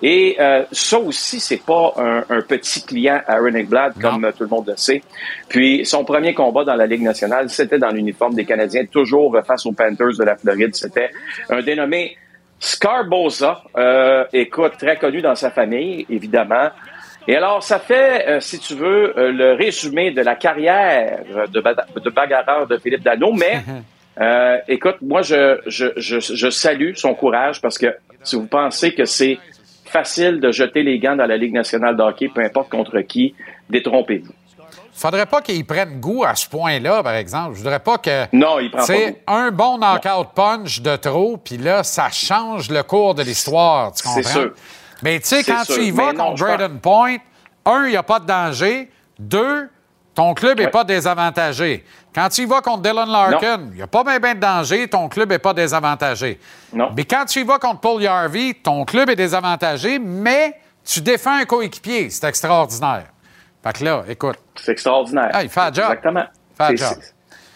Et 0.02 0.38
euh, 0.40 0.64
ça 0.72 0.98
aussi, 0.98 1.40
c'est 1.40 1.64
pas 1.64 1.94
un, 1.98 2.24
un 2.30 2.42
petit 2.42 2.84
client 2.84 3.22
Aaron 3.28 3.54
Ekblad, 3.54 3.94
comme 4.02 4.24
euh, 4.24 4.32
tout 4.32 4.44
le 4.44 4.50
monde 4.50 4.68
le 4.68 4.78
sait. 4.78 5.02
Puis 5.50 5.86
son 5.86 6.06
premier 6.06 6.34
combat 6.34 6.64
dans 6.64 6.76
la 6.76 6.86
Ligue 6.86 7.02
nationale, 7.02 7.50
c'était 7.50 7.80
dans 7.80 7.90
l'uniforme 7.90 8.34
des 8.34 8.46
Canadiens, 8.46 8.86
toujours 8.86 9.36
euh, 9.36 9.42
face 9.42 9.66
aux 9.66 9.74
Panthers 9.74 10.18
de 10.18 10.24
la 10.24 10.38
Floride. 10.38 10.74
C'était 10.76 11.12
un 11.50 11.62
dénommé 11.62 12.16
Scarboza, 12.60 13.64
euh, 13.78 14.24
écoute, 14.32 14.74
très 14.78 14.98
connu 14.98 15.22
dans 15.22 15.36
sa 15.36 15.52
famille, 15.52 16.06
évidemment. 16.10 16.70
Et 17.28 17.36
alors, 17.36 17.62
ça 17.62 17.80
fait, 17.80 18.28
euh, 18.28 18.40
si 18.40 18.60
tu 18.60 18.76
veux, 18.76 19.14
le 19.16 19.54
résumé 19.54 20.12
de 20.12 20.22
la 20.22 20.36
carrière 20.36 21.20
de, 21.54 21.62
de 22.00 22.10
bagarreur 22.10 22.68
de 22.68 22.78
Philippe 22.78 23.04
Dano, 23.04 23.34
mais 23.34 23.62
euh, 24.20 24.58
écoute, 24.68 24.98
moi, 25.02 25.22
je, 25.22 25.60
je, 25.68 25.88
je, 25.98 26.20
je 26.20 26.50
salue 26.50 26.94
son 26.96 27.14
courage 27.14 27.62
parce 27.62 27.78
que 27.78 27.96
si 28.24 28.36
vous 28.36 28.48
pensez 28.48 28.94
que 28.94 29.06
c'est 29.06 29.38
facile 29.86 30.40
de 30.40 30.52
jeter 30.52 30.84
les 30.84 31.00
gants 31.00 31.16
dans 31.16 31.26
la 31.26 31.38
Ligue 31.38 31.54
nationale 31.54 31.96
de 31.96 32.04
hockey, 32.04 32.30
peu 32.34 32.42
importe 32.42 32.70
contre 32.70 33.00
qui, 33.02 33.34
détrompez-vous. 33.70 34.34
Faudrait 34.94 35.26
pas 35.26 35.42
qu'il 35.42 35.66
prenne 35.66 36.00
goût 36.02 36.26
à 36.26 36.36
ce 36.36 36.48
point-là, 36.50 37.02
par 37.02 37.14
exemple. 37.16 37.54
Je 37.54 37.60
voudrais 37.60 37.80
pas 37.80 37.98
que. 37.98 38.26
Non, 38.34 38.60
il 38.60 38.70
prend 38.70 38.80
pas 38.80 38.86
C'est 38.86 39.12
goût. 39.12 39.18
un 39.28 39.52
bon 39.52 39.78
knockout 39.78 40.28
punch 40.36 40.82
de 40.82 40.96
trop, 40.98 41.38
puis 41.38 41.58
là, 41.58 41.84
ça 41.84 42.10
change 42.12 42.70
le 42.70 42.84
cours 42.84 43.16
de 43.16 43.24
l'histoire. 43.24 43.94
Tu 43.94 44.04
comprends? 44.04 44.22
C'est 44.22 44.30
sûr. 44.30 44.52
Mais 45.02 45.20
tu 45.22 45.28
sais, 45.28 45.44
quand 45.44 45.64
tu 45.66 45.82
y 45.82 45.92
vas 45.92 46.14
contre 46.14 46.44
Braden 46.44 46.80
Point, 46.80 47.18
un, 47.66 47.86
il 47.86 47.92
n'y 47.92 47.96
a 47.96 48.04
pas 48.04 48.20
de 48.20 48.26
danger. 48.26 48.90
Deux, 49.18 49.70
ton 50.20 50.34
club 50.34 50.58
n'est 50.58 50.66
Ouais. 50.66 50.70
pas 50.72 50.84
désavantagé. 50.84 51.86
Quand 52.14 52.28
tu 52.28 52.42
y 52.42 52.46
vas 52.46 52.60
contre 52.60 52.82
Dylan 52.82 53.08
Larkin, 53.10 53.62
il 53.72 53.76
n'y 53.78 53.82
a 53.82 53.88
pas 53.88 54.04
bien 54.04 54.20
ben 54.20 54.36
de 54.36 54.42
danger, 54.42 54.86
ton 54.90 55.08
club 55.08 55.30
n'est 55.30 55.40
pas 55.40 55.54
désavantagé. 55.54 56.38
Non. 56.74 56.90
Mais 56.94 57.06
quand 57.06 57.24
tu 57.24 57.40
y 57.40 57.44
vas 57.44 57.58
contre 57.58 57.80
Paul 57.80 58.06
Harvey, 58.06 58.54
ton 58.62 58.84
club 58.84 59.10
est 59.10 59.16
désavantagé, 59.16 59.98
mais 59.98 60.60
tu 60.84 61.00
défends 61.00 61.38
un 61.38 61.46
coéquipier. 61.46 62.10
C'est 62.10 62.28
extraordinaire. 62.28 63.06
Fait 63.64 63.72
que 63.78 63.86
là, 63.86 64.04
écoute, 64.10 64.36
C'est 64.56 64.74
extraordinaire. 64.74 65.30
Ah, 65.32 65.42
il 65.42 65.50
fait 65.50 65.60
la 65.62 65.72
job. 65.72 65.84
Exactement. 65.86 66.26
Fait 66.58 66.64
la 66.72 66.76
job. 66.76 66.98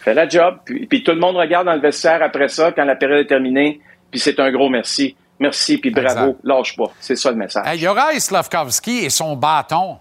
Fait 0.00 0.14
la 0.14 0.28
job. 0.28 0.58
Puis, 0.64 0.86
puis 0.86 1.02
tout 1.04 1.12
le 1.12 1.20
monde 1.20 1.36
regarde 1.36 1.66
dans 1.66 1.74
le 1.74 1.80
vestiaire 1.80 2.22
après 2.22 2.48
ça, 2.48 2.72
quand 2.72 2.84
la 2.86 2.96
période 2.96 3.26
est 3.26 3.28
terminée, 3.28 3.82
puis 4.10 4.18
c'est 4.20 4.40
un 4.40 4.50
gros 4.50 4.70
merci. 4.70 5.14
Merci, 5.38 5.76
puis 5.76 5.90
bravo. 5.90 6.08
Exact. 6.08 6.38
Lâche 6.44 6.76
pas. 6.76 6.90
C'est 6.98 7.16
ça 7.16 7.30
le 7.30 7.36
message. 7.36 7.66
Hey, 7.66 7.78
Juraj 7.78 8.18
Slavkovski 8.20 9.04
et 9.04 9.10
son 9.10 9.36
bâton. 9.36 9.98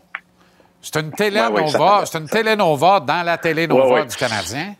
C'est 0.83 0.99
une 0.99 1.07
ouais, 1.07 1.11
télénova, 1.15 2.03
c'est 2.05 2.17
une 2.19 2.27
télénova 2.27 2.99
dans 2.99 3.23
la 3.25 3.37
télénova 3.37 3.85
Ouais, 3.87 3.93
ouais. 4.01 4.05
du 4.05 4.15
Canadien. 4.15 4.75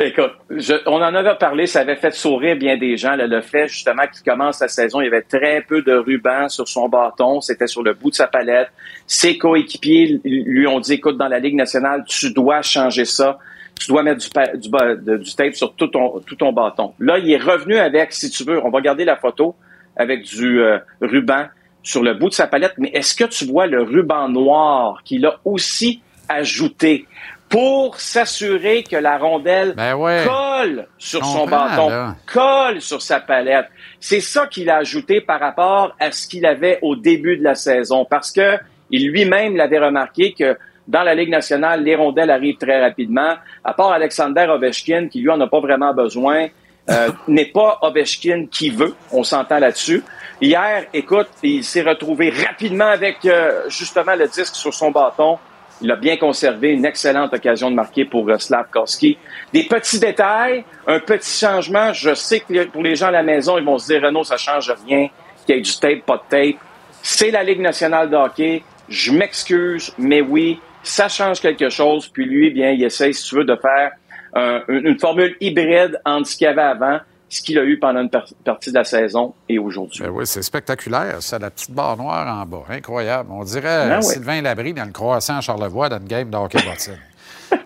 Écoute, 0.00 0.32
je- 0.50 0.74
on 0.86 0.96
en 1.02 1.14
avait 1.14 1.34
parlé, 1.36 1.66
ça 1.66 1.80
avait 1.80 1.96
fait 1.96 2.12
sourire 2.14 2.56
bien 2.56 2.76
des 2.76 2.96
gens. 2.96 3.16
là, 3.16 3.26
le 3.26 3.40
fait 3.40 3.66
justement 3.68 4.02
qu'il 4.12 4.22
commence 4.30 4.60
la 4.60 4.68
saison, 4.68 5.00
il 5.00 5.04
y 5.04 5.08
avait 5.08 5.22
très 5.22 5.60
peu 5.62 5.82
de 5.82 5.92
rubans 5.92 6.48
sur 6.48 6.68
son 6.68 6.88
bâton, 6.88 7.40
c'était 7.40 7.66
sur 7.66 7.82
le 7.82 7.94
bout 7.94 8.10
de 8.10 8.14
sa 8.14 8.26
palette. 8.28 8.68
Ses 9.08 9.38
coéquipiers 9.38 10.20
lui 10.24 10.66
ont 10.68 10.78
dit, 10.80 10.94
écoute, 10.94 11.16
dans 11.18 11.26
la 11.28 11.38
Ligue 11.40 11.56
nationale, 11.56 12.04
tu 12.06 12.32
dois 12.32 12.62
changer 12.62 13.04
ça. 13.04 13.38
Tu 13.80 13.86
dois 13.88 14.02
mettre 14.02 14.20
du, 14.56 14.68
de- 14.70 15.16
du 15.18 15.34
tape 15.34 15.54
sur 15.54 15.72
tout 15.74 15.86
ton, 15.86 16.18
tout 16.20 16.34
ton 16.36 16.52
bâton. 16.52 16.94
Là, 16.98 17.18
il 17.18 17.30
est 17.30 17.36
revenu 17.38 17.76
avec, 17.76 18.12
si 18.12 18.28
tu 18.30 18.42
veux, 18.44 18.60
on 18.64 18.70
va 18.70 18.80
garder 18.80 19.04
la 19.04 19.16
photo 19.16 19.54
avec 19.96 20.22
du 20.24 20.60
euh, 20.60 20.78
ruban 21.00 21.46
sur 21.82 22.02
le 22.02 22.14
bout 22.14 22.28
de 22.28 22.34
sa 22.34 22.46
palette, 22.46 22.74
mais 22.78 22.90
est-ce 22.92 23.14
que 23.14 23.24
tu 23.24 23.46
vois 23.46 23.66
le 23.66 23.82
ruban 23.82 24.28
noir 24.28 25.02
qu'il 25.04 25.24
a 25.26 25.38
aussi 25.44 26.02
ajouté 26.28 27.06
pour 27.48 27.98
s'assurer 27.98 28.82
que 28.82 28.96
la 28.96 29.16
rondelle 29.16 29.74
Ben 29.74 29.94
ouais. 29.94 30.24
colle 30.26 30.86
sur 30.98 31.24
son 31.24 31.46
bâton, 31.46 31.88
là. 31.88 32.16
colle 32.26 32.80
sur 32.80 33.00
sa 33.00 33.20
palette? 33.20 33.66
C'est 34.00 34.20
ça 34.20 34.46
qu'il 34.46 34.68
a 34.68 34.76
ajouté 34.76 35.20
par 35.20 35.40
rapport 35.40 35.94
à 35.98 36.10
ce 36.12 36.28
qu'il 36.28 36.44
avait 36.44 36.78
au 36.82 36.94
début 36.94 37.38
de 37.38 37.44
la 37.44 37.54
saison, 37.54 38.04
parce 38.04 38.32
que 38.32 38.58
il 38.90 39.10
lui-même 39.10 39.56
l'avait 39.56 39.78
remarqué 39.78 40.32
que 40.32 40.56
dans 40.86 41.02
la 41.02 41.14
Ligue 41.14 41.28
nationale, 41.28 41.84
les 41.84 41.94
rondelles 41.94 42.30
arrivent 42.30 42.56
très 42.56 42.80
rapidement. 42.80 43.34
À 43.62 43.74
part 43.74 43.92
Alexander 43.92 44.46
Ovechkin, 44.48 45.08
qui 45.08 45.20
lui 45.20 45.30
en 45.30 45.40
a 45.40 45.46
pas 45.46 45.60
vraiment 45.60 45.92
besoin, 45.92 46.46
euh, 46.90 47.10
n'est 47.26 47.46
pas 47.46 47.78
Ovechkin 47.82 48.46
qui 48.50 48.70
veut. 48.70 48.94
On 49.12 49.22
s'entend 49.22 49.58
là-dessus. 49.58 50.02
Hier, 50.40 50.84
écoute, 50.94 51.28
il 51.42 51.62
s'est 51.64 51.82
retrouvé 51.82 52.30
rapidement 52.30 52.86
avec 52.88 53.24
euh, 53.26 53.68
justement 53.68 54.14
le 54.14 54.26
disque 54.26 54.54
sur 54.54 54.72
son 54.72 54.90
bâton. 54.90 55.38
Il 55.80 55.90
a 55.92 55.96
bien 55.96 56.16
conservé 56.16 56.70
une 56.70 56.84
excellente 56.84 57.32
occasion 57.32 57.70
de 57.70 57.76
marquer 57.76 58.04
pour 58.04 58.28
euh, 58.28 58.38
Slavkovski. 58.38 59.18
Des 59.52 59.64
petits 59.64 60.00
détails, 60.00 60.64
un 60.86 60.98
petit 60.98 61.38
changement. 61.38 61.92
Je 61.92 62.14
sais 62.14 62.40
que 62.40 62.64
pour 62.66 62.82
les 62.82 62.96
gens 62.96 63.08
à 63.08 63.12
la 63.12 63.22
maison, 63.22 63.58
ils 63.58 63.64
vont 63.64 63.78
se 63.78 63.86
dire 63.92 64.02
Renaud, 64.02 64.24
ça 64.24 64.36
change 64.36 64.72
rien, 64.86 65.08
qu'il 65.44 65.56
y 65.56 65.58
ait 65.58 65.60
du 65.60 65.76
tape, 65.78 66.00
pas 66.06 66.16
de 66.16 66.22
tape. 66.28 66.60
C'est 67.02 67.30
la 67.30 67.42
Ligue 67.42 67.60
nationale 67.60 68.08
de 68.08 68.16
hockey. 68.16 68.62
Je 68.88 69.12
m'excuse, 69.12 69.92
mais 69.98 70.20
oui, 70.20 70.58
ça 70.82 71.08
change 71.08 71.40
quelque 71.40 71.68
chose. 71.68 72.08
Puis 72.08 72.24
lui, 72.24 72.50
bien, 72.50 72.70
il 72.70 72.82
essaie, 72.82 73.12
si 73.12 73.28
tu 73.28 73.36
veux, 73.36 73.44
de 73.44 73.56
faire 73.56 73.92
euh, 74.38 74.60
une, 74.68 74.98
formule 74.98 75.36
hybride 75.40 76.00
entre 76.04 76.28
ce 76.28 76.36
qu'il 76.36 76.46
y 76.46 76.48
avait 76.48 76.62
avant, 76.62 76.98
ce 77.28 77.42
qu'il 77.42 77.58
a 77.58 77.64
eu 77.64 77.78
pendant 77.78 78.00
une 78.00 78.10
par- 78.10 78.26
partie 78.44 78.70
de 78.70 78.76
la 78.76 78.84
saison 78.84 79.34
et 79.48 79.58
aujourd'hui. 79.58 80.02
Ben 80.02 80.10
oui, 80.10 80.26
c'est 80.26 80.42
spectaculaire, 80.42 81.16
ça, 81.20 81.38
la 81.38 81.50
petite 81.50 81.72
barre 81.72 81.96
noire 81.96 82.26
en 82.26 82.46
bas. 82.46 82.64
Incroyable. 82.70 83.30
On 83.32 83.44
dirait 83.44 83.88
Ben. 83.88 84.02
Sylvain 84.02 84.40
Labrie 84.42 84.72
dans 84.72 84.84
le 84.84 84.92
croissant 84.92 85.38
à 85.38 85.40
Charlevoix 85.40 85.88
dans 85.88 85.98
une 85.98 86.06
game 86.06 86.30
de 86.30 86.36
hockey 86.36 86.58
bottine. 86.64 86.98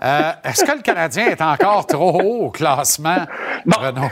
Euh, 0.01 0.33
Est-ce 0.45 0.65
que 0.65 0.77
le 0.77 0.83
Canadien 0.83 1.27
est 1.27 1.41
encore 1.41 1.87
trop 1.87 2.21
haut 2.21 2.47
au 2.47 2.51
classement, 2.51 3.27
Renaud? 3.67 4.09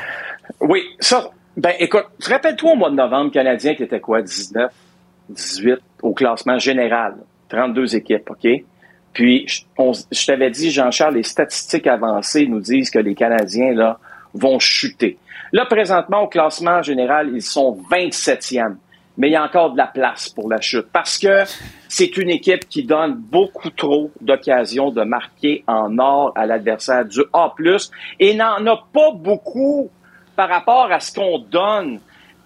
Oui, 0.60 0.82
ça, 0.98 1.30
ben 1.56 1.74
écoute, 1.78 2.06
rappelle-toi 2.24 2.72
au 2.72 2.76
mois 2.76 2.90
de 2.90 2.96
novembre, 2.96 3.26
le 3.26 3.30
Canadien 3.30 3.74
qui 3.74 3.84
était 3.84 4.00
quoi, 4.00 4.20
19, 4.22 4.72
18 5.28 5.78
au 6.02 6.12
classement 6.12 6.58
général, 6.58 7.14
32 7.48 7.96
équipes, 7.96 8.30
OK? 8.30 8.48
Puis, 9.12 9.46
je, 9.48 10.26
t'avais 10.26 10.50
dit, 10.50 10.70
Jean-Charles, 10.70 11.16
les 11.16 11.22
statistiques 11.22 11.86
avancées 11.86 12.46
nous 12.46 12.60
disent 12.60 12.90
que 12.90 12.98
les 12.98 13.14
Canadiens, 13.14 13.72
là, 13.72 13.98
vont 14.34 14.58
chuter. 14.58 15.18
Là, 15.52 15.66
présentement, 15.66 16.22
au 16.22 16.28
classement 16.28 16.82
général, 16.82 17.30
ils 17.32 17.42
sont 17.42 17.76
27e. 17.90 18.76
Mais 19.16 19.28
il 19.28 19.32
y 19.32 19.36
a 19.36 19.44
encore 19.44 19.72
de 19.72 19.76
la 19.76 19.88
place 19.88 20.28
pour 20.28 20.48
la 20.48 20.60
chute 20.60 20.86
parce 20.92 21.18
que 21.18 21.42
c'est 21.88 22.16
une 22.16 22.30
équipe 22.30 22.68
qui 22.68 22.84
donne 22.84 23.14
beaucoup 23.14 23.68
trop 23.70 24.10
d'occasions 24.20 24.90
de 24.90 25.02
marquer 25.02 25.64
en 25.66 25.98
or 25.98 26.32
à 26.36 26.46
l'adversaire 26.46 27.04
du 27.04 27.20
A+, 27.32 27.54
et 28.20 28.34
n'en 28.34 28.64
a 28.66 28.84
pas 28.92 29.10
beaucoup 29.12 29.90
par 30.36 30.48
rapport 30.48 30.90
à 30.90 31.00
ce 31.00 31.12
qu'on 31.12 31.38
donne. 31.38 32.00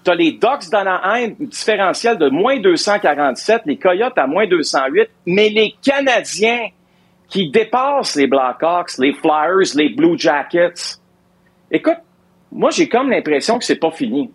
Tu 0.04 0.10
as 0.10 0.14
les 0.14 0.32
Ducks 0.32 0.68
d'Anaheim, 0.70 1.34
différentiel 1.40 2.18
de 2.18 2.28
moins 2.28 2.58
247, 2.60 3.62
les 3.66 3.76
Coyotes 3.78 4.16
à 4.18 4.26
moins 4.26 4.46
208, 4.46 5.08
mais 5.26 5.48
les 5.48 5.74
Canadiens 5.82 6.68
qui 7.28 7.50
dépassent 7.50 8.16
les 8.16 8.26
Blackhawks, 8.26 8.98
les 8.98 9.12
Flyers, 9.14 9.74
les 9.76 9.88
Blue 9.88 10.18
Jackets. 10.18 10.98
Écoute, 11.70 11.96
moi 12.52 12.70
j'ai 12.70 12.88
comme 12.88 13.10
l'impression 13.10 13.58
que 13.58 13.64
c'est 13.64 13.76
pas 13.80 13.90
fini. 13.90 14.30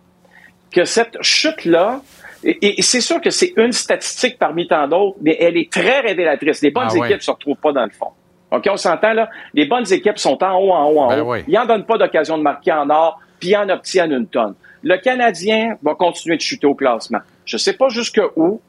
Que 0.72 0.84
cette 0.84 1.20
chute-là, 1.22 2.00
et, 2.44 2.78
et 2.78 2.82
c'est 2.82 3.00
sûr 3.00 3.20
que 3.20 3.30
c'est 3.30 3.52
une 3.56 3.72
statistique 3.72 4.38
parmi 4.38 4.66
tant 4.66 4.86
d'autres, 4.88 5.16
mais 5.20 5.36
elle 5.40 5.56
est 5.56 5.70
très 5.70 6.00
révélatrice. 6.00 6.62
Les 6.62 6.70
bonnes 6.70 6.88
Ah 6.90 6.94
ouais. 6.96 7.08
équipes 7.10 7.22
se 7.22 7.30
retrouvent 7.30 7.56
pas 7.56 7.72
dans 7.72 7.84
le 7.84 7.90
fond. 7.90 8.08
OK, 8.50 8.66
on 8.68 8.76
s'entend 8.76 9.12
là? 9.12 9.28
Les 9.54 9.66
bonnes 9.66 9.90
équipes 9.92 10.18
sont 10.18 10.42
en 10.42 10.56
haut, 10.58 10.72
en 10.72 10.90
haut, 10.90 11.00
en 11.00 11.08
Ben 11.08 11.20
haut. 11.20 11.34
Ils 11.46 11.54
n'en 11.54 11.66
donnent 11.66 11.86
pas 11.86 11.98
d'occasion 11.98 12.36
de 12.38 12.42
marquer 12.42 12.72
en 12.72 12.88
or, 12.90 13.20
puis 13.40 13.56
en 13.56 13.68
obtiennent 13.68 14.12
une 14.12 14.26
tonne. 14.26 14.54
Le 14.82 14.96
Canadien 14.98 15.76
va 15.82 15.94
continuer 15.94 16.36
de 16.36 16.42
chuter 16.42 16.66
au 16.66 16.74
classement. 16.74 17.20
Je 17.44 17.56
ne 17.56 17.58
sais 17.58 17.72
pas 17.72 17.88
jusque 17.88 18.20
où. 18.36 18.60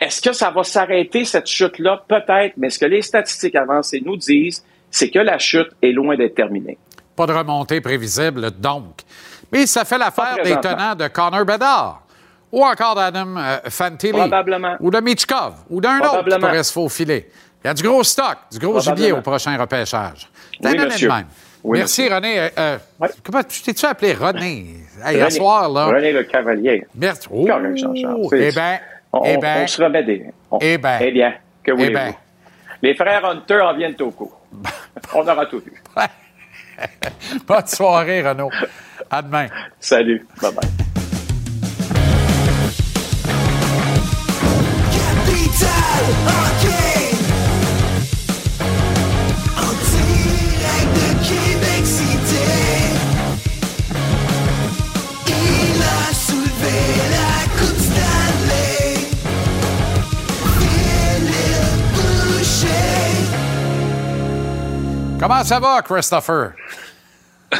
Est-ce 0.00 0.20
que 0.20 0.32
ça 0.32 0.50
va 0.50 0.64
s'arrêter, 0.64 1.24
cette 1.24 1.46
chute-là? 1.46 2.02
Peut-être, 2.08 2.54
mais 2.56 2.70
ce 2.70 2.78
que 2.78 2.86
les 2.86 3.02
statistiques 3.02 3.54
avancées 3.54 4.02
nous 4.04 4.16
disent, 4.16 4.64
c'est 4.90 5.10
que 5.10 5.20
la 5.20 5.38
chute 5.38 5.70
est 5.82 5.92
loin 5.92 6.16
d'être 6.16 6.34
terminée. 6.34 6.78
Pas 7.14 7.26
de 7.26 7.32
remontée 7.32 7.80
prévisible, 7.80 8.50
donc. 8.58 9.02
Mais 9.52 9.66
ça 9.66 9.84
fait 9.84 9.98
l'affaire 9.98 10.36
des 10.42 10.56
tenants 10.56 10.96
de 10.96 11.06
Connor 11.08 11.44
Bedard. 11.44 12.02
Ou 12.50 12.64
encore 12.64 12.94
d'Adam 12.94 13.36
euh, 13.36 13.58
Fantilli. 13.68 14.12
Probablement. 14.12 14.76
Ou 14.80 14.90
de 14.90 15.00
Mitchkov. 15.00 15.54
Ou 15.70 15.80
d'un 15.80 15.98
autre 15.98 16.24
qui 16.24 16.38
pourrait 16.38 16.62
se 16.62 16.72
faufiler. 16.72 17.28
Il 17.64 17.68
y 17.68 17.70
a 17.70 17.74
du 17.74 17.82
gros 17.82 18.04
stock, 18.04 18.36
du 18.52 18.58
gros 18.58 18.78
gibier 18.80 19.12
au 19.12 19.22
prochain 19.22 19.56
repêchage. 19.56 20.28
Oui, 20.62 20.76
monsieur. 20.76 21.08
même. 21.08 21.26
Oui, 21.64 21.78
Merci, 21.78 22.02
monsieur. 22.02 22.14
René. 22.16 22.38
Euh, 22.40 22.48
euh, 22.58 22.78
Ouais. 23.00 23.08
Comment 23.24 23.42
tu 23.42 23.62
t'es-tu 23.62 23.86
appelé? 23.86 24.12
René? 24.12 24.66
Hey, 25.04 25.16
René- 25.16 25.30
soir, 25.30 25.68
là. 25.70 25.86
René 25.86 26.12
le 26.12 26.22
Cavalier. 26.24 26.86
Merci. 26.94 27.26
Oh, 27.30 27.46
eh 28.32 28.50
bien, 28.50 28.78
On, 29.12 29.22
eh 29.24 29.36
on- 29.36 29.40
ben, 29.40 29.62
on 29.62 29.66
se 29.66 29.82
remet 29.82 30.02
des. 30.02 30.26
on- 30.50 30.58
Eh 30.60 30.76
ben. 30.76 30.98
Eh 31.00 31.10
bien, 31.10 31.34
que 31.62 31.72
voulez-vous? 31.72 31.92
ben. 31.94 32.14
Les 32.82 32.94
frères 32.94 33.24
Hunter 33.24 33.60
en 33.62 33.74
viennent 33.74 33.96
au 34.00 34.10
cours. 34.10 34.38
on 35.14 35.26
aura 35.26 35.46
tout 35.46 35.60
vu. 35.60 35.72
bonne 37.46 37.66
soirée, 37.66 38.20
Renaud. 38.22 38.50
À 39.10 39.22
demain. 39.22 39.46
Salut. 39.80 40.26
Bye-bye. 40.42 40.68
Comment 65.26 65.42
ça 65.42 65.58
va, 65.58 65.80
Christopher? 65.80 66.52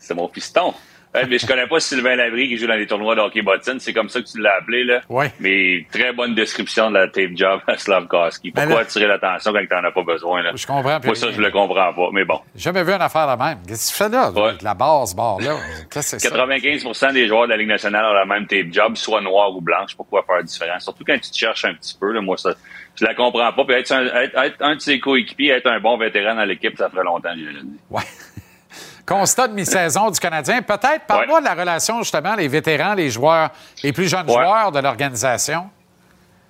C'est 0.00 0.12
mon 0.12 0.26
piston. 0.26 0.74
Ouais, 1.14 1.24
mais 1.24 1.38
je 1.38 1.46
connais 1.46 1.68
pas 1.68 1.78
Sylvain 1.78 2.16
Labrie 2.16 2.48
qui 2.48 2.58
joue 2.58 2.66
dans 2.66 2.74
les 2.74 2.86
tournois 2.88 3.14
de 3.14 3.20
hockey 3.20 3.42
bottine. 3.42 3.78
C'est 3.78 3.92
comme 3.92 4.08
ça 4.08 4.20
que 4.20 4.26
tu 4.26 4.40
l'as 4.40 4.56
appelé, 4.60 4.82
là. 4.82 5.02
Oui. 5.08 5.26
Mais 5.38 5.86
très 5.92 6.12
bonne 6.12 6.34
description 6.34 6.90
de 6.90 6.98
la 6.98 7.06
tape 7.06 7.30
job 7.36 7.60
à 7.68 7.78
Slavkowski. 7.78 8.50
Ben 8.50 8.62
Pourquoi 8.62 8.80
là- 8.80 8.86
attirer 8.88 9.06
l'attention 9.06 9.52
quand 9.52 9.60
t'en 9.70 9.84
as 9.86 9.92
pas 9.92 10.02
besoin, 10.02 10.42
là? 10.42 10.50
Je 10.56 10.66
comprends 10.66 10.98
Moi, 11.04 11.14
ça, 11.14 11.30
je 11.30 11.40
le 11.40 11.50
comprends 11.52 11.92
pas. 11.94 12.08
Mais 12.12 12.24
bon. 12.24 12.40
J'ai 12.56 12.62
jamais 12.64 12.82
vu 12.82 12.90
une 12.92 13.00
affaire 13.02 13.34
de 13.36 13.40
même. 13.40 13.58
Qu'est-ce 13.68 13.92
que 13.92 13.96
tu 13.96 14.02
fais 14.02 14.08
là? 14.10 14.30
Ouais. 14.32 14.48
avec 14.48 14.62
La 14.62 14.74
base, 14.74 15.14
barre-là. 15.14 15.54
Qu'est-ce 15.92 16.16
que 16.16 16.20
c'est 16.22 16.28
ça? 16.28 16.36
95% 16.36 17.12
des 17.12 17.28
joueurs 17.28 17.44
de 17.44 17.50
la 17.50 17.56
Ligue 17.56 17.68
nationale 17.68 18.04
ont 18.04 18.12
la 18.12 18.26
même 18.26 18.48
tape 18.48 18.72
job, 18.72 18.96
soit 18.96 19.20
noir 19.20 19.54
ou 19.54 19.60
blanche. 19.60 19.94
Pourquoi 19.96 20.24
faire 20.24 20.42
différent? 20.42 20.80
Surtout 20.80 21.04
quand 21.06 21.18
tu 21.20 21.30
te 21.30 21.36
cherches 21.36 21.64
un 21.66 21.74
petit 21.74 21.96
peu, 21.98 22.10
là. 22.12 22.20
Moi, 22.20 22.36
ça, 22.36 22.50
je 22.98 23.04
la 23.04 23.14
comprends 23.14 23.52
pas. 23.52 23.64
Puis 23.64 23.74
être 23.74 23.92
un, 23.92 24.04
être- 24.06 24.38
être 24.38 24.56
un 24.60 24.74
de 24.76 24.80
ses 24.80 24.98
coéquipiers, 25.00 25.50
être 25.50 25.66
un 25.68 25.80
bon 25.80 25.96
vétéran 25.98 26.34
dans 26.34 26.44
l'équipe, 26.44 26.76
ça 26.76 26.88
ferait 26.90 27.04
longtemps, 27.04 27.30
j'ai 27.36 27.46
déjà 27.46 27.60
dit. 27.62 27.78
Ouais. 27.90 28.02
Constat 29.06 29.48
de 29.48 29.54
mi-saison 29.54 30.10
du 30.10 30.18
Canadien. 30.18 30.62
Peut-être, 30.62 31.06
parle-moi 31.06 31.40
de 31.40 31.44
la 31.44 31.54
relation, 31.54 31.98
justement, 32.02 32.34
les 32.34 32.48
vétérans, 32.48 32.94
les 32.94 33.08
joueurs, 33.10 33.50
les 33.84 33.92
plus 33.92 34.08
jeunes 34.08 34.26
Ouais. 34.26 34.32
joueurs 34.34 34.72
de 34.72 34.80
l'organisation. 34.80 35.70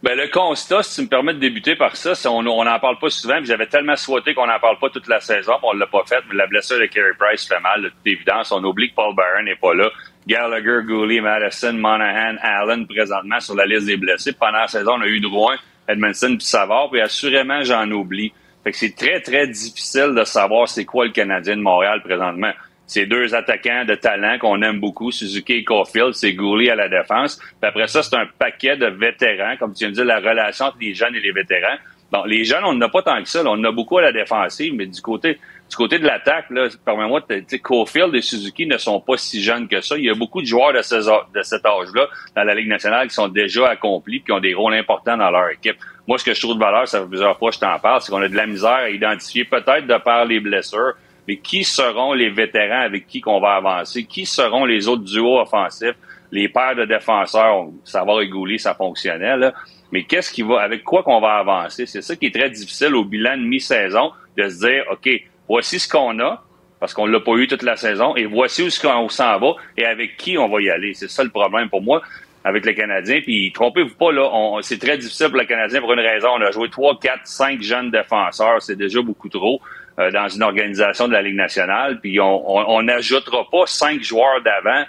Ben, 0.02 0.16
le 0.16 0.28
constat, 0.28 0.82
si 0.82 0.94
tu 0.96 1.02
me 1.02 1.08
permets 1.08 1.34
de 1.34 1.38
débuter 1.38 1.74
par 1.74 1.96
ça, 1.96 2.14
c'est 2.14 2.28
on 2.28 2.42
n'en 2.42 2.78
parle 2.78 2.98
pas 2.98 3.08
souvent, 3.10 3.38
puis 3.38 3.46
j'avais 3.46 3.66
tellement 3.66 3.96
souhaité 3.96 4.34
qu'on 4.34 4.46
n'en 4.46 4.60
parle 4.60 4.78
pas 4.78 4.88
toute 4.90 5.08
la 5.08 5.20
saison, 5.20 5.52
puis 5.58 5.68
on 5.70 5.72
l'a 5.72 5.86
pas 5.86 6.02
fait, 6.06 6.22
mais 6.28 6.34
la 6.36 6.46
blessure 6.46 6.78
de 6.78 6.86
Carey 6.86 7.10
Price 7.18 7.46
fait 7.48 7.58
mal, 7.60 7.82
de 7.82 7.88
toute 7.88 8.06
évidence. 8.06 8.52
On 8.52 8.62
oublie 8.62 8.90
que 8.90 8.94
Paul 8.94 9.14
Byron 9.16 9.44
n'est 9.44 9.56
pas 9.56 9.74
là. 9.74 9.90
Gallagher, 10.26 10.80
Gooley, 10.86 11.20
Madison, 11.20 11.72
Monahan, 11.72 12.36
Allen, 12.42 12.86
présentement 12.86 13.40
sur 13.40 13.54
la 13.54 13.66
liste 13.66 13.86
des 13.86 13.96
blessés. 13.96 14.32
Pendant 14.32 14.58
la 14.58 14.68
saison, 14.68 14.92
on 14.98 15.02
a 15.02 15.06
eu 15.06 15.18
Drouin, 15.20 15.56
Edmondson, 15.88 16.36
puis 16.36 16.46
Savard, 16.46 16.90
puis 16.90 17.00
assurément, 17.00 17.62
j'en 17.62 17.90
oublie. 17.90 18.32
Fait 18.64 18.72
que 18.72 18.78
c'est 18.78 18.96
très, 18.96 19.20
très 19.20 19.46
difficile 19.46 20.12
de 20.16 20.24
savoir 20.24 20.68
c'est 20.68 20.84
quoi 20.84 21.06
le 21.06 21.12
Canadien 21.12 21.56
de 21.56 21.62
Montréal 21.62 22.02
présentement. 22.02 22.52
C'est 22.86 23.06
deux 23.06 23.34
attaquants 23.34 23.84
de 23.84 23.96
talent 23.96 24.38
qu'on 24.38 24.62
aime 24.62 24.78
beaucoup, 24.78 25.10
Suzuki 25.10 25.54
et 25.54 25.64
Caulfield, 25.64 26.14
c'est 26.14 26.34
Gourley 26.34 26.70
à 26.70 26.76
la 26.76 26.88
défense. 26.88 27.36
Puis 27.36 27.68
après 27.68 27.88
ça, 27.88 28.02
c'est 28.02 28.14
un 28.14 28.26
paquet 28.38 28.76
de 28.76 28.86
vétérans, 28.86 29.56
comme 29.58 29.72
tu 29.72 29.80
viens 29.80 29.90
de 29.90 29.94
dire, 29.94 30.04
la 30.04 30.18
relation 30.18 30.66
entre 30.66 30.78
les 30.80 30.94
jeunes 30.94 31.14
et 31.16 31.20
les 31.20 31.32
vétérans. 31.32 31.76
Bon, 32.12 32.24
les 32.24 32.44
jeunes, 32.44 32.64
on 32.64 32.74
n'en 32.74 32.86
a 32.86 32.88
pas 32.88 33.02
tant 33.02 33.20
que 33.20 33.28
ça. 33.28 33.42
On 33.44 33.50
en 33.50 33.64
a 33.64 33.72
beaucoup 33.72 33.98
à 33.98 34.02
la 34.02 34.12
défensive, 34.12 34.72
mais 34.74 34.86
du 34.86 35.00
côté 35.00 35.38
du 35.68 35.76
côté 35.76 35.98
de 35.98 36.06
l'attaque, 36.06 36.48
là, 36.50 36.68
permets-moi, 36.84 37.22
Caulfield 37.62 38.14
et 38.14 38.22
Suzuki 38.22 38.66
ne 38.66 38.78
sont 38.78 39.00
pas 39.00 39.16
si 39.16 39.42
jeunes 39.42 39.66
que 39.66 39.80
ça. 39.80 39.96
Il 39.96 40.04
y 40.04 40.10
a 40.10 40.14
beaucoup 40.14 40.40
de 40.40 40.46
joueurs 40.46 40.72
de, 40.72 40.80
ces 40.80 40.98
de 40.98 41.42
cet 41.42 41.66
âge-là 41.66 42.06
dans 42.36 42.44
la 42.44 42.54
Ligue 42.54 42.68
nationale 42.68 43.08
qui 43.08 43.14
sont 43.14 43.28
déjà 43.28 43.68
accomplis 43.68 44.22
qui 44.22 44.30
ont 44.32 44.40
des 44.40 44.54
rôles 44.54 44.74
importants 44.74 45.16
dans 45.16 45.30
leur 45.30 45.50
équipe. 45.50 45.76
Moi, 46.06 46.18
ce 46.18 46.24
que 46.24 46.34
je 46.34 46.40
trouve 46.40 46.54
de 46.54 46.60
valeur, 46.60 46.86
ça 46.86 47.00
fait 47.00 47.08
plusieurs 47.08 47.36
fois 47.36 47.50
que 47.50 47.56
je 47.56 47.60
t'en 47.60 47.78
parle, 47.80 48.00
c'est 48.00 48.12
qu'on 48.12 48.22
a 48.22 48.28
de 48.28 48.36
la 48.36 48.46
misère 48.46 48.70
à 48.70 48.90
identifier, 48.90 49.44
peut-être 49.44 49.86
de 49.88 49.98
par 49.98 50.24
les 50.24 50.38
blessures, 50.38 50.94
mais 51.26 51.38
qui 51.38 51.64
seront 51.64 52.12
les 52.12 52.30
vétérans 52.30 52.82
avec 52.82 53.08
qui 53.08 53.20
qu'on 53.20 53.40
va 53.40 53.54
avancer? 53.54 54.04
Qui 54.04 54.24
seront 54.24 54.64
les 54.64 54.86
autres 54.86 55.02
duos 55.02 55.40
offensifs? 55.40 55.96
Les 56.30 56.48
paires 56.48 56.76
de 56.76 56.84
défenseurs, 56.84 57.66
savoir 57.82 58.20
égoulé, 58.20 58.58
ça 58.58 58.74
fonctionnait, 58.74 59.36
là. 59.36 59.52
Mais 59.92 60.04
qu'est-ce 60.04 60.32
qui 60.32 60.42
va, 60.42 60.60
avec 60.60 60.82
quoi 60.84 61.02
qu'on 61.02 61.20
va 61.20 61.34
avancer? 61.34 61.86
C'est 61.86 62.02
ça 62.02 62.16
qui 62.16 62.26
est 62.26 62.34
très 62.34 62.50
difficile 62.50 62.94
au 62.94 63.04
bilan 63.04 63.36
de 63.36 63.42
mi-saison, 63.42 64.12
de 64.36 64.48
se 64.48 64.66
dire, 64.66 64.84
OK, 64.90 65.08
voici 65.48 65.78
ce 65.78 65.88
qu'on 65.88 66.18
a, 66.20 66.42
parce 66.80 66.92
qu'on 66.94 67.06
l'a 67.06 67.20
pas 67.20 67.32
eu 67.36 67.46
toute 67.46 67.62
la 67.62 67.76
saison, 67.76 68.14
et 68.16 68.24
voici 68.26 68.62
où 68.62 68.68
qu'on 68.82 69.08
s'en 69.08 69.38
va, 69.38 69.54
et 69.76 69.84
avec 69.86 70.16
qui 70.16 70.36
on 70.38 70.48
va 70.48 70.60
y 70.60 70.70
aller. 70.70 70.94
C'est 70.94 71.08
ça 71.08 71.24
le 71.24 71.30
problème 71.30 71.68
pour 71.68 71.82
moi 71.82 72.02
avec 72.44 72.64
le 72.64 72.74
Canadien. 72.74 73.20
Puis 73.22 73.50
trompez-vous 73.52 73.94
pas, 73.96 74.12
là, 74.12 74.28
on- 74.32 74.60
c'est 74.62 74.78
très 74.78 74.96
difficile 74.98 75.28
pour 75.28 75.38
le 75.38 75.46
Canadien 75.46 75.80
pour 75.80 75.92
une 75.92 76.00
raison. 76.00 76.28
On 76.36 76.40
a 76.42 76.50
joué 76.52 76.68
3, 76.70 76.98
4, 77.00 77.20
5 77.26 77.60
jeunes 77.62 77.90
défenseurs. 77.90 78.62
C'est 78.62 78.76
déjà 78.76 79.00
beaucoup 79.02 79.28
trop 79.28 79.60
euh, 79.98 80.10
dans 80.10 80.28
une 80.28 80.42
organisation 80.42 81.08
de 81.08 81.12
la 81.14 81.22
Ligue 81.22 81.34
nationale. 81.36 81.98
Puis 82.00 82.20
on 82.20 82.50
on- 82.58 82.64
on 82.76 82.82
n'ajoutera 82.82 83.48
pas 83.50 83.64
cinq 83.66 84.02
joueurs 84.02 84.42
d'avant, 84.42 84.84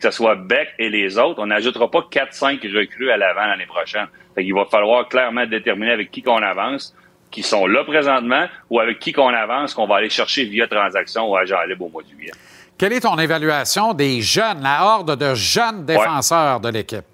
que 0.00 0.08
ce 0.08 0.10
soit 0.12 0.36
Beck 0.36 0.68
et 0.78 0.88
les 0.88 1.18
autres. 1.18 1.42
On 1.42 1.46
n'ajoutera 1.46 1.90
pas 1.90 2.06
4-5 2.10 2.62
recrues 2.62 3.10
à 3.10 3.16
l'avant 3.16 3.44
l'année 3.44 3.66
prochaine. 3.66 4.06
Fait 4.36 4.44
qu'il 4.44 4.54
va 4.54 4.64
falloir 4.66 5.08
clairement 5.08 5.44
déterminer 5.46 5.90
avec 5.90 6.10
qui 6.12 6.22
qu'on 6.22 6.40
avance, 6.42 6.94
qui 7.32 7.42
sont 7.42 7.66
là 7.66 7.82
présentement, 7.82 8.46
ou 8.70 8.78
avec 8.78 9.00
qui 9.00 9.12
qu'on 9.12 9.34
avance, 9.34 9.74
qu'on 9.74 9.86
va 9.86 9.96
aller 9.96 10.10
chercher 10.10 10.44
via 10.44 10.68
transaction 10.68 11.28
ou 11.28 11.36
agent 11.36 11.60
libre 11.68 11.86
au 11.86 11.88
mois 11.88 12.02
de 12.02 12.08
juillet. 12.08 12.32
Quelle 12.78 12.92
est 12.92 13.00
ton 13.00 13.18
évaluation 13.18 13.94
des 13.94 14.20
jeunes, 14.20 14.62
la 14.62 14.84
horde 14.84 15.16
de 15.16 15.34
jeunes 15.34 15.84
défenseurs 15.84 16.60
de 16.60 16.68
l'équipe? 16.68 17.04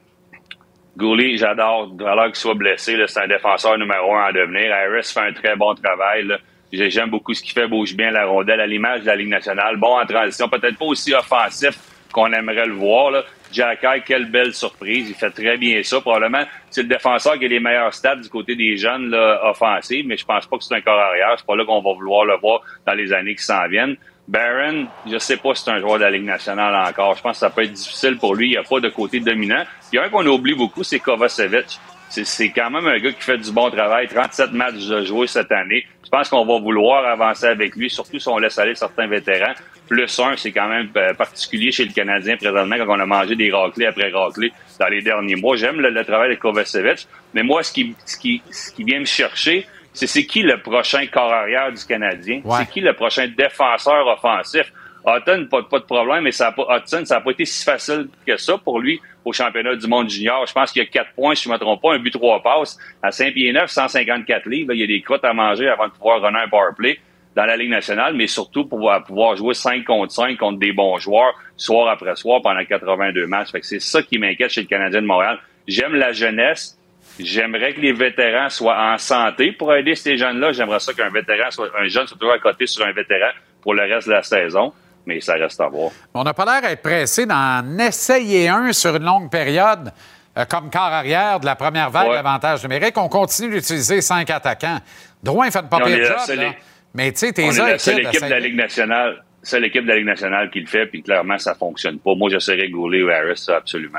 Gourley, 0.97 1.37
j'adore. 1.37 1.93
Alors 2.05 2.27
qu'il 2.27 2.37
soit 2.37 2.55
blessé, 2.55 2.97
c'est 3.07 3.21
un 3.21 3.29
défenseur 3.29 3.79
numéro 3.79 4.15
un 4.17 4.25
à 4.25 4.33
devenir. 4.33 4.73
Harris 4.75 5.13
fait 5.15 5.21
un 5.21 5.33
très 5.33 5.55
bon 5.55 5.75
travail. 5.75 6.27
là. 6.27 6.39
J'aime 6.73 7.11
beaucoup 7.11 7.33
ce 7.33 7.43
qu'il 7.43 7.53
fait, 7.53 7.69
bouge 7.69 7.95
bien 7.95 8.11
la 8.11 8.27
rondelle 8.27 8.61
à 8.61 8.67
l'image 8.67 9.03
de 9.03 9.07
la 9.07 9.17
Ligue 9.17 9.29
nationale. 9.29 9.77
Bon 9.77 9.99
en 9.99 10.05
transition, 10.05 10.49
peut-être 10.49 10.77
pas 10.77 10.85
aussi 10.85 11.15
offensif 11.15 11.79
qu'on 12.13 12.33
aimerait 12.33 12.67
le 12.67 12.75
voir. 12.75 13.13
Là. 13.13 13.23
Jack 13.53 13.81
High, 13.83 14.03
quelle 14.05 14.27
belle 14.31 14.53
surprise. 14.55 15.09
Il 15.09 15.15
fait 15.15 15.31
très 15.31 15.57
bien 15.57 15.83
ça. 15.83 16.01
Probablement, 16.01 16.45
c'est 16.71 16.83
le 16.83 16.89
défenseur 16.89 17.39
qui 17.39 17.45
a 17.45 17.49
les 17.49 17.61
meilleurs 17.61 17.95
stats 17.95 18.17
du 18.17 18.29
côté 18.29 18.55
des 18.57 18.77
jeunes 18.77 19.11
là, 19.11 19.41
offensifs, 19.51 20.05
mais 20.07 20.17
je 20.17 20.25
pense 20.25 20.47
pas 20.47 20.59
que 20.59 20.65
c'est 20.65 20.75
un 20.75 20.81
corps 20.81 20.99
arrière. 20.99 21.35
C'est 21.37 21.47
pas 21.47 21.57
là 21.57 21.65
qu'on 21.65 21.81
va 21.81 21.93
vouloir 21.95 22.25
le 22.25 22.37
voir 22.37 22.61
dans 22.87 22.95
les 22.95 23.13
années 23.13 23.35
qui 23.35 23.45
s'en 23.45 23.67
viennent. 23.69 23.97
Barron, 24.27 24.87
je 25.11 25.17
sais 25.17 25.39
pas 25.39 25.55
si 25.55 25.65
c'est 25.65 25.71
un 25.71 25.81
joueur 25.81 25.95
de 25.99 26.05
la 26.05 26.11
Ligue 26.11 26.25
nationale 26.25 26.75
encore. 26.87 27.17
Je 27.17 27.23
pense 27.23 27.33
que 27.37 27.39
ça 27.41 27.49
peut 27.51 27.63
être 27.63 27.73
difficile 27.73 28.19
pour 28.19 28.35
lui. 28.35 28.49
Il 28.49 28.51
n'y 28.51 28.57
a 28.59 28.63
pas 28.63 28.79
de 28.81 28.91
côté 28.91 29.21
dominant. 29.21 29.65
Il 29.93 29.97
y 29.97 29.99
a 29.99 30.05
un 30.05 30.09
qu'on 30.11 30.27
oublie 30.27 30.55
beaucoup, 30.55 30.85
c'est 30.85 30.99
Kovacevic. 31.01 31.79
C'est- 32.11 32.51
quand 32.51 32.71
même 32.71 32.87
un 32.87 32.99
gars 32.99 33.13
qui 33.13 33.23
fait 33.23 33.39
du 33.39 33.51
bon 33.53 33.71
travail. 33.71 34.07
37 34.09 34.53
matchs 34.53 34.87
de 34.87 35.05
jouer 35.05 35.27
cette 35.27 35.53
année. 35.53 35.87
Je 36.05 36.09
pense 36.11 36.29
qu'on 36.29 36.45
va 36.45 36.59
vouloir 36.59 37.05
avancer 37.07 37.47
avec 37.47 37.77
lui, 37.77 37.91
surtout 37.91 38.19
si 38.19 38.29
on 38.29 38.39
laisse 38.39 38.59
aller 38.59 38.75
certains 38.75 39.07
vétérans. 39.07 39.53
Plus 39.89 40.19
un, 40.21 40.37
c'est 40.37 40.53
quand 40.53 40.69
même 40.69 40.91
euh, 40.97 41.15
particulier 41.15 41.73
chez 41.73 41.85
le 41.85 41.93
Canadien 41.93 42.37
présentement 42.37 42.77
quand 42.77 42.97
on 42.97 43.01
a 43.01 43.07
mangé 43.07 43.35
des 43.37 43.51
raclés 43.51 43.87
après 43.87 44.11
raclés 44.11 44.53
dans 44.79 44.89
les 44.89 45.01
derniers 45.03 45.37
mois. 45.37 45.57
J'aime 45.57 45.81
le, 45.81 45.91
le 45.91 46.05
travail 46.05 46.31
de 46.31 46.35
Kovacevic, 46.41 47.07
mais 47.33 47.43
moi, 47.43 47.63
ce 47.63 47.73
qui, 47.73 47.95
ce 48.05 48.17
qui, 48.19 48.43
ce 48.51 48.71
qui 48.73 48.85
vient 48.85 49.01
me 49.01 49.07
chercher, 49.07 49.67
c'est 49.95 50.07
c'est 50.07 50.27
qui 50.27 50.43
le 50.43 50.61
prochain 50.61 51.07
corps 51.07 51.33
arrière 51.33 51.73
du 51.73 51.85
Canadien? 51.85 52.43
Ouais. 52.45 52.59
C'est 52.59 52.71
qui 52.71 52.81
le 52.81 52.93
prochain 52.93 53.29
défenseur 53.29 54.07
offensif? 54.07 54.71
Hutton, 55.07 55.47
pas, 55.51 55.63
pas 55.63 55.79
de 55.79 55.85
problème, 55.85 56.25
mais 56.25 56.33
ça 56.33 56.49
a 56.49 56.53
pas, 56.53 56.67
Hudson, 56.77 57.05
ça 57.05 57.17
n'a 57.17 57.21
pas 57.21 57.31
été 57.31 57.45
si 57.45 57.65
facile 57.65 58.09
que 58.27 58.37
ça 58.37 58.59
pour 58.59 58.81
lui 58.81 59.01
au 59.25 59.33
championnat 59.33 59.75
du 59.75 59.87
monde 59.87 60.11
junior. 60.11 60.45
Je 60.47 60.53
pense 60.53 60.73
qu'il 60.73 60.83
y 60.83 60.87
a 60.87 60.89
quatre 60.89 61.13
points, 61.13 61.35
si 61.35 61.45
je 61.45 61.49
ne 61.49 61.55
me 61.55 61.59
trompe 61.59 61.81
pas, 61.81 61.95
un 61.95 61.99
but, 61.99 62.11
trois 62.11 62.43
passes. 62.43 62.79
À 63.03 63.11
5 63.11 63.33
pieds 63.33 63.53
9, 63.53 63.71
154 63.71 64.47
livres, 64.47 64.69
là, 64.69 64.75
il 64.75 64.81
y 64.81 64.85
a 64.85 64.87
des 64.87 65.01
crottes 65.01 65.25
à 65.25 65.33
manger 65.33 65.69
avant 65.69 65.87
de 65.87 65.93
pouvoir 65.93 66.21
runner 66.21 66.41
un 66.45 66.49
power 66.49 66.73
play 66.77 66.99
dans 67.39 67.47
la 67.47 67.57
Ligue 67.57 67.71
nationale, 67.71 68.15
mais 68.15 68.27
surtout 68.27 68.65
pour 68.67 68.91
pouvoir, 69.07 69.37
jouer 69.37 69.55
5 69.55 69.85
contre 69.85 70.13
5 70.13 70.37
contre 70.37 70.59
des 70.59 70.73
bons 70.73 70.99
joueurs, 70.99 71.35
soir 71.57 71.89
après 71.89 72.17
soir, 72.17 72.43
pendant 72.43 72.65
82 72.65 73.29
matchs. 73.29 73.53
Fait 73.53 73.61
que 73.61 73.67
c'est 73.67 73.79
ça 73.81 74.03
qui 74.03 74.19
m'inquiète 74.19 74.51
chez 74.51 74.63
le 74.63 74.67
Canadien 74.67 75.01
de 75.03 75.07
Montréal. 75.07 75.39
J'aime 75.69 75.95
la 75.95 76.11
jeunesse. 76.11 76.77
J'aimerais 77.21 77.75
que 77.75 77.81
les 77.81 77.93
vétérans 77.93 78.49
soient 78.49 78.93
en 78.93 78.99
santé 78.99 79.53
pour 79.53 79.73
aider 79.73 79.95
ces 79.95 80.17
jeunes-là. 80.17 80.51
J'aimerais 80.51 80.81
ça 80.81 80.93
qu'un 80.95 81.11
vétéran 81.11 81.49
soit, 81.53 81.69
un 81.79 81.87
jeune 81.87 82.09
soit 82.09 82.19
toujours 82.19 82.35
à 82.35 82.41
côté 82.41 82.67
sur 82.67 82.85
un 82.85 82.91
vétéran 82.93 83.31
pour 83.63 83.73
le 83.75 83.83
reste 83.83 84.09
de 84.09 84.15
la 84.15 84.25
saison. 84.25 84.73
Mais 85.07 85.21
ça 85.21 85.35
reste 85.35 85.61
à 85.61 85.69
voir. 85.69 85.93
On 86.15 86.25
n'a 86.25 86.35
pas 86.35 86.45
l'air 86.45 86.61
d'être 86.69 86.83
pressé 86.83 87.25
d'en 87.25 87.79
essayer 87.79 88.49
un 88.49 88.73
sur 88.73 88.97
une 88.97 89.05
longue 89.05 89.31
période 89.31 89.93
euh, 90.37 90.45
comme 90.45 90.71
quart 90.71 90.93
arrière 90.93 91.39
de 91.39 91.47
la 91.47 91.55
première 91.55 91.91
vague 91.91 92.09
Ouais. 92.09 92.15
d'avantage 92.17 92.65
numérique. 92.65 92.97
On 92.99 93.09
continue 93.09 93.55
d'utiliser 93.55 94.01
cinq 94.01 94.29
attaquants. 94.29 94.79
Drouin 95.23 95.51
fait 95.53 95.63
pas 95.69 95.79
On 95.83 95.87
est 95.87 96.01
pire 96.01 96.17
la 96.17 96.27
job, 96.27 96.37
là. 96.37 96.53
Mais 96.95 97.13
tu 97.13 97.19
sais, 97.19 97.33
tes 97.33 97.47
la 97.47 97.79
seule 97.79 98.01
équipe 98.01 98.15
de 98.23 98.29
la 98.29 98.39
essaye- 98.39 98.43
Ligue 98.43 98.57
nationale. 98.57 99.25
C'est 99.43 99.61
l'équipe 99.61 99.83
de 99.85 99.89
la 99.89 99.97
Ligue 99.97 100.07
nationale 100.07 100.51
qui 100.51 100.61
le 100.61 100.67
fait, 100.67 100.87
puis 100.87 101.03
clairement, 101.03 101.39
ça 101.39 101.55
fonctionne 101.55 101.99
pas. 101.99 102.15
Moi, 102.15 102.29
j'essaierais 102.31 102.69
Goulet 102.69 103.03
ou 103.03 103.09
Harris, 103.11 103.39
ça, 103.39 103.57
absolument. 103.57 103.99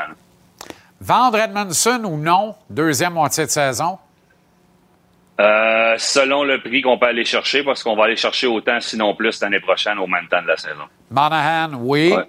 Vendre 1.01 1.37
Edmondson 1.39 2.01
ou 2.03 2.17
non, 2.17 2.55
deuxième 2.69 3.13
moitié 3.13 3.45
de 3.45 3.49
saison? 3.49 3.97
Euh, 5.39 5.95
selon 5.97 6.43
le 6.43 6.59
prix 6.59 6.81
qu'on 6.81 6.97
peut 6.97 7.05
aller 7.05 7.23
chercher, 7.23 7.63
parce 7.63 7.81
qu'on 7.81 7.95
va 7.95 8.03
aller 8.05 8.17
chercher 8.17 8.47
autant, 8.47 8.81
sinon 8.81 9.15
plus, 9.15 9.41
l'année 9.41 9.61
prochaine, 9.61 9.97
au 9.97 10.07
même 10.07 10.27
temps 10.27 10.41
de 10.41 10.47
la 10.47 10.57
saison. 10.57 10.83
Monahan, 11.09 11.71
oui. 11.79 12.11
Ouais. 12.13 12.23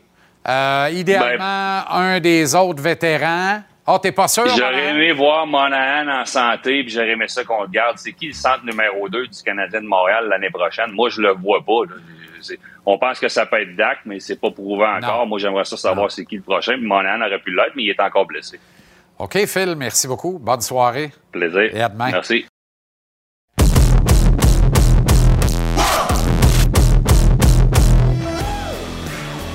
Euh, 0.48 0.88
idéalement, 0.92 1.82
un 1.90 2.20
des 2.20 2.54
autres 2.54 2.80
vétérans. 2.80 3.62
Oh, 3.92 3.98
t'es 3.98 4.12
pas 4.12 4.28
sûr? 4.28 4.46
J'aurais 4.56 4.90
aimé 4.90 5.10
voir 5.10 5.48
Monahan 5.48 6.06
en 6.20 6.24
santé, 6.24 6.84
puis 6.84 6.90
j'aurais 6.90 7.10
aimé 7.10 7.26
ça 7.26 7.42
qu'on 7.42 7.62
le 7.62 7.68
garde. 7.68 7.98
C'est 7.98 8.12
qui 8.12 8.28
le 8.28 8.34
centre 8.34 8.64
numéro 8.64 9.08
2 9.08 9.26
du 9.26 9.42
Canadien 9.42 9.80
de 9.80 9.86
Montréal 9.86 10.28
l'année 10.28 10.50
prochaine? 10.50 10.92
Moi, 10.92 11.08
je 11.08 11.20
le 11.20 11.32
vois 11.32 11.58
pas. 11.66 11.90
là. 11.90 11.96
On 12.86 12.98
pense 12.98 13.18
que 13.18 13.26
ça 13.28 13.46
peut 13.46 13.60
être 13.60 13.74
Dak, 13.74 13.98
mais 14.04 14.20
c'est 14.20 14.40
pas 14.40 14.52
prouvé 14.52 14.84
encore. 14.86 15.22
Non. 15.22 15.26
Moi, 15.26 15.40
j'aimerais 15.40 15.64
ça 15.64 15.76
savoir 15.76 16.08
c'est 16.12 16.24
qui 16.24 16.36
le 16.36 16.42
prochain. 16.42 16.74
Puis 16.74 16.86
Monahan 16.86 17.20
aurait 17.20 17.40
pu 17.40 17.50
l'être, 17.50 17.72
mais 17.74 17.82
il 17.82 17.90
est 17.90 18.00
encore 18.00 18.26
blessé. 18.26 18.60
OK, 19.18 19.44
Phil, 19.46 19.74
merci 19.76 20.06
beaucoup. 20.06 20.38
Bonne 20.38 20.60
soirée. 20.60 21.10
Plaisir. 21.32 21.74
Et 21.74 21.82
à 21.82 21.88
demain. 21.88 22.10
Merci. 22.12 22.46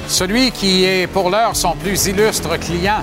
Celui 0.07 0.51
qui 0.51 0.83
est 0.83 1.07
pour 1.07 1.29
l'heure 1.29 1.55
son 1.55 1.75
plus 1.75 2.07
illustre 2.07 2.59
client 2.59 3.01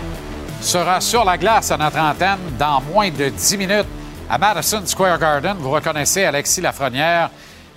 sera 0.63 1.01
sur 1.01 1.25
la 1.25 1.37
glace 1.37 1.73
à 1.73 1.77
notre 1.77 1.99
antenne 1.99 2.39
dans 2.59 2.81
moins 2.81 3.11
de 3.11 3.29
10 3.29 3.57
minutes 3.57 3.87
à 4.31 4.39
Madison 4.39 4.81
Square 4.87 5.19
Garden. 5.19 5.57
Vous 5.59 5.71
reconnaissez 5.71 6.25
Alexis 6.25 6.61
Lafrenière, 6.61 7.31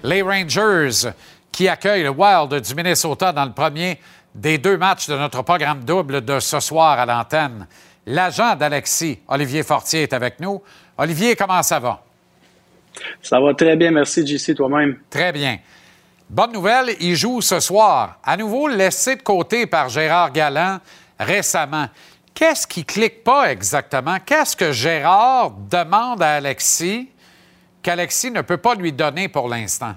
les 0.03 0.21
Rangers 0.21 1.09
qui 1.51 1.67
accueillent 1.67 2.03
le 2.03 2.11
Wild 2.11 2.61
du 2.61 2.75
Minnesota 2.75 3.31
dans 3.31 3.45
le 3.45 3.51
premier 3.51 3.99
des 4.33 4.59
deux 4.59 4.77
matchs 4.77 5.07
de 5.07 5.17
notre 5.17 5.41
programme 5.41 5.83
double 5.83 6.23
de 6.23 6.39
ce 6.39 6.59
soir 6.59 6.99
à 6.99 7.05
l'antenne. 7.05 7.65
L'agent 8.05 8.55
d'Alexis, 8.55 9.19
Olivier 9.27 9.63
Fortier, 9.63 10.03
est 10.03 10.13
avec 10.13 10.39
nous. 10.39 10.61
Olivier, 10.97 11.35
comment 11.35 11.63
ça 11.63 11.79
va? 11.79 12.03
Ça 13.21 13.39
va 13.39 13.53
très 13.55 13.75
bien, 13.75 13.91
merci 13.91 14.25
JC, 14.25 14.53
toi-même. 14.53 14.99
Très 15.09 15.31
bien. 15.31 15.57
Bonne 16.29 16.53
nouvelle, 16.53 16.95
il 16.99 17.15
joue 17.15 17.41
ce 17.41 17.59
soir. 17.59 18.19
À 18.23 18.37
nouveau 18.37 18.67
laissé 18.67 19.15
de 19.15 19.21
côté 19.21 19.65
par 19.65 19.89
Gérard 19.89 20.31
Galland 20.31 20.79
récemment. 21.19 21.87
Qu'est-ce 22.35 22.67
qui 22.67 22.83
clique 22.83 23.23
pas 23.23 23.49
exactement? 23.49 24.17
Qu'est-ce 24.23 24.57
que 24.57 24.73
Gérard 24.73 25.51
demande 25.51 26.21
à 26.21 26.35
Alexis 26.35 27.09
qu'Alexis 27.81 28.29
ne 28.29 28.41
peut 28.41 28.57
pas 28.57 28.75
lui 28.75 28.91
donner 28.91 29.29
pour 29.29 29.47
l'instant? 29.47 29.95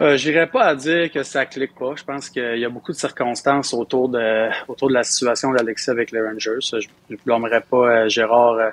Euh, 0.00 0.16
J'irais 0.16 0.48
pas 0.48 0.64
à 0.64 0.74
dire 0.74 1.10
que 1.12 1.22
ça 1.22 1.44
clique 1.46 1.74
pas. 1.74 1.94
Je 1.96 2.02
pense 2.02 2.28
qu'il 2.30 2.58
y 2.58 2.64
a 2.64 2.68
beaucoup 2.68 2.92
de 2.92 2.96
circonstances 2.96 3.74
autour 3.74 4.08
de 4.08 4.48
autour 4.68 4.88
de 4.88 4.94
la 4.94 5.04
situation 5.04 5.52
d'Alexis 5.52 5.90
avec 5.90 6.10
les 6.10 6.20
Rangers. 6.20 6.58
Je 6.60 6.88
ne 7.10 7.16
blâmerais 7.24 7.60
pas 7.60 7.76
euh, 7.76 8.08
Gérard 8.08 8.54
euh, 8.54 8.70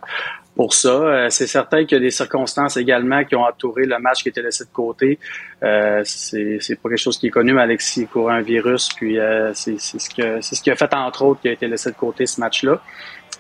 pour 0.56 0.74
ça. 0.74 0.90
Euh, 0.90 1.30
c'est 1.30 1.48
certain 1.48 1.86
qu'il 1.86 1.98
y 1.98 2.02
a 2.02 2.04
des 2.04 2.12
circonstances 2.12 2.78
également 2.78 3.24
qui 3.24 3.36
ont 3.36 3.44
entouré 3.44 3.86
le 3.86 3.98
match 4.00 4.24
qui 4.24 4.30
était 4.30 4.42
laissé 4.42 4.66
de 4.66 4.70
côté. 4.70 5.18
Euh, 5.64 6.02
c'est 6.04 6.58
c'est 6.60 6.76
pas 6.76 6.90
quelque 6.90 6.98
chose 6.98 7.18
qui 7.18 7.28
est 7.28 7.32
connu, 7.32 7.54
mais 7.54 7.62
Alexis 7.62 8.08
court 8.08 8.32
un 8.32 8.42
virus, 8.42 8.90
puis 8.96 9.20
euh, 9.20 9.54
c'est 9.54 9.80
c'est 9.80 10.00
ce 10.00 10.10
que 10.10 10.42
c'est 10.42 10.56
ce 10.56 10.62
qui 10.62 10.72
a 10.72 10.76
fait 10.76 10.94
entre 10.94 11.24
autres 11.24 11.42
qui 11.42 11.50
a 11.50 11.52
été 11.54 11.68
laissé 11.68 11.90
de 11.92 11.96
côté 11.96 12.26
ce 12.26 12.40
match-là. 12.40 12.82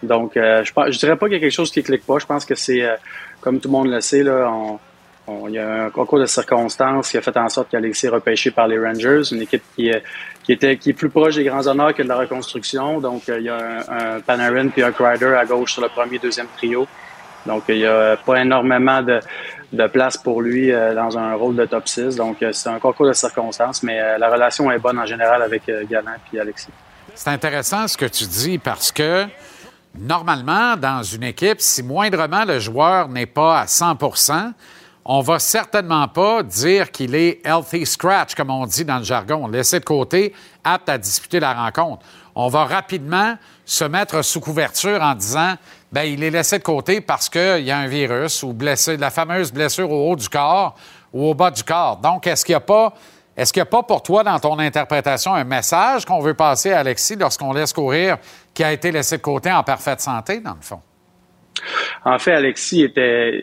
Donc, 0.03 0.35
euh, 0.35 0.63
je, 0.63 0.71
je 0.91 0.97
dirais 0.97 1.15
pas 1.15 1.27
qu'il 1.27 1.33
y 1.33 1.37
a 1.37 1.39
quelque 1.39 1.51
chose 1.51 1.71
qui 1.71 1.83
clique 1.83 2.05
pas. 2.05 2.17
Je 2.19 2.25
pense 2.25 2.45
que 2.45 2.55
c'est, 2.55 2.81
euh, 2.81 2.95
comme 3.39 3.59
tout 3.59 3.67
le 3.67 3.73
monde 3.73 3.89
le 3.89 4.01
sait, 4.01 4.23
là, 4.23 4.49
on, 4.51 4.79
il 5.47 5.55
y 5.55 5.59
a 5.59 5.85
un 5.85 5.89
concours 5.89 6.19
de 6.19 6.25
circonstances 6.25 7.11
qui 7.11 7.17
a 7.17 7.21
fait 7.21 7.35
en 7.37 7.49
sorte 7.49 7.69
qu'Alexis 7.69 8.07
est 8.07 8.09
repêché 8.09 8.51
par 8.51 8.67
les 8.67 8.79
Rangers, 8.79 9.21
une 9.31 9.41
équipe 9.41 9.63
qui, 9.75 9.91
euh, 9.91 9.99
qui 10.43 10.53
était 10.53 10.77
qui 10.77 10.91
est 10.91 10.93
plus 10.93 11.09
proche 11.09 11.35
des 11.35 11.43
grands 11.43 11.65
honneurs 11.67 11.93
que 11.93 12.03
de 12.03 12.07
la 12.07 12.17
reconstruction. 12.17 12.99
Donc, 12.99 13.29
euh, 13.29 13.39
il 13.39 13.45
y 13.45 13.49
a 13.49 13.57
un, 13.57 14.15
un 14.15 14.19
Panarin 14.19 14.69
puis 14.69 14.83
un 14.83 14.91
Crider 14.91 15.33
à 15.33 15.45
gauche 15.45 15.73
sur 15.73 15.81
le 15.81 15.89
premier, 15.89 16.19
deuxième 16.19 16.47
trio. 16.57 16.87
Donc, 17.45 17.63
il 17.69 17.77
y 17.77 17.85
a 17.85 18.17
pas 18.17 18.41
énormément 18.41 19.01
de, 19.01 19.19
de 19.73 19.87
place 19.87 20.17
pour 20.17 20.41
lui 20.41 20.71
euh, 20.71 20.93
dans 20.93 21.17
un 21.17 21.33
rôle 21.33 21.55
de 21.55 21.65
top 21.65 21.87
6. 21.87 22.15
Donc, 22.15 22.41
euh, 22.41 22.51
c'est 22.51 22.69
un 22.69 22.79
concours 22.79 23.07
de 23.07 23.13
circonstances, 23.13 23.81
mais 23.83 24.17
la 24.17 24.29
relation 24.29 24.71
est 24.71 24.79
bonne 24.79 24.99
en 24.99 25.05
général 25.05 25.41
avec 25.41 25.63
Galland 25.89 26.17
puis 26.29 26.39
Alexis. 26.39 26.69
C'est 27.15 27.29
intéressant 27.29 27.87
ce 27.87 27.97
que 27.97 28.05
tu 28.05 28.25
dis 28.25 28.57
parce 28.57 28.91
que 28.91 29.25
normalement, 29.97 30.77
dans 30.77 31.03
une 31.03 31.23
équipe, 31.23 31.59
si 31.59 31.83
moindrement 31.83 32.45
le 32.45 32.59
joueur 32.59 33.09
n'est 33.09 33.25
pas 33.25 33.61
à 33.61 33.67
100 33.67 33.97
on 35.03 35.21
va 35.21 35.39
certainement 35.39 36.07
pas 36.07 36.43
dire 36.43 36.91
qu'il 36.91 37.15
est 37.15 37.45
healthy 37.45 37.85
scratch, 37.85 38.35
comme 38.35 38.51
on 38.51 38.65
dit 38.65 38.85
dans 38.85 38.99
le 38.99 39.03
jargon, 39.03 39.47
laissé 39.47 39.79
de 39.79 39.85
côté, 39.85 40.33
apte 40.63 40.89
à 40.89 40.97
disputer 40.97 41.39
la 41.39 41.53
rencontre. 41.53 42.05
On 42.35 42.47
va 42.47 42.65
rapidement 42.65 43.35
se 43.65 43.83
mettre 43.83 44.21
sous 44.21 44.39
couverture 44.39 45.01
en 45.01 45.15
disant 45.15 45.55
ben 45.91 46.03
il 46.03 46.23
est 46.23 46.29
laissé 46.29 46.59
de 46.59 46.63
côté 46.63 47.01
parce 47.01 47.29
qu'il 47.29 47.63
y 47.63 47.71
a 47.71 47.77
un 47.77 47.87
virus 47.87 48.43
ou 48.43 48.53
blessé, 48.53 48.95
la 48.97 49.09
fameuse 49.09 49.51
blessure 49.51 49.91
au 49.91 50.11
haut 50.11 50.15
du 50.15 50.29
corps 50.29 50.75
ou 51.11 51.27
au 51.27 51.33
bas 51.33 51.51
du 51.51 51.63
corps. 51.63 51.97
Donc, 51.97 52.27
est-ce 52.27 52.45
qu'il 52.45 52.53
n'y 52.53 52.57
a 52.57 52.61
pas 52.61 52.93
est-ce 53.35 53.53
qu'il 53.53 53.61
n'y 53.61 53.67
a 53.67 53.71
pas 53.71 53.81
pour 53.81 54.03
toi, 54.03 54.23
dans 54.23 54.37
ton 54.39 54.59
interprétation, 54.59 55.33
un 55.33 55.45
message 55.45 56.05
qu'on 56.05 56.19
veut 56.19 56.33
passer 56.33 56.73
à 56.73 56.79
Alexis 56.79 57.15
lorsqu'on 57.15 57.53
laisse 57.53 57.71
courir 57.71 58.17
qui 58.53 58.63
a 58.63 58.73
été 58.73 58.91
laissé 58.91 59.17
de 59.17 59.21
côté 59.21 59.51
en 59.51 59.63
parfaite 59.63 60.01
santé, 60.01 60.41
dans 60.41 60.53
le 60.53 60.61
fond? 60.61 60.81
En 62.05 62.19
fait, 62.19 62.33
Alexis 62.33 62.93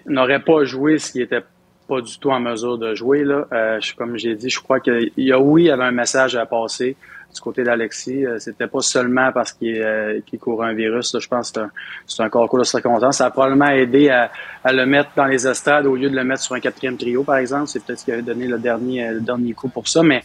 n'aurait 0.07 0.43
pas 0.43 0.65
joué 0.65 0.99
s'il 0.99 1.23
était 1.23 1.43
pas 1.89 2.01
du 2.01 2.19
tout 2.19 2.31
en 2.31 2.41
mesure 2.41 2.79
de 2.79 2.95
jouer. 2.95 3.25
Euh, 3.25 3.81
comme 3.97 4.19
j'ai 4.19 4.35
dit, 4.35 4.51
je 4.51 4.61
crois 4.61 4.81
qu'il 4.81 5.11
y 5.17 5.33
oui, 5.33 5.65
il 5.65 5.71
avait 5.71 5.85
un 5.85 5.91
message 5.91 6.37
à 6.37 6.45
passer 6.45 6.97
du 7.35 7.41
côté 7.41 7.63
d'Alexis. 7.63 8.25
Euh, 8.25 8.39
C'était 8.39 8.67
pas 8.67 8.81
seulement 8.81 9.31
parce 9.33 9.53
qu'il 9.53 9.81
euh, 9.81 10.21
court 10.41 10.65
un 10.65 10.73
virus. 10.73 11.17
Je 11.19 11.29
pense 11.29 11.53
que 11.53 11.61
c'est 12.07 12.23
un, 12.23 12.27
un 12.27 12.29
concours 12.29 12.59
de 12.59 12.65
circonstances. 12.65 13.19
Ça 13.19 13.27
a 13.27 13.31
probablement 13.31 13.69
aidé 13.69 14.09
à, 14.11 14.31
le 14.73 14.87
mettre 14.87 15.11
dans 15.17 15.27
les 15.27 15.47
estrades 15.47 15.87
au 15.87 15.97
lieu 15.97 16.11
de 16.11 16.17
le 16.17 16.25
mettre 16.25 16.43
sur 16.43 16.55
un 16.55 16.61
quatrième 16.61 16.97
trio, 16.97 17.25
par 17.25 17.37
exemple. 17.37 17.69
C'est 17.69 17.85
peut-être 17.85 18.01
ce 18.01 18.05
qui 18.05 18.13
avait 18.13 18.23
donné 18.23 18.47
le 18.47 18.59
dernier, 18.59 19.09
euh, 19.09 19.13
le 19.15 19.21
dernier 19.21 19.53
coup 19.53 19.69
pour 19.69 19.89
ça. 19.89 20.03
Mais 20.03 20.23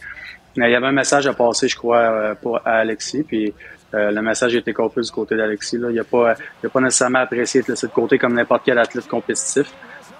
il 0.56 0.62
y 0.62 0.74
avait 0.74 0.86
un 0.86 0.92
message 0.92 1.26
à 1.26 1.32
passer, 1.32 1.66
je 1.66 1.76
crois, 1.76 2.36
pour 2.40 2.58
à 2.64 2.74
Alexis. 2.74 3.24
Euh, 3.94 4.10
le 4.10 4.22
message 4.22 4.54
a 4.54 4.58
été 4.58 4.72
compris 4.72 5.02
du 5.02 5.10
côté 5.10 5.36
d'Alexis. 5.36 5.76
Il 5.76 5.94
n'a 5.94 6.04
pas, 6.04 6.34
il 6.62 6.66
a 6.66 6.70
pas 6.70 6.80
nécessairement 6.80 7.20
apprécié 7.20 7.60
d'être 7.60 7.68
laissé 7.68 7.86
de 7.86 7.92
côté 7.92 8.18
comme 8.18 8.34
n'importe 8.34 8.62
quel 8.64 8.78
athlète 8.78 9.08
compétitif. 9.08 9.72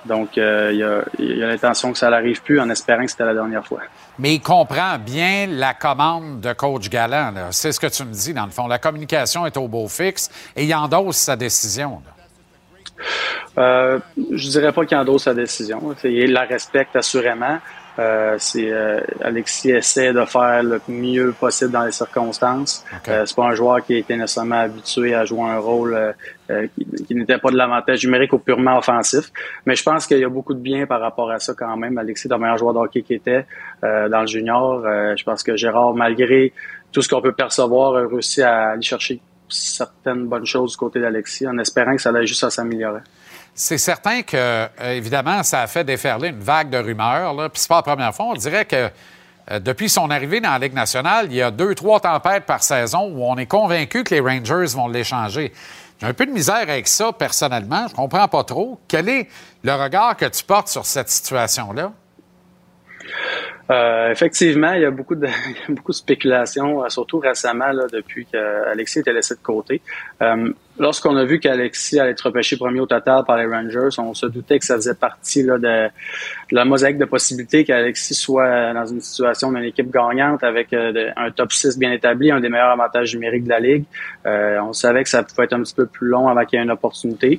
Donc, 0.07 0.37
euh, 0.37 0.71
il 1.19 1.39
y 1.39 1.43
a, 1.43 1.47
l'intention 1.47 1.91
que 1.93 1.99
ça 1.99 2.11
n'arrive 2.11 2.43
plus 2.43 2.61
en 2.61 2.69
espérant 2.69 3.05
que 3.05 3.11
c'était 3.11 3.25
la 3.25 3.35
dernière 3.35 3.67
fois. 3.67 3.81
Mais 4.19 4.35
il 4.35 4.41
comprend 4.41 4.99
bien 4.99 5.47
la 5.47 5.73
commande 5.73 6.41
de 6.41 6.53
coach 6.53 6.91
Galland. 6.91 7.35
C'est 7.51 7.73
ce 7.73 7.81
que 7.81 7.87
tu 7.87 8.05
me 8.05 8.13
dis, 8.13 8.35
dans 8.35 8.45
le 8.45 8.51
fond. 8.51 8.67
La 8.67 8.79
communication 8.79 9.47
est 9.47 9.57
au 9.57 9.67
beau 9.67 9.89
fixe 9.89 10.31
et 10.55 10.65
il 10.65 10.75
endosse 10.75 11.17
sa 11.17 11.37
décision. 11.37 12.03
là. 12.05 12.15
Euh, 13.57 13.99
je 14.31 14.49
dirais 14.51 14.73
pas 14.73 14.85
qu'il 14.85 14.97
endosse 14.97 15.25
sa 15.25 15.35
décision. 15.35 15.95
Il 16.05 16.33
la 16.33 16.43
respecte 16.43 16.97
assurément. 16.97 17.59
Euh, 17.99 18.37
c'est 18.39 18.73
euh, 18.73 19.01
Alexis 19.21 19.71
essaie 19.71 20.13
de 20.13 20.25
faire 20.25 20.63
le 20.63 20.81
mieux 20.89 21.33
possible 21.39 21.71
dans 21.71 21.85
les 21.85 21.93
circonstances. 21.93 22.85
Euh, 23.09 23.25
c'est 23.25 23.37
pas 23.37 23.47
un 23.47 23.55
joueur 23.55 23.85
qui 23.85 23.95
a 23.95 23.99
été 23.99 24.17
nécessairement 24.17 24.61
habitué 24.61 25.15
à 25.15 25.25
jouer 25.25 25.43
un 25.43 25.59
rôle 25.59 25.95
euh, 25.95 26.13
euh, 26.51 26.67
qui, 26.75 27.05
qui 27.05 27.15
n'était 27.15 27.39
pas 27.39 27.51
de 27.51 27.57
l'avantage 27.57 28.05
numérique 28.05 28.33
ou 28.33 28.39
purement 28.39 28.79
offensif. 28.79 29.31
Mais 29.65 29.77
je 29.77 29.83
pense 29.83 30.07
qu'il 30.07 30.19
y 30.19 30.25
a 30.25 30.29
beaucoup 30.29 30.55
de 30.55 30.59
bien 30.59 30.87
par 30.87 31.01
rapport 31.01 31.31
à 31.31 31.39
ça 31.39 31.55
quand 31.57 31.77
même. 31.77 31.97
Alexis 31.97 32.29
est 32.29 32.33
un 32.33 32.39
meilleur 32.39 32.59
joueur 32.59 32.75
de 32.75 32.81
hockey 32.81 33.03
qui 33.03 33.15
était 33.15 33.47
euh, 33.83 34.09
dans 34.09 34.21
le 34.23 34.27
junior. 34.27 34.85
Euh, 34.85 35.15
je 35.17 35.25
pense 35.25 35.43
que 35.43 35.57
Gérard, 35.57 35.95
malgré 35.95 36.53
tout 36.93 37.01
ce 37.01 37.09
qu'on 37.09 37.23
peut 37.23 37.33
percevoir, 37.33 37.97
a 37.97 38.07
réussi 38.07 38.43
à 38.43 38.71
aller 38.71 38.83
chercher 38.83 39.21
certaines 39.49 40.27
bonnes 40.27 40.47
choses 40.47 40.73
du 40.73 40.77
côté 40.77 41.01
d'Alexis 41.01 41.47
en 41.47 41.57
espérant 41.59 41.95
que 41.95 42.03
ça 42.03 42.11
allait 42.11 42.27
juste 42.27 42.45
à 42.45 42.51
s'améliorer. 42.51 43.01
C'est 43.55 43.79
certain 43.79 44.23
que, 44.23 44.37
euh, 44.37 44.69
évidemment, 44.81 45.43
ça 45.45 45.63
a 45.63 45.67
fait 45.69 45.85
déferler 45.85 46.31
une 46.31 46.41
vague 46.41 46.71
de 46.71 46.79
rumeurs. 46.79 47.35
Puis 47.51 47.63
c'est 47.63 47.69
pas 47.69 47.77
la 47.77 47.83
première 47.83 48.15
fois. 48.15 48.27
On 48.27 48.35
dirait 48.35 48.65
que 48.65 48.91
euh, 49.51 49.61
depuis 49.61 49.89
son 49.89 50.11
arrivée 50.11 50.41
dans 50.41 50.51
la 50.51 50.59
Ligue 50.59 50.75
nationale, 50.75 51.27
il 51.31 51.37
y 51.37 51.43
a 51.43 51.51
deux, 51.51 51.75
trois 51.75 52.01
tempêtes 52.01 52.47
par 52.47 52.63
saison 52.63 53.11
où 53.15 53.25
on 53.25 53.37
est 53.37 53.47
convaincu 53.47 54.03
que 54.03 54.15
les 54.15 54.21
Rangers 54.21 54.75
vont 54.75 54.89
l'échanger. 54.89 55.53
J'ai 56.01 56.07
un 56.07 56.15
peu 56.15 56.27
de 56.27 56.33
misère 56.33 56.57
avec 56.57 56.89
ça, 56.89 57.13
personnellement. 57.13 57.87
Je 57.89 57.95
comprends 57.95 58.27
pas 58.27 58.43
trop. 58.43 58.81
Quel 58.89 59.09
est 59.09 59.29
le 59.63 59.75
regard 59.75 60.17
que 60.17 60.27
tu 60.27 60.43
portes 60.43 60.69
sur 60.69 60.85
cette 60.85 61.09
situation-là? 61.09 61.93
Euh, 63.71 64.11
effectivement, 64.11 64.73
il 64.75 64.83
y 64.83 64.85
a 64.85 64.91
beaucoup 64.91 65.15
de, 65.15 65.27
il 65.49 65.53
y 65.53 65.73
a 65.73 65.75
beaucoup 65.75 65.93
de 65.93 65.97
spéculations, 65.97 66.85
euh, 66.85 66.89
surtout 66.89 67.19
récemment, 67.19 67.71
depuis 67.91 68.27
qu'Alexis 68.27 68.99
était 69.01 69.13
laissé 69.13 69.35
de 69.35 69.41
côté. 69.41 69.81
Euh, 70.23 70.53
Lorsqu'on 70.77 71.17
a 71.17 71.25
vu 71.25 71.39
qu'Alexis 71.39 72.01
allait 72.01 72.11
être 72.11 72.23
repêché 72.23 72.57
premier 72.57 72.81
au 72.81 72.87
total 72.87 73.23
par 73.25 73.39
les 73.39 73.47
Rangers, 73.47 73.97
on 73.99 74.13
se 74.13 74.27
doutait 74.27 74.59
que 74.59 74.65
ça 74.65 74.75
faisait 74.75 74.97
partie 74.97 75.45
de, 75.45 75.89
la 76.51 76.65
mosaïque 76.65 76.99
de 76.99 77.05
possibilités 77.05 77.65
qu'Alexis 77.65 78.15
soit 78.15 78.73
dans 78.73 78.85
une 78.85 79.01
situation 79.01 79.53
d'une 79.53 79.63
équipe 79.63 79.93
gagnante 79.93 80.43
avec 80.43 80.73
un 80.73 81.31
top 81.31 81.53
6 81.53 81.79
bien 81.79 81.93
établi, 81.93 82.33
un 82.33 82.41
des 82.41 82.49
meilleurs 82.49 82.73
avantages 82.73 83.15
numériques 83.15 83.45
de 83.45 83.51
la 83.51 83.61
Ligue. 83.61 83.85
On 84.25 84.73
savait 84.73 85.05
que 85.05 85.11
ça 85.11 85.23
pouvait 85.23 85.45
être 85.45 85.53
un 85.53 85.63
petit 85.63 85.77
peu 85.77 85.87
plus 85.87 86.09
long 86.09 86.27
avant 86.27 86.45
qu'il 86.45 86.59
y 86.59 86.61
ait 86.61 86.65
une 86.65 86.73
opportunité. 86.73 87.39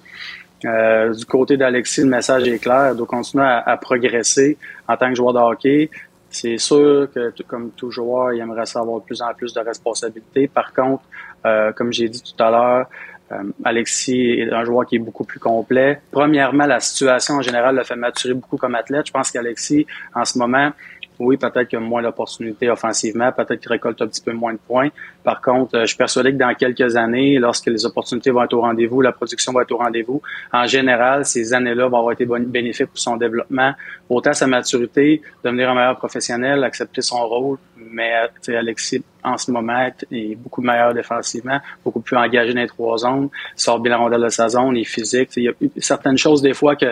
Du 0.63 1.25
côté 1.27 1.57
d'Alexis, 1.57 2.03
le 2.03 2.07
message 2.07 2.47
est 2.47 2.59
clair. 2.59 2.91
Il 2.93 2.97
doit 2.97 3.05
continuer 3.05 3.43
à, 3.43 3.57
à 3.57 3.75
progresser 3.75 4.57
en 4.87 4.95
tant 4.95 5.09
que 5.09 5.15
joueur 5.15 5.33
de 5.33 5.39
hockey. 5.39 5.89
C'est 6.35 6.57
sûr 6.57 7.07
que, 7.15 7.31
comme 7.43 7.71
tout 7.71 7.91
joueur, 7.91 8.33
il 8.33 8.41
aimerait 8.41 8.65
savoir 8.65 8.99
de 8.99 9.05
plus 9.05 9.21
en 9.21 9.33
plus 9.33 9.53
de 9.53 9.61
responsabilités. 9.61 10.49
Par 10.49 10.73
contre, 10.73 11.03
euh, 11.45 11.71
comme 11.71 11.93
j'ai 11.93 12.09
dit 12.09 12.21
tout 12.21 12.43
à 12.43 12.51
l'heure, 12.51 12.87
euh, 13.31 13.43
Alexis 13.63 14.41
est 14.41 14.51
un 14.51 14.65
joueur 14.65 14.85
qui 14.85 14.97
est 14.97 14.99
beaucoup 14.99 15.23
plus 15.23 15.39
complet. 15.39 16.01
Premièrement, 16.11 16.65
la 16.65 16.81
situation 16.81 17.35
en 17.35 17.41
général 17.41 17.77
le 17.77 17.85
fait 17.85 17.95
maturer 17.95 18.33
beaucoup 18.33 18.57
comme 18.57 18.75
athlète. 18.75 19.07
Je 19.07 19.13
pense 19.13 19.31
qu'Alexis, 19.31 19.87
en 20.13 20.25
ce 20.25 20.37
moment, 20.37 20.71
oui, 21.19 21.37
peut-être 21.37 21.67
qu'il 21.67 21.77
a 21.77 21.81
moins 21.81 22.01
d'opportunités 22.01 22.69
offensivement, 22.69 23.31
peut-être 23.31 23.59
qu'il 23.59 23.71
récolte 23.71 24.01
un 24.01 24.07
petit 24.07 24.21
peu 24.21 24.33
moins 24.33 24.53
de 24.53 24.59
points. 24.59 24.89
Par 25.23 25.41
contre, 25.41 25.75
euh, 25.75 25.81
je 25.81 25.87
suis 25.87 25.97
persuadé 25.97 26.31
que 26.31 26.37
dans 26.37 26.53
quelques 26.53 26.95
années, 26.95 27.39
lorsque 27.39 27.67
les 27.67 27.85
opportunités 27.85 28.31
vont 28.31 28.43
être 28.43 28.53
au 28.53 28.61
rendez-vous, 28.61 29.01
la 29.01 29.11
production 29.11 29.53
va 29.53 29.61
être 29.61 29.71
au 29.71 29.77
rendez-vous, 29.77 30.21
en 30.51 30.65
général, 30.65 31.25
ces 31.25 31.53
années-là 31.53 31.87
vont 31.87 31.97
avoir 31.97 32.13
été 32.13 32.25
bénéfiques 32.25 32.87
pour 32.87 32.99
son 32.99 33.17
développement, 33.17 33.73
autant 34.09 34.33
sa 34.33 34.47
maturité, 34.47 35.21
devenir 35.43 35.69
un 35.69 35.75
meilleur 35.75 35.97
professionnel, 35.97 36.63
accepter 36.63 37.01
son 37.01 37.25
rôle. 37.27 37.57
Mais 37.77 38.13
euh, 38.49 38.59
Alexis, 38.59 39.03
en 39.23 39.37
ce 39.37 39.51
moment, 39.51 39.89
est 40.11 40.35
beaucoup 40.35 40.61
meilleur 40.61 40.93
défensivement, 40.93 41.59
beaucoup 41.83 42.01
plus 42.01 42.17
engagé 42.17 42.53
dans 42.53 42.61
les 42.61 42.67
trois 42.67 42.97
zones, 42.97 43.29
sort 43.55 43.79
bien 43.79 43.91
la 43.91 43.97
rondelle 43.97 44.23
de 44.23 44.29
sa 44.29 44.49
zone, 44.49 44.75
il 44.75 44.81
est 44.81 44.85
physique. 44.85 45.29
Il 45.37 45.43
y 45.43 45.49
a 45.49 45.53
certaines 45.77 46.17
choses 46.17 46.41
des 46.41 46.53
fois 46.53 46.75
que, 46.75 46.87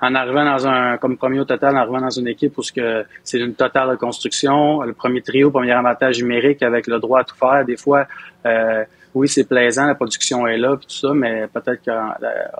en 0.00 0.14
arrivant 0.14 0.44
dans 0.44 0.66
un, 0.66 0.96
comme 0.98 1.16
premier 1.16 1.40
au 1.40 1.44
total, 1.44 1.74
en 1.74 1.80
arrivant 1.80 2.00
dans 2.00 2.10
une 2.10 2.28
équipe 2.28 2.56
où 2.58 2.62
c'est 2.62 3.38
une 3.38 3.54
totale 3.54 3.90
de 3.90 3.96
construction, 3.96 4.82
le 4.82 4.92
premier 4.92 5.22
trio, 5.22 5.50
premier 5.50 5.72
avantage 5.72 6.22
numérique 6.22 6.62
avec 6.62 6.86
le 6.86 6.98
droit 6.98 7.20
à 7.20 7.24
tout 7.24 7.36
faire, 7.36 7.64
des 7.64 7.76
fois, 7.76 8.06
euh, 8.46 8.84
oui, 9.14 9.28
c'est 9.28 9.46
plaisant, 9.46 9.86
la 9.86 9.94
production 9.94 10.46
est 10.46 10.56
là, 10.56 10.76
tout 10.76 10.88
ça, 10.88 11.12
mais 11.14 11.46
peut-être 11.46 11.84
qu'en 11.84 12.14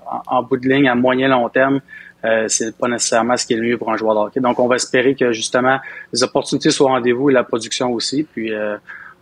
en, 0.07 0.39
en 0.39 0.43
bout 0.43 0.59
de 0.59 0.69
ligne, 0.69 0.89
à 0.89 0.95
moyen 0.95 1.29
long 1.29 1.49
terme, 1.49 1.81
euh, 2.25 2.47
c'est 2.49 2.77
pas 2.77 2.89
nécessairement 2.89 3.37
ce 3.37 3.47
qui 3.47 3.55
est 3.55 3.57
le 3.57 3.63
mieux 3.69 3.79
pour 3.79 3.91
un 3.93 3.97
joueur 3.97 4.15
de 4.15 4.21
hockey. 4.21 4.41
Donc, 4.41 4.59
on 4.59 4.69
va 4.69 4.77
espérer 4.77 5.15
que 5.15 5.33
justement 5.33 5.79
les 6.13 6.23
opportunités 6.23 6.71
soient 6.71 6.91
au 6.91 6.95
rendez-vous 6.95 7.31
et 7.31 7.33
la 7.33 7.45
production 7.45 7.93
aussi. 7.93 8.23
Puis, 8.25 8.53
euh, 8.53 8.77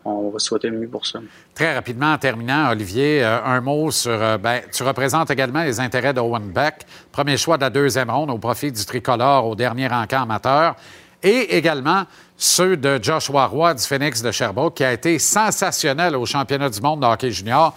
on 0.04 0.30
va 0.30 0.38
souhaiter 0.38 0.68
le 0.68 0.78
mieux 0.78 0.88
pour 0.88 1.06
ça. 1.06 1.20
Très 1.54 1.74
rapidement, 1.74 2.12
en 2.12 2.18
terminant, 2.18 2.70
Olivier, 2.70 3.22
euh, 3.22 3.42
un 3.44 3.60
mot 3.60 3.90
sur. 3.90 4.10
euh, 4.10 4.38
ben, 4.38 4.60
tu 4.72 4.82
représentes 4.82 5.30
également 5.30 5.62
les 5.62 5.78
intérêts 5.80 6.14
d'Owen 6.14 6.50
Beck, 6.50 6.86
premier 7.12 7.36
choix 7.36 7.56
de 7.56 7.62
la 7.62 7.70
deuxième 7.70 8.10
ronde 8.10 8.30
au 8.30 8.38
profit 8.38 8.72
du 8.72 8.84
tricolore 8.84 9.46
au 9.46 9.54
dernier 9.54 9.90
encamp 9.92 10.22
amateur, 10.22 10.74
et 11.22 11.56
également 11.56 12.04
ceux 12.36 12.78
de 12.78 12.98
Joshua 13.02 13.44
Roy 13.46 13.74
du 13.74 13.82
Phoenix 13.82 14.22
de 14.22 14.30
Sherbrooke, 14.30 14.74
qui 14.74 14.84
a 14.84 14.92
été 14.92 15.18
sensationnel 15.18 16.16
au 16.16 16.24
championnat 16.24 16.70
du 16.70 16.80
monde 16.80 17.00
de 17.00 17.06
hockey 17.06 17.30
junior. 17.30 17.74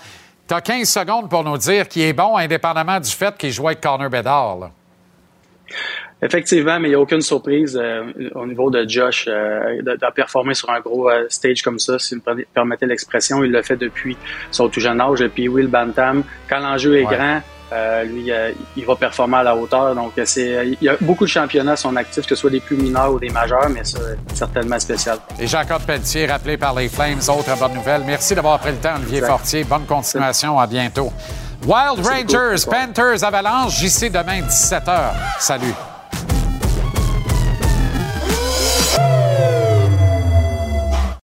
Tu 0.47 0.53
as 0.53 0.61
15 0.61 0.87
secondes 0.87 1.29
pour 1.29 1.43
nous 1.43 1.57
dire 1.57 1.89
qu'il 1.89 2.03
est 2.03 2.13
bon, 2.13 2.37
indépendamment 2.37 2.99
du 3.01 3.09
fait 3.09 3.35
qu'il 3.37 3.51
joue 3.51 3.67
avec 3.67 3.81
Connor 3.81 4.09
Bedard. 4.09 4.59
là. 4.59 4.71
Effectivement, 6.21 6.79
mais 6.79 6.87
il 6.87 6.91
n'y 6.91 6.95
a 6.95 6.99
aucune 7.01 7.19
surprise 7.21 7.77
euh, 7.81 8.03
au 8.35 8.45
niveau 8.47 8.69
de 8.69 8.85
Josh 8.87 9.25
euh, 9.27 9.81
de, 9.81 9.91
de 9.91 10.11
performer 10.15 10.53
sur 10.53 10.69
un 10.69 10.79
gros 10.79 11.09
euh, 11.09 11.25
stage 11.27 11.61
comme 11.61 11.79
ça, 11.79 11.99
si 11.99 12.15
vous 12.15 12.21
me 12.33 12.43
permettez 12.53 12.85
l'expression. 12.85 13.43
Il 13.43 13.51
l'a 13.51 13.61
fait 13.61 13.75
depuis 13.75 14.15
son 14.49 14.69
tout 14.69 14.79
jeune 14.79 15.01
âge. 15.01 15.19
Et 15.21 15.27
puis 15.27 15.49
Will 15.49 15.67
Bantam, 15.67 16.23
quand 16.49 16.59
l'enjeu 16.59 16.97
est 16.97 17.05
Ouais. 17.05 17.15
grand, 17.17 17.41
euh, 17.73 18.03
lui, 18.03 18.31
il 18.77 18.85
va 18.85 18.95
performer 18.95 19.37
à 19.37 19.43
la 19.43 19.55
hauteur. 19.55 19.95
Donc, 19.95 20.13
c'est, 20.23 20.67
il 20.67 20.77
y 20.81 20.87
a 20.87 20.95
beaucoup 21.01 21.25
de 21.25 21.29
championnats 21.29 21.75
sont 21.75 21.95
actifs, 21.97 22.23
que 22.25 22.35
ce 22.35 22.41
soit 22.41 22.51
des 22.51 22.59
plus 22.61 22.77
mineurs 22.77 23.11
ou 23.13 23.19
des 23.19 23.29
majeurs, 23.29 23.67
mais 23.69 23.83
ça, 23.83 23.97
c'est 24.27 24.37
certainement 24.37 24.79
spécial. 24.79 25.17
Et 25.39 25.47
Jacob 25.47 25.81
Pelletier, 25.85 26.27
rappelé 26.27 26.55
par 26.55 26.73
les 26.75 26.87
Flames, 26.87 27.17
autre 27.29 27.57
bonne 27.59 27.73
nouvelle. 27.73 28.03
Merci 28.05 28.35
d'avoir 28.35 28.59
pris 28.59 28.71
le 28.71 28.77
temps, 28.77 28.95
Olivier 28.95 29.17
Exact. 29.17 29.31
Fortier. 29.31 29.63
Bonne 29.65 29.85
continuation, 29.87 30.57
à 30.59 30.67
bientôt. 30.67 31.11
Wild. 31.65 32.05
Rangers. 32.05 32.65
Panthers, 32.65 33.23
Avalanche, 33.23 33.75
JC 33.81 34.11
demain, 34.11 34.43
17h. 34.43 35.39
Salut. 35.39 35.75